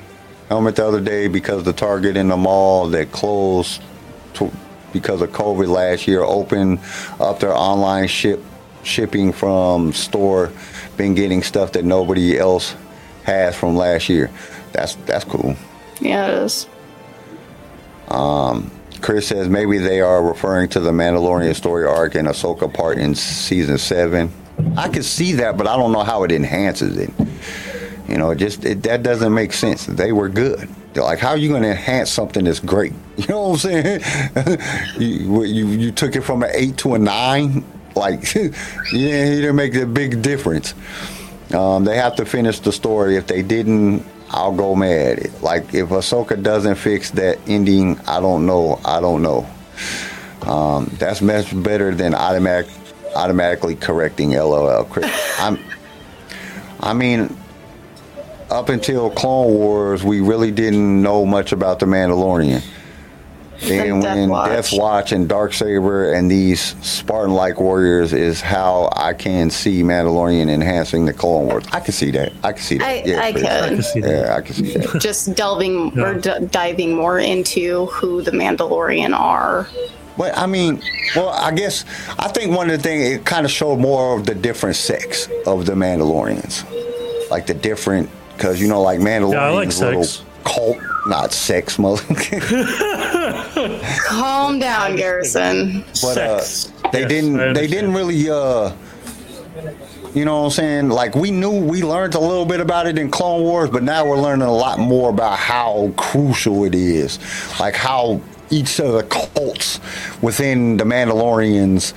helmet 0.49 0.75
the 0.75 0.85
other 0.87 1.01
day 1.01 1.27
because 1.27 1.63
the 1.63 1.73
Target 1.73 2.15
in 2.17 2.27
the 2.27 2.37
mall 2.37 2.87
that 2.89 3.11
closed 3.11 3.81
to, 4.35 4.51
because 4.93 5.21
of 5.21 5.31
COVID 5.31 5.67
last 5.67 6.07
year 6.07 6.21
opened 6.21 6.79
up 7.19 7.39
their 7.39 7.53
online 7.55 8.07
ship 8.07 8.43
shipping 8.83 9.31
from 9.33 9.91
store. 9.93 10.51
Been 10.95 11.13
getting 11.15 11.43
stuff 11.43 11.73
that 11.73 11.85
nobody 11.85 12.37
else 12.37 12.75
has 13.23 13.55
from 13.55 13.75
last 13.75 14.07
year. 14.09 14.29
That's 14.73 14.95
that's 15.05 15.25
cool. 15.25 15.55
Yeah, 15.99 16.27
it 16.27 16.33
is. 16.43 16.67
Um, 18.09 18.71
Chris 19.01 19.27
says 19.27 19.49
maybe 19.49 19.77
they 19.77 20.01
are 20.01 20.23
referring 20.23 20.69
to 20.69 20.79
the 20.79 20.91
Mandalorian 20.91 21.55
story 21.55 21.85
arc 21.85 22.15
and 22.15 22.27
Ahsoka 22.27 22.71
part 22.73 22.97
in 22.97 23.15
season 23.15 23.77
seven. 23.77 24.31
I 24.75 24.89
can 24.89 25.03
see 25.03 25.33
that, 25.33 25.57
but 25.57 25.67
I 25.67 25.75
don't 25.77 25.91
know 25.91 26.03
how 26.03 26.23
it 26.23 26.31
enhances 26.31 26.97
it. 26.97 27.11
You 28.07 28.17
know, 28.17 28.33
just 28.33 28.63
it, 28.65 28.83
that 28.83 29.03
doesn't 29.03 29.33
make 29.33 29.53
sense. 29.53 29.85
They 29.85 30.11
were 30.11 30.29
good. 30.29 30.69
Like, 30.95 31.19
how 31.19 31.29
are 31.29 31.37
you 31.37 31.49
going 31.49 31.61
to 31.63 31.69
enhance 31.69 32.09
something 32.09 32.45
that's 32.45 32.59
great? 32.59 32.93
You 33.17 33.25
know 33.29 33.49
what 33.49 33.65
I'm 33.65 33.71
saying? 33.71 34.59
you, 34.99 35.43
you 35.43 35.67
you 35.69 35.91
took 35.91 36.15
it 36.15 36.21
from 36.21 36.43
an 36.43 36.51
eight 36.53 36.77
to 36.77 36.93
a 36.93 36.99
nine. 36.99 37.65
Like, 37.95 38.31
yeah, 38.35 38.51
you 38.91 39.41
didn't 39.41 39.55
make 39.55 39.73
a 39.73 39.87
big 39.87 40.21
difference. 40.21 40.75
Um, 41.51 41.83
they 41.83 41.97
have 41.97 42.15
to 42.17 42.25
finish 42.25 42.59
the 42.59 42.71
story. 42.71 43.15
If 43.15 43.25
they 43.25 43.41
didn't, 43.41 44.05
I'll 44.29 44.55
go 44.55 44.75
mad. 44.75 45.31
Like 45.41 45.73
if 45.73 45.89
Ahsoka 45.89 46.41
doesn't 46.41 46.75
fix 46.75 47.11
that 47.11 47.39
ending, 47.47 47.99
I 48.07 48.19
don't 48.19 48.45
know. 48.45 48.79
I 48.83 48.99
don't 48.99 49.21
know. 49.21 49.47
Um, 50.41 50.85
that's 50.99 51.21
much 51.21 51.51
better 51.63 51.93
than 51.93 52.13
automatic, 52.13 52.71
automatically 53.17 53.75
correcting 53.75 54.31
LOL. 54.31 54.83
Chris. 54.85 55.11
I'm. 55.39 55.59
I 56.79 56.93
mean, 56.93 57.35
up 58.51 58.69
until 58.69 59.09
Clone 59.09 59.53
Wars, 59.53 60.03
we 60.03 60.21
really 60.21 60.51
didn't 60.51 61.01
know 61.01 61.25
much 61.25 61.51
about 61.51 61.79
the 61.79 61.85
Mandalorian. 61.87 62.61
And 63.59 64.03
Death 64.03 64.15
when 64.15 64.29
Watch. 64.29 64.49
Death 64.51 64.69
Watch 64.73 65.11
and 65.13 65.27
Dark 65.27 65.51
Saber 65.51 66.13
and 66.13 66.29
these 66.29 66.75
Spartan-like 66.85 67.59
warriors 67.59 68.13
is 68.13 68.39
how 68.39 68.87
I 68.95 69.13
can 69.15 69.49
see 69.49 69.81
Mandalorian 69.81 70.47
enhancing 70.47 71.05
the 71.05 71.13
Clone 71.13 71.47
Wars. 71.47 71.65
I 71.71 71.79
can 71.79 71.91
see 71.91 72.11
that. 72.11 72.33
I 72.43 72.53
can 72.53 72.61
see 72.61 72.77
that. 72.77 72.85
I- 72.87 73.01
yeah, 73.03 73.19
I 73.19 73.31
Chris. 73.31 73.41
could. 73.43 73.51
I 73.51 73.67
can 73.69 73.81
see 73.81 73.99
that. 74.01 74.09
Yeah, 74.27 74.35
I 74.35 74.41
can 74.41 74.53
see 74.53 74.73
that. 74.77 75.01
Just 75.01 75.33
delving 75.33 75.99
or 75.99 76.13
d- 76.13 76.45
diving 76.51 76.95
more 76.95 77.17
into 77.17 77.87
who 77.87 78.21
the 78.21 78.29
Mandalorian 78.29 79.17
are. 79.17 79.67
But 80.17 80.37
I 80.37 80.47
mean, 80.47 80.81
well, 81.15 81.29
I 81.29 81.51
guess 81.51 81.85
I 82.17 82.27
think 82.29 82.55
one 82.55 82.69
of 82.69 82.77
the 82.77 82.83
things 82.83 83.03
it 83.17 83.25
kind 83.25 83.45
of 83.45 83.51
showed 83.51 83.77
more 83.79 84.17
of 84.17 84.25
the 84.25 84.33
different 84.35 84.75
sex 84.75 85.29
of 85.45 85.65
the 85.65 85.73
Mandalorians, 85.73 87.29
like 87.29 87.45
the 87.47 87.53
different 87.53 88.09
because 88.35 88.59
you 88.61 88.67
know, 88.67 88.81
like 88.81 88.99
Mandalorians, 88.99 89.31
Yeah, 89.33 89.45
I 89.45 89.49
like 89.49 89.77
little 89.77 90.03
sex. 90.03 90.25
cult, 90.43 90.77
not 91.07 91.31
sex, 91.33 91.77
mother. 91.79 92.03
Calm 94.07 94.59
down, 94.59 94.95
Garrison. 94.95 95.83
but 96.01 96.17
uh, 96.17 96.39
Sex. 96.41 96.73
they 96.91 97.01
Yes, 97.01 97.09
didn't 97.09 97.53
they 97.53 97.67
didn't 97.67 97.93
really 97.93 98.29
uh 98.29 98.71
you 100.13 100.25
know 100.25 100.39
what 100.39 100.45
I'm 100.45 100.51
saying? 100.51 100.89
Like 100.89 101.15
we 101.15 101.31
knew 101.31 101.51
we 101.51 101.83
learned 101.83 102.15
a 102.15 102.19
little 102.19 102.45
bit 102.45 102.59
about 102.59 102.87
it 102.87 102.97
in 102.97 103.11
Clone 103.11 103.41
Wars, 103.41 103.69
but 103.69 103.83
now 103.83 104.05
we're 104.07 104.17
learning 104.19 104.47
a 104.47 104.51
lot 104.53 104.79
more 104.79 105.09
about 105.09 105.37
how 105.37 105.91
crucial 105.97 106.63
it 106.63 106.73
is. 106.73 107.19
Like 107.59 107.75
how 107.75 108.21
each 108.49 108.79
of 108.79 108.93
the 108.93 109.03
cults 109.03 109.79
within 110.21 110.77
the 110.77 110.83
Mandalorians 110.83 111.93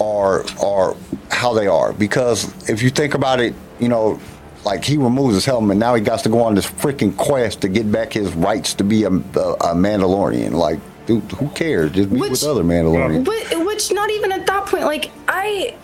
are 0.00 0.44
are 0.62 0.96
how 1.30 1.52
they 1.54 1.66
are. 1.66 1.92
Because 1.92 2.68
if 2.68 2.82
you 2.82 2.90
think 2.90 3.14
about 3.14 3.40
it, 3.40 3.54
you 3.78 3.88
know, 3.88 4.18
like 4.64 4.84
he 4.84 4.96
removes 4.96 5.34
his 5.34 5.44
helmet, 5.44 5.76
now 5.76 5.94
he 5.94 6.00
got 6.00 6.20
to 6.20 6.28
go 6.28 6.40
on 6.42 6.54
this 6.54 6.66
freaking 6.66 7.16
quest 7.16 7.60
to 7.62 7.68
get 7.68 7.90
back 7.90 8.12
his 8.12 8.32
rights 8.34 8.74
to 8.74 8.84
be 8.84 9.04
a, 9.04 9.10
a, 9.10 9.12
a 9.12 9.74
Mandalorian. 9.74 10.52
Like, 10.52 10.80
dude, 11.06 11.22
who 11.32 11.48
cares? 11.50 11.92
Just 11.92 12.10
be 12.10 12.18
Which- 12.18 12.30
with 12.30 12.44
other 12.44 12.64
Mandalorians. 12.64 13.24
But, 13.24 13.64
which 13.66 13.92
not 13.92 14.10
even 14.10 14.32
at 14.32 14.46
that 14.46 14.66
point. 14.66 14.84
Like 14.84 15.10
I, 15.28 15.76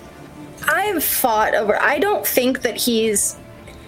I've 0.67 1.05
fought 1.05 1.55
over. 1.55 1.81
I 1.81 1.99
don't 1.99 2.27
think 2.27 2.63
that 2.63 2.77
he's. 2.77 3.37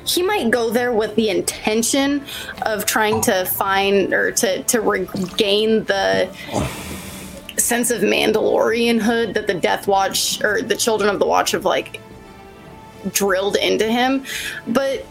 He 0.04 0.22
might 0.22 0.50
go 0.50 0.70
there 0.70 0.92
with 0.92 1.14
the 1.16 1.28
intention 1.30 2.24
of 2.66 2.86
trying 2.86 3.20
to 3.22 3.44
find 3.46 4.12
or 4.12 4.32
to 4.32 4.62
to 4.64 4.80
regain 4.80 5.84
the 5.84 6.28
sense 7.56 7.90
of 7.90 8.02
Mandalorianhood 8.02 9.34
that 9.34 9.46
the 9.46 9.54
Death 9.54 9.86
Watch 9.86 10.42
or 10.42 10.62
the 10.62 10.76
Children 10.76 11.10
of 11.10 11.18
the 11.18 11.26
Watch 11.26 11.52
have 11.52 11.64
like 11.64 12.00
drilled 13.12 13.56
into 13.56 13.86
him, 13.86 14.24
but. 14.66 15.04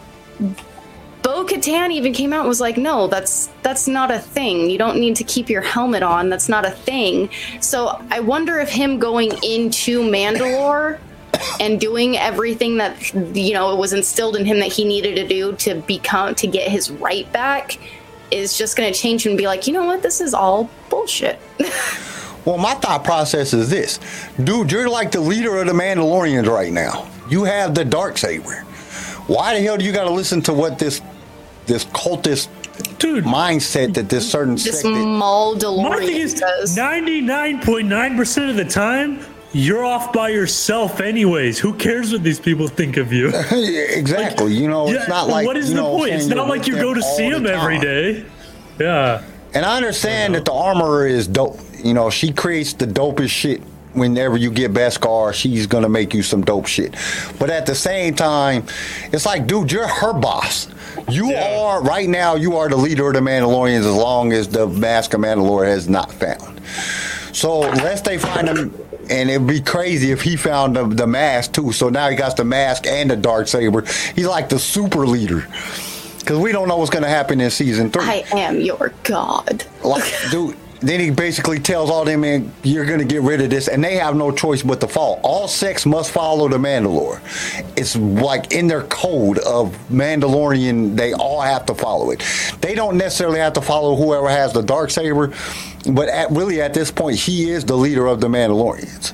Bo 1.22 1.44
Katan 1.44 1.92
even 1.92 2.12
came 2.12 2.32
out 2.32 2.40
and 2.40 2.48
was 2.48 2.60
like, 2.60 2.76
"No, 2.76 3.06
that's 3.06 3.48
that's 3.62 3.86
not 3.86 4.10
a 4.10 4.18
thing. 4.18 4.68
You 4.68 4.76
don't 4.76 4.98
need 4.98 5.14
to 5.16 5.22
keep 5.22 5.48
your 5.48 5.62
helmet 5.62 6.02
on. 6.02 6.28
That's 6.28 6.48
not 6.48 6.66
a 6.66 6.70
thing." 6.70 7.30
So 7.60 8.02
I 8.10 8.18
wonder 8.18 8.58
if 8.58 8.68
him 8.68 8.98
going 8.98 9.30
into 9.44 10.00
Mandalore 10.00 10.98
and 11.60 11.80
doing 11.80 12.16
everything 12.18 12.76
that 12.78 13.12
you 13.34 13.52
know 13.54 13.72
it 13.72 13.78
was 13.78 13.92
instilled 13.92 14.36
in 14.36 14.44
him 14.44 14.58
that 14.60 14.72
he 14.72 14.84
needed 14.84 15.16
to 15.16 15.26
do 15.26 15.52
to 15.56 15.74
become 15.82 16.34
to 16.36 16.46
get 16.46 16.70
his 16.70 16.90
right 16.90 17.30
back 17.32 17.78
is 18.30 18.56
just 18.56 18.76
going 18.76 18.90
to 18.92 18.98
change 18.98 19.24
him 19.26 19.30
and 19.32 19.38
be 19.38 19.46
like, 19.46 19.66
"You 19.66 19.72
know 19.74 19.84
what? 19.84 20.02
This 20.02 20.20
is 20.20 20.34
all 20.34 20.68
bullshit." 20.88 21.38
Well, 22.44 22.58
my 22.58 22.74
thought 22.74 23.04
process 23.04 23.54
is 23.54 23.70
this, 23.70 24.00
dude. 24.42 24.72
You're 24.72 24.88
like 24.88 25.12
the 25.12 25.20
leader 25.20 25.58
of 25.58 25.68
the 25.68 25.72
Mandalorians 25.72 26.48
right 26.48 26.72
now. 26.72 27.06
You 27.30 27.44
have 27.44 27.72
the 27.72 27.84
dark 27.84 28.18
saber. 28.18 28.62
Why 29.28 29.54
the 29.54 29.60
hell 29.60 29.76
do 29.76 29.84
you 29.84 29.92
got 29.92 30.04
to 30.04 30.10
listen 30.10 30.42
to 30.42 30.52
what 30.52 30.76
this 30.76 31.00
this 31.66 31.84
cultist 31.84 32.48
Dude, 32.98 33.22
mindset 33.24 33.94
that 33.94 34.08
this 34.08 34.28
certain 34.28 34.54
this 34.54 34.64
sect? 34.80 34.82
that- 34.82 34.90
my 35.90 35.98
thing 36.00 36.16
is 36.16 36.34
99.9% 36.76 38.50
of 38.50 38.56
the 38.56 38.64
time, 38.64 39.20
you're 39.52 39.84
off 39.84 40.12
by 40.12 40.28
yourself 40.30 41.00
anyways. 41.00 41.58
Who 41.58 41.74
cares 41.74 42.12
what 42.12 42.22
these 42.22 42.40
people 42.40 42.68
think 42.68 42.96
of 42.96 43.12
you? 43.12 43.30
Yeah, 43.30 43.42
exactly. 43.52 44.54
you 44.54 44.68
know, 44.68 44.88
it's 44.88 45.08
not 45.08 45.28
like 45.28 45.46
what 45.46 45.56
is 45.56 45.68
you 45.70 45.76
the 45.76 45.82
know, 45.82 45.96
point? 45.96 46.12
It's 46.14 46.26
not 46.26 46.48
like 46.48 46.66
you 46.66 46.74
go 46.74 46.94
to 46.94 47.02
see 47.02 47.30
them 47.30 47.42
the 47.42 47.52
every 47.54 48.24
Yeah. 48.78 49.22
And 49.54 49.66
I 49.66 49.76
understand 49.76 50.34
that 50.34 50.46
the 50.46 50.52
armor 50.52 51.06
is 51.06 51.26
dope. 51.26 51.58
You 51.82 51.92
know, 51.94 52.08
she 52.10 52.32
creates 52.32 52.72
the 52.72 52.86
dopest 52.86 53.28
shit. 53.30 53.60
Whenever 53.92 54.38
you 54.38 54.50
get 54.50 54.72
Beskar, 54.72 55.34
she's 55.34 55.66
gonna 55.66 55.88
make 55.90 56.14
you 56.14 56.22
some 56.22 56.40
dope 56.40 56.66
shit. 56.66 56.94
But 57.38 57.50
at 57.50 57.66
the 57.66 57.74
same 57.74 58.14
time, 58.14 58.64
it's 59.12 59.26
like, 59.26 59.46
dude, 59.46 59.70
you're 59.70 59.86
her 59.86 60.14
boss. 60.14 60.68
You 61.10 61.28
Yeah. 61.28 61.58
are 61.60 61.82
right 61.82 62.08
now. 62.08 62.34
You 62.36 62.56
are 62.56 62.70
the 62.70 62.76
leader 62.76 63.08
of 63.08 63.12
the 63.14 63.20
Mandalorians 63.20 63.80
as 63.80 63.92
long 63.94 64.32
as 64.32 64.48
the 64.48 64.66
Mask 64.66 65.12
of 65.12 65.20
Mandalore 65.20 65.66
has 65.66 65.90
not 65.90 66.10
found. 66.10 66.62
So 67.32 67.58
lest 67.60 68.04
they 68.06 68.16
find 68.16 68.48
him, 68.48 68.74
and 69.10 69.30
it'd 69.30 69.46
be 69.46 69.60
crazy 69.60 70.10
if 70.10 70.22
he 70.22 70.36
found 70.36 70.76
the, 70.76 70.86
the 70.86 71.06
mask 71.06 71.52
too. 71.52 71.72
So 71.72 71.88
now 71.88 72.08
he 72.08 72.16
got 72.16 72.36
the 72.36 72.44
mask 72.44 72.86
and 72.86 73.10
the 73.10 73.16
dark 73.16 73.48
saber. 73.48 73.82
He's 74.14 74.26
like 74.26 74.48
the 74.48 74.58
super 74.58 75.06
leader. 75.06 75.46
Because 76.18 76.38
we 76.38 76.52
don't 76.52 76.68
know 76.68 76.76
what's 76.76 76.90
gonna 76.90 77.08
happen 77.08 77.40
in 77.40 77.50
season 77.50 77.90
three 77.90 78.04
I 78.04 78.24
am 78.32 78.60
your 78.60 78.92
god. 79.02 79.64
like 79.82 80.04
dude 80.30 80.56
then 80.82 81.00
he 81.00 81.10
basically 81.10 81.58
tells 81.58 81.90
all 81.90 82.04
them 82.04 82.22
man 82.22 82.52
you're 82.62 82.84
gonna 82.84 83.04
get 83.04 83.22
rid 83.22 83.40
of 83.40 83.50
this 83.50 83.68
and 83.68 83.82
they 83.82 83.96
have 83.96 84.16
no 84.16 84.30
choice 84.30 84.62
but 84.62 84.80
to 84.80 84.88
fall. 84.88 85.20
All 85.22 85.48
sex 85.48 85.86
must 85.86 86.10
follow 86.10 86.48
the 86.48 86.58
mandalore. 86.58 87.20
It's 87.76 87.96
like 87.96 88.52
in 88.52 88.66
their 88.66 88.82
code 88.82 89.38
of 89.38 89.76
mandalorian 89.88 90.96
they 90.96 91.14
all 91.14 91.40
have 91.40 91.66
to 91.66 91.74
follow 91.74 92.10
it. 92.10 92.22
They 92.60 92.74
don't 92.74 92.96
necessarily 92.96 93.38
have 93.38 93.54
to 93.54 93.62
follow 93.62 93.96
whoever 93.96 94.28
has 94.28 94.52
the 94.52 94.62
dark 94.62 94.90
saber 94.90 95.32
but 95.90 96.08
at 96.08 96.30
really 96.30 96.60
at 96.60 96.74
this 96.74 96.90
point 96.90 97.16
he 97.16 97.50
is 97.50 97.64
the 97.64 97.76
leader 97.76 98.06
of 98.06 98.20
the 98.20 98.28
mandalorians. 98.28 99.12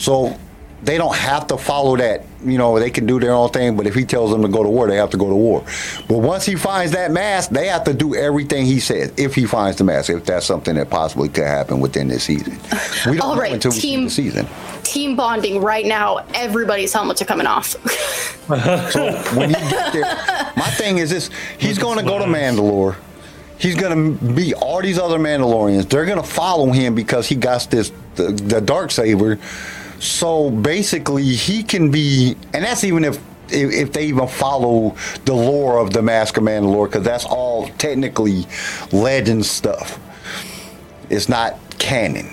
So 0.00 0.38
they 0.82 0.96
don't 0.96 1.14
have 1.16 1.46
to 1.48 1.58
follow 1.58 1.96
that. 1.96 2.24
You 2.44 2.56
know, 2.56 2.78
they 2.78 2.90
can 2.90 3.04
do 3.06 3.18
their 3.18 3.32
own 3.32 3.50
thing, 3.50 3.76
but 3.76 3.86
if 3.86 3.94
he 3.96 4.04
tells 4.04 4.30
them 4.30 4.42
to 4.42 4.48
go 4.48 4.62
to 4.62 4.68
war, 4.68 4.86
they 4.86 4.96
have 4.96 5.10
to 5.10 5.16
go 5.16 5.28
to 5.28 5.34
war. 5.34 5.64
But 6.08 6.18
once 6.18 6.46
he 6.46 6.54
finds 6.54 6.92
that 6.92 7.10
mask, 7.10 7.50
they 7.50 7.66
have 7.66 7.82
to 7.84 7.92
do 7.94 8.14
everything 8.14 8.64
he 8.64 8.78
says. 8.78 9.12
If 9.16 9.34
he 9.34 9.44
finds 9.44 9.78
the 9.78 9.84
mask, 9.84 10.10
if 10.10 10.24
that's 10.24 10.46
something 10.46 10.76
that 10.76 10.88
possibly 10.88 11.28
could 11.28 11.44
happen 11.46 11.80
within 11.80 12.06
this 12.06 12.24
season, 12.24 12.58
we 13.10 13.16
don't 13.16 13.20
All 13.22 13.34
know 13.34 13.40
right, 13.40 13.52
until 13.52 13.72
we 13.72 13.76
see 13.80 13.88
team- 13.90 14.04
the 14.04 14.10
season. 14.10 14.46
Team 14.84 15.16
bonding 15.16 15.60
right 15.60 15.84
now. 15.84 16.24
Everybody's 16.34 16.92
helmets 16.92 17.20
are 17.20 17.26
coming 17.26 17.46
off. 17.46 17.74
So 18.48 19.12
when 19.36 19.50
he 19.50 19.54
gets 19.56 19.92
there, 19.92 20.52
my 20.56 20.70
thing 20.78 20.96
is 20.96 21.10
this: 21.10 21.28
he's 21.58 21.76
going 21.76 21.98
to 21.98 22.02
go 22.04 22.18
to 22.18 22.24
Mandalore. 22.24 22.96
He's 23.58 23.74
going 23.74 24.16
to 24.18 24.24
be 24.32 24.54
all 24.54 24.80
these 24.80 24.98
other 24.98 25.18
Mandalorians. 25.18 25.90
They're 25.90 26.06
going 26.06 26.16
to 26.22 26.26
follow 26.26 26.70
him 26.72 26.94
because 26.94 27.28
he 27.28 27.34
got 27.34 27.68
this 27.70 27.92
the, 28.14 28.30
the 28.32 28.62
dark 28.62 28.90
saber. 28.90 29.38
So 30.00 30.50
basically, 30.50 31.24
he 31.24 31.62
can 31.62 31.90
be, 31.90 32.36
and 32.54 32.64
that's 32.64 32.84
even 32.84 33.04
if. 33.04 33.18
If, 33.50 33.72
if 33.72 33.92
they 33.94 34.04
even 34.08 34.28
follow 34.28 34.94
the 35.24 35.32
lore 35.32 35.78
of 35.78 35.94
the 35.94 36.02
Mask 36.02 36.36
of 36.36 36.42
Mandalore, 36.42 36.84
because 36.84 37.02
that's 37.02 37.24
all 37.24 37.68
technically 37.78 38.46
legend 38.92 39.46
stuff. 39.46 39.98
It's 41.08 41.30
not 41.30 41.58
canon. 41.78 42.26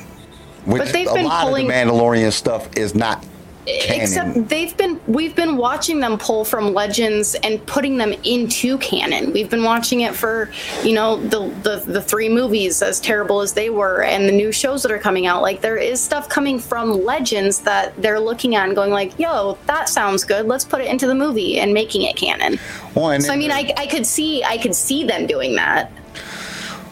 Which 0.65 0.81
But 0.81 0.91
they've 0.91 1.07
a 1.07 1.13
been 1.13 1.23
lot 1.23 1.45
pulling- 1.47 1.67
of 1.67 1.67
the 1.69 1.73
Mandalorian 1.73 2.33
stuff 2.33 2.67
is 2.75 2.95
not 2.95 3.23
canon. 3.65 4.01
Except 4.01 4.49
they've 4.49 4.75
been 4.77 4.99
we've 5.07 5.35
been 5.35 5.57
watching 5.57 5.99
them 5.99 6.17
pull 6.17 6.45
from 6.45 6.73
legends 6.73 7.35
and 7.35 7.65
putting 7.65 7.97
them 7.97 8.13
into 8.23 8.77
canon. 8.77 9.33
We've 9.33 9.49
been 9.49 9.63
watching 9.63 10.01
it 10.01 10.15
for, 10.15 10.51
you 10.83 10.93
know, 10.93 11.17
the 11.17 11.49
the, 11.63 11.83
the 11.85 12.01
three 12.01 12.29
movies 12.29 12.81
as 12.81 12.99
terrible 12.99 13.41
as 13.41 13.53
they 13.53 13.69
were 13.69 14.03
and 14.03 14.27
the 14.27 14.31
new 14.31 14.51
shows 14.51 14.83
that 14.83 14.91
are 14.91 14.99
coming 14.99 15.25
out. 15.27 15.41
Like 15.41 15.61
there 15.61 15.77
is 15.77 16.01
stuff 16.01 16.29
coming 16.29 16.59
from 16.59 17.03
legends 17.03 17.59
that 17.61 17.99
they're 18.01 18.19
looking 18.19 18.55
at 18.55 18.67
and 18.67 18.75
going 18.75 18.91
like, 18.91 19.17
"Yo, 19.19 19.57
that 19.67 19.89
sounds 19.89 20.23
good. 20.23 20.45
Let's 20.45 20.65
put 20.65 20.81
it 20.81 20.87
into 20.87 21.07
the 21.07 21.15
movie 21.15 21.59
and 21.59 21.73
making 21.73 22.03
it 22.03 22.15
canon." 22.15 22.59
Well, 22.93 23.19
So 23.19 23.33
I 23.33 23.35
mean, 23.35 23.51
I 23.51 23.73
I 23.77 23.87
could 23.87 24.05
see 24.05 24.43
I 24.43 24.57
could 24.57 24.75
see 24.75 25.03
them 25.03 25.27
doing 25.27 25.55
that. 25.55 25.91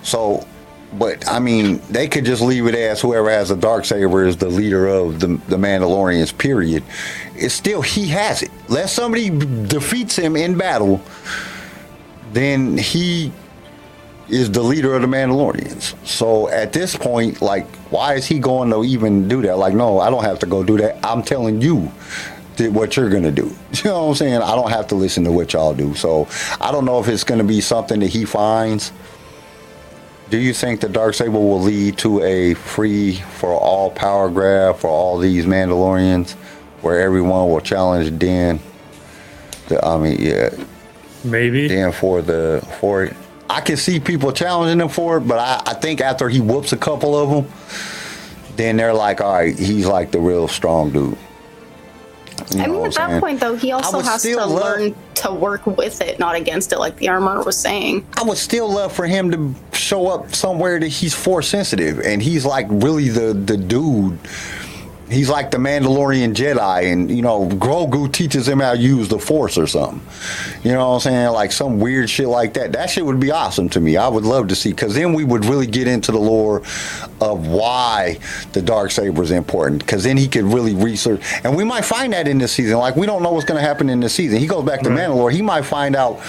So, 0.03 0.45
but 0.97 1.27
I 1.27 1.39
mean, 1.39 1.81
they 1.89 2.07
could 2.07 2.25
just 2.25 2.41
leave 2.41 2.67
it 2.67 2.75
as 2.75 3.01
whoever 3.01 3.29
has 3.29 3.49
the 3.49 3.55
dark 3.55 3.85
saber 3.85 4.25
is 4.25 4.37
the 4.37 4.49
leader 4.49 4.87
of 4.87 5.19
the 5.19 5.27
the 5.47 5.57
Mandalorians. 5.57 6.37
Period. 6.37 6.83
It's 7.35 7.53
still 7.53 7.81
he 7.81 8.07
has 8.07 8.43
it. 8.43 8.51
Unless 8.67 8.93
somebody 8.93 9.29
defeats 9.29 10.15
him 10.15 10.35
in 10.35 10.57
battle, 10.57 11.01
then 12.31 12.77
he 12.77 13.31
is 14.29 14.51
the 14.51 14.61
leader 14.61 14.93
of 14.95 15.01
the 15.01 15.07
Mandalorians. 15.07 15.95
So 16.07 16.49
at 16.49 16.73
this 16.73 16.95
point, 16.95 17.41
like, 17.41 17.67
why 17.91 18.15
is 18.15 18.25
he 18.25 18.39
going 18.39 18.69
to 18.71 18.83
even 18.83 19.27
do 19.27 19.41
that? 19.43 19.57
Like, 19.57 19.73
no, 19.73 19.99
I 19.99 20.09
don't 20.09 20.23
have 20.23 20.39
to 20.39 20.45
go 20.45 20.63
do 20.63 20.77
that. 20.77 20.97
I'm 21.03 21.21
telling 21.21 21.61
you 21.61 21.91
what 22.59 22.95
you're 22.95 23.09
gonna 23.09 23.31
do. 23.31 23.51
You 23.83 23.89
know 23.89 24.03
what 24.03 24.09
I'm 24.09 24.15
saying? 24.15 24.41
I 24.41 24.55
don't 24.55 24.69
have 24.69 24.87
to 24.89 24.95
listen 24.95 25.23
to 25.23 25.31
what 25.31 25.53
y'all 25.53 25.73
do. 25.73 25.95
So 25.95 26.27
I 26.61 26.71
don't 26.71 26.85
know 26.85 26.99
if 26.99 27.07
it's 27.07 27.23
gonna 27.23 27.43
be 27.43 27.59
something 27.59 27.99
that 28.01 28.09
he 28.09 28.23
finds. 28.23 28.91
Do 30.33 30.39
you 30.39 30.51
think 30.51 30.81
the 30.81 30.89
dark 30.89 31.13
saber 31.13 31.33
will 31.33 31.61
lead 31.61 31.99
to 31.99 32.23
a 32.23 32.55
free 32.55 33.17
for 33.17 33.53
all 33.53 33.91
power 33.91 34.31
grab 34.31 34.77
for 34.77 34.87
all 34.87 35.19
these 35.19 35.45
Mandalorians, 35.45 36.31
where 36.81 36.99
everyone 37.01 37.51
will 37.51 37.61
challenge 37.61 38.17
Din? 38.17 38.59
The, 39.67 39.85
I 39.85 39.99
mean, 39.99 40.19
yeah, 40.19 40.49
Maybe. 41.23 41.67
Din 41.67 41.91
for 41.91 42.23
the 42.23 42.67
for 42.79 43.03
it. 43.03 43.15
I 43.47 43.61
can 43.61 43.77
see 43.77 43.99
people 43.99 44.31
challenging 44.31 44.81
him 44.81 44.89
for 44.89 45.17
it, 45.17 45.27
but 45.27 45.37
I, 45.37 45.61
I 45.67 45.73
think 45.75 46.01
after 46.01 46.27
he 46.29 46.41
whoops 46.41 46.73
a 46.73 46.77
couple 46.77 47.15
of 47.15 47.29
them, 47.29 47.53
then 48.55 48.77
they're 48.77 48.91
like, 48.91 49.21
all 49.21 49.33
right, 49.33 49.55
he's 49.55 49.85
like 49.85 50.09
the 50.09 50.19
real 50.19 50.47
strong 50.47 50.89
dude. 50.89 51.15
You 52.53 52.61
I 52.61 52.67
mean, 52.67 52.85
at 52.85 52.93
that 52.93 53.09
saying? 53.09 53.19
point, 53.21 53.39
though, 53.39 53.55
he 53.55 53.71
also 53.71 53.99
has 54.01 54.21
to 54.23 54.35
love- 54.37 54.51
learn 54.51 54.95
to 55.15 55.31
work 55.33 55.65
with 55.65 56.01
it, 56.01 56.19
not 56.19 56.35
against 56.35 56.71
it, 56.73 56.79
like 56.79 56.97
the 56.97 57.07
armor 57.09 57.41
was 57.43 57.57
saying. 57.57 58.05
I 58.17 58.23
would 58.23 58.37
still 58.37 58.69
love 58.71 58.91
for 58.91 59.05
him 59.05 59.31
to 59.31 59.55
show 59.77 60.07
up 60.07 60.33
somewhere 60.35 60.79
that 60.79 60.87
he's 60.87 61.13
force 61.13 61.47
sensitive 61.47 61.99
and 61.99 62.21
he's 62.21 62.45
like 62.45 62.67
really 62.69 63.09
the 63.09 63.33
the 63.33 63.57
dude. 63.57 64.17
He's 65.09 65.29
like 65.29 65.51
the 65.51 65.57
Mandalorian 65.57 66.33
Jedi, 66.33 66.91
and 66.91 67.11
you 67.11 67.21
know 67.21 67.47
Grogu 67.47 68.11
teaches 68.11 68.47
him 68.47 68.59
how 68.59 68.73
to 68.73 68.79
use 68.79 69.09
the 69.09 69.19
Force 69.19 69.57
or 69.57 69.67
something. 69.67 70.01
You 70.63 70.71
know 70.71 70.89
what 70.89 70.95
I'm 70.95 70.99
saying? 71.01 71.29
Like 71.29 71.51
some 71.51 71.79
weird 71.79 72.09
shit 72.09 72.27
like 72.27 72.53
that. 72.53 72.71
That 72.71 72.89
shit 72.89 73.05
would 73.05 73.19
be 73.19 73.31
awesome 73.31 73.69
to 73.69 73.79
me. 73.79 73.97
I 73.97 74.07
would 74.07 74.23
love 74.23 74.47
to 74.47 74.55
see 74.55 74.71
because 74.71 74.95
then 74.95 75.13
we 75.13 75.23
would 75.23 75.45
really 75.45 75.67
get 75.67 75.87
into 75.87 76.11
the 76.11 76.19
lore 76.19 76.63
of 77.21 77.47
why 77.47 78.19
the 78.53 78.61
dark 78.61 78.91
saber 78.91 79.21
is 79.23 79.31
important. 79.31 79.79
Because 79.79 80.03
then 80.03 80.17
he 80.17 80.27
could 80.27 80.45
really 80.45 80.73
research, 80.73 81.21
and 81.43 81.55
we 81.55 81.63
might 81.63 81.85
find 81.85 82.13
that 82.13 82.27
in 82.27 82.37
this 82.37 82.53
season. 82.53 82.77
Like 82.77 82.95
we 82.95 83.05
don't 83.05 83.23
know 83.23 83.31
what's 83.31 83.45
going 83.45 83.61
to 83.61 83.67
happen 83.67 83.89
in 83.89 83.99
this 83.99 84.15
season. 84.15 84.39
He 84.39 84.47
goes 84.47 84.65
back 84.65 84.81
to 84.81 84.89
Mandalore. 84.89 85.31
He 85.31 85.41
might 85.41 85.63
find 85.63 85.95
out 85.95 86.21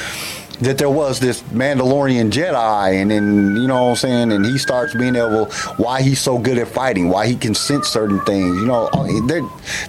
that 0.60 0.78
there 0.78 0.90
was 0.90 1.20
this 1.20 1.42
Mandalorian 1.44 2.30
Jedi, 2.30 3.00
and 3.00 3.10
then 3.10 3.56
you 3.56 3.66
know 3.66 3.84
what 3.84 3.90
I'm 3.90 3.96
saying, 3.96 4.32
and 4.32 4.44
he 4.44 4.58
starts 4.58 4.94
being 4.94 5.16
able 5.16 5.46
why 5.76 6.02
he's 6.02 6.20
so 6.20 6.38
good 6.38 6.58
at 6.58 6.68
fighting, 6.68 7.08
why 7.08 7.26
he 7.26 7.36
can 7.36 7.54
sense 7.54 7.88
certain 7.88 8.20
things. 8.22 8.56
You 8.56 8.66
know, 8.66 8.88
uh, 8.92 9.26
they 9.26 9.40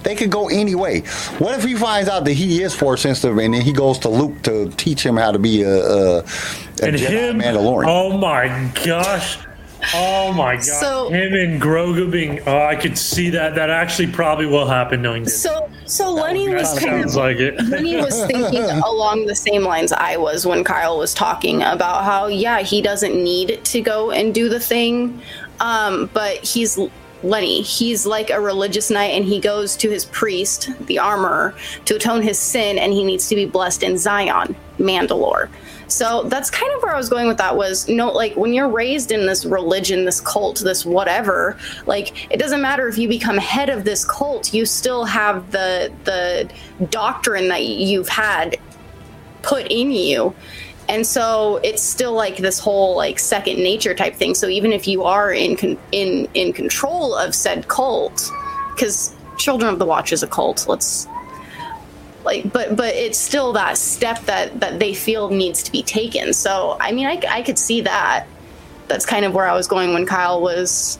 they 0.04 0.16
could 0.16 0.32
go 0.32 0.50
any 0.50 0.76
way. 0.76 1.02
What 1.40 1.58
if 1.58 1.64
he 1.64 1.76
finds 1.76 2.10
out 2.10 2.26
that 2.26 2.34
he 2.34 2.62
is 2.62 2.74
force 2.74 3.02
sensitive, 3.02 3.38
and 3.38 3.54
then 3.54 3.62
he 3.62 3.74
goes 3.74 4.00
to 4.00 4.10
Luke 4.10 4.42
to 4.44 4.70
teach 4.72 5.06
him 5.06 5.18
how 5.18 5.32
to 5.32 5.40
be 5.40 5.62
a, 5.62 5.70
a, 5.70 6.18
a 6.18 6.24
and 6.82 6.96
Jedi 6.96 7.10
him. 7.10 7.42
Mandalorian? 7.42 7.86
Oh 7.88 8.18
my 8.18 8.72
gosh. 8.84 9.38
Oh 9.94 10.34
my 10.34 10.56
god. 10.56 10.64
So- 10.64 11.10
him 11.10 11.34
and 11.34 11.62
Grogu 11.62 12.10
being. 12.10 12.42
Oh, 12.48 12.66
I 12.66 12.76
could 12.76 12.98
see 12.98 13.30
that. 13.32 13.56
That 13.56 13.70
actually 13.70 14.08
probably 14.12 14.46
will 14.46 14.68
happen. 14.68 15.02
Knowing 15.02 15.24
this. 15.24 15.42
So, 15.42 15.70
so 15.86 16.12
Lenny 16.12 16.50
was 16.50 16.70
kind 16.80 17.02
sounds 17.02 17.16
of 17.16 17.22
like 17.22 17.38
it. 17.38 17.62
Lenny 17.64 17.98
was 17.98 18.26
thinking 18.26 18.64
along 18.86 19.26
the 19.26 19.36
same 19.36 19.64
lines 19.64 19.92
I 19.92 20.18
was 20.18 20.46
when 20.46 20.64
Kyle 20.64 20.98
was 20.98 21.14
talking 21.14 21.62
about 21.62 22.04
how 22.04 22.28
yeah 22.28 22.60
he 22.60 22.82
doesn't 22.82 23.16
need 23.16 23.64
to 23.66 23.82
go 23.82 24.12
and 24.12 24.34
do 24.34 24.50
the 24.50 24.60
thing, 24.60 25.22
um, 25.60 26.10
but 26.14 26.44
he's 26.44 26.80
Lenny. 27.24 27.62
He's 27.62 28.06
like 28.06 28.30
a 28.30 28.40
religious 28.40 28.90
knight, 28.92 29.12
and 29.12 29.26
he 29.26 29.40
goes 29.40 29.76
to 29.78 29.90
his 29.90 30.06
priest, 30.06 30.70
the 30.88 31.00
armor, 31.00 31.56
to 31.86 31.96
atone 31.96 32.22
his 32.22 32.38
sin, 32.40 32.78
and 32.78 32.94
he 32.94 33.04
needs 33.04 33.28
to 33.30 33.36
be 33.36 33.46
blessed 33.46 33.84
in 33.84 33.98
Zion, 33.98 34.56
Mandalore. 34.78 35.50
So 35.88 36.24
that's 36.24 36.50
kind 36.50 36.72
of 36.76 36.82
where 36.82 36.94
I 36.94 36.98
was 36.98 37.10
going 37.10 37.28
with 37.28 37.38
that 37.38 37.56
was 37.56 37.88
no 37.88 38.12
like 38.12 38.36
when 38.36 38.54
you're 38.54 38.70
raised 38.70 39.12
in 39.12 39.26
this 39.26 39.46
religion, 39.46 40.06
this 40.06 40.22
cult, 40.22 40.60
this 40.60 40.86
whatever, 40.86 41.58
like 41.86 42.32
it 42.32 42.38
doesn't 42.38 42.62
matter 42.62 42.88
if 42.88 42.98
you 42.98 43.08
become 43.08 43.38
head 43.38 43.70
of 43.70 43.84
this 43.84 44.04
cult, 44.06 44.54
you 44.54 44.66
still 44.66 45.06
have 45.06 45.52
the 45.52 45.92
the 46.06 46.52
doctrine 46.88 47.48
that 47.50 47.64
you've 47.66 48.10
had 48.10 48.58
put 49.42 49.68
in 49.72 49.92
you. 49.92 50.34
And 50.88 51.06
so 51.06 51.58
it's 51.64 51.82
still 51.82 52.14
like 52.14 52.38
this 52.38 52.60
whole 52.60 52.96
like 52.96 53.18
second 53.20 53.58
nature 53.58 53.94
type 53.94 54.16
thing. 54.16 54.36
So 54.36 54.48
even 54.48 54.72
if 54.72 54.88
you 54.88 55.04
are 55.04 55.32
in 55.32 55.56
con- 55.56 55.78
in 55.92 56.28
in 56.34 56.54
control 56.54 57.16
of 57.16 57.34
said 57.34 57.68
cult, 57.68 58.30
because 58.74 59.16
Children 59.38 59.74
of 59.74 59.80
the 59.80 59.86
Watch 59.86 60.14
is 60.14 60.24
a 60.24 60.28
cult, 60.28 60.68
let's 60.68 61.08
like 62.26 62.52
but 62.52 62.76
but 62.76 62.94
it's 62.94 63.18
still 63.18 63.54
that 63.54 63.78
step 63.78 64.20
that 64.26 64.60
that 64.60 64.80
they 64.80 64.94
feel 64.94 65.30
needs 65.30 65.64
to 65.64 65.72
be 65.72 65.84
taken 65.84 66.34
so 66.34 66.78
i 66.80 66.92
mean 66.92 67.08
i, 67.08 67.22
I 67.30 67.42
could 67.42 67.60
see 67.60 67.82
that 67.82 68.26
that's 68.88 69.06
kind 69.06 69.26
of 69.26 69.34
where 69.34 69.48
i 69.48 69.54
was 69.54 69.68
going 69.68 69.94
when 69.94 70.06
kyle 70.06 70.42
was 70.42 71.00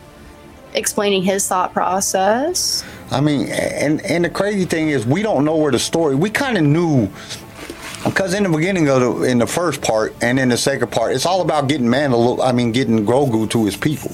explaining 0.74 1.24
his 1.24 1.48
thought 1.48 1.74
process 1.74 2.84
I 3.12 3.22
mean, 3.22 3.50
and 3.50 4.04
and 4.06 4.26
the 4.26 4.30
crazy 4.30 4.66
thing 4.66 4.90
is, 4.90 5.06
we 5.06 5.22
don't 5.22 5.46
know 5.46 5.56
where 5.56 5.72
the 5.72 5.80
story. 5.80 6.16
We 6.16 6.30
kind 6.30 6.58
of 6.58 6.64
knew 6.64 7.10
because 8.04 8.34
in 8.34 8.44
the 8.44 8.50
beginning 8.50 8.90
of 8.90 9.02
the 9.02 9.24
in 9.24 9.38
the 9.38 9.48
first 9.48 9.82
part 9.82 10.16
and 10.22 10.40
in 10.40 10.50
the 10.50 10.58
second 10.58 10.92
part, 10.92 11.14
it's 11.14 11.26
all 11.26 11.42
about 11.42 11.68
getting 11.68 11.88
Mandal. 11.88 12.44
I 12.44 12.52
mean, 12.52 12.72
getting 12.72 13.06
Grogu 13.06 13.50
to 13.52 13.66
his 13.66 13.78
people. 13.78 14.12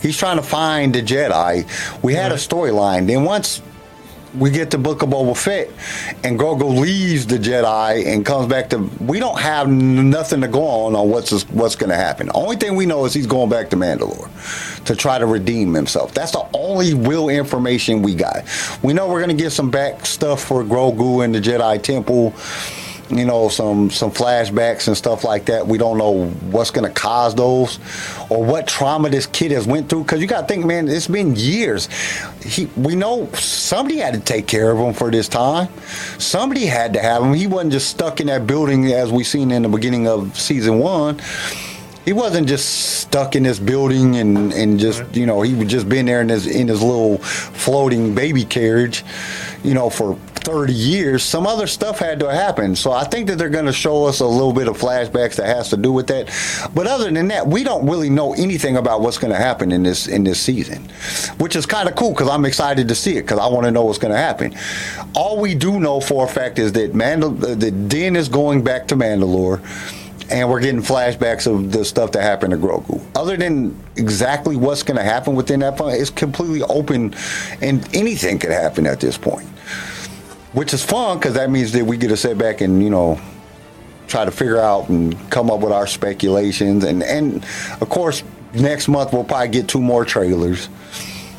He's 0.00 0.16
trying 0.16 0.36
to 0.36 0.42
find 0.42 0.94
the 0.94 1.02
Jedi. 1.02 1.66
We 2.02 2.14
had 2.14 2.30
a 2.30 2.36
storyline. 2.36 3.06
Then 3.08 3.24
once 3.24 3.60
we 4.38 4.50
get 4.50 4.70
the 4.70 4.78
Book 4.78 5.02
of 5.02 5.10
Boba 5.10 5.36
Fett, 5.36 5.68
and 6.24 6.38
Grogu 6.38 6.78
leaves 6.78 7.26
the 7.26 7.36
Jedi 7.36 8.06
and 8.06 8.24
comes 8.24 8.46
back 8.46 8.70
to. 8.70 8.78
We 9.00 9.18
don't 9.18 9.38
have 9.38 9.68
nothing 9.68 10.40
to 10.42 10.48
go 10.48 10.62
on 10.62 10.94
on 10.94 11.10
what's 11.10 11.42
what's 11.50 11.76
going 11.76 11.90
to 11.90 11.96
happen. 11.96 12.26
The 12.28 12.34
only 12.34 12.56
thing 12.56 12.76
we 12.76 12.86
know 12.86 13.04
is 13.04 13.14
he's 13.14 13.26
going 13.26 13.50
back 13.50 13.70
to 13.70 13.76
Mandalore 13.76 14.84
to 14.84 14.96
try 14.96 15.18
to 15.18 15.26
redeem 15.26 15.74
himself. 15.74 16.14
That's 16.14 16.32
the 16.32 16.46
only 16.54 16.94
real 16.94 17.28
information 17.28 18.02
we 18.02 18.14
got. 18.14 18.44
We 18.82 18.92
know 18.92 19.08
we're 19.08 19.22
going 19.22 19.36
to 19.36 19.42
get 19.42 19.50
some 19.50 19.70
back 19.70 20.06
stuff 20.06 20.42
for 20.42 20.62
Grogu 20.64 21.24
in 21.24 21.32
the 21.32 21.40
Jedi 21.40 21.82
Temple. 21.82 22.34
You 23.10 23.24
know, 23.24 23.48
some 23.48 23.90
some 23.90 24.10
flashbacks 24.10 24.86
and 24.86 24.96
stuff 24.96 25.24
like 25.24 25.46
that. 25.46 25.66
We 25.66 25.78
don't 25.78 25.96
know 25.96 26.28
what's 26.50 26.70
going 26.70 26.86
to 26.86 26.92
cause 26.92 27.34
those, 27.34 27.78
or 28.28 28.44
what 28.44 28.66
trauma 28.66 29.08
this 29.08 29.26
kid 29.26 29.50
has 29.52 29.66
went 29.66 29.88
through. 29.88 30.02
Because 30.02 30.20
you 30.20 30.26
got 30.26 30.42
to 30.42 30.46
think, 30.46 30.66
man, 30.66 30.88
it's 30.88 31.08
been 31.08 31.34
years. 31.34 31.88
He, 32.44 32.66
we 32.76 32.94
know 32.94 33.30
somebody 33.32 33.98
had 33.98 34.14
to 34.14 34.20
take 34.20 34.46
care 34.46 34.70
of 34.70 34.78
him 34.78 34.92
for 34.92 35.10
this 35.10 35.28
time. 35.28 35.68
Somebody 36.18 36.66
had 36.66 36.92
to 36.94 37.00
have 37.00 37.22
him. 37.22 37.32
He 37.32 37.46
wasn't 37.46 37.72
just 37.72 37.88
stuck 37.88 38.20
in 38.20 38.26
that 38.26 38.46
building 38.46 38.92
as 38.92 39.10
we 39.10 39.24
seen 39.24 39.50
in 39.50 39.62
the 39.62 39.68
beginning 39.68 40.06
of 40.06 40.38
season 40.38 40.78
one 40.78 41.20
he 42.04 42.14
wasn't 42.14 42.48
just 42.48 43.00
stuck 43.00 43.36
in 43.36 43.42
this 43.42 43.58
building 43.58 44.16
and, 44.16 44.50
and 44.54 44.80
just 44.80 45.14
you 45.14 45.26
know 45.26 45.42
he 45.42 45.52
would 45.52 45.68
just 45.68 45.90
been 45.90 46.06
there 46.06 46.22
in 46.22 46.30
his 46.30 46.46
in 46.46 46.66
his 46.66 46.80
little 46.82 47.18
floating 47.18 48.14
baby 48.14 48.46
carriage 48.46 49.04
you 49.64 49.74
know, 49.74 49.90
for 49.90 50.16
30 50.38 50.72
years, 50.72 51.22
some 51.22 51.46
other 51.46 51.66
stuff 51.66 51.98
had 51.98 52.20
to 52.20 52.32
happen. 52.32 52.74
So 52.74 52.92
I 52.92 53.04
think 53.04 53.28
that 53.28 53.38
they're 53.38 53.48
going 53.48 53.66
to 53.66 53.72
show 53.72 54.04
us 54.04 54.20
a 54.20 54.26
little 54.26 54.52
bit 54.52 54.68
of 54.68 54.78
flashbacks 54.78 55.36
that 55.36 55.46
has 55.46 55.70
to 55.70 55.76
do 55.76 55.92
with 55.92 56.06
that. 56.08 56.30
But 56.74 56.86
other 56.86 57.10
than 57.10 57.28
that, 57.28 57.46
we 57.46 57.64
don't 57.64 57.88
really 57.88 58.10
know 58.10 58.34
anything 58.34 58.76
about 58.76 59.00
what's 59.00 59.18
going 59.18 59.32
to 59.32 59.38
happen 59.38 59.72
in 59.72 59.82
this 59.82 60.06
in 60.06 60.24
this 60.24 60.40
season, 60.40 60.88
which 61.38 61.56
is 61.56 61.66
kind 61.66 61.88
of 61.88 61.94
cool 61.94 62.12
because 62.12 62.28
I'm 62.28 62.44
excited 62.44 62.88
to 62.88 62.94
see 62.94 63.16
it 63.16 63.22
because 63.22 63.38
I 63.38 63.46
want 63.48 63.64
to 63.66 63.70
know 63.70 63.84
what's 63.84 63.98
going 63.98 64.12
to 64.12 64.18
happen. 64.18 64.54
All 65.14 65.40
we 65.40 65.54
do 65.54 65.80
know 65.80 66.00
for 66.00 66.24
a 66.24 66.28
fact 66.28 66.58
is 66.58 66.72
that 66.72 66.92
Mandal- 66.92 67.42
uh, 67.42 67.54
the 67.54 67.70
Din 67.70 68.16
is 68.16 68.28
going 68.28 68.62
back 68.62 68.88
to 68.88 68.96
Mandalore 68.96 69.60
and 70.30 70.48
we're 70.48 70.60
getting 70.60 70.82
flashbacks 70.82 71.46
of 71.46 71.72
the 71.72 71.84
stuff 71.84 72.12
that 72.12 72.22
happened 72.22 72.50
to 72.50 72.58
Grogu. 72.58 73.00
Other 73.14 73.36
than 73.36 73.76
exactly 73.96 74.56
what's 74.56 74.82
going 74.82 74.98
to 74.98 75.02
happen 75.02 75.34
within 75.34 75.60
that 75.60 75.76
point, 75.76 76.00
it's 76.00 76.10
completely 76.10 76.62
open, 76.62 77.14
and 77.60 77.88
anything 77.94 78.38
could 78.38 78.50
happen 78.50 78.86
at 78.86 79.00
this 79.00 79.16
point. 79.16 79.48
Which 80.52 80.72
is 80.74 80.82
fun 80.84 81.18
because 81.18 81.34
that 81.34 81.50
means 81.50 81.72
that 81.72 81.84
we 81.84 81.96
get 81.96 82.08
to 82.08 82.16
sit 82.16 82.38
back 82.38 82.60
and 82.62 82.82
you 82.82 82.90
know 82.90 83.20
try 84.06 84.24
to 84.24 84.30
figure 84.30 84.58
out 84.58 84.88
and 84.88 85.14
come 85.30 85.50
up 85.50 85.60
with 85.60 85.72
our 85.72 85.86
speculations, 85.86 86.84
and 86.84 87.02
and 87.02 87.44
of 87.80 87.88
course 87.90 88.22
next 88.54 88.88
month 88.88 89.12
we'll 89.12 89.24
probably 89.24 89.48
get 89.48 89.68
two 89.68 89.80
more 89.82 90.04
trailers, 90.06 90.68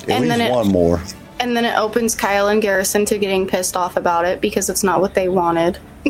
at 0.03 0.09
And 0.09 0.27
least 0.29 0.39
it- 0.41 0.51
one 0.51 0.67
more. 0.67 1.01
And 1.41 1.55
then 1.55 1.63
it 1.63 1.75
opens 1.77 2.15
Kyle 2.15 2.49
and 2.49 2.61
Garrison 2.61 3.05
to 3.05 3.17
getting 3.17 3.47
pissed 3.47 3.77
off 3.77 3.95
about 3.95 4.25
it 4.25 4.41
because 4.41 4.69
it's 4.69 4.83
not 4.83 4.99
what 4.99 5.13
they 5.13 5.29
wanted. 5.29 5.79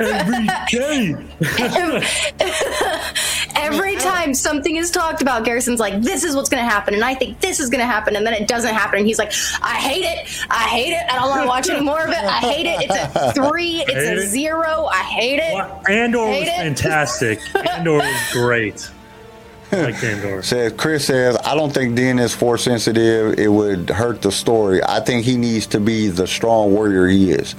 Every 0.00 0.46
day. 0.70 1.16
Every 3.60 3.96
time 3.96 4.34
something 4.34 4.76
is 4.76 4.90
talked 4.90 5.22
about, 5.22 5.44
Garrison's 5.44 5.80
like, 5.80 6.00
"This 6.02 6.24
is 6.24 6.34
what's 6.34 6.48
going 6.48 6.62
to 6.62 6.68
happen," 6.68 6.94
and 6.94 7.04
I 7.04 7.14
think 7.14 7.40
this 7.40 7.60
is 7.60 7.68
going 7.70 7.80
to 7.80 7.86
happen, 7.86 8.16
and 8.16 8.26
then 8.26 8.34
it 8.34 8.48
doesn't 8.48 8.74
happen, 8.74 8.98
and 8.98 9.06
he's 9.06 9.18
like, 9.18 9.32
"I 9.62 9.74
hate 9.74 10.04
it. 10.04 10.26
I 10.50 10.64
hate 10.64 10.92
it. 10.92 11.02
I 11.10 11.16
don't 11.16 11.28
want 11.28 11.42
to 11.42 11.46
watch 11.48 11.70
any 11.70 11.84
more 11.84 12.02
of 12.02 12.10
it. 12.10 12.24
I 12.24 12.38
hate 12.38 12.66
it. 12.66 12.90
It's 12.90 13.16
a 13.16 13.32
three. 13.32 13.84
It's 13.90 13.92
a 13.92 14.22
it. 14.22 14.28
zero. 14.28 14.86
I 14.90 15.02
hate 15.02 15.38
it." 15.40 15.54
Well, 15.54 15.82
Andor 15.88 16.26
was 16.26 16.42
it. 16.42 16.56
fantastic. 16.56 17.40
Andor 17.70 17.94
was 17.94 18.32
great. 18.32 18.90
Like 19.72 20.02
Andor. 20.02 20.42
Says 20.42 20.72
Chris 20.76 21.04
says, 21.06 21.36
I 21.44 21.54
don't 21.54 21.72
think 21.72 21.94
Din 21.94 22.18
is 22.18 22.34
force 22.34 22.64
sensitive. 22.64 23.38
It 23.38 23.48
would 23.48 23.88
hurt 23.90 24.20
the 24.22 24.32
story. 24.32 24.82
I 24.82 25.00
think 25.00 25.24
he 25.24 25.36
needs 25.36 25.66
to 25.68 25.80
be 25.80 26.08
the 26.08 26.26
strong 26.26 26.72
warrior 26.72 27.06
he 27.06 27.30
is. 27.30 27.54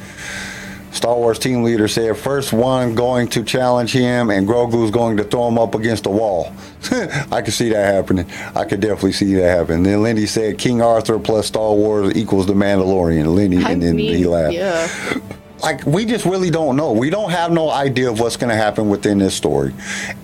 Star 0.92 1.16
Wars 1.16 1.40
team 1.40 1.64
leader 1.64 1.88
said, 1.88 2.18
first 2.18 2.52
one 2.52 2.96
going 2.96 3.28
to 3.30 3.44
challenge 3.44 3.94
him, 3.94 4.30
and 4.30 4.48
Grogu's 4.48 4.92
going 4.92 5.18
to 5.18 5.24
throw 5.24 5.48
him 5.48 5.58
up 5.58 5.74
against 5.74 6.04
the 6.04 6.10
wall. 6.10 6.54
I 7.32 7.42
can 7.42 7.52
see 7.52 7.70
that 7.70 7.94
happening. 7.94 8.30
I 8.56 8.66
could 8.66 8.82
definitely 8.82 9.14
see 9.14 9.34
that 9.36 9.58
happen. 9.58 9.84
Then 9.84 10.04
Lindy 10.04 10.26
said, 10.26 10.58
King 10.58 10.82
Arthur 10.82 11.18
plus 11.18 11.48
Star 11.48 11.74
Wars 11.74 12.16
equals 12.16 12.46
the 12.46 12.54
Mandalorian. 12.54 13.34
Lindy, 13.34 13.64
I 13.64 13.72
and 13.72 13.82
then 13.82 13.96
mean, 13.96 14.16
he 14.16 14.26
laughed 14.26 14.54
yeah. 14.54 14.90
like 15.62 15.86
we 15.86 16.06
just 16.06 16.26
really 16.26 16.50
don't 16.50 16.76
know. 16.76 16.92
We 16.92 17.10
don't 17.10 17.30
have 17.32 17.52
no 17.52 17.70
idea 17.70 18.10
of 18.10 18.20
what's 18.20 18.36
going 18.36 18.50
to 18.50 18.56
happen 18.56 18.90
within 18.90 19.18
this 19.18 19.36
story, 19.36 19.74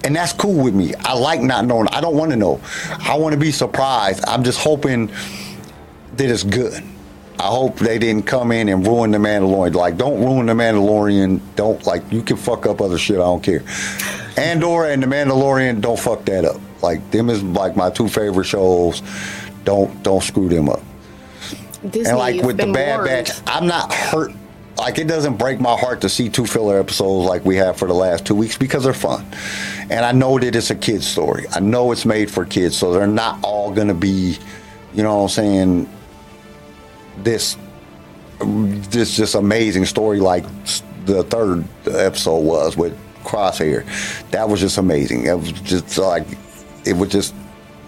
and 0.03 0.15
that's 0.15 0.33
cool 0.33 0.63
with 0.63 0.73
me. 0.73 0.93
I 0.95 1.13
like 1.13 1.41
not 1.41 1.65
knowing. 1.65 1.87
I 1.89 2.01
don't 2.01 2.15
want 2.15 2.31
to 2.31 2.37
know. 2.37 2.59
I 2.99 3.15
want 3.17 3.33
to 3.33 3.39
be 3.39 3.51
surprised. 3.51 4.23
I'm 4.27 4.43
just 4.43 4.59
hoping 4.59 5.07
that 6.15 6.29
it's 6.29 6.43
good. 6.43 6.83
I 7.39 7.47
hope 7.47 7.77
they 7.77 7.99
didn't 7.99 8.23
come 8.23 8.51
in 8.51 8.67
and 8.67 8.85
ruin 8.85 9.11
the 9.11 9.19
Mandalorian. 9.19 9.75
Like, 9.75 9.97
don't 9.97 10.19
ruin 10.19 10.47
the 10.47 10.53
Mandalorian. 10.53 11.39
Don't 11.55 11.85
like 11.85 12.11
you 12.11 12.23
can 12.23 12.37
fuck 12.37 12.65
up 12.65 12.81
other 12.81 12.97
shit. 12.97 13.17
I 13.17 13.19
don't 13.19 13.43
care. 13.43 13.63
Andor 14.37 14.85
and 14.85 15.01
the 15.01 15.07
Mandalorian, 15.07 15.81
don't 15.81 15.99
fuck 15.99 16.25
that 16.25 16.45
up. 16.45 16.59
Like 16.81 17.09
them 17.11 17.29
is 17.29 17.43
like 17.43 17.75
my 17.75 17.89
two 17.89 18.07
favorite 18.07 18.45
shows. 18.45 19.01
Don't 19.63 20.01
don't 20.03 20.23
screw 20.23 20.47
them 20.47 20.69
up 20.69 20.81
Disney, 21.89 22.09
and 22.09 22.17
like 22.17 22.41
with 22.43 22.57
the 22.57 22.71
Bad 22.71 22.97
warned. 22.97 23.09
Batch, 23.09 23.31
I'm 23.47 23.67
not 23.67 23.93
hurt. 23.93 24.31
Like 24.77 24.99
it 24.99 25.07
doesn't 25.07 25.37
break 25.37 25.59
my 25.59 25.75
heart 25.75 26.01
to 26.01 26.09
see 26.09 26.29
two 26.29 26.45
filler 26.45 26.79
episodes 26.79 27.27
like 27.27 27.43
we 27.43 27.55
have 27.55 27.77
for 27.77 27.87
the 27.87 27.95
last 27.95 28.25
two 28.25 28.35
weeks 28.35 28.57
because 28.57 28.83
they're 28.83 28.93
fun, 28.93 29.25
and 29.89 30.05
I 30.05 30.11
know 30.11 30.37
that 30.37 30.55
it's 30.55 30.69
a 30.69 30.75
kids 30.75 31.07
story. 31.07 31.45
I 31.51 31.59
know 31.59 31.91
it's 31.91 32.05
made 32.05 32.29
for 32.29 32.45
kids, 32.45 32.77
so 32.77 32.93
they're 32.93 33.07
not 33.07 33.39
all 33.41 33.71
gonna 33.71 33.95
be, 33.95 34.37
you 34.93 35.01
know, 35.01 35.17
what 35.17 35.23
I'm 35.23 35.29
saying, 35.29 35.89
this, 37.23 37.57
this 38.39 39.15
just 39.15 39.35
amazing 39.35 39.85
story 39.85 40.19
like 40.19 40.43
the 41.05 41.23
third 41.23 41.65
episode 41.87 42.39
was 42.39 42.77
with 42.77 42.97
Crosshair. 43.23 43.85
That 44.31 44.49
was 44.49 44.59
just 44.59 44.77
amazing. 44.77 45.25
It 45.25 45.33
was 45.33 45.51
just 45.51 45.97
like 45.97 46.25
it 46.85 46.93
was 46.95 47.09
just 47.09 47.33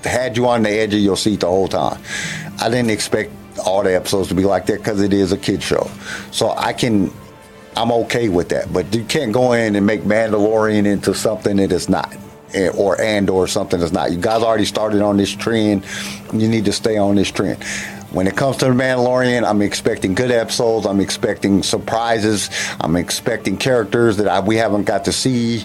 had 0.04 0.38
you 0.38 0.48
on 0.48 0.64
the 0.64 0.70
edge 0.70 0.94
of 0.94 1.00
your 1.00 1.18
seat 1.18 1.42
the 1.42 1.48
whole 1.48 1.68
time. 1.68 2.02
I 2.60 2.70
didn't 2.70 2.92
expect 2.92 3.32
all 3.66 3.84
the 3.84 3.96
episodes 3.96 4.30
to 4.30 4.36
be 4.36 4.44
like 4.44 4.66
that 4.68 4.78
because 4.78 5.02
it 5.02 5.14
is 5.14 5.32
a 5.32 5.38
kid 5.38 5.62
show. 5.62 5.90
So 6.32 6.52
I 6.52 6.74
can, 6.74 7.12
I'm 7.76 7.92
okay 7.92 8.30
with 8.30 8.50
that. 8.50 8.72
But 8.72 8.94
you 8.96 9.04
can't 9.06 9.32
go 9.32 9.54
in 9.54 9.76
and 9.76 9.86
make 9.86 10.02
Mandalorian 10.02 10.86
into 10.86 11.14
something 11.14 11.58
that 11.58 11.72
it's 11.72 11.90
not, 11.90 12.16
or 12.76 13.00
Andor 13.02 13.48
something 13.48 13.80
that's 13.80 13.92
not. 13.92 14.12
You 14.12 14.18
guys 14.18 14.44
already 14.44 14.66
started 14.66 15.02
on 15.02 15.18
this 15.18 15.32
trend. 15.32 15.86
You 16.34 16.48
need 16.48 16.66
to 16.66 16.74
stay 16.74 16.98
on 16.98 17.16
this 17.16 17.32
trend. 17.32 17.64
When 18.12 18.26
it 18.26 18.36
comes 18.36 18.58
to 18.58 18.66
the 18.66 18.72
Mandalorian, 18.72 19.48
I'm 19.48 19.62
expecting 19.62 20.16
good 20.16 20.32
episodes. 20.32 20.88
I'm 20.88 21.00
expecting 21.00 21.62
surprises. 21.62 22.50
I'm 22.82 22.96
expecting 22.96 23.56
characters 23.56 24.18
that 24.18 24.28
I, 24.28 24.40
we 24.40 24.56
haven't 24.56 24.86
got 24.86 25.06
to 25.06 25.12
see 25.12 25.64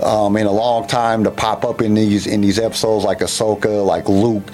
um, 0.00 0.36
in 0.36 0.46
a 0.46 0.52
long 0.52 0.86
time 0.86 1.24
to 1.24 1.32
pop 1.32 1.64
up 1.64 1.82
in 1.82 1.94
these 1.94 2.28
in 2.28 2.42
these 2.42 2.60
episodes, 2.60 3.04
like 3.04 3.18
Ahsoka, 3.18 3.84
like 3.84 4.08
Luke. 4.08 4.48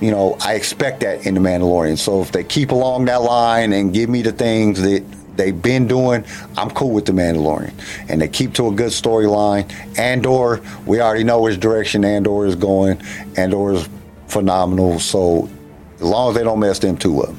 You 0.00 0.10
know, 0.10 0.36
I 0.40 0.54
expect 0.54 1.00
that 1.00 1.26
in 1.26 1.34
the 1.34 1.40
Mandalorian. 1.40 1.96
So 1.96 2.22
if 2.22 2.32
they 2.32 2.42
keep 2.42 2.72
along 2.72 3.04
that 3.04 3.22
line 3.22 3.72
and 3.72 3.94
give 3.94 4.10
me 4.10 4.22
the 4.22 4.32
things 4.32 4.80
that 4.82 5.04
they've 5.36 5.62
been 5.62 5.86
doing, 5.86 6.24
I'm 6.56 6.70
cool 6.70 6.90
with 6.90 7.06
the 7.06 7.12
Mandalorian. 7.12 7.72
And 8.08 8.20
they 8.20 8.28
keep 8.28 8.54
to 8.54 8.66
a 8.66 8.72
good 8.72 8.90
storyline. 8.90 9.70
Andor, 9.96 10.60
we 10.86 11.00
already 11.00 11.22
know 11.22 11.42
which 11.42 11.60
direction 11.60 12.04
Andor 12.04 12.46
is 12.46 12.56
going. 12.56 13.00
Andor 13.36 13.74
is 13.74 13.88
phenomenal. 14.26 14.98
So 14.98 15.48
as 16.00 16.02
long 16.02 16.30
as 16.30 16.36
they 16.36 16.44
don't 16.44 16.58
mess 16.60 16.78
them 16.78 16.96
two 16.96 17.22
up. 17.22 17.34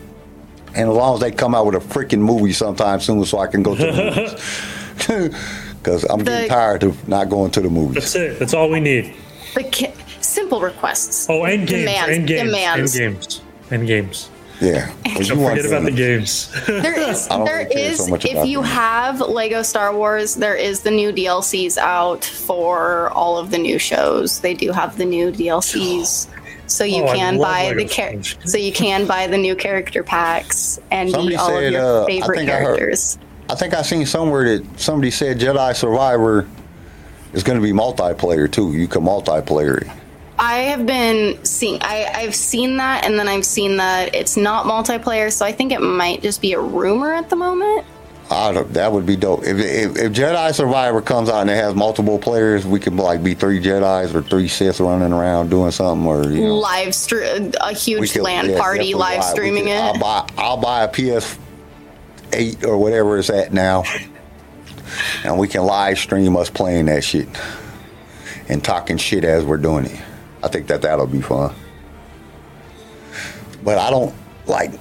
And 0.74 0.90
as 0.90 0.96
long 0.96 1.16
as 1.16 1.20
they 1.20 1.32
come 1.32 1.54
out 1.54 1.66
with 1.66 1.76
a 1.76 1.80
freaking 1.80 2.20
movie 2.20 2.54
sometime 2.54 3.00
soon 3.02 3.26
so 3.26 3.40
I 3.40 3.48
can 3.48 3.62
go 3.64 3.76
to 3.76 3.82
the 3.86 3.92
movies. 5.08 5.36
Because 5.82 6.04
I'm 6.04 6.20
getting 6.24 6.44
The- 6.44 6.48
tired 6.48 6.84
of 6.84 7.08
not 7.08 7.28
going 7.30 7.50
to 7.52 7.62
the 7.62 7.70
movies. 7.70 7.96
That's 7.96 8.16
it. 8.16 8.38
That's 8.40 8.54
all 8.54 8.70
we 8.70 8.80
need. 8.80 9.16
The 9.56 9.64
ki- 9.64 9.92
simple 10.22 10.62
requests. 10.62 11.26
Oh, 11.28 11.44
and 11.44 11.68
games. 11.68 11.82
Demands, 11.90 12.18
and 12.18 12.28
games. 12.28 12.42
demands. 12.52 12.96
And 12.96 13.14
games. 13.16 13.42
And 13.72 13.88
games. 13.88 14.30
Yeah. 14.62 14.94
But 15.04 15.28
Don't 15.28 15.40
you 15.40 15.48
forget 15.50 15.66
about 15.66 15.84
the 15.86 15.92
games. 15.92 16.52
There 16.68 16.94
is, 17.10 17.28
I 17.30 17.38
don't 17.38 17.46
there 17.46 17.58
really 17.68 17.82
is. 17.82 18.06
so 18.06 18.14
if 18.14 18.46
you 18.48 18.60
them. 18.62 18.66
have 18.70 19.20
Lego 19.22 19.64
Star 19.64 19.92
Wars, 19.96 20.36
there 20.36 20.56
is 20.56 20.82
the 20.82 20.92
new 20.92 21.12
DLCs 21.12 21.78
out 21.80 22.24
for 22.24 23.10
all 23.10 23.40
of 23.40 23.50
the 23.50 23.58
new 23.58 23.80
shows. 23.80 24.40
They 24.42 24.54
do 24.54 24.72
have 24.72 24.98
the 25.00 25.06
new 25.06 25.32
DLCs, 25.32 26.28
so 26.72 26.84
you 26.84 27.04
Oh, 27.04 27.14
can 27.14 27.38
buy 27.38 27.74
the 27.76 27.86
char- 27.86 28.22
so 28.46 28.58
you 28.58 28.72
can 28.72 29.06
buy 29.06 29.28
the 29.28 29.38
new 29.38 29.56
character 29.56 30.04
packs 30.04 30.80
and 30.92 31.10
Somebody 31.12 31.36
all 31.36 31.48
said, 31.50 31.64
of 31.66 31.72
your 31.74 31.82
uh, 32.02 32.04
I 32.04 32.08
favorite 32.08 32.38
think 32.38 32.50
I 32.50 32.54
heard- 32.56 32.78
characters. 32.78 33.18
I 33.50 33.56
think 33.56 33.74
I 33.74 33.82
seen 33.82 34.06
somewhere 34.06 34.58
that 34.58 34.80
somebody 34.80 35.12
said 35.12 35.38
Jedi 35.40 35.76
Survivor 35.76 36.48
is 37.34 37.44
going 37.44 37.58
to 37.60 37.62
be 37.62 37.74
multiplayer 37.74 38.50
too. 38.50 38.72
You 38.74 38.88
can 38.88 39.04
multiplayer. 39.04 39.92
I 40.40 40.60
have 40.60 40.86
been 40.86 41.44
seeing. 41.46 41.80
I, 41.82 42.10
I've 42.16 42.34
seen 42.36 42.78
that, 42.78 43.06
and 43.06 43.20
then 43.20 43.28
I've 43.28 43.46
seen 43.46 43.78
that 43.78 44.16
it's 44.16 44.38
not 44.38 44.66
multiplayer. 44.66 45.32
So 45.32 45.46
I 45.46 45.52
think 45.52 45.72
it 45.72 45.82
might 45.82 46.22
just 46.22 46.42
be 46.42 46.54
a 46.54 46.60
rumor 46.62 47.14
at 47.14 47.30
the 47.30 47.36
moment. 47.36 47.86
I 48.32 48.54
don't, 48.54 48.74
that 48.74 48.92
would 48.92 49.06
be 49.06 49.16
dope. 49.18 49.44
If, 49.44 49.58
if, 49.60 49.98
if 49.98 50.12
Jedi 50.14 50.54
Survivor 50.56 51.02
comes 51.02 51.28
out 51.28 51.42
and 51.42 51.50
it 51.50 51.56
has 51.56 51.76
multiple 51.76 52.18
players, 52.18 52.66
we 52.66 52.80
could 52.80 52.96
like 52.96 53.22
be 53.24 53.34
three 53.34 53.60
Jedis 53.62 54.16
or 54.16 54.22
three 54.22 54.48
Siths 54.48 54.80
running 54.80 55.12
around 55.12 55.50
doing 55.50 55.72
something, 55.72 56.08
or 56.08 56.24
you 56.24 56.46
know, 56.46 56.56
Live 56.56 56.96
stream 56.96 57.54
a 57.60 57.74
huge 57.74 58.14
could- 58.14 58.22
LAN 58.22 58.50
yeah, 58.50 58.58
party, 58.58 58.94
live. 58.94 59.24
Streaming 59.26 59.66
could- 59.66 59.74
I'll 59.74 59.96
it. 59.96 60.02
buy 60.02 60.30
I'll 60.38 60.58
buy 60.58 60.84
a 60.84 60.88
PS 60.88 61.38
eight 62.34 62.64
or 62.64 62.78
whatever 62.78 63.18
it's 63.20 63.30
at 63.30 63.52
now, 63.52 63.84
and 65.26 65.38
we 65.38 65.48
can 65.50 65.64
live 65.64 66.00
stream 66.00 66.38
us 66.38 66.50
playing 66.50 66.86
that 66.86 67.04
shit 67.04 67.28
and 68.48 68.64
talking 68.64 68.96
shit 68.98 69.26
as 69.26 69.44
we're 69.44 69.58
doing 69.58 69.86
it. 69.88 70.00
I 70.42 70.48
think 70.48 70.68
that 70.68 70.82
that'll 70.84 71.06
be 71.08 71.22
fun. 71.22 71.54
But 73.64 73.78
I 73.78 73.90
don't 73.90 74.16
like. 74.48 74.72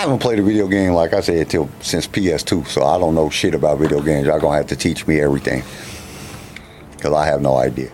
I 0.00 0.04
haven't 0.04 0.20
played 0.20 0.38
a 0.38 0.42
video 0.42 0.66
game 0.66 0.94
like 0.94 1.12
I 1.12 1.20
said 1.20 1.50
till 1.50 1.68
since 1.80 2.06
PS2, 2.06 2.66
so 2.68 2.84
I 2.84 2.96
don't 2.98 3.14
know 3.14 3.28
shit 3.28 3.54
about 3.54 3.76
video 3.80 4.00
games. 4.00 4.28
Y'all 4.28 4.40
gonna 4.40 4.56
have 4.56 4.68
to 4.68 4.76
teach 4.76 5.06
me 5.06 5.20
everything 5.20 5.62
because 6.96 7.12
I 7.12 7.26
have 7.26 7.42
no 7.42 7.58
idea. 7.58 7.90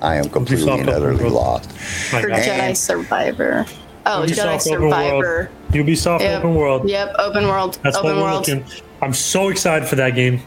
I 0.00 0.14
am 0.16 0.30
completely 0.30 0.70
and 0.72 0.88
utterly 0.88 1.22
world. 1.24 1.34
lost. 1.34 1.70
My 2.14 2.22
For 2.22 2.28
God. 2.28 2.40
Jedi 2.40 2.74
Survivor. 2.74 3.66
Oh, 4.06 4.24
Jedi 4.26 4.28
Ubisoft 4.28 4.46
open 4.46 4.60
Survivor. 4.60 5.18
world. 5.18 5.48
Ubisoft 5.86 6.20
Yep. 6.20 6.38
open 6.38 6.54
world. 6.54 6.88
Yep, 6.88 7.14
open 7.18 7.46
world. 7.46 7.78
That's 7.82 7.96
open 7.98 8.08
what 8.08 8.16
we're 8.16 8.22
world. 8.22 8.48
looking. 8.48 8.64
I'm 9.02 9.12
so 9.12 9.48
excited 9.50 9.86
for 9.86 9.96
that 9.96 10.14
game. 10.14 10.40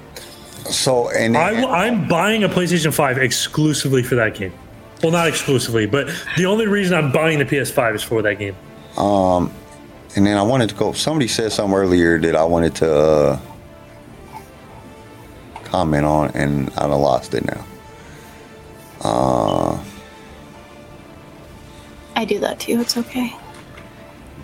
So 0.65 1.11
and 1.11 1.37
I, 1.37 1.85
I'm 1.85 2.07
buying 2.07 2.43
a 2.43 2.49
PlayStation 2.49 2.91
5 2.91 3.19
exclusively 3.19 4.01
for 4.01 4.15
that 4.15 4.33
game. 4.33 4.53
Well, 5.03 5.11
not 5.11 5.27
exclusively, 5.27 5.85
but 5.85 6.09
the 6.37 6.47
only 6.47 6.65
reason 6.65 6.97
I'm 6.97 7.11
buying 7.11 7.37
the 7.37 7.45
PS5 7.45 7.93
is 7.93 8.01
for 8.01 8.23
that 8.23 8.39
game. 8.39 8.55
Um, 8.97 9.51
and 10.15 10.25
then 10.25 10.37
I 10.37 10.43
wanted 10.43 10.69
to 10.69 10.75
go. 10.75 10.93
Somebody 10.93 11.27
said 11.27 11.51
something 11.51 11.75
earlier 11.75 12.19
that 12.19 12.35
I 12.35 12.43
wanted 12.43 12.75
to 12.75 12.93
uh, 12.93 13.39
comment 15.63 16.05
on, 16.05 16.29
and 16.31 16.71
I 16.77 16.85
lost 16.85 17.33
it 17.33 17.45
now. 17.45 17.65
Uh, 19.01 19.83
I 22.15 22.25
do 22.25 22.39
that 22.39 22.59
too. 22.59 22.79
It's 22.79 22.95
okay. 22.95 23.33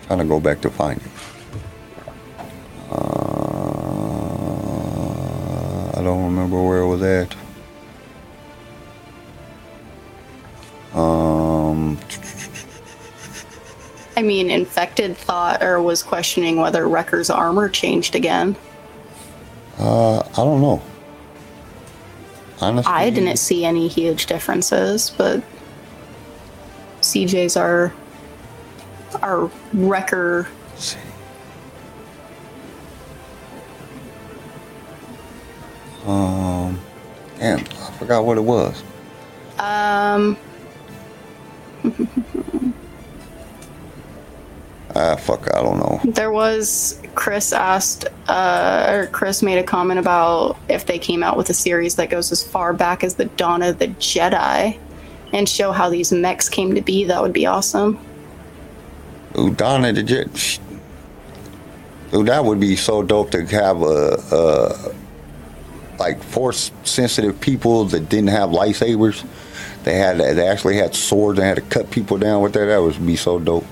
trying 0.06 0.18
to 0.18 0.24
go 0.24 0.40
back 0.40 0.60
to 0.62 0.70
find 0.70 1.00
it. 1.00 1.06
Uh, 2.90 3.60
I 5.96 6.02
don't 6.02 6.24
remember 6.24 6.60
where 6.62 6.80
it 6.80 6.88
was 6.88 7.02
at. 7.02 7.34
Um, 10.94 11.96
I 14.20 14.22
mean, 14.22 14.50
infected 14.50 15.16
thought 15.16 15.62
or 15.62 15.80
was 15.80 16.02
questioning 16.02 16.60
whether 16.60 16.86
Wrecker's 16.86 17.30
armor 17.30 17.70
changed 17.70 18.14
again. 18.14 18.54
uh, 19.78 20.18
I 20.18 20.36
don't 20.36 20.60
know. 20.60 20.82
Honestly, 22.60 22.92
I 22.92 23.08
didn't 23.08 23.38
see 23.38 23.64
any 23.64 23.88
huge 23.88 24.26
differences, 24.26 25.08
but 25.16 25.42
CJ's 27.00 27.56
our 27.56 27.94
our 29.22 29.50
Wrecker. 29.72 30.48
Um, 36.04 36.78
damn, 37.38 37.60
I 37.60 37.92
forgot 37.98 38.26
what 38.26 38.36
it 38.36 38.42
was. 38.42 38.82
Um, 39.58 40.36
Ah, 44.94 45.14
fuck, 45.16 45.48
I 45.54 45.62
don't 45.62 45.78
know. 45.78 46.00
there 46.04 46.32
was 46.32 47.00
Chris 47.14 47.52
asked, 47.52 48.06
uh, 48.28 48.86
or 48.88 49.06
Chris 49.08 49.42
made 49.42 49.58
a 49.58 49.62
comment 49.62 50.00
about 50.00 50.56
if 50.68 50.86
they 50.86 50.98
came 50.98 51.22
out 51.22 51.36
with 51.36 51.48
a 51.50 51.54
series 51.54 51.94
that 51.96 52.10
goes 52.10 52.32
as 52.32 52.42
far 52.42 52.72
back 52.72 53.04
as 53.04 53.14
the 53.14 53.26
dawn 53.26 53.62
of 53.62 53.78
the 53.78 53.88
Jedi, 53.88 54.76
and 55.32 55.48
show 55.48 55.70
how 55.70 55.88
these 55.88 56.10
mechs 56.12 56.48
came 56.48 56.74
to 56.74 56.80
be. 56.80 57.04
That 57.04 57.22
would 57.22 57.32
be 57.32 57.46
awesome. 57.46 57.98
Dude, 59.34 59.56
Donna 59.56 59.92
the 59.92 60.02
Jet. 60.02 60.36
sh- 60.36 60.58
Dude, 62.10 62.26
that 62.26 62.44
would 62.44 62.58
be 62.58 62.74
so 62.74 63.04
dope 63.04 63.30
to 63.30 63.46
have 63.46 63.82
a, 63.82 64.20
a 64.32 64.94
like 66.00 66.20
force 66.20 66.72
sensitive 66.82 67.40
people 67.40 67.84
that 67.84 68.08
didn't 68.08 68.30
have 68.30 68.50
lightsabers. 68.50 69.24
They 69.84 69.94
had 69.94 70.18
they 70.18 70.48
actually 70.48 70.76
had 70.78 70.96
swords 70.96 71.38
and 71.38 71.46
had 71.46 71.56
to 71.56 71.62
cut 71.62 71.92
people 71.92 72.18
down 72.18 72.42
with 72.42 72.54
that. 72.54 72.66
That 72.66 72.82
would 72.82 73.06
be 73.06 73.14
so 73.14 73.38
dope. 73.38 73.64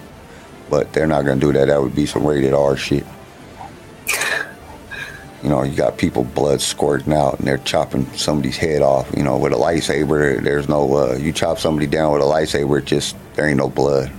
But 0.71 0.93
they're 0.93 1.07
not 1.07 1.25
gonna 1.25 1.41
do 1.41 1.53
that. 1.53 1.67
That 1.69 1.81
would 1.81 1.95
be 1.95 2.07
some 2.07 2.27
rated 2.27 2.55
R 2.55 2.77
shit. 2.77 3.05
You 5.43 5.51
know, 5.51 5.63
you 5.63 5.77
got 5.77 5.99
people 5.99 6.25
blood 6.25 6.61
squirting 6.61 7.13
out 7.13 7.39
and 7.39 7.47
they're 7.47 7.59
chopping 7.59 8.07
somebody's 8.17 8.57
head 8.57 8.83
off. 8.83 9.09
You 9.17 9.23
know, 9.23 9.39
with 9.39 9.53
a 9.53 9.57
lightsaber, 9.57 10.43
there's 10.43 10.69
no. 10.69 10.93
Uh, 10.97 11.15
you 11.15 11.33
chop 11.33 11.59
somebody 11.59 11.87
down 11.87 12.13
with 12.13 12.23
a 12.23 12.25
lightsaber, 12.25 12.85
just 12.85 13.17
there 13.35 13.49
ain't 13.49 13.59
no 13.59 13.69
blood. 13.69 14.11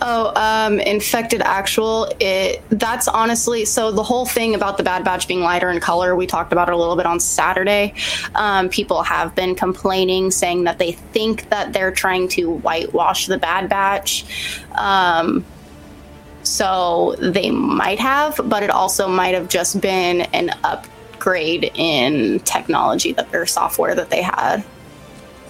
Oh, 0.00 0.32
um, 0.34 0.78
infected 0.80 1.40
actual. 1.40 2.12
It 2.20 2.62
that's 2.68 3.08
honestly 3.08 3.64
so 3.64 3.92
the 3.92 4.02
whole 4.02 4.26
thing 4.26 4.54
about 4.54 4.76
the 4.76 4.82
Bad 4.82 5.04
Batch 5.04 5.26
being 5.26 5.40
lighter 5.40 5.70
in 5.70 5.80
color. 5.80 6.16
We 6.16 6.26
talked 6.26 6.52
about 6.52 6.68
it 6.68 6.74
a 6.74 6.76
little 6.76 6.96
bit 6.96 7.06
on 7.06 7.20
Saturday. 7.20 7.94
Um, 8.34 8.68
people 8.68 9.02
have 9.02 9.34
been 9.34 9.54
complaining, 9.54 10.30
saying 10.30 10.64
that 10.64 10.78
they 10.78 10.92
think 10.92 11.48
that 11.50 11.72
they're 11.72 11.92
trying 11.92 12.28
to 12.30 12.50
whitewash 12.50 13.26
the 13.26 13.38
Bad 13.38 13.68
Batch. 13.68 14.24
Um, 14.72 15.44
so 16.46 17.14
they 17.18 17.50
might 17.50 17.98
have, 17.98 18.40
but 18.44 18.62
it 18.62 18.70
also 18.70 19.08
might 19.08 19.34
have 19.34 19.48
just 19.48 19.80
been 19.80 20.22
an 20.32 20.50
upgrade 20.64 21.70
in 21.74 22.40
technology 22.40 23.12
that 23.12 23.30
their 23.32 23.46
software 23.46 23.94
that 23.94 24.10
they 24.10 24.22
had. 24.22 24.64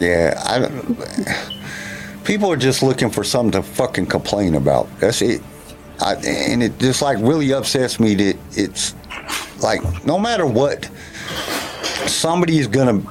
Yeah, 0.00 0.34
I. 0.44 2.22
People 2.24 2.50
are 2.50 2.56
just 2.56 2.82
looking 2.82 3.08
for 3.08 3.22
something 3.22 3.52
to 3.52 3.62
fucking 3.62 4.06
complain 4.06 4.56
about. 4.56 4.88
That's 4.98 5.22
it. 5.22 5.42
I, 6.00 6.14
and 6.16 6.62
it 6.62 6.78
just 6.78 7.00
like 7.00 7.18
really 7.20 7.52
upsets 7.52 8.00
me 8.00 8.14
that 8.16 8.36
it's 8.52 8.94
like 9.62 9.80
no 10.04 10.18
matter 10.18 10.46
what, 10.46 10.90
somebody 12.06 12.58
is 12.58 12.66
gonna. 12.66 13.02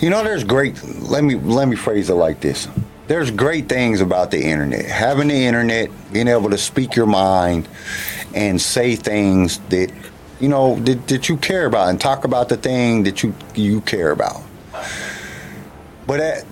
You 0.00 0.10
know, 0.10 0.24
there's 0.24 0.44
great. 0.44 0.82
Let 0.84 1.24
me 1.24 1.34
let 1.36 1.68
me 1.68 1.76
phrase 1.76 2.10
it 2.10 2.14
like 2.14 2.40
this. 2.40 2.68
There's 3.10 3.32
great 3.32 3.68
things 3.68 4.00
about 4.00 4.30
the 4.30 4.40
internet. 4.40 4.84
Having 4.84 5.28
the 5.28 5.44
internet, 5.44 5.90
being 6.12 6.28
able 6.28 6.48
to 6.50 6.56
speak 6.56 6.94
your 6.94 7.06
mind, 7.06 7.66
and 8.36 8.62
say 8.62 8.94
things 8.94 9.58
that 9.70 9.92
you 10.38 10.48
know 10.48 10.76
that, 10.76 11.08
that 11.08 11.28
you 11.28 11.36
care 11.36 11.66
about, 11.66 11.88
and 11.88 12.00
talk 12.00 12.22
about 12.22 12.48
the 12.48 12.56
thing 12.56 13.02
that 13.02 13.24
you 13.24 13.34
you 13.56 13.80
care 13.80 14.12
about. 14.12 14.40
But 16.06 16.20
at 16.20 16.44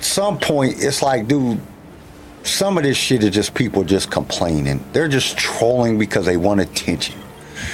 some 0.00 0.40
point, 0.40 0.74
it's 0.78 1.02
like, 1.02 1.28
dude, 1.28 1.60
some 2.42 2.76
of 2.76 2.82
this 2.82 2.96
shit 2.96 3.22
is 3.22 3.30
just 3.30 3.54
people 3.54 3.84
just 3.84 4.10
complaining. 4.10 4.84
They're 4.92 5.06
just 5.06 5.38
trolling 5.38 6.00
because 6.00 6.26
they 6.26 6.36
want 6.36 6.60
attention. 6.60 7.14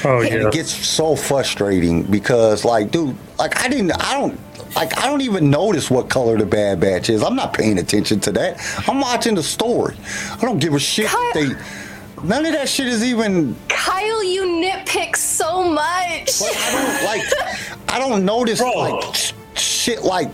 Oh 0.05 0.21
And 0.21 0.29
yeah. 0.29 0.49
it 0.49 0.53
gets 0.53 0.71
so 0.71 1.17
frustrating 1.17 2.03
because, 2.03 2.63
like, 2.63 2.91
dude, 2.91 3.17
like 3.39 3.59
I 3.65 3.69
didn't, 3.69 3.93
I 3.93 4.21
don't, 4.21 4.39
like 4.77 4.97
I 4.99 5.07
don't 5.07 5.23
even 5.23 5.51
notice 5.51 5.91
what 5.91 6.09
color 6.09 6.37
the 6.39 6.47
Bad 6.47 6.81
Batch 6.81 7.11
is. 7.11 7.23
I'm 7.23 7.37
not 7.37 7.53
paying 7.53 7.79
attention 7.79 8.21
to 8.21 8.33
that. 8.33 8.61
I'm 8.89 9.01
watching 9.01 9.35
the 9.35 9.43
story. 9.43 9.97
I 10.33 10.39
don't 10.41 10.59
give 10.59 10.75
a 10.75 10.79
shit. 10.79 11.07
if 11.13 11.35
They, 11.35 12.23
none 12.27 12.47
of 12.47 12.53
that 12.53 12.69
shit 12.69 12.87
is 12.87 13.03
even. 13.05 13.57
Kyle, 13.69 14.23
you 14.25 14.43
nitpick 14.45 15.17
so 15.17 15.65
much. 15.65 16.41
Like, 16.41 16.57
I 16.57 16.73
don't 16.73 17.05
like. 17.05 17.91
I 17.91 17.99
don't 17.99 18.25
notice 18.25 18.59
Bro. 18.61 18.73
like 18.73 19.15
sh- 19.15 19.33
shit 19.61 20.03
like 20.03 20.31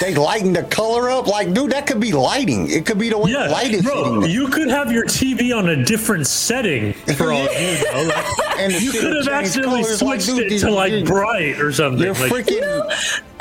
they 0.00 0.14
lighten 0.14 0.52
the 0.52 0.64
color 0.64 1.10
up. 1.10 1.26
Like, 1.26 1.52
dude, 1.52 1.72
that 1.72 1.86
could 1.86 2.00
be 2.00 2.12
lighting. 2.12 2.70
It 2.70 2.86
could 2.86 2.98
be 2.98 3.10
the 3.10 3.18
way 3.18 3.32
Yeah, 3.32 3.48
light 3.48 3.72
is 3.72 3.82
bro, 3.82 4.24
you 4.24 4.48
could 4.48 4.68
have 4.68 4.92
your 4.92 5.04
TV 5.04 5.56
on 5.56 5.68
a 5.68 5.84
different 5.84 6.26
setting 6.26 6.92
for 6.92 7.32
all 7.32 7.38
you 7.52 7.84
know. 7.92 8.12
Like, 8.14 8.58
And 8.58 8.72
you 8.80 8.92
could 8.92 9.16
have 9.16 9.28
accidentally 9.28 9.82
colors, 9.82 10.02
like, 10.02 10.20
switched 10.20 10.38
dude, 10.38 10.52
it 10.52 10.58
to 10.60 10.70
like 10.70 11.04
bright 11.04 11.60
or 11.60 11.72
something. 11.72 12.02
You're 12.02 12.14
like, 12.14 12.32
freaking. 12.32 12.62
I'm 12.82 13.33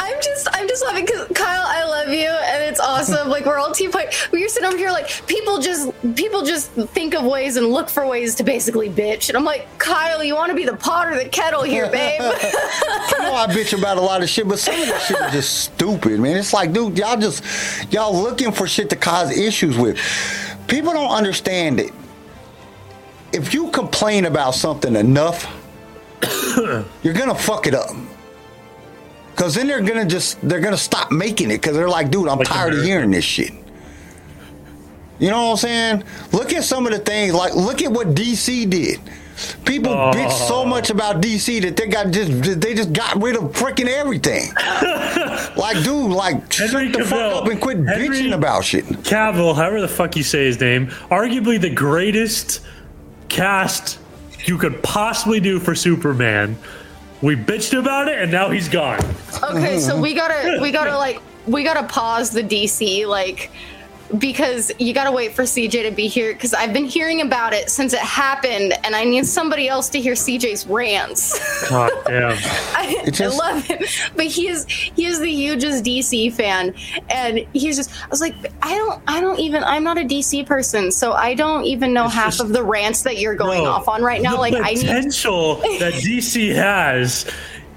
because 0.96 1.28
Kyle, 1.36 1.64
I 1.66 1.84
love 1.86 2.10
you, 2.10 2.30
and 2.30 2.64
it's 2.64 2.80
awesome. 2.80 3.30
Like 3.30 3.46
we're 3.46 3.58
all 3.58 3.72
team 3.72 3.92
fight. 3.92 4.14
You're 4.32 4.50
sitting 4.50 4.68
over 4.68 4.78
here 4.78 4.92
like 4.92 5.26
people 5.28 5.60
just, 5.60 5.92
people 6.16 6.44
just 6.44 6.72
think 6.72 7.14
of 7.14 7.24
ways 7.26 7.58
and 7.58 7.68
look 7.68 7.90
for 7.90 8.06
ways 8.06 8.36
to 8.36 8.44
basically 8.44 8.90
bitch. 8.90 9.30
And 9.30 9.38
I'm 9.38 9.44
like, 9.44 9.68
Kyle, 9.78 10.24
you 10.24 10.36
want 10.36 10.50
to 10.50 10.56
be 10.56 10.66
the 10.66 10.76
pot 10.76 11.08
or 11.08 11.16
the 11.16 11.30
kettle 11.30 11.64
here, 11.64 11.90
babe? 11.90 12.22
I 12.22 13.16
know 13.20 13.34
I 13.34 13.48
bitch 13.48 13.78
about 13.78 13.98
a 13.98 14.02
lot 14.02 14.22
of 14.22 14.30
shit, 14.30 14.48
but 14.48 14.60
some 14.60 14.80
of 14.80 14.88
this 14.88 15.08
shit 15.08 15.22
is 15.22 15.32
just 15.32 15.64
stupid, 15.64 16.20
man. 16.20 16.38
It's 16.38 16.54
like, 16.54 16.74
dude, 16.74 16.98
y'all 16.98 17.18
just 17.18 17.44
y'all 17.92 18.14
looking 18.14 18.52
for 18.52 18.68
shit 18.68 18.90
to 18.92 18.96
cause 18.96 19.36
issues 19.38 19.78
with. 19.78 20.00
People 20.68 20.94
don't 20.94 21.12
understand 21.12 21.80
it. 21.80 21.92
If 23.32 23.54
you 23.54 23.72
complain 23.72 24.26
about 24.26 24.56
something 24.56 24.96
enough, 24.96 25.52
you're 27.04 27.14
gonna 27.14 27.36
fuck 27.36 27.68
it 27.68 27.74
up. 27.74 27.90
Cause 29.36 29.56
then 29.56 29.68
they're 29.68 29.82
gonna 29.82 30.06
just 30.06 30.40
they're 30.48 30.60
gonna 30.60 30.78
stop 30.78 31.12
making 31.12 31.50
it 31.50 31.56
because 31.56 31.76
they're 31.76 31.90
like, 31.90 32.12
dude, 32.12 32.28
I'm 32.28 32.38
Like 32.38 32.48
tired 32.48 32.74
of 32.74 32.84
hearing 32.84 33.12
this 33.12 33.26
shit. 33.26 33.52
You 35.20 35.30
know 35.30 35.46
what 35.46 35.52
I'm 35.52 35.58
saying? 35.58 36.04
Look 36.32 36.54
at 36.54 36.64
some 36.64 36.86
of 36.86 36.92
the 36.92 37.00
things 37.00 37.34
like 37.34 37.56
look 37.56 37.82
at 37.82 37.92
what 37.92 38.10
DC 38.10 38.70
did. 38.70 39.00
People 39.66 39.92
oh. 39.92 40.12
bitch 40.14 40.32
so 40.32 40.64
much 40.66 40.90
about 40.90 41.22
DC 41.22 41.62
that 41.64 41.76
they 41.76 41.88
got 41.88 42.12
just 42.12 42.62
they 42.62 42.76
just 42.76 42.94
got 42.94 43.22
rid 43.22 43.36
of 43.36 43.44
freaking 43.54 43.88
everything. 43.88 44.54
like, 45.58 45.84
dude, 45.84 46.12
like 46.12 46.54
Henry 46.54 46.92
shut 46.92 47.00
the 47.00 47.06
fuck 47.06 47.44
up 47.44 47.48
and 47.48 47.60
quit 47.60 47.78
Henry- 47.78 48.10
bitching 48.10 48.34
about 48.34 48.64
shit. 48.64 48.86
Cavill, 48.86 49.56
however 49.56 49.82
the 49.82 49.88
fuck 49.88 50.16
you 50.16 50.24
say 50.24 50.46
his 50.46 50.60
name, 50.60 50.88
arguably 51.10 51.60
the 51.60 51.70
greatest 51.70 52.62
cast 53.30 54.00
you 54.46 54.58
could 54.58 54.84
possibly 54.84 55.40
do 55.40 55.60
for 55.60 55.74
Superman. 55.74 56.58
We 57.24 57.38
bitched 57.38 57.80
about 57.80 58.10
it, 58.10 58.20
and 58.20 58.30
now 58.30 58.50
he's 58.50 58.68
gone. 58.68 59.00
okay, 59.42 59.80
so 59.80 59.98
we 60.00 60.14
gotta, 60.14 60.60
we 60.62 60.72
gotta 60.72 60.98
like, 61.06 61.22
we 61.48 61.64
gotta 61.64 61.88
pause 61.88 62.32
the 62.32 62.44
DC 62.44 63.08
like. 63.08 63.50
Because 64.20 64.72
you 64.80 64.94
gotta 64.94 65.12
wait 65.12 65.34
for 65.34 65.44
CJ 65.44 65.84
to 65.84 65.92
be 65.92 66.08
here. 66.08 66.34
Because 66.34 66.54
I've 66.54 66.72
been 66.74 66.86
hearing 66.86 67.22
about 67.22 67.54
it 67.54 67.70
since 67.70 67.94
it 67.94 68.00
happened, 68.00 68.74
and 68.84 68.96
I 68.96 69.04
need 69.04 69.26
somebody 69.26 69.68
else 69.68 69.90
to 69.90 70.00
hear 70.02 70.14
CJ's 70.14 70.68
rants. 70.68 71.68
God 71.70 71.92
damn. 72.06 72.32
I, 72.76 73.04
just- 73.12 73.42
I 73.42 73.52
love 73.54 73.64
him, 73.66 73.80
but 74.16 74.26
he 74.28 74.48
is 74.50 74.66
he 74.68 75.06
is 75.06 75.20
the 75.20 75.32
hugest 75.32 75.84
DC 75.84 76.32
fan, 76.34 76.74
and 77.10 77.40
he's 77.54 77.76
just. 77.76 77.92
I 78.04 78.08
was 78.10 78.22
like, 78.22 78.36
I 78.62 78.76
don't, 78.76 79.02
I 79.08 79.20
don't 79.22 79.40
even. 79.40 79.64
I'm 79.64 79.84
not 79.84 79.98
a 79.98 80.02
DC 80.04 80.46
person, 80.46 80.92
so 80.92 81.14
I 81.14 81.34
don't 81.34 81.66
even 81.66 81.94
know 81.94 82.06
It's 82.06 82.14
half 82.14 82.34
just- 82.34 82.42
of 82.42 82.50
the 82.50 82.64
rants 82.64 83.02
that 83.04 83.18
you're 83.18 83.36
going 83.36 83.64
Bro, 83.64 83.72
off 83.72 83.88
on 83.88 84.04
right 84.04 84.22
now. 84.22 84.34
the 84.34 84.38
Like, 84.42 84.54
I 84.54 84.74
need. 84.74 84.82
potential 84.82 85.56
that 85.80 85.94
DC 85.94 86.54
has 86.56 87.26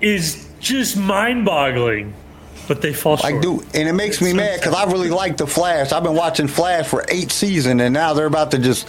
is 0.01 0.47
just 0.61 0.97
mind-boggling, 0.97 2.13
but 2.68 2.82
they 2.82 2.93
fall 2.93 3.16
short. 3.16 3.32
Like, 3.32 3.43
dude, 3.43 3.64
and 3.74 3.88
it 3.88 3.93
makes 3.93 4.20
me 4.20 4.32
mad 4.32 4.60
because 4.60 4.74
I 4.74 4.84
really 4.90 5.10
like 5.10 5.36
the 5.36 5.47
Flash. 5.47 5.93
I've 5.93 6.02
been 6.02 6.14
watching 6.14 6.48
Flash 6.48 6.86
for 6.86 7.05
eight 7.09 7.30
seasons, 7.30 7.80
and 7.80 7.94
now 7.94 8.14
they're 8.14 8.26
about 8.26 8.51
to 8.52 8.59
just 8.59 8.88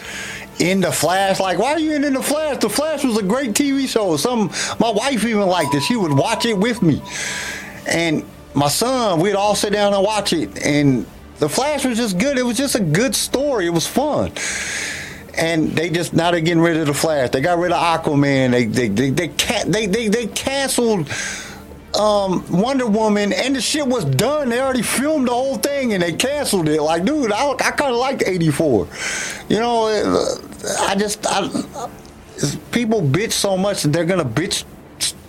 end 0.59 0.83
the 0.83 0.91
Flash. 0.91 1.39
Like, 1.39 1.59
why 1.59 1.73
are 1.73 1.79
you 1.79 1.93
in, 1.93 2.03
in 2.03 2.13
the 2.13 2.23
Flash? 2.23 2.57
The 2.57 2.69
Flash 2.69 3.03
was 3.03 3.17
a 3.17 3.23
great 3.23 3.51
TV 3.51 3.87
show. 3.87 4.17
Some 4.17 4.51
my 4.79 4.89
wife 4.89 5.23
even 5.25 5.47
liked 5.47 5.75
it. 5.75 5.81
She 5.81 5.95
would 5.95 6.13
watch 6.13 6.45
it 6.45 6.57
with 6.57 6.81
me, 6.81 7.01
and 7.87 8.25
my 8.53 8.67
son, 8.67 9.19
we'd 9.19 9.35
all 9.35 9.55
sit 9.55 9.73
down 9.73 9.93
and 9.93 10.03
watch 10.03 10.33
it. 10.33 10.65
And 10.65 11.05
the 11.39 11.47
Flash 11.47 11.85
was 11.85 11.97
just 11.97 12.17
good. 12.17 12.37
It 12.37 12.43
was 12.43 12.57
just 12.57 12.75
a 12.75 12.79
good 12.79 13.15
story. 13.15 13.67
It 13.67 13.73
was 13.73 13.85
fun. 13.85 14.31
And 15.35 15.69
they 15.73 15.91
just 15.91 16.13
now 16.13 16.31
they're 16.31 16.41
getting 16.41 16.61
rid 16.61 16.77
of 16.77 16.87
the 16.87 16.93
Flash. 16.95 17.29
They 17.29 17.41
got 17.41 17.59
rid 17.59 17.71
of 17.71 17.77
Aquaman. 17.77 18.49
They 18.51 18.65
they 18.65 18.87
they 18.87 19.11
they 19.11 19.27
they, 19.67 19.85
they, 19.85 20.07
they 20.07 20.27
canceled 20.27 21.07
um, 21.98 22.45
Wonder 22.52 22.86
Woman, 22.88 23.34
and 23.34 23.56
the 23.56 23.61
shit 23.61 23.86
was 23.88 24.06
done. 24.06 24.49
They 24.49 24.60
already 24.61 24.82
filmed 24.82 25.28
the 25.28 25.34
whole 25.34 25.56
thing, 25.57 25.94
and 25.94 26.02
they 26.03 26.14
canceled 26.14 26.69
it. 26.69 26.82
Like, 26.82 27.03
dude, 27.06 27.32
I, 27.32 27.49
I 27.52 27.72
kind 27.72 27.91
of 27.91 27.98
liked 27.98 28.24
'84. 28.26 28.88
You 29.49 29.60
know, 29.60 29.88
it- 29.88 30.44
I 30.82 30.95
just 30.95 31.26
I, 31.30 31.48
people 32.72 33.02
bitch 33.02 33.32
so 33.32 33.57
much 33.57 33.84
that 33.84 33.94
they're 33.94 34.06
gonna 34.06 34.26
bitch 34.26 34.64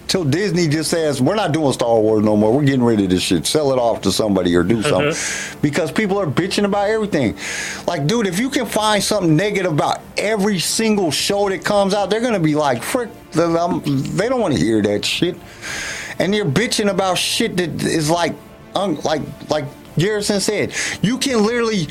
till 0.09 0.25
Disney 0.25 0.67
just 0.69 0.91
says 0.91 1.21
we're 1.21 1.35
not 1.35 1.53
doing 1.53 1.71
Star 1.75 2.01
Wars 2.01 2.25
no 2.25 2.35
more. 2.37 2.51
We're 2.53 2.65
getting 2.65 2.83
rid 2.83 2.99
of 3.01 3.11
this 3.11 3.23
shit. 3.23 3.47
Sell 3.47 3.73
it 3.73 3.79
off 3.79 4.01
to 4.03 4.11
somebody 4.13 4.57
or 4.57 4.63
do 4.63 4.83
something 4.83 5.15
because 5.61 5.93
people 5.93 6.19
are 6.19 6.27
bitching 6.27 6.65
about 6.65 6.89
everything. 6.89 7.37
Like, 7.87 8.07
dude, 8.07 8.27
if 8.27 8.39
you 8.39 8.49
can 8.49 8.65
find 8.67 9.03
something 9.03 9.37
negative 9.37 9.73
about 9.73 10.01
every 10.17 10.59
single 10.59 11.11
show 11.11 11.49
that 11.51 11.63
comes 11.63 11.93
out, 11.95 12.09
they're 12.11 12.23
gonna 12.23 12.41
be 12.41 12.55
like, 12.55 12.83
frick, 12.83 13.11
um, 13.37 13.83
they 14.17 14.29
don't 14.31 14.41
want 14.41 14.55
to 14.55 14.61
hear 14.61 14.81
that 14.83 15.05
shit. 15.05 15.37
And 16.19 16.35
you're 16.35 16.47
bitching 16.47 16.91
about 16.91 17.19
shit 17.19 17.57
that 17.57 17.83
is 17.83 18.11
like, 18.11 18.35
like, 18.75 19.23
like 19.51 19.65
Garrison 19.97 20.41
said, 20.41 20.75
you 21.03 21.19
can 21.19 21.45
literally 21.45 21.87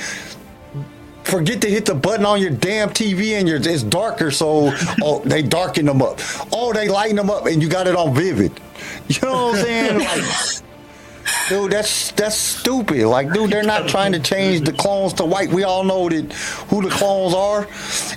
forget 1.24 1.62
to 1.62 1.70
hit 1.70 1.86
the 1.86 1.96
button 1.96 2.26
on 2.26 2.42
your 2.42 2.52
damn 2.52 2.90
TV 2.90 3.38
and 3.38 3.48
your 3.48 3.58
it's 3.58 3.84
darker, 3.84 4.32
so 4.32 4.72
oh 5.04 5.20
they 5.26 5.42
darken 5.42 5.86
them 5.86 6.02
up. 6.02 6.20
Oh, 6.52 6.72
they 6.74 6.88
lighten 6.88 7.18
them 7.18 7.30
up 7.30 7.46
and 7.46 7.62
you 7.62 7.70
got 7.70 7.88
it 7.88 7.96
on 7.96 8.14
vivid. 8.16 8.52
You 9.08 9.16
know 9.24 9.48
what 9.48 9.60
I'm 9.60 9.64
saying? 9.64 10.00
Like, 10.00 10.67
dude, 11.50 11.72
that's 11.72 12.12
that's 12.12 12.36
stupid. 12.36 13.08
Like, 13.08 13.32
dude, 13.34 13.52
they're 13.52 13.64
not 13.64 13.88
trying 13.88 14.12
to 14.14 14.20
change 14.20 14.62
the 14.66 14.74
clones 14.74 15.14
to 15.14 15.26
white. 15.26 15.50
We 15.50 15.64
all 15.64 15.84
know 15.84 16.10
that 16.10 16.34
who 16.70 16.82
the 16.82 16.90
clones 16.90 17.34
are. 17.34 17.68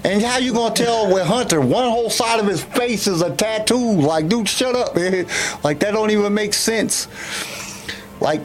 And 0.04 0.22
how 0.22 0.38
you 0.38 0.52
gonna 0.52 0.74
tell 0.74 1.12
with 1.12 1.26
Hunter? 1.26 1.60
One 1.60 1.88
whole 1.88 2.10
side 2.10 2.40
of 2.40 2.46
his 2.46 2.62
face 2.62 3.06
is 3.06 3.22
a 3.22 3.34
tattoo. 3.34 4.00
Like, 4.00 4.28
dude, 4.28 4.48
shut 4.48 4.74
up, 4.74 4.96
man. 4.96 5.26
Like 5.64 5.80
that 5.80 5.92
don't 5.92 6.10
even 6.10 6.32
make 6.32 6.54
sense. 6.54 7.06
Like 8.20 8.40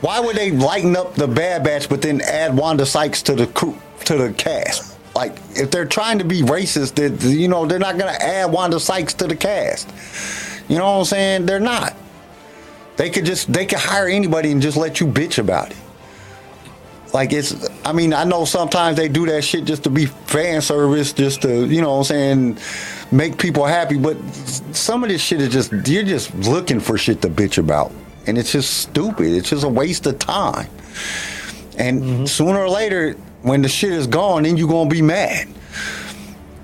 why 0.00 0.20
would 0.20 0.36
they 0.36 0.50
lighten 0.50 0.96
up 0.96 1.14
the 1.14 1.26
Bad 1.26 1.64
Batch 1.64 1.88
but 1.88 2.02
then 2.02 2.20
add 2.20 2.56
Wanda 2.56 2.84
Sykes 2.84 3.22
to 3.22 3.34
the 3.34 3.46
crew 3.46 3.76
to 4.04 4.16
the 4.16 4.32
cast? 4.32 4.96
Like 5.14 5.36
if 5.54 5.70
they're 5.70 5.86
trying 5.86 6.18
to 6.18 6.24
be 6.24 6.42
racist, 6.42 6.94
that 6.96 7.26
you 7.26 7.48
know 7.48 7.66
they're 7.66 7.78
not 7.78 7.98
gonna 7.98 8.12
add 8.12 8.52
Wanda 8.52 8.78
Sykes 8.78 9.14
to 9.14 9.26
the 9.26 9.36
cast. 9.36 9.88
You 10.68 10.78
know 10.78 10.84
what 10.84 10.98
I'm 10.98 11.04
saying? 11.06 11.46
They're 11.46 11.60
not. 11.60 11.96
They 12.96 13.10
could 13.10 13.24
just 13.24 13.52
they 13.52 13.66
could 13.66 13.78
hire 13.78 14.08
anybody 14.08 14.50
and 14.50 14.60
just 14.60 14.76
let 14.76 15.00
you 15.00 15.06
bitch 15.06 15.38
about 15.38 15.70
it. 15.70 15.76
Like 17.12 17.32
it's 17.32 17.68
I 17.84 17.92
mean, 17.92 18.12
I 18.12 18.24
know 18.24 18.44
sometimes 18.44 18.96
they 18.96 19.08
do 19.08 19.26
that 19.26 19.42
shit 19.42 19.64
just 19.64 19.84
to 19.84 19.90
be 19.90 20.06
fan 20.06 20.60
service, 20.62 21.12
just 21.12 21.42
to, 21.42 21.66
you 21.66 21.80
know 21.80 21.92
what 21.92 21.98
I'm 21.98 22.04
saying, 22.04 22.58
make 23.12 23.38
people 23.38 23.64
happy, 23.64 23.98
but 23.98 24.16
some 24.74 25.04
of 25.04 25.10
this 25.10 25.22
shit 25.22 25.40
is 25.40 25.50
just 25.50 25.72
you're 25.88 26.02
just 26.02 26.34
looking 26.34 26.80
for 26.80 26.98
shit 26.98 27.22
to 27.22 27.28
bitch 27.28 27.58
about. 27.58 27.92
And 28.26 28.36
it's 28.36 28.50
just 28.52 28.78
stupid. 28.78 29.28
It's 29.28 29.50
just 29.50 29.64
a 29.64 29.68
waste 29.68 30.06
of 30.06 30.18
time. 30.18 30.68
And 31.78 32.02
mm-hmm. 32.02 32.24
sooner 32.24 32.58
or 32.58 32.68
later, 32.68 33.12
when 33.42 33.62
the 33.62 33.68
shit 33.68 33.92
is 33.92 34.06
gone, 34.06 34.42
then 34.42 34.56
you're 34.56 34.68
gonna 34.68 34.90
be 34.90 35.02
mad. 35.02 35.48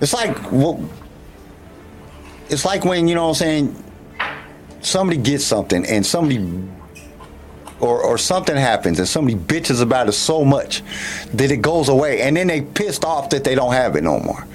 It's 0.00 0.12
like 0.12 0.50
well, 0.50 0.82
it's 2.48 2.64
like 2.64 2.84
when, 2.84 3.08
you 3.08 3.14
know 3.14 3.22
what 3.22 3.28
I'm 3.28 3.34
saying, 3.36 3.84
somebody 4.82 5.18
gets 5.18 5.44
something 5.44 5.86
and 5.86 6.04
somebody 6.04 6.46
or, 7.80 8.00
or 8.00 8.16
something 8.18 8.56
happens 8.56 8.98
and 8.98 9.08
somebody 9.08 9.36
bitches 9.36 9.82
about 9.82 10.08
it 10.08 10.12
so 10.12 10.44
much 10.44 10.82
that 11.32 11.50
it 11.50 11.58
goes 11.58 11.88
away 11.88 12.22
and 12.22 12.36
then 12.36 12.46
they 12.46 12.60
pissed 12.60 13.04
off 13.04 13.30
that 13.30 13.44
they 13.44 13.54
don't 13.54 13.72
have 13.72 13.96
it 13.96 14.04
no 14.04 14.20
more. 14.20 14.46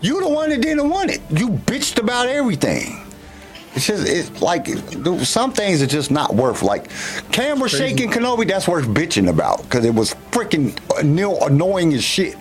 You 0.00 0.20
the 0.20 0.28
one 0.28 0.50
that 0.50 0.60
didn't 0.60 0.88
want 0.88 1.10
it. 1.10 1.20
You 1.30 1.50
bitched 1.50 1.98
about 1.98 2.28
everything. 2.28 2.98
It's 3.74 3.86
just 3.86 4.06
it's 4.06 4.42
like 4.42 4.66
dude, 4.66 5.26
some 5.26 5.52
things 5.52 5.80
are 5.80 5.86
just 5.86 6.10
not 6.10 6.34
worth 6.34 6.62
like 6.62 6.90
camera 7.30 7.68
shaking 7.68 8.10
Kenobi. 8.10 8.46
That's 8.46 8.68
worth 8.68 8.86
bitching 8.86 9.30
about 9.30 9.62
because 9.62 9.84
it 9.84 9.94
was 9.94 10.14
freaking 10.30 10.76
annoying 11.00 11.94
as 11.94 12.04
shit. 12.04 12.36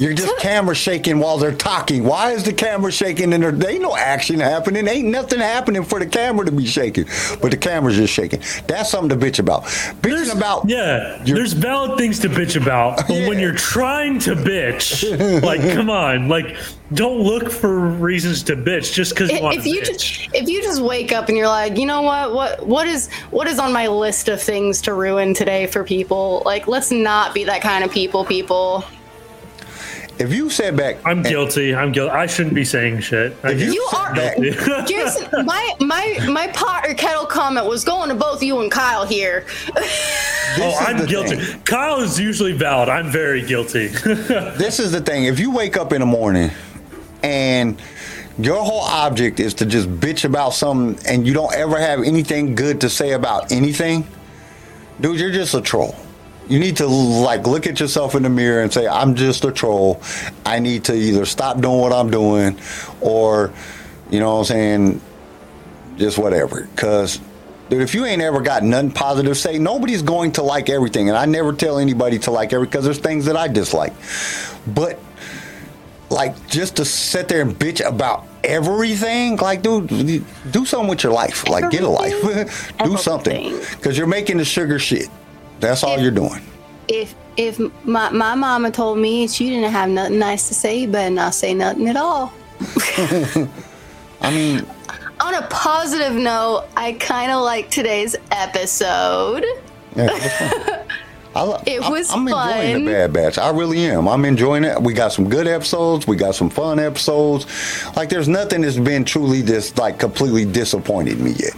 You're 0.00 0.14
just 0.14 0.36
camera 0.40 0.74
shaking 0.74 1.18
while 1.18 1.38
they're 1.38 1.54
talking. 1.54 2.04
Why 2.04 2.32
is 2.32 2.42
the 2.42 2.52
camera 2.52 2.90
shaking? 2.90 3.32
And 3.32 3.42
there, 3.42 3.52
there 3.52 3.70
ain't 3.70 3.82
no 3.82 3.94
action 3.96 4.40
happening. 4.40 4.88
Ain't 4.88 5.08
nothing 5.08 5.38
happening 5.38 5.84
for 5.84 5.98
the 6.00 6.06
camera 6.06 6.46
to 6.46 6.52
be 6.52 6.66
shaking, 6.66 7.04
but 7.42 7.50
the 7.50 7.56
camera's 7.56 7.96
just 7.96 8.12
shaking. 8.12 8.40
That's 8.66 8.90
something 8.90 9.16
to 9.18 9.26
bitch 9.26 9.38
about. 9.38 9.64
Bitching 10.00 10.36
about 10.36 10.68
Yeah, 10.68 11.22
You're- 11.24 11.38
there's 11.38 11.52
valid 11.52 11.98
things 11.98 12.18
to 12.20 12.28
bitch 12.28 12.60
about, 12.60 12.96
but 13.06 13.28
when 13.28 13.38
you're 13.38 13.52
trying 13.54 14.18
to 14.20 14.34
bitch, 14.34 15.42
like, 15.42 15.60
come 15.74 15.90
on, 15.90 16.28
like, 16.28 16.56
don't 16.94 17.20
look 17.20 17.50
for 17.52 17.78
reasons 17.78 18.42
to 18.44 18.56
bitch 18.56 18.92
just 18.94 19.12
because 19.14 19.30
you 19.30 19.40
want 19.42 19.56
if 19.58 19.62
to 19.64 19.70
you 19.70 19.80
bitch. 19.82 19.86
just 19.86 20.34
if 20.34 20.48
you 20.48 20.60
just 20.62 20.80
wake 20.80 21.12
up 21.12 21.28
and 21.28 21.36
you're 21.36 21.46
like 21.46 21.78
you 21.78 21.86
know 21.86 22.02
what 22.02 22.34
what 22.34 22.66
what 22.66 22.88
is 22.88 23.08
what 23.30 23.46
is 23.46 23.60
on 23.60 23.72
my 23.72 23.86
list 23.86 24.28
of 24.28 24.42
things 24.42 24.82
to 24.82 24.92
ruin 24.92 25.32
today 25.32 25.68
for 25.68 25.84
people 25.84 26.42
like 26.44 26.66
let's 26.66 26.90
not 26.90 27.32
be 27.32 27.44
that 27.44 27.62
kind 27.62 27.84
of 27.84 27.92
people 27.92 28.24
people 28.24 28.84
if 30.20 30.32
you 30.32 30.50
sat 30.50 30.76
back, 30.76 30.96
I'm 31.04 31.18
and- 31.18 31.26
guilty. 31.26 31.74
I'm 31.74 31.92
guilty. 31.92 32.12
I 32.12 32.26
shouldn't 32.26 32.54
be 32.54 32.64
saying 32.64 33.00
shit. 33.00 33.36
I 33.42 33.52
If 33.52 33.60
you 33.60 33.72
you 33.72 33.88
are 33.96 34.14
back- 34.14 34.36
Garrison, 34.86 35.28
my 35.46 35.74
my 35.80 36.18
my 36.28 36.48
pot 36.48 36.86
or 36.88 36.94
kettle 36.94 37.26
comment 37.26 37.66
was 37.66 37.84
going 37.84 38.08
to 38.10 38.14
both 38.14 38.42
you 38.42 38.60
and 38.60 38.70
Kyle 38.70 39.06
here. 39.06 39.46
oh, 39.76 40.76
I'm 40.80 41.06
guilty. 41.06 41.36
thing. 41.36 41.60
Kyle 41.62 42.00
is 42.00 42.18
usually 42.20 42.52
valid. 42.52 42.88
I'm 42.88 43.10
very 43.10 43.42
guilty. 43.42 43.86
this 44.58 44.78
is 44.78 44.92
the 44.92 45.00
thing. 45.00 45.24
If 45.24 45.38
you 45.40 45.50
wake 45.50 45.76
up 45.76 45.92
in 45.92 46.00
the 46.00 46.06
morning 46.06 46.50
and 47.22 47.80
your 48.38 48.62
whole 48.62 48.80
object 48.82 49.40
is 49.40 49.54
to 49.54 49.66
just 49.66 49.88
bitch 50.00 50.24
about 50.24 50.54
something 50.54 50.98
and 51.06 51.26
you 51.26 51.34
don't 51.34 51.54
ever 51.54 51.78
have 51.78 52.02
anything 52.02 52.54
good 52.54 52.80
to 52.82 52.88
say 52.90 53.12
about 53.12 53.52
anything, 53.52 54.06
dude, 55.00 55.18
you're 55.20 55.30
just 55.30 55.54
a 55.54 55.60
troll. 55.60 55.94
You 56.50 56.58
need 56.58 56.78
to 56.78 56.86
like 56.88 57.46
look 57.46 57.68
at 57.68 57.78
yourself 57.78 58.16
in 58.16 58.24
the 58.24 58.28
mirror 58.28 58.60
and 58.60 58.72
say, 58.72 58.88
I'm 58.88 59.14
just 59.14 59.44
a 59.44 59.52
troll. 59.52 60.02
I 60.44 60.58
need 60.58 60.82
to 60.86 60.94
either 60.94 61.24
stop 61.24 61.60
doing 61.60 61.78
what 61.78 61.92
I'm 61.92 62.10
doing 62.10 62.58
or, 63.00 63.52
you 64.10 64.18
know 64.18 64.32
what 64.32 64.38
I'm 64.40 64.44
saying, 64.46 65.00
just 65.96 66.18
whatever. 66.18 66.68
Cause 66.74 67.20
dude, 67.68 67.82
if 67.82 67.94
you 67.94 68.04
ain't 68.04 68.20
ever 68.20 68.40
got 68.40 68.64
nothing 68.64 68.90
positive 68.90 69.38
say, 69.38 69.58
nobody's 69.58 70.02
going 70.02 70.32
to 70.32 70.42
like 70.42 70.68
everything. 70.68 71.08
And 71.08 71.16
I 71.16 71.24
never 71.24 71.52
tell 71.52 71.78
anybody 71.78 72.18
to 72.18 72.32
like 72.32 72.52
everything 72.52 72.72
because 72.72 72.84
there's 72.84 72.98
things 72.98 73.26
that 73.26 73.36
I 73.36 73.46
dislike. 73.46 73.92
But 74.66 74.98
like 76.10 76.48
just 76.48 76.74
to 76.78 76.84
sit 76.84 77.28
there 77.28 77.42
and 77.42 77.56
bitch 77.56 77.86
about 77.86 78.26
everything, 78.42 79.36
like 79.36 79.62
dude, 79.62 79.86
do 80.50 80.66
something 80.66 80.88
with 80.88 81.04
your 81.04 81.12
life. 81.12 81.48
Like 81.48 81.70
get 81.70 81.84
a 81.84 81.88
life. 81.88 82.72
do 82.84 82.96
something. 82.96 83.60
Cause 83.82 83.96
you're 83.96 84.08
making 84.08 84.38
the 84.38 84.44
sugar 84.44 84.80
shit. 84.80 85.08
That's 85.60 85.82
all 85.84 85.98
you're 86.00 86.10
doing. 86.10 86.40
If 86.88 87.14
if 87.36 87.58
my 87.84 88.10
my 88.10 88.34
mama 88.34 88.70
told 88.70 88.98
me 88.98 89.28
she 89.28 89.50
didn't 89.50 89.70
have 89.70 89.88
nothing 89.88 90.18
nice 90.18 90.48
to 90.48 90.54
say, 90.54 90.78
you 90.80 90.88
better 90.88 91.14
not 91.14 91.34
say 91.34 91.54
nothing 91.54 91.88
at 91.88 91.96
all. 91.96 92.32
I 94.22 94.30
mean, 94.30 94.66
On 95.20 95.34
a 95.34 95.42
positive 95.48 96.14
note, 96.14 96.66
I 96.76 96.92
kind 96.94 97.30
of 97.32 97.42
like 97.42 97.70
today's 97.70 98.16
episode. 98.32 99.44
yeah, 99.96 100.08
it 100.14 100.20
was 100.20 100.32
fun. 100.38 100.86
I, 101.34 101.42
lo- 101.42 101.62
It 101.66 101.80
I'm- 101.82 101.92
was 101.92 102.10
I'm, 102.10 102.26
enjoying 102.28 102.84
the 102.86 102.90
Bad 102.90 103.12
Batch. 103.12 103.38
I 103.38 103.50
really 103.50 103.84
am. 103.86 104.08
I'm 104.08 104.24
enjoying 104.24 104.64
it. 104.64 104.80
We 104.82 104.92
got 104.94 105.12
some 105.12 105.28
good 105.28 105.46
episodes. 105.46 106.06
We 106.06 106.16
got 106.16 106.34
some 106.34 106.50
fun 106.50 106.78
episodes. 106.80 107.46
Like, 107.96 108.08
there's 108.08 108.28
nothing 108.28 108.62
that's 108.62 108.76
been 108.78 109.04
truly 109.04 109.42
just 109.42 109.78
like 109.78 109.98
completely 109.98 110.44
disappointed 110.44 111.20
me 111.20 111.32
yet. 111.32 111.54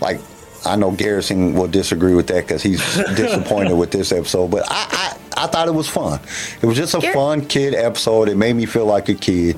Like, 0.00 0.20
I 0.64 0.76
know 0.76 0.90
Garrison 0.90 1.54
will 1.54 1.68
disagree 1.68 2.14
with 2.14 2.26
that 2.28 2.46
because 2.46 2.62
he's 2.62 2.80
disappointed 3.16 3.74
with 3.74 3.90
this 3.90 4.12
episode, 4.12 4.50
but 4.50 4.64
I, 4.68 5.16
I, 5.40 5.44
I 5.44 5.46
thought 5.46 5.68
it 5.68 5.74
was 5.74 5.88
fun. 5.88 6.20
It 6.62 6.66
was 6.66 6.76
just 6.76 6.94
a 6.94 7.00
Gar- 7.00 7.12
fun 7.12 7.46
kid 7.46 7.74
episode. 7.74 8.28
It 8.28 8.36
made 8.36 8.54
me 8.54 8.66
feel 8.66 8.86
like 8.86 9.08
a 9.08 9.14
kid, 9.14 9.56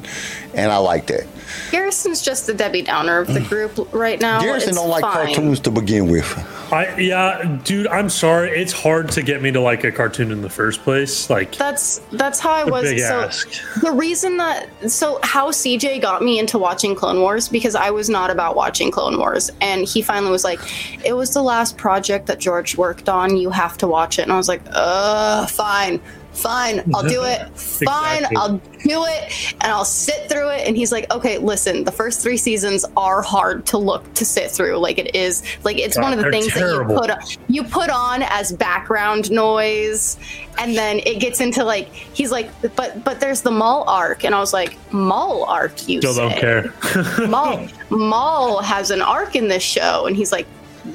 and 0.54 0.70
I 0.72 0.76
liked 0.78 1.08
that. 1.08 1.26
Garrison's 1.70 2.22
just 2.22 2.46
the 2.46 2.54
Debbie 2.54 2.80
Downer 2.82 3.18
of 3.18 3.28
the 3.32 3.40
group 3.40 3.92
right 3.92 4.18
now. 4.18 4.40
Garrison 4.40 4.70
It's 4.70 4.78
don't 4.78 4.88
like 4.88 5.02
fine. 5.02 5.26
cartoons 5.26 5.60
to 5.60 5.70
begin 5.70 6.10
with. 6.10 6.26
I 6.72 6.96
yeah, 6.96 7.58
dude. 7.64 7.86
I'm 7.88 8.08
sorry. 8.08 8.50
It's 8.58 8.72
hard 8.72 9.10
to 9.10 9.22
get 9.22 9.42
me 9.42 9.50
to 9.52 9.60
like 9.60 9.84
a 9.84 9.92
cartoon 9.92 10.30
in 10.30 10.40
the 10.40 10.48
first 10.48 10.82
place. 10.82 11.28
Like 11.28 11.54
That's 11.56 11.98
that's 12.12 12.40
how 12.40 12.52
I 12.52 12.64
was. 12.64 12.88
so 13.06 13.20
ask. 13.20 13.80
the 13.82 13.92
reason 13.92 14.38
that 14.38 14.68
so 14.90 15.18
how 15.22 15.50
CJ 15.50 16.00
got 16.00 16.22
me 16.22 16.38
into 16.38 16.56
watching 16.58 16.94
Clone 16.94 17.20
Wars 17.20 17.48
because 17.50 17.74
I 17.74 17.90
was 17.90 18.08
not 18.08 18.30
about 18.30 18.56
watching 18.56 18.90
Clone 18.90 19.18
Wars, 19.18 19.50
and 19.60 19.84
he 19.86 20.00
finally 20.00 20.30
was 20.32 20.44
like, 20.44 20.60
"It 21.04 21.12
was 21.12 21.34
the 21.34 21.42
last 21.42 21.76
project 21.76 22.26
that 22.28 22.38
George 22.38 22.78
worked 22.78 23.10
on. 23.10 23.36
You 23.36 23.50
have 23.50 23.76
to 23.78 23.86
watch 23.88 24.18
it." 24.18 24.22
And 24.22 24.32
I 24.32 24.36
was 24.38 24.48
like, 24.48 24.62
"Uh, 24.72 25.46
fine." 25.48 25.71
Fine, 25.72 26.00
fine, 26.32 26.94
I'll 26.94 27.08
do 27.08 27.24
it. 27.24 27.48
Fine, 27.58 28.24
Exactly. 28.24 28.36
I'll 28.36 28.56
do 28.58 29.04
it, 29.06 29.54
and 29.60 29.72
I'll 29.72 29.84
sit 29.86 30.28
through 30.28 30.50
it. 30.50 30.66
And 30.68 30.76
he's 30.76 30.92
like, 30.92 31.10
okay, 31.12 31.38
listen, 31.38 31.84
the 31.84 31.90
first 31.92 32.20
three 32.20 32.36
seasons 32.36 32.84
are 32.96 33.22
hard 33.22 33.64
to 33.66 33.78
look 33.78 34.12
to 34.14 34.24
sit 34.26 34.50
through. 34.50 34.76
Like 34.76 34.98
it 34.98 35.14
is, 35.14 35.42
like 35.64 35.78
it's 35.78 35.96
God, 35.96 36.02
one 36.02 36.12
of 36.12 36.22
the 36.22 36.30
things 36.30 36.48
terrible. 36.48 37.00
that 37.02 37.38
you 37.48 37.62
put 37.62 37.64
you 37.64 37.64
put 37.64 37.90
on 37.90 38.22
as 38.22 38.52
background 38.52 39.30
noise, 39.30 40.18
and 40.58 40.76
then 40.76 40.98
it 41.06 41.20
gets 41.20 41.40
into 41.40 41.64
like 41.64 41.88
he's 41.92 42.30
like, 42.30 42.50
but 42.76 43.02
but 43.02 43.18
there's 43.18 43.40
the 43.40 43.50
Maul 43.50 43.84
arc, 43.88 44.24
and 44.24 44.34
I 44.34 44.38
was 44.40 44.52
like, 44.52 44.76
Maul 44.92 45.44
arc, 45.44 45.88
you 45.88 46.00
Still 46.02 46.14
don't 46.14 46.36
care. 46.38 46.72
Maul, 47.28 47.66
Maul 47.88 48.60
has 48.60 48.90
an 48.90 49.00
arc 49.00 49.36
in 49.36 49.48
this 49.48 49.62
show, 49.62 50.06
and 50.06 50.14
he's 50.14 50.32
like, 50.32 50.46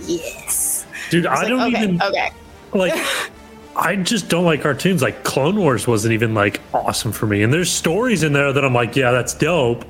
yes. 0.04 0.86
Dude, 1.10 1.26
I 1.26 1.34
I 1.34 1.36
like, 1.40 1.48
don't 1.48 1.74
okay, 1.74 1.84
even 1.84 2.02
okay. 2.02 2.30
like 2.74 2.94
I 3.78 3.96
just 3.96 4.28
don't 4.28 4.46
like 4.46 4.64
cartoons. 4.64 5.02
Like 5.02 5.24
Clone 5.24 5.56
Wars 5.56 5.88
wasn't 5.88 6.14
even 6.14 6.34
like 6.34 6.60
awesome 6.74 7.12
for 7.12 7.28
me. 7.28 7.44
And 7.44 7.54
there's 7.54 7.72
stories 7.72 8.24
in 8.24 8.34
there 8.34 8.52
that 8.52 8.66
I'm 8.66 8.74
like, 8.74 8.96
yeah, 8.96 9.12
that's 9.12 9.34
dope. 9.36 9.86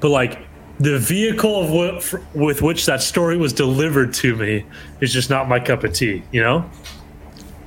But 0.00 0.10
like 0.10 0.38
the 0.78 0.98
vehicle 0.98 1.62
of 1.62 1.70
what 1.70 2.24
with 2.34 2.62
which 2.62 2.86
that 2.86 3.02
story 3.02 3.36
was 3.36 3.52
delivered 3.52 4.12
to 4.14 4.36
me 4.36 4.64
is 5.00 5.12
just 5.12 5.30
not 5.30 5.48
my 5.48 5.58
cup 5.58 5.84
of 5.84 5.94
tea, 5.94 6.22
you 6.32 6.42
know? 6.42 6.68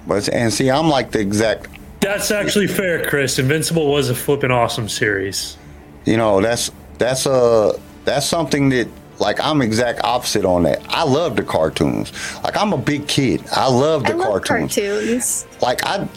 But 0.07 0.29
and 0.29 0.53
see, 0.53 0.69
I'm 0.69 0.89
like 0.89 1.11
the 1.11 1.19
exact. 1.19 1.67
That's 2.01 2.31
actually 2.31 2.67
fair, 2.67 3.05
Chris. 3.07 3.39
Invincible 3.39 3.91
was 3.91 4.09
a 4.09 4.15
flipping 4.15 4.51
awesome 4.51 4.89
series. 4.89 5.57
You 6.05 6.17
know, 6.17 6.41
that's 6.41 6.69
that's 6.97 7.25
a 7.25 7.79
that's 8.05 8.25
something 8.25 8.69
that 8.69 8.87
like 9.23 9.39
I'm 9.39 9.61
exact 9.61 10.03
opposite 10.03 10.45
on 10.45 10.63
that. 10.63 10.85
I 10.89 11.03
love 11.03 11.37
the 11.37 11.43
cartoons. 11.43 12.11
Like 12.43 12.57
I'm 12.57 12.73
a 12.73 12.77
big 12.77 13.07
kid. 13.07 13.41
I 13.51 13.69
love 13.69 14.03
the 14.03 14.11
I 14.11 14.15
love 14.15 14.43
cartoons. 14.43 14.75
cartoons. 14.75 15.47
Like 15.61 15.85
I, 15.85 16.07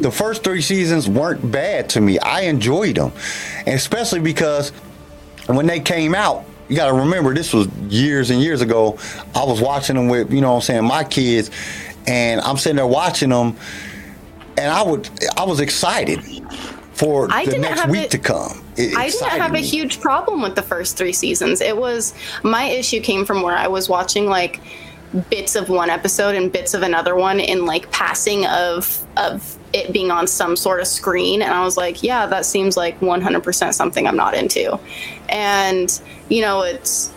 the 0.00 0.10
first 0.10 0.42
three 0.42 0.60
seasons 0.60 1.08
weren't 1.08 1.50
bad 1.50 1.88
to 1.90 2.00
me. 2.00 2.18
I 2.18 2.42
enjoyed 2.42 2.96
them, 2.96 3.12
and 3.58 3.68
especially 3.68 4.20
because 4.20 4.70
when 5.46 5.66
they 5.66 5.80
came 5.80 6.14
out, 6.14 6.44
you 6.68 6.76
got 6.76 6.88
to 6.88 6.94
remember 6.94 7.32
this 7.32 7.54
was 7.54 7.68
years 7.88 8.30
and 8.30 8.42
years 8.42 8.60
ago. 8.60 8.98
I 9.34 9.44
was 9.44 9.60
watching 9.60 9.96
them 9.96 10.08
with 10.08 10.32
you 10.32 10.40
know 10.40 10.50
what 10.50 10.56
I'm 10.56 10.62
saying 10.62 10.84
my 10.84 11.04
kids, 11.04 11.50
and 12.06 12.40
I'm 12.40 12.56
sitting 12.56 12.76
there 12.76 12.86
watching 12.86 13.30
them, 13.30 13.56
and 14.58 14.70
I 14.70 14.82
would 14.82 15.08
I 15.36 15.44
was 15.44 15.60
excited 15.60 16.20
for 16.98 17.28
I 17.30 17.44
the 17.44 17.58
next 17.58 17.86
week 17.88 18.10
to 18.10 18.18
come. 18.18 18.64
It 18.76 18.96
I 18.96 19.08
didn't 19.08 19.28
have 19.28 19.54
a 19.54 19.60
huge 19.60 20.00
problem 20.00 20.42
with 20.42 20.54
the 20.54 20.62
first 20.62 20.96
three 20.96 21.12
seasons. 21.12 21.60
It 21.60 21.76
was 21.76 22.14
my 22.42 22.64
issue 22.64 23.00
came 23.00 23.24
from 23.24 23.42
where 23.42 23.56
I 23.56 23.68
was 23.68 23.88
watching 23.88 24.26
like 24.26 24.60
bits 25.30 25.56
of 25.56 25.68
one 25.68 25.88
episode 25.88 26.34
and 26.34 26.52
bits 26.52 26.74
of 26.74 26.82
another 26.82 27.14
one 27.14 27.40
in 27.40 27.64
like 27.64 27.90
passing 27.90 28.46
of 28.46 29.06
of 29.16 29.56
it 29.72 29.92
being 29.92 30.10
on 30.10 30.26
some 30.26 30.56
sort 30.56 30.80
of 30.80 30.86
screen 30.86 31.42
and 31.42 31.52
I 31.52 31.62
was 31.64 31.76
like, 31.76 32.02
yeah, 32.02 32.26
that 32.26 32.46
seems 32.46 32.76
like 32.76 32.98
100% 33.00 33.74
something 33.74 34.06
I'm 34.06 34.16
not 34.16 34.34
into. 34.34 34.78
And 35.28 36.00
you 36.28 36.40
know, 36.42 36.62
it's 36.62 37.12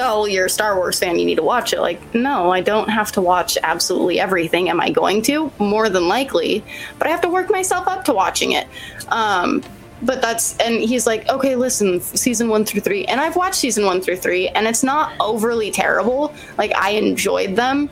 oh, 0.00 0.26
you're 0.26 0.46
a 0.46 0.50
Star 0.50 0.76
Wars 0.76 0.98
fan, 0.98 1.18
you 1.18 1.24
need 1.24 1.36
to 1.36 1.42
watch 1.42 1.72
it. 1.72 1.80
Like, 1.80 2.14
no, 2.14 2.50
I 2.50 2.60
don't 2.60 2.88
have 2.88 3.12
to 3.12 3.20
watch 3.20 3.58
absolutely 3.62 4.20
everything. 4.20 4.68
Am 4.68 4.80
I 4.80 4.90
going 4.90 5.22
to? 5.22 5.50
More 5.58 5.88
than 5.88 6.08
likely, 6.08 6.64
but 6.98 7.06
I 7.06 7.10
have 7.10 7.20
to 7.22 7.28
work 7.28 7.50
myself 7.50 7.86
up 7.88 8.04
to 8.04 8.12
watching 8.12 8.52
it. 8.52 8.66
Um, 9.08 9.62
but 10.02 10.20
that's 10.20 10.56
and 10.58 10.80
he's 10.80 11.06
like, 11.06 11.28
okay, 11.28 11.56
listen, 11.56 12.00
season 12.00 12.48
one 12.48 12.64
through 12.64 12.80
three, 12.80 13.04
and 13.06 13.20
I've 13.20 13.36
watched 13.36 13.56
season 13.56 13.86
one 13.86 14.00
through 14.00 14.16
three, 14.16 14.48
and 14.48 14.66
it's 14.66 14.82
not 14.82 15.12
overly 15.20 15.70
terrible. 15.70 16.34
Like 16.58 16.74
I 16.76 16.90
enjoyed 16.90 17.56
them. 17.56 17.90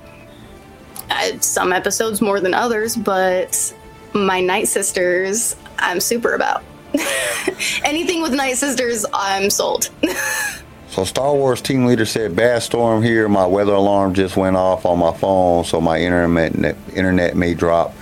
Uh, 1.11 1.39
some 1.41 1.73
episodes 1.73 2.21
more 2.21 2.41
than 2.41 2.55
others, 2.55 2.97
but 2.97 3.75
my 4.15 4.41
Night 4.41 4.69
Sisters, 4.69 5.57
I'm 5.79 6.01
super 6.01 6.35
about. 6.35 6.63
Anything 7.85 8.23
with 8.23 8.35
Night 8.35 8.57
Sisters, 8.57 9.05
I'm 9.13 9.51
sold. 9.51 9.91
So 10.93 11.05
Star 11.05 11.35
Wars 11.35 11.63
team 11.63 11.87
leader 11.87 12.05
said, 12.05 12.37
"Bad 12.37 12.63
storm 12.63 13.03
here. 13.03 13.27
My 13.27 13.47
weather 13.47 13.73
alarm 13.73 14.13
just 14.13 14.37
went 14.37 14.57
off 14.57 14.85
on 14.85 14.99
my 14.99 15.13
phone, 15.13 15.65
so 15.65 15.81
my 15.81 15.99
internet 15.99 16.77
internet 16.95 17.35
may 17.35 17.55
drop 17.55 17.95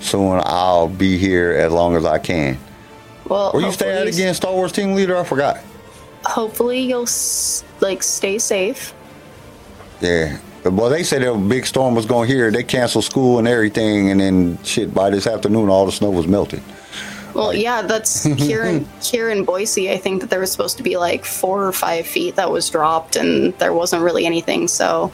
soon. 0.00 0.42
I'll 0.44 0.86
be 0.86 1.16
here 1.16 1.52
as 1.52 1.72
long 1.72 1.96
as 1.96 2.04
I 2.04 2.18
can." 2.18 2.58
well, 3.26 3.52
Where 3.52 3.62
you 3.62 3.72
stay 3.72 3.90
at 3.90 4.06
again, 4.06 4.34
Star 4.34 4.52
Wars 4.52 4.70
team 4.70 4.94
leader? 4.94 5.16
I 5.16 5.24
forgot. 5.24 5.60
Hopefully, 6.26 6.80
you'll 6.80 7.08
like 7.80 8.02
stay 8.02 8.38
safe. 8.38 8.92
Yeah. 10.02 10.36
Well, 10.62 10.90
they 10.90 11.04
said 11.04 11.22
a 11.22 11.34
big 11.34 11.64
storm 11.64 11.94
was 11.94 12.04
going 12.04 12.28
here. 12.28 12.50
They 12.50 12.64
canceled 12.64 13.04
school 13.04 13.38
and 13.38 13.48
everything, 13.48 14.10
and 14.10 14.20
then 14.20 14.58
shit. 14.62 14.92
By 14.92 15.08
this 15.08 15.26
afternoon, 15.26 15.70
all 15.70 15.86
the 15.86 15.92
snow 15.92 16.10
was 16.10 16.26
melted. 16.26 16.60
Well, 17.36 17.54
yeah, 17.54 17.82
that's 17.82 18.24
here 18.24 18.64
in 18.64 18.86
here 19.02 19.30
in 19.30 19.44
Boise. 19.44 19.90
I 19.90 19.98
think 19.98 20.22
that 20.22 20.30
there 20.30 20.40
was 20.40 20.50
supposed 20.50 20.76
to 20.78 20.82
be 20.82 20.96
like 20.96 21.24
four 21.24 21.66
or 21.66 21.72
five 21.72 22.06
feet 22.06 22.36
that 22.36 22.50
was 22.50 22.68
dropped, 22.70 23.16
and 23.16 23.52
there 23.58 23.72
wasn't 23.72 24.02
really 24.02 24.24
anything. 24.24 24.68
So 24.68 25.12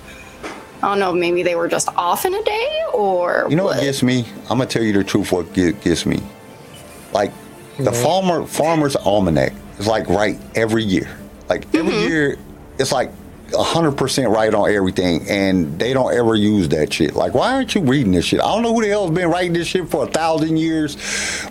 I 0.82 0.89
don't 0.89 0.99
know. 0.99 1.12
Maybe 1.12 1.43
they 1.43 1.57
were 1.57 1.69
just 1.69 1.89
off 1.97 2.24
in 2.24 2.35
a 2.35 2.43
day, 2.44 2.82
or 2.94 3.47
You 3.51 3.57
know 3.57 3.65
what 3.65 3.81
gets 3.81 4.03
me? 4.03 4.24
I'm 4.43 4.59
gonna 4.59 4.66
tell 4.66 4.82
you 4.82 4.93
the 4.93 5.05
truth. 5.05 5.32
What 5.32 5.53
gets 5.53 6.07
me? 6.07 6.23
Like 7.12 7.32
the 7.78 7.93
farmer 7.93 8.47
farmer's 8.47 8.97
almanac 8.97 9.53
is 9.78 9.86
like 9.86 10.09
right 10.09 10.39
every 10.55 10.85
year. 10.85 11.09
Like 11.49 11.66
every 11.74 11.93
mm-hmm. 11.93 12.09
year, 12.09 12.36
it's 12.78 12.93
like 12.93 13.11
hundred 13.55 13.93
percent 13.93 14.31
right 14.31 14.53
on 14.53 14.70
everything, 14.70 15.29
and 15.29 15.79
they 15.79 15.93
don't 15.93 16.15
ever 16.15 16.35
use 16.35 16.69
that 16.70 16.93
shit. 16.93 17.15
Like, 17.15 17.35
why 17.35 17.55
aren't 17.55 17.74
you 17.74 17.83
reading 17.83 18.12
this 18.12 18.27
shit? 18.27 18.41
I 18.41 18.45
don't 18.45 18.62
know 18.62 18.74
who 18.74 18.83
the 18.83 18.89
hell's 18.89 19.11
been 19.11 19.29
writing 19.29 19.53
this 19.53 19.69
shit 19.69 19.89
for 19.89 20.05
a 20.05 20.07
thousand 20.07 20.57
years, 20.57 20.97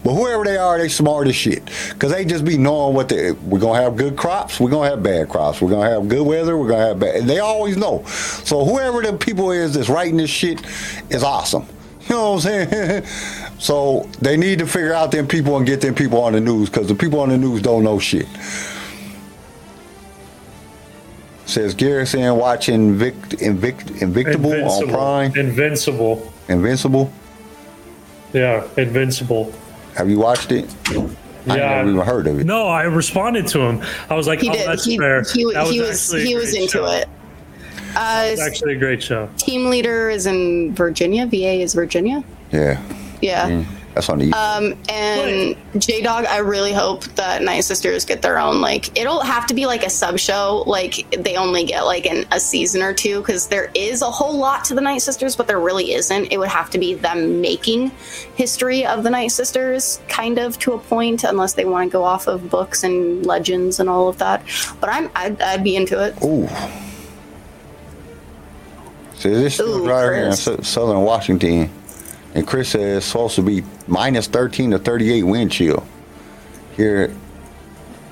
but 0.03 0.13
whoever 0.13 0.43
they 0.43 0.57
are, 0.57 0.77
they 0.77 0.89
smart 0.89 1.27
as 1.27 1.35
shit. 1.35 1.65
Cause 1.99 2.11
they 2.11 2.25
just 2.25 2.45
be 2.45 2.57
knowing 2.57 2.95
what 2.95 3.09
they 3.09 3.31
we're 3.31 3.59
gonna 3.59 3.81
have 3.81 3.95
good 3.95 4.15
crops, 4.15 4.59
we're 4.59 4.69
gonna 4.69 4.89
have 4.89 5.03
bad 5.03 5.29
crops, 5.29 5.61
we're 5.61 5.69
gonna 5.69 5.89
have 5.89 6.07
good 6.07 6.25
weather, 6.25 6.57
we're 6.57 6.69
gonna 6.69 6.87
have 6.87 6.99
bad. 6.99 7.25
They 7.25 7.39
always 7.39 7.77
know. 7.77 8.03
So 8.05 8.65
whoever 8.65 9.01
the 9.01 9.13
people 9.13 9.51
is 9.51 9.73
that's 9.73 9.89
writing 9.89 10.17
this 10.17 10.29
shit 10.29 10.61
is 11.09 11.23
awesome. 11.23 11.65
You 12.03 12.15
know 12.15 12.31
what 12.31 12.45
I'm 12.45 12.67
saying? 12.67 13.05
so 13.59 14.09
they 14.19 14.37
need 14.37 14.59
to 14.59 14.67
figure 14.67 14.93
out 14.93 15.11
them 15.11 15.27
people 15.27 15.57
and 15.57 15.65
get 15.65 15.81
them 15.81 15.95
people 15.95 16.21
on 16.21 16.33
the 16.33 16.41
news 16.41 16.69
because 16.69 16.87
the 16.87 16.95
people 16.95 17.19
on 17.19 17.29
the 17.29 17.37
news 17.37 17.61
don't 17.61 17.83
know 17.83 17.99
shit. 17.99 18.27
Says 21.51 21.73
Garrison 21.73 22.37
watching 22.37 22.95
Vict, 22.95 23.33
Invict, 23.41 23.87
Invictable 24.01 24.69
on 24.69 24.87
Prime. 24.87 25.35
Invincible. 25.35 26.31
Invincible. 26.47 27.11
Yeah, 28.31 28.63
Invincible. 28.77 29.51
Have 29.97 30.09
you 30.09 30.17
watched 30.17 30.53
it? 30.53 30.73
I 30.87 30.93
Yeah. 31.57 31.75
never 31.83 31.89
even 31.89 32.05
heard 32.05 32.27
of 32.27 32.39
it. 32.39 32.45
No, 32.45 32.67
I 32.67 32.83
responded 32.83 33.47
to 33.47 33.59
him. 33.59 33.81
I 34.09 34.15
was 34.15 34.27
like, 34.27 34.39
he 34.39 34.49
"Oh, 34.49 34.53
did. 34.53 34.65
that's 34.65 34.85
He, 34.85 34.97
fair." 34.97 35.23
he, 35.23 35.43
That 35.51 35.67
he 35.67 35.81
was 35.81 36.09
he 36.13 36.35
was 36.35 36.53
into 36.53 36.69
show. 36.69 36.85
it. 36.85 37.09
Uh, 37.97 38.27
It's 38.27 38.41
actually 38.41 38.75
a 38.75 38.79
great 38.79 39.03
show. 39.03 39.27
team 39.35 39.69
leader 39.69 40.09
is 40.09 40.27
in 40.27 40.73
Virginia. 40.73 41.25
VA 41.25 41.61
is 41.61 41.73
Virginia. 41.73 42.23
Yeah, 42.53 42.79
Yeah. 43.19 43.63
That's 43.93 44.09
on 44.09 44.19
the. 44.19 44.25
East. 44.25 44.35
Um, 44.35 44.75
and 44.89 45.55
J 45.77 46.01
Dog, 46.01 46.25
I 46.25 46.37
really 46.37 46.73
hope 46.73 47.03
that 47.15 47.41
Night 47.41 47.61
Sisters 47.61 48.05
get 48.05 48.21
their 48.21 48.39
own. 48.39 48.61
Like, 48.61 48.97
it'll 48.97 49.21
have 49.21 49.45
to 49.47 49.53
be 49.53 49.65
like 49.65 49.83
a 49.83 49.89
sub 49.89 50.19
show. 50.19 50.63
Like, 50.65 51.09
they 51.11 51.35
only 51.35 51.63
get 51.63 51.81
like 51.81 52.05
an, 52.05 52.25
a 52.31 52.39
season 52.39 52.81
or 52.81 52.93
two 52.93 53.19
because 53.19 53.47
there 53.47 53.69
is 53.75 54.01
a 54.01 54.09
whole 54.09 54.37
lot 54.37 54.63
to 54.65 54.75
the 54.75 54.81
Night 54.81 55.01
Sisters, 55.01 55.35
but 55.35 55.47
there 55.47 55.59
really 55.59 55.93
isn't. 55.93 56.31
It 56.31 56.37
would 56.37 56.49
have 56.49 56.69
to 56.71 56.77
be 56.77 56.93
them 56.93 57.41
making 57.41 57.91
history 58.35 58.85
of 58.85 59.03
the 59.03 59.09
Night 59.09 59.31
Sisters, 59.31 60.01
kind 60.07 60.37
of 60.37 60.57
to 60.59 60.73
a 60.73 60.79
point, 60.79 61.23
unless 61.23 61.53
they 61.53 61.65
want 61.65 61.89
to 61.89 61.91
go 61.91 62.03
off 62.03 62.27
of 62.27 62.49
books 62.49 62.83
and 62.83 63.25
legends 63.25 63.79
and 63.79 63.89
all 63.89 64.07
of 64.07 64.17
that. 64.19 64.43
But 64.79 64.89
I'm, 64.89 65.09
I'd, 65.15 65.41
I'd 65.41 65.63
be 65.63 65.75
into 65.75 66.01
it. 66.03 66.15
Ooh. 66.23 66.47
See, 69.15 69.29
this 69.29 69.59
is 69.59 69.77
right 69.81 70.03
here 70.03 70.25
in 70.25 70.63
southern 70.63 71.01
Washington. 71.01 71.69
And 72.33 72.47
Chris 72.47 72.69
says 72.69 72.97
it's 72.97 73.05
supposed 73.07 73.35
to 73.35 73.41
be 73.41 73.63
minus 73.87 74.27
13 74.27 74.71
to 74.71 74.79
38 74.79 75.23
wind 75.23 75.51
chill. 75.51 75.85
Here. 76.75 77.13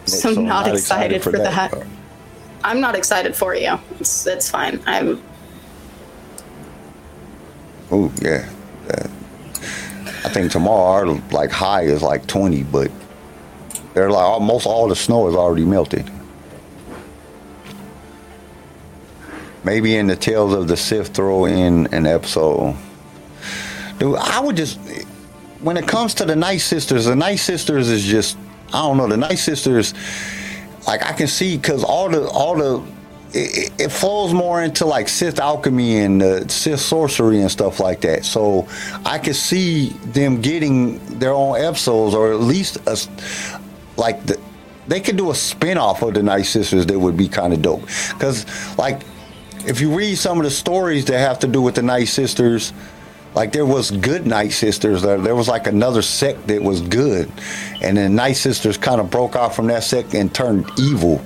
So 0.06 0.32
not 0.34 0.68
excited 0.68 1.24
for 1.24 1.32
that. 1.32 1.72
part. 1.72 1.88
I'm 2.64 2.82
not 2.82 2.96
excited 2.96 3.36
for 3.36 3.56
you. 3.56 3.80
It's, 4.00 4.28
it's 4.28 4.50
fine. 4.50 4.82
I'm 4.86 5.22
Ooh, 7.92 8.12
yeah. 8.22 8.48
Uh, 8.88 9.08
I 10.26 10.30
think 10.30 10.52
tomorrow 10.52 10.84
our 10.84 11.06
like 11.32 11.50
high 11.50 11.84
is 11.84 12.04
like 12.04 12.28
20, 12.28 12.64
but 12.64 12.92
they're 13.94 14.12
like 14.12 14.24
almost 14.24 14.68
all 14.68 14.88
the 14.88 14.96
snow 14.96 15.28
is 15.28 15.36
already 15.36 15.66
melted. 15.66 16.10
Maybe 19.64 19.96
in 19.96 20.08
the 20.08 20.16
Tales 20.16 20.54
of 20.54 20.68
the 20.68 20.78
Sith 20.78 21.10
throw 21.10 21.46
in 21.46 21.88
an 21.94 22.06
episode. 22.06 22.78
Dude, 24.00 24.16
I 24.18 24.40
would 24.40 24.56
just 24.56 24.80
when 25.62 25.76
it 25.78 25.88
comes 25.88 26.14
to 26.16 26.26
the 26.26 26.36
Night 26.36 26.58
Sisters, 26.58 27.06
the 27.06 27.16
Night 27.16 27.36
Sisters 27.36 27.90
is 27.90 28.04
just 28.04 28.38
I 28.70 28.82
don't 28.82 28.98
know, 28.98 29.08
the 29.08 29.18
Night 29.18 29.40
Sisters 29.40 29.94
like 30.88 31.04
I 31.06 31.12
can 31.14 31.28
see 31.28 31.58
cuz 31.58 31.84
all 31.84 32.10
the 32.10 32.28
all 32.30 32.56
the 32.56 32.82
it, 33.34 33.72
it 33.80 33.92
flows 33.92 34.34
more 34.34 34.64
into 34.64 34.86
like 34.86 35.08
Sith 35.08 35.40
alchemy 35.40 36.00
and 36.00 36.24
uh, 36.24 36.48
Sith 36.48 36.80
sorcery 36.80 37.42
and 37.42 37.52
stuff 37.52 37.80
like 37.80 38.02
that. 38.02 38.26
So 38.26 38.68
I 39.06 39.20
could 39.20 39.36
see 39.36 39.90
them 40.14 40.42
getting 40.42 40.98
their 41.20 41.34
own 41.34 41.60
episodes, 41.60 42.16
or 42.16 42.32
at 42.32 42.40
least 42.40 42.78
a, 42.88 42.98
like 43.98 44.26
the, 44.26 44.40
they 44.88 45.00
could 45.00 45.18
do 45.18 45.30
a 45.30 45.36
spin 45.36 45.78
off 45.78 46.02
of 46.02 46.16
the 46.16 46.24
Night 46.24 46.44
Sisters 46.44 46.86
that 46.88 46.98
would 46.98 47.18
be 47.18 47.28
kind 47.28 47.54
of 47.54 47.62
dope. 47.62 47.82
Because 48.14 48.46
like 48.78 49.02
if 49.66 49.82
you 49.82 49.96
read 49.96 50.18
some 50.18 50.38
of 50.38 50.44
the 50.44 50.52
stories 50.52 51.06
that 51.06 51.20
have 51.20 51.40
to 51.40 51.48
do 51.48 51.62
with 51.62 51.76
the 51.76 51.84
Night 51.84 52.06
Sisters, 52.06 52.74
like 53.36 53.52
there 53.52 53.66
was 53.66 53.92
good 53.92 54.26
Night 54.26 54.52
Sisters. 54.52 55.02
There, 55.02 55.18
there 55.18 55.36
was 55.36 55.48
like 55.48 55.68
another 55.68 56.02
sect 56.02 56.48
that 56.48 56.62
was 56.62 56.82
good, 56.82 57.32
and 57.82 57.98
then 57.98 58.16
Night 58.16 58.34
Sisters 58.34 58.78
kind 58.78 59.00
of 59.00 59.10
broke 59.10 59.36
off 59.36 59.56
from 59.56 59.68
that 59.68 59.84
sect 59.84 60.14
and 60.14 60.34
turned 60.34 60.70
evil. 60.78 61.22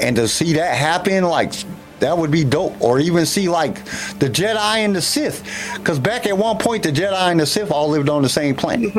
And 0.00 0.16
to 0.16 0.26
see 0.28 0.54
that 0.54 0.76
happen, 0.76 1.24
like 1.24 1.52
that 2.00 2.16
would 2.16 2.30
be 2.30 2.44
dope. 2.44 2.80
Or 2.80 2.98
even 2.98 3.26
see 3.26 3.48
like 3.48 3.84
the 4.18 4.28
Jedi 4.28 4.78
and 4.78 4.96
the 4.96 5.02
Sith, 5.02 5.42
because 5.76 5.98
back 5.98 6.26
at 6.26 6.36
one 6.36 6.58
point 6.58 6.82
the 6.82 6.92
Jedi 6.92 7.30
and 7.30 7.40
the 7.40 7.46
Sith 7.46 7.70
all 7.70 7.88
lived 7.88 8.08
on 8.08 8.22
the 8.22 8.28
same 8.28 8.54
planet. 8.54 8.94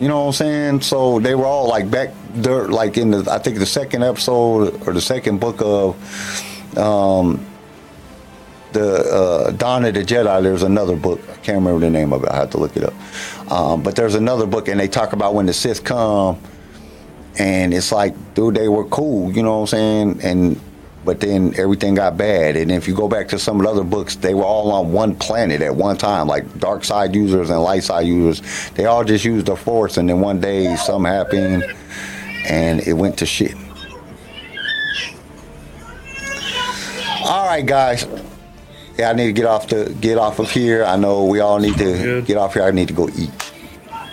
You 0.00 0.08
know 0.08 0.20
what 0.20 0.26
I'm 0.26 0.32
saying? 0.32 0.80
So 0.82 1.20
they 1.20 1.34
were 1.34 1.46
all 1.46 1.68
like 1.68 1.90
back 1.90 2.10
there, 2.34 2.68
like 2.68 2.98
in 2.98 3.10
the 3.10 3.30
I 3.30 3.38
think 3.38 3.58
the 3.58 3.66
second 3.66 4.02
episode 4.02 4.86
or 4.86 4.92
the 4.92 5.00
second 5.00 5.38
book 5.38 5.60
of 5.60 5.96
um, 6.76 7.46
the 8.74 9.10
uh, 9.10 9.50
Dawn 9.52 9.84
of 9.86 9.94
the 9.94 10.02
Jedi. 10.02 10.42
There's 10.42 10.62
another 10.62 10.96
book. 10.96 11.20
I 11.30 11.36
can't 11.36 11.56
remember 11.56 11.80
the 11.80 11.90
name 11.90 12.12
of 12.12 12.24
it. 12.24 12.28
I 12.28 12.36
have 12.36 12.50
to 12.50 12.58
look 12.58 12.76
it 12.76 12.84
up. 12.84 13.50
Um, 13.50 13.82
but 13.82 13.96
there's 13.96 14.14
another 14.14 14.46
book, 14.46 14.68
and 14.68 14.78
they 14.78 14.88
talk 14.88 15.14
about 15.14 15.34
when 15.34 15.46
the 15.46 15.54
Sith 15.54 15.82
come, 15.82 16.38
and 17.38 17.72
it's 17.72 17.90
like, 17.90 18.14
dude, 18.34 18.54
they 18.56 18.68
were 18.68 18.84
cool. 18.84 19.32
You 19.32 19.42
know 19.42 19.60
what 19.60 19.72
I'm 19.72 19.78
saying? 19.78 20.20
And 20.22 20.60
but 21.04 21.20
then 21.20 21.54
everything 21.58 21.94
got 21.94 22.16
bad. 22.16 22.56
And 22.56 22.70
if 22.72 22.88
you 22.88 22.94
go 22.94 23.08
back 23.08 23.28
to 23.28 23.38
some 23.38 23.60
of 23.60 23.64
the 23.64 23.70
other 23.70 23.84
books, 23.84 24.16
they 24.16 24.34
were 24.34 24.44
all 24.44 24.72
on 24.72 24.92
one 24.92 25.14
planet 25.14 25.60
at 25.60 25.74
one 25.74 25.96
time, 25.96 26.26
like 26.26 26.58
dark 26.58 26.82
side 26.84 27.14
users 27.14 27.50
and 27.50 27.62
light 27.62 27.84
side 27.84 28.06
users. 28.06 28.70
They 28.70 28.86
all 28.86 29.04
just 29.04 29.24
used 29.24 29.46
the 29.46 29.56
Force, 29.56 29.98
and 29.98 30.08
then 30.08 30.20
one 30.20 30.40
day 30.40 30.74
something 30.76 31.10
happened, 31.10 31.64
and 32.46 32.80
it 32.80 32.94
went 32.94 33.18
to 33.18 33.26
shit. 33.26 33.54
All 37.26 37.46
right, 37.46 37.64
guys. 37.64 38.06
Yeah, 38.98 39.10
I 39.10 39.12
need 39.12 39.26
to 39.26 39.32
get 39.32 39.46
off 39.46 39.68
the 39.68 39.94
get 40.00 40.18
off 40.18 40.38
of 40.38 40.50
here. 40.50 40.84
I 40.84 40.96
know 40.96 41.24
we 41.24 41.40
all 41.40 41.58
need 41.58 41.76
to 41.78 41.84
Good. 41.84 42.26
get 42.26 42.36
off 42.36 42.54
here. 42.54 42.62
I 42.62 42.70
need 42.70 42.88
to 42.88 42.94
go 42.94 43.08
eat. 43.08 43.30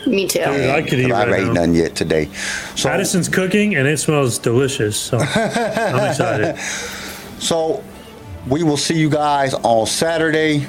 Me 0.07 0.27
too. 0.27 0.39
Dude, 0.39 0.69
I 0.69 0.81
could 0.81 0.99
eat 0.99 1.11
I 1.11 1.19
haven't 1.19 1.33
right 1.33 1.43
ate 1.43 1.53
now. 1.53 1.73
yet 1.73 1.95
today. 1.95 2.27
So, 2.75 2.89
Addison's 2.89 3.29
cooking 3.29 3.75
and 3.75 3.87
it 3.87 3.97
smells 3.99 4.39
delicious. 4.39 4.97
So 4.97 5.19
I'm 5.19 6.09
excited. 6.09 6.57
so 7.39 7.83
we 8.49 8.63
will 8.63 8.77
see 8.77 8.97
you 8.97 9.09
guys 9.11 9.53
on 9.53 9.85
Saturday. 9.85 10.65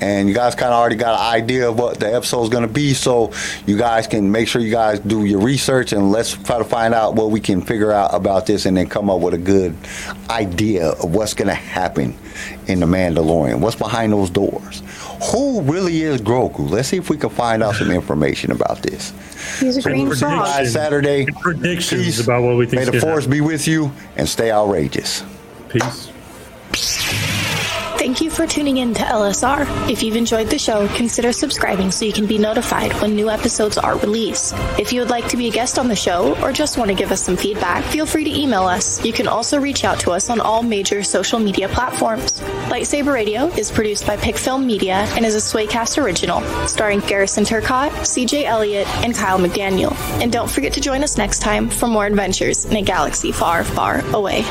And 0.00 0.28
you 0.28 0.34
guys 0.34 0.54
kind 0.54 0.72
of 0.72 0.78
already 0.78 0.96
got 0.96 1.18
an 1.18 1.42
idea 1.42 1.68
of 1.68 1.78
what 1.78 1.98
the 1.98 2.14
episode 2.14 2.42
is 2.44 2.48
going 2.48 2.66
to 2.66 2.72
be. 2.72 2.94
So 2.94 3.32
you 3.66 3.76
guys 3.76 4.06
can 4.06 4.30
make 4.30 4.48
sure 4.48 4.62
you 4.62 4.70
guys 4.70 5.00
do 5.00 5.24
your 5.24 5.40
research 5.40 5.92
and 5.92 6.12
let's 6.12 6.34
try 6.34 6.58
to 6.58 6.64
find 6.64 6.94
out 6.94 7.14
what 7.14 7.30
we 7.30 7.40
can 7.40 7.60
figure 7.62 7.92
out 7.92 8.14
about 8.14 8.46
this 8.46 8.66
and 8.66 8.76
then 8.76 8.88
come 8.88 9.10
up 9.10 9.20
with 9.20 9.34
a 9.34 9.38
good 9.38 9.76
idea 10.30 10.90
of 10.90 11.14
what's 11.14 11.34
going 11.34 11.48
to 11.48 11.54
happen 11.54 12.14
in 12.66 12.80
The 12.80 12.86
Mandalorian. 12.86 13.60
What's 13.60 13.76
behind 13.76 14.12
those 14.12 14.30
doors? 14.30 14.82
Who 15.32 15.62
really 15.62 16.02
is 16.02 16.20
Grogu? 16.20 16.70
Let's 16.70 16.88
see 16.88 16.96
if 16.96 17.10
we 17.10 17.16
can 17.16 17.30
find 17.30 17.62
out 17.62 17.74
some 17.74 17.90
information 17.90 18.52
about 18.52 18.82
this. 18.82 19.12
He's 19.58 19.76
a 19.76 19.82
green 19.82 20.14
frog. 20.14 20.44
Guys, 20.44 20.72
Saturday. 20.72 21.26
Predictions 21.40 22.04
Peace. 22.04 22.20
about 22.20 22.42
what 22.42 22.56
we 22.56 22.66
May 22.66 22.84
the 22.84 23.00
force 23.00 23.26
be 23.26 23.40
with 23.40 23.66
you 23.66 23.90
and 24.16 24.28
stay 24.28 24.52
outrageous. 24.52 25.24
Peace. 25.68 26.12
Thank 28.08 28.22
you 28.22 28.30
for 28.30 28.46
tuning 28.46 28.78
in 28.78 28.94
to 28.94 29.02
LSR. 29.02 29.90
If 29.90 30.02
you've 30.02 30.16
enjoyed 30.16 30.48
the 30.48 30.58
show, 30.58 30.88
consider 30.96 31.30
subscribing 31.30 31.90
so 31.90 32.06
you 32.06 32.12
can 32.14 32.24
be 32.24 32.38
notified 32.38 32.94
when 33.02 33.14
new 33.14 33.28
episodes 33.28 33.76
are 33.76 33.98
released. 33.98 34.54
If 34.78 34.94
you 34.94 35.00
would 35.00 35.10
like 35.10 35.28
to 35.28 35.36
be 35.36 35.48
a 35.48 35.50
guest 35.50 35.78
on 35.78 35.88
the 35.88 35.94
show 35.94 36.34
or 36.42 36.50
just 36.50 36.78
want 36.78 36.88
to 36.88 36.94
give 36.94 37.12
us 37.12 37.22
some 37.22 37.36
feedback, 37.36 37.84
feel 37.84 38.06
free 38.06 38.24
to 38.24 38.30
email 38.30 38.62
us. 38.62 39.04
You 39.04 39.12
can 39.12 39.28
also 39.28 39.60
reach 39.60 39.84
out 39.84 40.00
to 40.00 40.12
us 40.12 40.30
on 40.30 40.40
all 40.40 40.62
major 40.62 41.02
social 41.02 41.38
media 41.38 41.68
platforms. 41.68 42.40
Lightsaber 42.70 43.12
Radio 43.12 43.48
is 43.48 43.70
produced 43.70 44.06
by 44.06 44.16
Pickfilm 44.16 44.64
Media 44.64 45.06
and 45.10 45.26
is 45.26 45.34
a 45.34 45.38
Swaycast 45.38 46.02
original, 46.02 46.40
starring 46.66 47.00
Garrison 47.00 47.44
Turcott, 47.44 47.90
CJ 47.90 48.44
Elliott, 48.44 48.88
and 49.04 49.14
Kyle 49.14 49.38
McDaniel. 49.38 49.92
And 50.22 50.32
don't 50.32 50.50
forget 50.50 50.72
to 50.72 50.80
join 50.80 51.02
us 51.04 51.18
next 51.18 51.40
time 51.40 51.68
for 51.68 51.86
more 51.86 52.06
adventures 52.06 52.64
in 52.64 52.74
a 52.74 52.82
galaxy 52.82 53.32
far, 53.32 53.64
far 53.64 54.00
away. 54.14 54.46